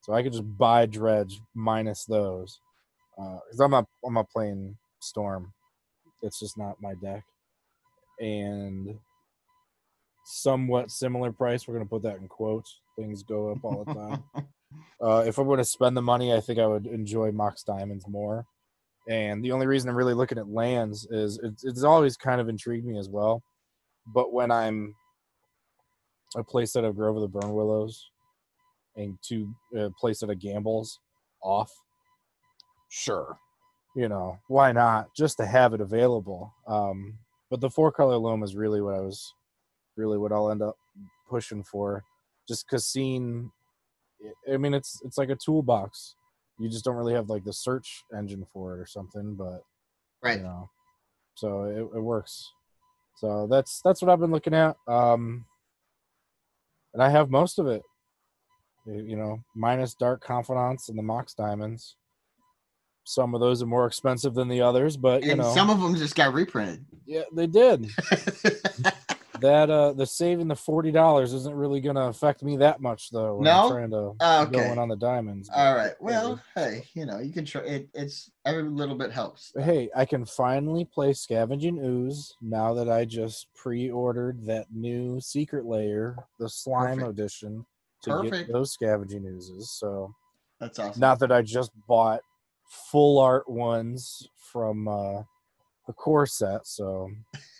so 0.02 0.12
I 0.12 0.22
could 0.22 0.32
just 0.32 0.58
buy 0.58 0.86
Dredge 0.86 1.40
minus 1.54 2.04
those. 2.04 2.60
Uh 3.18 3.38
because 3.46 3.60
I'm 3.60 3.70
not, 3.70 3.86
I'm 4.04 4.14
not 4.14 4.30
playing 4.30 4.76
Storm. 5.00 5.52
It's 6.22 6.38
just 6.38 6.58
not 6.58 6.80
my 6.80 6.94
deck. 7.02 7.24
And 8.20 8.98
somewhat 10.26 10.90
similar 10.90 11.32
price. 11.32 11.66
We're 11.66 11.74
gonna 11.74 11.86
put 11.86 12.02
that 12.02 12.16
in 12.16 12.28
quotes. 12.28 12.80
Things 12.96 13.22
go 13.22 13.50
up 13.52 13.64
all 13.64 13.84
the 13.84 13.94
time. 13.94 14.24
Uh, 15.00 15.22
if 15.26 15.38
I 15.38 15.42
were 15.42 15.56
to 15.56 15.64
spend 15.64 15.96
the 15.96 16.02
money, 16.02 16.34
I 16.34 16.40
think 16.40 16.58
I 16.58 16.66
would 16.66 16.86
enjoy 16.86 17.30
Mox 17.30 17.62
Diamonds 17.62 18.06
more. 18.08 18.44
And 19.08 19.42
the 19.42 19.52
only 19.52 19.66
reason 19.66 19.88
I'm 19.88 19.96
really 19.96 20.12
looking 20.12 20.38
at 20.38 20.48
lands 20.48 21.06
is 21.10 21.38
it's, 21.42 21.64
it's 21.64 21.84
always 21.84 22.16
kind 22.16 22.40
of 22.40 22.48
intrigued 22.48 22.84
me 22.84 22.98
as 22.98 23.08
well. 23.08 23.42
But 24.12 24.32
when 24.32 24.50
I'm 24.50 24.94
a 26.36 26.42
place 26.42 26.72
that 26.72 26.84
of 26.84 26.96
Grove 26.96 27.16
of 27.16 27.22
the 27.22 27.38
Burnwillows 27.38 27.96
and 28.96 29.16
to 29.28 29.48
a 29.76 29.90
place 29.90 30.20
that 30.20 30.30
of 30.30 30.40
Gambles 30.40 30.98
off, 31.42 31.70
sure, 32.88 33.38
you 33.94 34.08
know, 34.08 34.38
why 34.48 34.72
not? 34.72 35.14
Just 35.16 35.36
to 35.38 35.46
have 35.46 35.72
it 35.72 35.80
available. 35.80 36.52
Um, 36.66 37.18
but 37.50 37.60
the 37.60 37.70
four 37.70 37.92
color 37.92 38.16
loam 38.16 38.42
is 38.42 38.56
really 38.56 38.80
what 38.80 38.94
I 38.94 39.00
was, 39.00 39.32
really 39.96 40.18
what 40.18 40.32
I'll 40.32 40.50
end 40.50 40.62
up 40.62 40.76
pushing 41.28 41.62
for. 41.64 42.04
Just 42.48 42.66
because 42.66 42.86
seeing 42.86 43.50
I 44.52 44.56
mean, 44.56 44.72
it's 44.74 45.00
it's 45.04 45.18
like 45.18 45.30
a 45.30 45.36
toolbox. 45.36 46.14
You 46.58 46.68
just 46.70 46.84
don't 46.84 46.96
really 46.96 47.14
have 47.14 47.28
like 47.28 47.44
the 47.44 47.52
search 47.52 48.02
engine 48.16 48.46
for 48.52 48.74
it 48.74 48.80
or 48.80 48.86
something, 48.86 49.34
but 49.34 49.60
Right. 50.22 50.38
you 50.38 50.44
know, 50.44 50.70
so 51.34 51.64
it, 51.64 51.98
it 51.98 52.00
works. 52.00 52.50
So 53.16 53.46
that's 53.50 53.80
that's 53.84 54.00
what 54.00 54.10
I've 54.10 54.20
been 54.20 54.30
looking 54.30 54.54
at. 54.54 54.76
Um, 54.88 55.44
and 56.94 57.02
I 57.02 57.10
have 57.10 57.30
most 57.30 57.58
of 57.58 57.66
it. 57.66 57.82
You 58.86 59.16
know, 59.16 59.40
minus 59.54 59.94
Dark 59.94 60.22
Confidants 60.22 60.88
and 60.88 60.96
the 60.98 61.02
Mox 61.02 61.34
Diamonds. 61.34 61.96
Some 63.04 63.34
of 63.34 63.40
those 63.40 63.62
are 63.62 63.66
more 63.66 63.86
expensive 63.86 64.34
than 64.34 64.48
the 64.48 64.60
others, 64.62 64.96
but 64.96 65.22
you 65.24 65.32
and 65.32 65.40
know, 65.40 65.52
some 65.54 65.70
of 65.70 65.80
them 65.80 65.94
just 65.96 66.14
got 66.14 66.32
reprinted. 66.34 66.84
yeah, 67.04 67.22
they 67.32 67.46
did. 67.46 67.88
That 69.40 69.70
uh, 69.70 69.92
the 69.92 70.06
saving 70.06 70.48
the 70.48 70.56
forty 70.56 70.90
dollars 70.90 71.32
isn't 71.32 71.54
really 71.54 71.80
gonna 71.80 72.08
affect 72.08 72.42
me 72.42 72.56
that 72.58 72.80
much 72.80 73.10
though. 73.10 73.40
No? 73.40 73.62
I'm 73.64 73.68
trying 73.68 73.90
to 73.90 74.12
Oh, 74.20 74.42
okay. 74.44 74.70
in 74.72 74.78
on 74.78 74.88
the 74.88 74.96
diamonds. 74.96 75.50
All 75.54 75.74
right. 75.74 75.92
Well, 76.00 76.40
hey, 76.54 76.84
you 76.94 77.06
know, 77.06 77.18
you 77.18 77.32
can 77.32 77.44
try 77.44 77.62
it. 77.62 77.88
It's 77.94 78.30
every 78.44 78.62
little 78.64 78.96
bit 78.96 79.12
helps. 79.12 79.52
But 79.54 79.64
hey, 79.64 79.90
I 79.94 80.04
can 80.04 80.24
finally 80.24 80.84
play 80.84 81.12
Scavenging 81.12 81.78
Ooze 81.78 82.34
now 82.40 82.74
that 82.74 82.88
I 82.88 83.04
just 83.04 83.46
pre-ordered 83.54 84.44
that 84.46 84.66
new 84.72 85.20
secret 85.20 85.66
layer, 85.66 86.16
the 86.38 86.48
slime 86.48 86.98
Perfect. 86.98 87.18
edition, 87.20 87.66
to 88.02 88.10
Perfect. 88.10 88.46
get 88.46 88.52
those 88.52 88.72
Scavenging 88.72 89.26
Oozes. 89.26 89.70
So 89.70 90.14
That's 90.60 90.78
awesome. 90.78 91.00
not 91.00 91.18
that 91.20 91.32
I 91.32 91.42
just 91.42 91.70
bought 91.86 92.20
full 92.90 93.18
art 93.18 93.48
ones 93.48 94.28
from 94.52 94.88
uh, 94.88 95.22
the 95.86 95.92
core 95.92 96.26
set. 96.26 96.66
So 96.66 97.10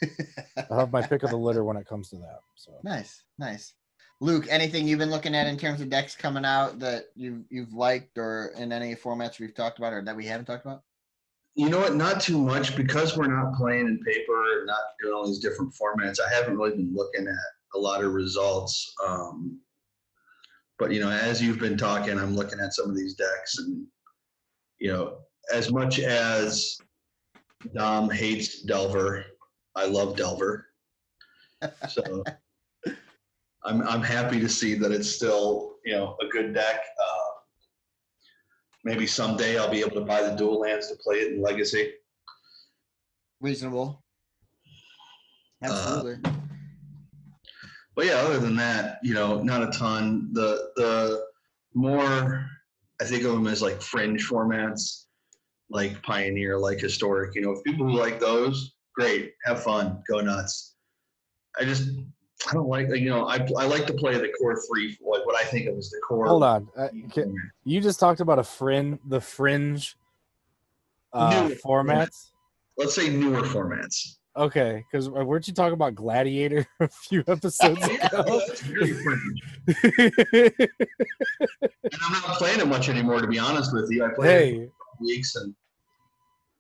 I'll 0.71 0.79
have 0.79 0.93
my 0.93 1.03
pick 1.03 1.23
of 1.23 1.31
the 1.31 1.37
litter 1.37 1.65
when 1.65 1.77
it 1.77 1.87
comes 1.87 2.11
to 2.11 2.17
that. 2.17 2.41
So 2.57 2.73
nice, 2.83 3.25
nice. 3.39 3.75
Luke, 4.21 4.47
anything 4.49 4.89
you've 4.89 4.99
been 4.99 5.11
looking 5.11 5.35
at 5.35 5.47
in 5.47 5.59
terms 5.59 5.81
of 5.81 5.91
decks 5.91 6.17
coming 6.17 6.45
out 6.45 6.79
that 6.79 7.07
you 7.15 7.45
you've 7.51 7.75
liked, 7.75 8.17
or 8.17 8.53
in 8.57 8.73
any 8.73 8.95
formats 8.95 9.39
we've 9.39 9.55
talked 9.55 9.79
about, 9.79 9.93
or 9.93 10.03
that 10.03 10.17
we 10.17 10.25
haven't 10.25 10.47
talked 10.47 10.65
about? 10.65 10.83
You 11.55 11.69
know 11.71 11.79
what? 11.79 11.97
Not 11.97 12.21
too 12.21 12.39
much 12.39 12.77
because 12.77 13.17
we're 13.17 13.35
not 13.35 13.55
playing 13.55 13.87
in 13.87 13.99
paper 14.05 14.37
not 14.67 14.79
doing 15.01 15.15
all 15.15 15.27
these 15.27 15.39
different 15.39 15.73
formats. 15.73 16.19
I 16.21 16.35
haven't 16.35 16.59
really 16.59 16.77
been 16.77 16.95
looking 16.95 17.27
at 17.27 17.35
a 17.75 17.79
lot 17.79 18.05
of 18.05 18.13
results. 18.13 18.93
Um, 19.07 19.61
but 20.79 20.93
you 20.93 21.01
know, 21.01 21.11
as 21.11 21.41
you've 21.41 21.59
been 21.59 21.79
talking, 21.79 22.19
I'm 22.19 22.37
looking 22.37 22.61
at 22.61 22.75
some 22.75 22.91
of 22.91 22.97
these 22.97 23.15
decks, 23.15 23.59
and 23.59 23.87
you 24.79 24.93
know, 24.93 25.19
as 25.53 25.73
much 25.73 26.01
as 26.01 26.77
Dom 27.75 28.11
hates 28.11 28.63
Delver, 28.63 29.25
I 29.75 29.87
love 29.87 30.17
Delver. 30.17 30.67
So 31.89 32.23
I'm 33.65 33.83
I'm 33.83 34.03
happy 34.03 34.39
to 34.41 34.49
see 34.49 34.75
that 34.75 34.93
it's 34.93 35.11
still 35.11 35.77
you 35.85 35.95
know 35.95 36.17
a 36.21 36.27
good 36.27 36.55
deck. 36.55 36.81
Uh, 37.03 37.31
maybe 38.85 39.07
someday 39.07 39.59
I'll 39.59 39.71
be 39.71 39.81
able 39.81 39.97
to 39.97 40.05
buy 40.05 40.23
the 40.23 40.37
dual 40.37 40.61
lands 40.61 40.89
to 40.89 40.97
play 40.97 41.17
it 41.17 41.33
in 41.33 41.43
Legacy. 41.43 41.93
Reasonable. 43.41 44.05
Uh, 45.65 45.69
Absolutely. 45.73 46.31
but 47.97 48.07
yeah, 48.07 48.17
other 48.17 48.39
than 48.39 48.55
that, 48.57 48.99
you 49.03 49.15
know, 49.15 49.43
not 49.43 49.63
a 49.63 49.77
ton. 49.77 50.29
The 50.33 50.71
the 50.77 51.25
more 51.75 52.49
I 53.01 53.05
think 53.05 53.25
of 53.25 53.33
them 53.33 53.47
as 53.49 53.63
like 53.63 53.83
fringe 53.83 54.29
formats, 54.29 55.06
like 55.71 56.01
Pioneer, 56.03 56.59
like 56.59 56.79
Historic. 56.79 57.35
You 57.35 57.43
know, 57.43 57.53
if 57.53 57.65
people 57.65 57.87
who 57.87 57.99
like 57.99 58.21
those, 58.21 58.75
great, 58.95 59.33
have 59.45 59.63
fun, 59.63 60.03
go 60.09 60.21
nuts. 60.21 60.75
I 61.59 61.65
just 61.65 61.91
I 62.49 62.53
don't 62.53 62.69
like 62.69 62.89
you 62.91 63.09
know 63.09 63.27
I 63.27 63.37
I 63.57 63.65
like 63.65 63.87
to 63.87 63.95
play 63.95 64.19
the 64.19 64.29
core 64.39 64.61
three 64.69 64.97
like 65.01 65.25
what 65.25 65.37
I 65.37 65.45
think 65.45 65.69
of 65.69 65.77
as 65.77 65.91
the 65.91 66.01
core. 66.07 66.27
hold 66.27 66.43
on. 66.43 66.69
Uh, 66.77 66.89
you 67.65 67.81
just 67.81 67.99
talked 67.99 68.21
about 68.21 68.39
a 68.39 68.45
fringe, 68.45 68.99
the 69.07 69.21
fringe 69.21 69.97
uh, 71.13 71.49
New 71.49 71.55
formats. 71.57 72.31
Let's 72.77 72.95
say 72.95 73.09
newer 73.09 73.43
formats. 73.43 74.17
Okay, 74.37 74.85
because 74.91 75.09
weren't 75.09 75.49
you 75.49 75.55
talking 75.55 75.73
about 75.73 75.95
Gladiator 75.95 76.67
a 76.81 76.89
few 76.89 77.25
episodes 77.27 77.83
ago? 77.89 78.41
fringe. 78.41 79.43
And 81.87 82.03
I'm 82.03 82.13
not 82.13 82.25
playing 82.37 82.61
it 82.61 82.67
much 82.67 82.89
anymore, 82.89 83.21
to 83.21 83.27
be 83.27 83.39
honest 83.39 83.73
with 83.73 83.91
you. 83.91 84.05
I 84.05 84.09
play 84.15 84.29
hey, 84.29 84.71
weeks 85.01 85.37
and 85.37 85.55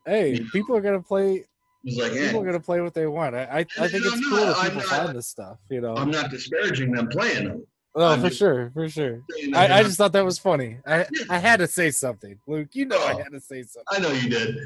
hey, 0.07 0.41
people 0.53 0.77
are 0.77 0.81
gonna 0.81 1.03
play. 1.03 1.45
like, 1.85 2.13
People 2.13 2.43
are 2.43 2.47
gonna 2.47 2.61
play 2.61 2.81
what 2.81 2.95
they 2.95 3.07
want. 3.07 3.35
I, 3.35 3.43
I, 3.43 3.59
I 3.59 3.89
think 3.89 4.05
it's 4.05 4.29
cool 4.29 4.39
that 4.39 4.57
people 4.63 4.77
not- 4.77 4.85
find 4.87 5.17
this 5.17 5.27
stuff. 5.29 5.59
You 5.71 5.81
know, 5.81 5.95
I'm 5.97 6.11
not 6.11 6.31
disparaging 6.31 6.93
them 6.93 7.09
playing 7.09 7.49
them. 7.49 7.67
oh, 7.95 8.05
I'm 8.05 8.21
for 8.21 8.29
just- 8.29 8.39
sure, 8.39 8.71
for 8.75 8.89
sure. 8.89 9.21
I, 9.55 9.81
I 9.81 9.83
just 9.83 9.97
thought 9.99 10.13
that 10.13 10.25
was 10.25 10.39
funny. 10.39 10.79
I, 10.87 11.07
I 11.31 11.39
had 11.39 11.59
to 11.61 11.67
say 11.67 11.91
something, 11.91 12.39
Luke. 12.47 12.69
You 12.73 12.87
know, 12.87 12.99
I 13.05 13.13
Oh. 13.15 13.19
had 13.19 13.33
to 13.33 13.41
say 13.41 13.63
something. 13.63 13.85
I 13.91 13.99
know 14.01 14.11
you 14.11 14.29
did. 14.29 14.59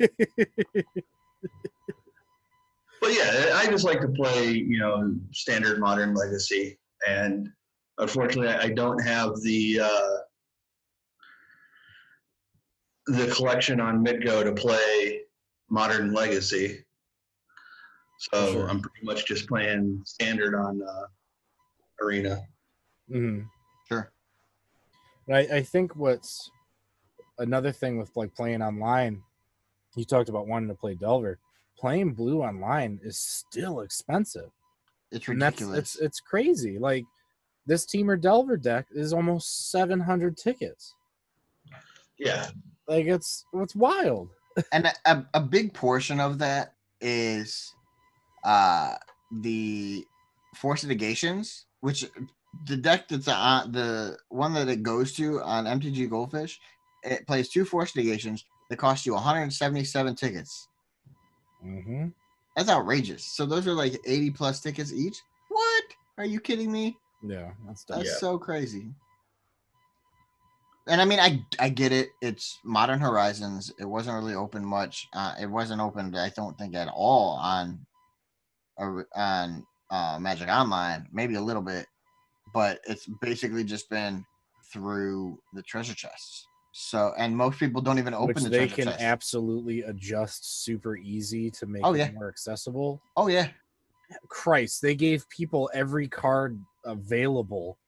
But 3.00 3.12
yeah, 3.12 3.50
I 3.56 3.66
just 3.66 3.84
like 3.84 4.00
to 4.00 4.08
play, 4.08 4.50
you 4.52 4.78
know, 4.78 5.14
standard 5.30 5.78
modern 5.78 6.14
legacy. 6.14 6.78
And 7.06 7.50
unfortunately, 7.98 8.48
I 8.54 8.70
don't 8.70 8.98
have 9.04 9.38
the 9.42 9.80
uh, 9.80 10.08
the 13.06 13.26
collection 13.34 13.80
on 13.80 14.04
MTGO 14.04 14.44
to 14.44 14.52
play 14.52 15.20
modern 15.70 16.12
legacy. 16.12 16.84
So 18.18 18.52
Sure. 18.52 18.68
I'm 18.70 18.80
pretty 18.80 19.04
much 19.04 19.26
just 19.26 19.46
playing 19.48 20.00
standard 20.04 20.54
on 20.54 20.80
uh, 20.82 21.06
arena. 22.02 22.40
Mhm. 23.10 23.46
Sure. 23.88 24.10
I, 25.28 25.38
I 25.38 25.62
think 25.62 25.96
what's 25.96 26.50
another 27.38 27.72
thing 27.72 27.98
with 27.98 28.10
like 28.16 28.34
playing 28.34 28.62
online, 28.62 29.22
you 29.96 30.04
talked 30.04 30.28
about 30.28 30.46
wanting 30.46 30.68
to 30.68 30.74
play 30.74 30.94
Delver. 30.94 31.38
Playing 31.78 32.14
blue 32.14 32.42
online 32.42 33.00
is 33.02 33.18
still 33.18 33.80
expensive. 33.80 34.50
It's 35.10 35.28
ridiculous. 35.28 35.78
it's 35.78 35.96
it's 35.96 36.20
crazy. 36.20 36.78
Like 36.78 37.04
this 37.66 37.84
Temur 37.84 38.20
Delver 38.20 38.56
deck 38.56 38.86
is 38.90 39.12
almost 39.12 39.70
seven 39.70 40.00
hundred 40.00 40.36
tickets. 40.36 40.94
Yeah, 42.18 42.48
Like 42.88 43.06
it's 43.06 43.44
it's 43.54 43.74
wild. 43.74 44.28
and 44.72 44.86
a- 45.06 45.26
a, 45.34 45.40
big 45.40 45.74
portion 45.74 46.20
of 46.20 46.38
that 46.38 46.74
is 47.00 47.74
uh 48.44 48.94
the 49.42 50.06
force 50.54 50.84
negations 50.84 51.66
which 51.80 52.04
the 52.66 52.76
deck 52.76 53.08
that's 53.08 53.26
on 53.26 53.72
the 53.72 54.16
one 54.28 54.54
that 54.54 54.68
it 54.68 54.82
goes 54.82 55.12
to 55.14 55.40
on 55.42 55.64
mtg 55.64 56.08
goldfish 56.08 56.60
it 57.02 57.26
plays 57.26 57.48
two 57.48 57.64
force 57.64 57.96
negations 57.96 58.44
that 58.70 58.76
cost 58.76 59.04
you 59.06 59.12
177 59.14 60.14
tickets 60.14 60.68
Mm-hmm. 61.66 62.08
that's 62.54 62.68
outrageous 62.70 63.24
so 63.24 63.44
those 63.46 63.66
are 63.66 63.72
like 63.72 63.98
80 64.06 64.30
plus 64.30 64.60
tickets 64.60 64.92
each 64.92 65.16
what 65.48 65.84
are 66.18 66.24
you 66.26 66.38
kidding 66.38 66.70
me 66.70 66.96
Yeah, 67.22 67.50
that's 67.66 67.84
that's 67.84 68.04
Yeah. 68.06 68.16
so 68.18 68.38
crazy 68.38 68.92
and 70.88 71.00
i 71.00 71.04
mean 71.04 71.18
i 71.20 71.40
i 71.58 71.68
get 71.68 71.92
it 71.92 72.08
it's 72.20 72.58
modern 72.64 72.98
horizons 73.00 73.72
it 73.78 73.84
wasn't 73.84 74.14
really 74.14 74.34
open 74.34 74.64
much 74.64 75.06
uh 75.14 75.34
it 75.40 75.46
wasn't 75.46 75.80
opened 75.80 76.16
i 76.16 76.30
don't 76.36 76.56
think 76.58 76.74
at 76.74 76.88
all 76.94 77.38
on 77.42 77.78
on 79.14 79.66
uh 79.90 80.18
magic 80.20 80.48
online 80.48 81.06
maybe 81.12 81.34
a 81.36 81.40
little 81.40 81.62
bit 81.62 81.86
but 82.52 82.80
it's 82.86 83.06
basically 83.20 83.64
just 83.64 83.88
been 83.88 84.24
through 84.72 85.38
the 85.54 85.62
treasure 85.62 85.94
chests 85.94 86.46
so 86.72 87.12
and 87.18 87.36
most 87.36 87.58
people 87.58 87.80
don't 87.80 87.98
even 87.98 88.14
open 88.14 88.34
Which 88.34 88.44
the 88.44 88.50
they 88.50 88.58
treasure 88.66 88.74
can 88.76 88.84
chest. 88.86 89.00
absolutely 89.00 89.82
adjust 89.82 90.64
super 90.64 90.96
easy 90.96 91.50
to 91.52 91.66
make 91.66 91.84
Oh, 91.84 91.94
it 91.94 91.98
yeah. 91.98 92.10
more 92.10 92.28
accessible. 92.28 93.00
oh 93.16 93.28
yeah 93.28 93.48
Christ, 94.28 94.82
they 94.82 94.94
gave 94.94 95.26
people 95.30 95.70
every 95.72 96.08
card 96.08 96.60
available 96.84 97.78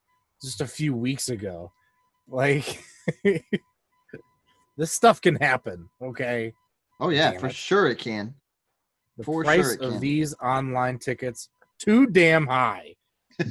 just 0.42 0.60
a 0.62 0.66
few 0.66 0.94
weeks 0.94 1.28
ago. 1.28 1.70
Like 2.28 2.82
this 4.76 4.92
stuff 4.92 5.20
can 5.20 5.36
happen, 5.36 5.88
okay? 6.02 6.52
oh 6.98 7.10
yeah 7.10 7.32
Damn 7.32 7.40
for 7.40 7.46
it. 7.48 7.54
sure 7.54 7.88
it 7.88 7.98
can 7.98 8.34
The 9.18 9.24
For 9.24 9.44
sure 9.44 9.44
price 9.44 9.72
it 9.74 9.80
of 9.82 9.92
can. 9.92 10.00
these 10.00 10.34
online 10.42 10.98
tickets 10.98 11.50
too 11.78 12.06
damn 12.06 12.46
high. 12.46 12.94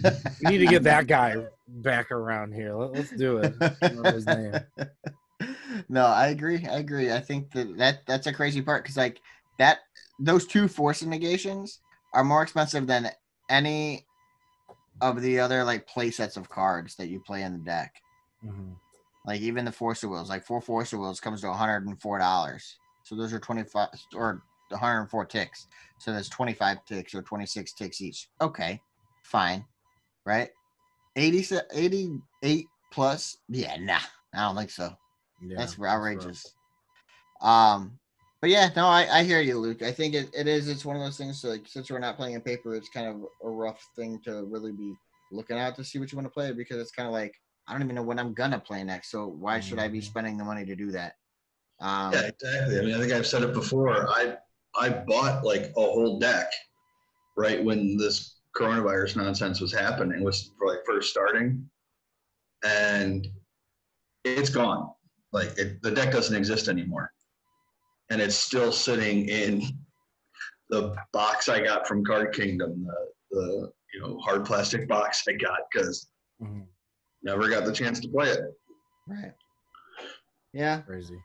We 0.44 0.50
need 0.50 0.58
to 0.60 0.66
get 0.66 0.84
that 0.84 1.06
guy 1.08 1.36
back 1.68 2.12
around 2.12 2.54
here. 2.54 2.76
Let, 2.76 2.98
us 2.98 3.10
do 3.12 3.38
it. 3.38 3.54
his 4.14 4.26
name. 4.26 4.54
no, 5.90 6.06
I 6.08 6.28
agree. 6.30 6.66
I 6.66 6.78
agree. 6.80 7.12
I 7.12 7.20
think 7.20 7.52
that, 7.52 7.78
that 7.78 8.00
that's 8.08 8.26
a 8.28 8.34
crazy 8.34 8.62
part 8.64 8.84
because 8.84 8.98
like 8.98 9.22
that 9.60 9.80
those 10.20 10.48
two 10.48 10.68
force 10.68 11.04
negations 11.04 11.80
are 12.14 12.24
more 12.24 12.42
expensive 12.42 12.88
than 12.88 13.10
any 13.50 14.06
of 15.02 15.22
the 15.22 15.40
other 15.40 15.64
like 15.64 15.86
play 15.88 16.10
sets 16.10 16.36
of 16.38 16.50
cards 16.50 16.96
that 16.96 17.08
you 17.10 17.20
play 17.20 17.44
in 17.44 17.54
the 17.54 17.60
deck. 17.60 17.94
Mhm. 18.44 18.76
Like 19.26 19.42
even 19.42 19.66
the 19.66 19.72
force 19.72 20.04
of 20.04 20.12
wills, 20.12 20.30
like 20.30 20.46
four 20.46 20.62
force 20.62 20.94
of 20.94 21.00
wills 21.00 21.20
comes 21.20 21.42
to 21.42 21.52
hundred 21.52 21.88
and 21.88 22.00
four 22.00 22.20
dollars. 22.20 22.78
So 23.04 23.16
those 23.16 23.34
are 23.34 23.40
twenty 23.40 23.64
five 23.64 23.90
or 24.14 24.42
one 24.70 24.80
hundred 24.80 25.02
and 25.02 25.10
four 25.10 25.26
ticks. 25.26 25.68
So 25.98 26.12
that's 26.12 26.30
twenty 26.30 26.54
five 26.54 26.84
ticks 26.86 27.16
or 27.16 27.22
twenty 27.22 27.46
six 27.46 27.74
ticks 27.74 28.02
each. 28.02 28.30
Okay, 28.42 28.82
fine, 29.24 29.66
right? 30.26 30.50
80, 31.16 31.60
88 31.74 32.68
plus. 32.92 33.38
Yeah, 33.50 33.78
nah, 33.80 34.00
I 34.34 34.42
don't 34.42 34.56
think 34.56 34.70
so. 34.70 34.96
Yeah, 35.42 35.56
That's 35.58 35.80
outrageous. 35.80 36.56
Um, 37.42 37.98
but 38.42 38.50
yeah, 38.50 38.70
no, 38.76 38.86
I, 38.86 39.20
I 39.20 39.24
hear 39.24 39.42
you, 39.42 39.58
Luke. 39.58 39.82
I 39.82 39.92
think 39.92 40.14
it, 40.14 40.30
it 40.38 40.48
is. 40.48 40.68
It's 40.68 40.86
one 40.86 40.96
of 40.96 41.02
those 41.02 41.18
things. 41.18 41.42
So 41.42 41.50
like, 41.50 41.68
since 41.68 41.90
we're 41.90 42.00
not 42.00 42.18
playing 42.18 42.36
in 42.36 42.42
paper, 42.42 42.76
it's 42.76 42.90
kind 42.90 43.08
of 43.08 43.26
a 43.44 43.50
rough 43.50 43.88
thing 43.96 44.20
to 44.26 44.44
really 44.46 44.72
be 44.72 44.94
looking 45.32 45.58
out 45.58 45.76
to 45.76 45.84
see 45.84 46.00
what 46.00 46.12
you 46.12 46.18
want 46.18 46.28
to 46.28 46.34
play 46.34 46.52
because 46.52 46.78
it's 46.78 46.92
kind 46.92 47.08
of 47.08 47.14
like 47.14 47.34
I 47.68 47.74
don't 47.74 47.82
even 47.84 47.96
know 47.96 48.04
when 48.04 48.20
I'm 48.20 48.34
gonna 48.34 48.60
play 48.60 48.84
next. 48.84 49.10
So 49.10 49.28
why 49.28 49.60
should 49.60 49.80
I 49.80 49.88
be 49.88 50.00
Mhm. 50.00 50.04
spending 50.04 50.38
the 50.38 50.44
money 50.44 50.66
to 50.66 50.76
do 50.76 50.92
that? 50.92 51.16
Um, 51.80 52.14
yeah, 52.14 52.22
exactly. 52.22 52.80
I 52.80 52.82
mean, 52.82 52.96
I 52.96 53.00
think 53.00 53.12
I've 53.12 53.28
said 53.28 53.44
it 53.44 53.54
before. 53.54 54.08
I 54.10 54.38
I 54.78 54.90
bought 54.90 55.44
like 55.44 55.72
a 55.72 55.82
whole 55.82 56.20
deck 56.20 56.52
right 57.38 57.64
when 57.64 57.98
this 57.98 58.40
coronavirus 58.56 59.18
nonsense 59.18 59.60
was 59.60 59.74
happening, 59.74 60.24
was 60.24 60.52
like 60.66 60.80
first 60.86 61.10
starting, 61.10 61.70
and 62.64 63.28
it's 64.24 64.50
gone. 64.50 64.92
Like 65.32 65.58
it, 65.58 65.82
the 65.82 65.92
deck 65.92 66.12
doesn't 66.12 66.36
exist 66.36 66.68
anymore, 66.68 67.12
and 68.10 68.22
it's 68.22 68.36
still 68.36 68.72
sitting 68.72 69.28
in 69.28 69.62
the 70.70 70.96
box 71.14 71.50
I 71.50 71.64
got 71.64 71.88
from 71.88 72.04
Card 72.06 72.34
Kingdom, 72.34 72.86
the 72.86 73.12
the 73.32 73.72
you 73.94 74.02
know 74.02 74.20
hard 74.20 74.46
plastic 74.46 74.88
box 74.88 75.24
I 75.28 75.34
got 75.34 75.60
because 75.72 76.08
Mhm. 76.42 76.68
Never 77.26 77.50
got 77.50 77.66
the 77.66 77.74
chance 77.74 78.00
to 78.00 78.08
play 78.08 78.30
it. 78.30 78.40
right. 79.08 79.34
Yeah, 80.54 80.82
Crazy. 80.82 81.20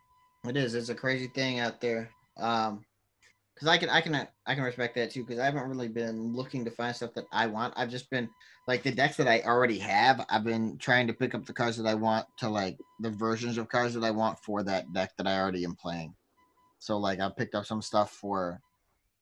It 0.45 0.57
is. 0.57 0.75
It's 0.75 0.89
a 0.89 0.95
crazy 0.95 1.29
thing 1.29 1.61
out 1.61 1.81
there. 1.81 2.11
Um, 2.39 2.85
because 3.55 3.69
I 3.69 3.77
can, 3.77 3.91
I 3.91 4.01
can, 4.01 4.27
I 4.47 4.55
can 4.55 4.65
respect 4.65 4.95
that 4.95 5.11
too. 5.11 5.23
Because 5.23 5.39
I 5.39 5.45
haven't 5.45 5.69
really 5.69 5.89
been 5.89 6.35
looking 6.35 6.65
to 6.65 6.71
find 6.71 6.97
stuff 6.97 7.13
that 7.15 7.27
I 7.31 7.47
want. 7.47 7.75
I've 7.77 7.91
just 7.91 8.09
been 8.11 8.29
like 8.67 8.83
the 8.83 8.91
decks 8.91 9.19
that 9.19 9.29
I 9.29 9.43
already 9.43 9.79
have. 9.79 10.25
I've 10.31 10.45
been 10.45 10.79
trying 10.79 11.07
to 11.09 11.13
pick 11.13 11.35
up 11.35 11.45
the 11.45 11.53
cards 11.53 11.77
that 11.77 11.87
I 11.87 11.95
want 11.95 12.27
to 12.39 12.49
like 12.49 12.79
the 13.01 13.11
versions 13.11 13.59
of 13.59 13.69
cards 13.69 13.93
that 13.95 14.03
I 14.03 14.11
want 14.11 14.39
for 14.39 14.63
that 14.63 14.91
deck 14.95 15.13
that 15.19 15.27
I 15.27 15.39
already 15.39 15.65
am 15.65 15.77
playing. 15.77 16.15
So 16.79 16.97
like 16.97 17.21
I 17.21 17.31
picked 17.37 17.55
up 17.55 17.67
some 17.67 17.83
stuff 17.83 18.13
for 18.13 18.61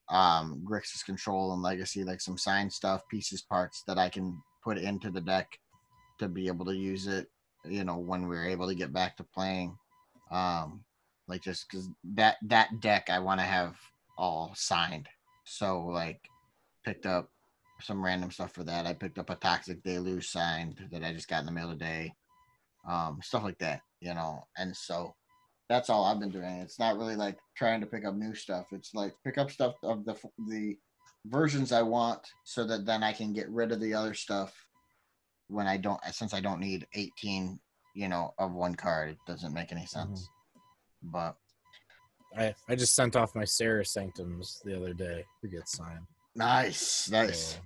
um 0.09 0.65
Grixis 0.65 1.05
control 1.05 1.53
and 1.53 1.61
legacy, 1.61 2.05
like 2.05 2.21
some 2.21 2.39
signed 2.39 2.73
stuff, 2.73 3.03
pieces, 3.11 3.43
parts 3.43 3.83
that 3.89 3.99
I 3.99 4.09
can 4.09 4.41
put 4.63 4.79
into 4.79 5.11
the 5.11 5.21
deck 5.21 5.49
to 6.19 6.29
be 6.29 6.49
able 6.49 6.67
to 6.67 6.77
use 6.77 7.07
it, 7.07 7.29
you 7.65 7.85
know, 7.85 7.99
when 7.99 8.29
we're 8.29 8.47
able 8.47 8.69
to 8.69 8.75
get 8.75 8.93
back 8.93 9.17
to 9.17 9.25
playing. 9.25 9.77
Um 10.31 10.85
like 11.27 11.43
just 11.43 11.69
because 11.69 11.89
that 12.15 12.37
that 12.43 12.81
deck 12.81 13.09
I 13.11 13.19
want 13.19 13.41
to 13.41 13.47
have 13.47 13.77
all 14.17 14.53
signed. 14.55 15.09
So 15.45 15.85
like 15.87 16.21
picked 16.85 17.07
up 17.07 17.31
some 17.81 18.05
random 18.05 18.31
stuff 18.31 18.53
for 18.53 18.65
that. 18.65 18.87
I 18.87 18.95
picked 18.95 19.19
up 19.19 19.31
a 19.31 19.37
toxic 19.37 19.83
deluge 19.83 20.29
signed 20.29 20.77
that 20.91 21.05
I 21.05 21.13
just 21.13 21.29
got 21.29 21.41
in 21.41 21.47
the 21.47 21.53
mail 21.53 21.71
today. 21.71 22.13
Um, 22.89 23.21
stuff 23.23 23.45
like 23.45 23.59
that, 23.59 23.83
you 24.01 24.15
know. 24.15 24.47
And 24.57 24.75
so 24.75 25.15
that's 25.69 25.91
all 25.91 26.05
I've 26.05 26.21
been 26.21 26.31
doing. 26.31 26.45
It's 26.45 26.79
not 26.79 26.97
really 26.97 27.17
like 27.17 27.39
trying 27.57 27.81
to 27.81 27.87
pick 27.87 28.05
up 28.05 28.15
new 28.15 28.35
stuff. 28.35 28.67
It's 28.73 28.95
like 28.95 29.15
pick 29.25 29.39
up 29.39 29.51
stuff 29.51 29.75
of 29.83 30.05
the 30.05 30.17
the 30.49 30.77
versions 31.27 31.73
I 31.73 31.83
want 31.83 32.21
so 32.45 32.67
that 32.67 32.87
then 32.87 33.03
I 33.03 33.13
can 33.13 33.33
get 33.33 33.51
rid 33.51 33.73
of 33.73 33.81
the 33.81 33.95
other 33.95 34.15
stuff 34.15 34.55
when 35.49 35.67
I 35.67 35.77
don't 35.77 36.01
since 36.13 36.35
I 36.35 36.41
don't 36.41 36.61
need 36.61 36.87
18, 36.95 37.59
you 37.95 38.09
know, 38.09 38.33
of 38.39 38.53
one 38.53 38.75
card. 38.75 39.11
It 39.11 39.19
doesn't 39.27 39.55
make 39.55 39.73
any 39.73 39.87
sense. 39.87 40.29
Mm-hmm. 41.03 41.11
But 41.11 41.37
I 42.37 42.55
I 42.69 42.75
just 42.75 42.95
sent 42.95 43.17
off 43.17 43.35
my 43.35 43.45
Serra 43.45 43.85
Sanctums 43.85 44.61
the 44.65 44.77
other 44.77 44.93
day 44.93 45.25
to 45.43 45.49
get 45.49 45.69
signed. 45.69 46.07
Nice, 46.35 47.11
nice. 47.11 47.55
So 47.55 47.59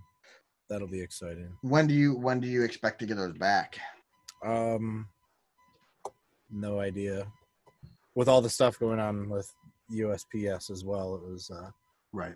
that'll 0.69 0.89
be 0.89 1.01
exciting. 1.01 1.51
When 1.63 1.87
do 1.87 1.95
you 1.95 2.15
when 2.15 2.41
do 2.41 2.49
you 2.49 2.63
expect 2.63 3.01
to 3.01 3.07
get 3.07 3.17
those 3.17 3.37
back? 3.37 3.79
Um, 4.45 5.09
no 6.51 6.81
idea. 6.81 7.27
With 8.15 8.29
all 8.29 8.43
the 8.43 8.51
stuff 8.51 8.79
going 8.79 9.01
on 9.01 9.29
with 9.29 9.51
USPS 9.93 10.71
as 10.71 10.85
well, 10.85 11.15
it 11.15 11.23
was 11.23 11.51
uh, 11.51 11.71
right. 12.13 12.35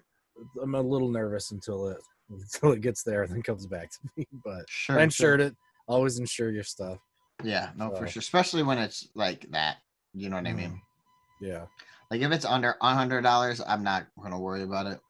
I'm 0.63 0.75
a 0.75 0.81
little 0.81 1.11
nervous 1.11 1.53
until 1.53 1.89
it 1.89 1.99
until 2.31 2.73
it 2.73 2.81
gets 2.81 3.03
there 3.03 3.23
and 3.23 3.33
then 3.33 3.43
comes 3.43 3.67
back 3.67 3.91
to 3.91 3.99
me. 4.17 4.27
But 4.45 4.65
sure, 4.69 4.99
I 4.99 5.03
insured 5.03 5.41
sure. 5.41 5.49
it. 5.49 5.57
Always 5.87 6.19
insure 6.19 6.51
your 6.51 6.65
stuff. 6.65 6.99
Yeah, 7.45 7.71
no, 7.77 7.91
so. 7.91 8.01
for 8.01 8.09
sure. 8.09 8.21
Especially 8.21 8.63
when 8.63 8.79
it's 8.79 9.09
like 9.15 9.51
that. 9.51 9.77
You 10.15 10.31
know 10.31 10.37
what 10.37 10.45
mm, 10.47 10.51
I 10.51 10.53
mean? 10.55 10.71
Mm-hmm. 10.71 11.45
Yeah. 11.47 11.67
Like 12.11 12.21
if 12.21 12.33
it's 12.33 12.45
under 12.45 12.77
a 12.81 12.95
hundred 12.95 13.23
dollars, 13.23 13.61
I'm 13.67 13.83
not 13.83 14.07
gonna 14.21 14.41
worry 14.41 14.63
about 14.63 14.87
it. 14.87 15.01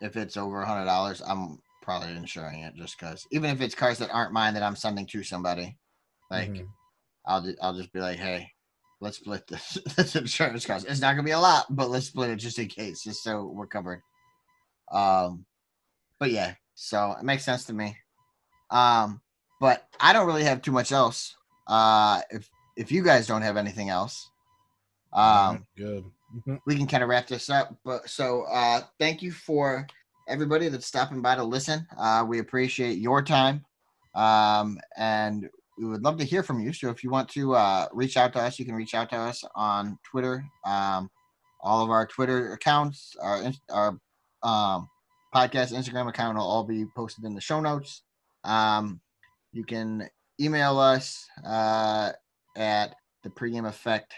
If 0.00 0.16
it's 0.16 0.36
over 0.36 0.62
a 0.62 0.66
hundred 0.66 0.84
dollars, 0.84 1.22
I'm 1.26 1.58
probably 1.82 2.10
insuring 2.10 2.60
it 2.60 2.74
just 2.74 2.98
because. 2.98 3.26
Even 3.30 3.50
if 3.50 3.60
it's 3.60 3.74
cars 3.74 3.98
that 3.98 4.10
aren't 4.12 4.32
mine 4.32 4.54
that 4.54 4.62
I'm 4.62 4.76
sending 4.76 5.06
to 5.06 5.22
somebody, 5.22 5.76
like 6.30 6.50
mm-hmm. 6.50 6.66
I'll 7.26 7.46
I'll 7.62 7.76
just 7.76 7.92
be 7.92 8.00
like, 8.00 8.18
hey, 8.18 8.50
let's 9.00 9.18
split 9.18 9.46
this, 9.46 9.78
this 9.96 10.16
insurance 10.16 10.66
cost. 10.66 10.86
It's 10.88 11.00
not 11.00 11.12
gonna 11.12 11.22
be 11.22 11.30
a 11.30 11.40
lot, 11.40 11.66
but 11.70 11.90
let's 11.90 12.06
split 12.06 12.30
it 12.30 12.36
just 12.36 12.58
in 12.58 12.68
case, 12.68 13.02
just 13.02 13.22
so 13.22 13.44
we're 13.44 13.66
covered. 13.66 14.02
Um, 14.92 15.46
but 16.18 16.30
yeah, 16.30 16.54
so 16.74 17.14
it 17.18 17.24
makes 17.24 17.44
sense 17.44 17.64
to 17.64 17.72
me. 17.72 17.96
Um, 18.70 19.20
but 19.60 19.88
I 20.00 20.12
don't 20.12 20.26
really 20.26 20.44
have 20.44 20.62
too 20.62 20.72
much 20.72 20.92
else. 20.92 21.36
Uh, 21.66 22.20
if 22.30 22.48
if 22.76 22.92
you 22.92 23.02
guys 23.02 23.26
don't 23.26 23.42
have 23.42 23.56
anything 23.56 23.88
else, 23.88 24.30
um, 25.12 25.66
good. 25.76 26.04
Mm-hmm. 26.36 26.56
we 26.66 26.76
can 26.76 26.86
kind 26.86 27.02
of 27.02 27.08
wrap 27.08 27.26
this 27.26 27.48
up. 27.48 27.74
But 27.84 28.08
so 28.08 28.42
uh, 28.42 28.82
thank 28.98 29.22
you 29.22 29.32
for 29.32 29.86
everybody 30.28 30.68
that's 30.68 30.86
stopping 30.86 31.22
by 31.22 31.36
to 31.36 31.44
listen. 31.44 31.86
Uh, 31.98 32.24
we 32.26 32.40
appreciate 32.40 32.98
your 32.98 33.22
time. 33.22 33.64
Um, 34.14 34.78
and 34.96 35.48
we 35.78 35.86
would 35.86 36.02
love 36.02 36.18
to 36.18 36.24
hear 36.24 36.42
from 36.42 36.60
you. 36.60 36.72
So 36.72 36.88
if 36.90 37.04
you 37.04 37.10
want 37.10 37.28
to 37.30 37.54
uh, 37.54 37.86
reach 37.92 38.16
out 38.16 38.32
to 38.32 38.40
us, 38.40 38.58
you 38.58 38.64
can 38.64 38.74
reach 38.74 38.94
out 38.94 39.10
to 39.10 39.16
us 39.16 39.44
on 39.54 39.98
Twitter. 40.02 40.44
Um, 40.64 41.10
all 41.62 41.82
of 41.82 41.90
our 41.90 42.06
Twitter 42.06 42.52
accounts, 42.52 43.14
our, 43.20 43.52
our 43.70 43.98
um, 44.42 44.88
podcast 45.34 45.72
Instagram 45.72 46.08
account 46.08 46.36
will 46.36 46.44
all 46.44 46.64
be 46.64 46.86
posted 46.96 47.24
in 47.24 47.34
the 47.34 47.40
show 47.40 47.60
notes. 47.60 48.02
Um, 48.44 49.00
you 49.52 49.64
can 49.64 50.08
email 50.40 50.78
us 50.78 51.26
uh, 51.44 52.12
at 52.56 52.94
the 53.22 53.30
pregame 53.30 53.66
effect 53.66 54.14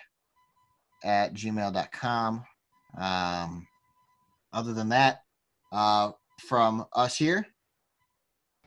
at 1.05 1.35
gmail.com. 1.35 2.45
Um, 3.01 3.67
other 4.53 4.73
than 4.73 4.89
that, 4.91 5.23
uh, 5.73 6.13
from 6.49 6.87
us 6.95 7.17
here, 7.17 7.47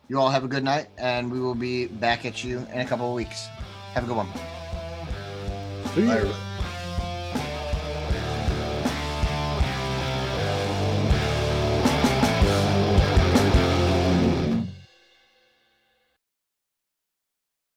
you 0.07 0.19
all 0.19 0.29
have 0.29 0.43
a 0.43 0.47
good 0.47 0.63
night, 0.63 0.87
and 0.97 1.31
we 1.31 1.39
will 1.39 1.55
be 1.55 1.87
back 1.87 2.25
at 2.25 2.43
you 2.43 2.65
in 2.73 2.81
a 2.81 2.85
couple 2.85 3.07
of 3.07 3.15
weeks. 3.15 3.47
Have 3.93 4.03
a 4.03 4.07
good 4.07 4.17
one. 4.17 4.27
Bye, 5.95 6.49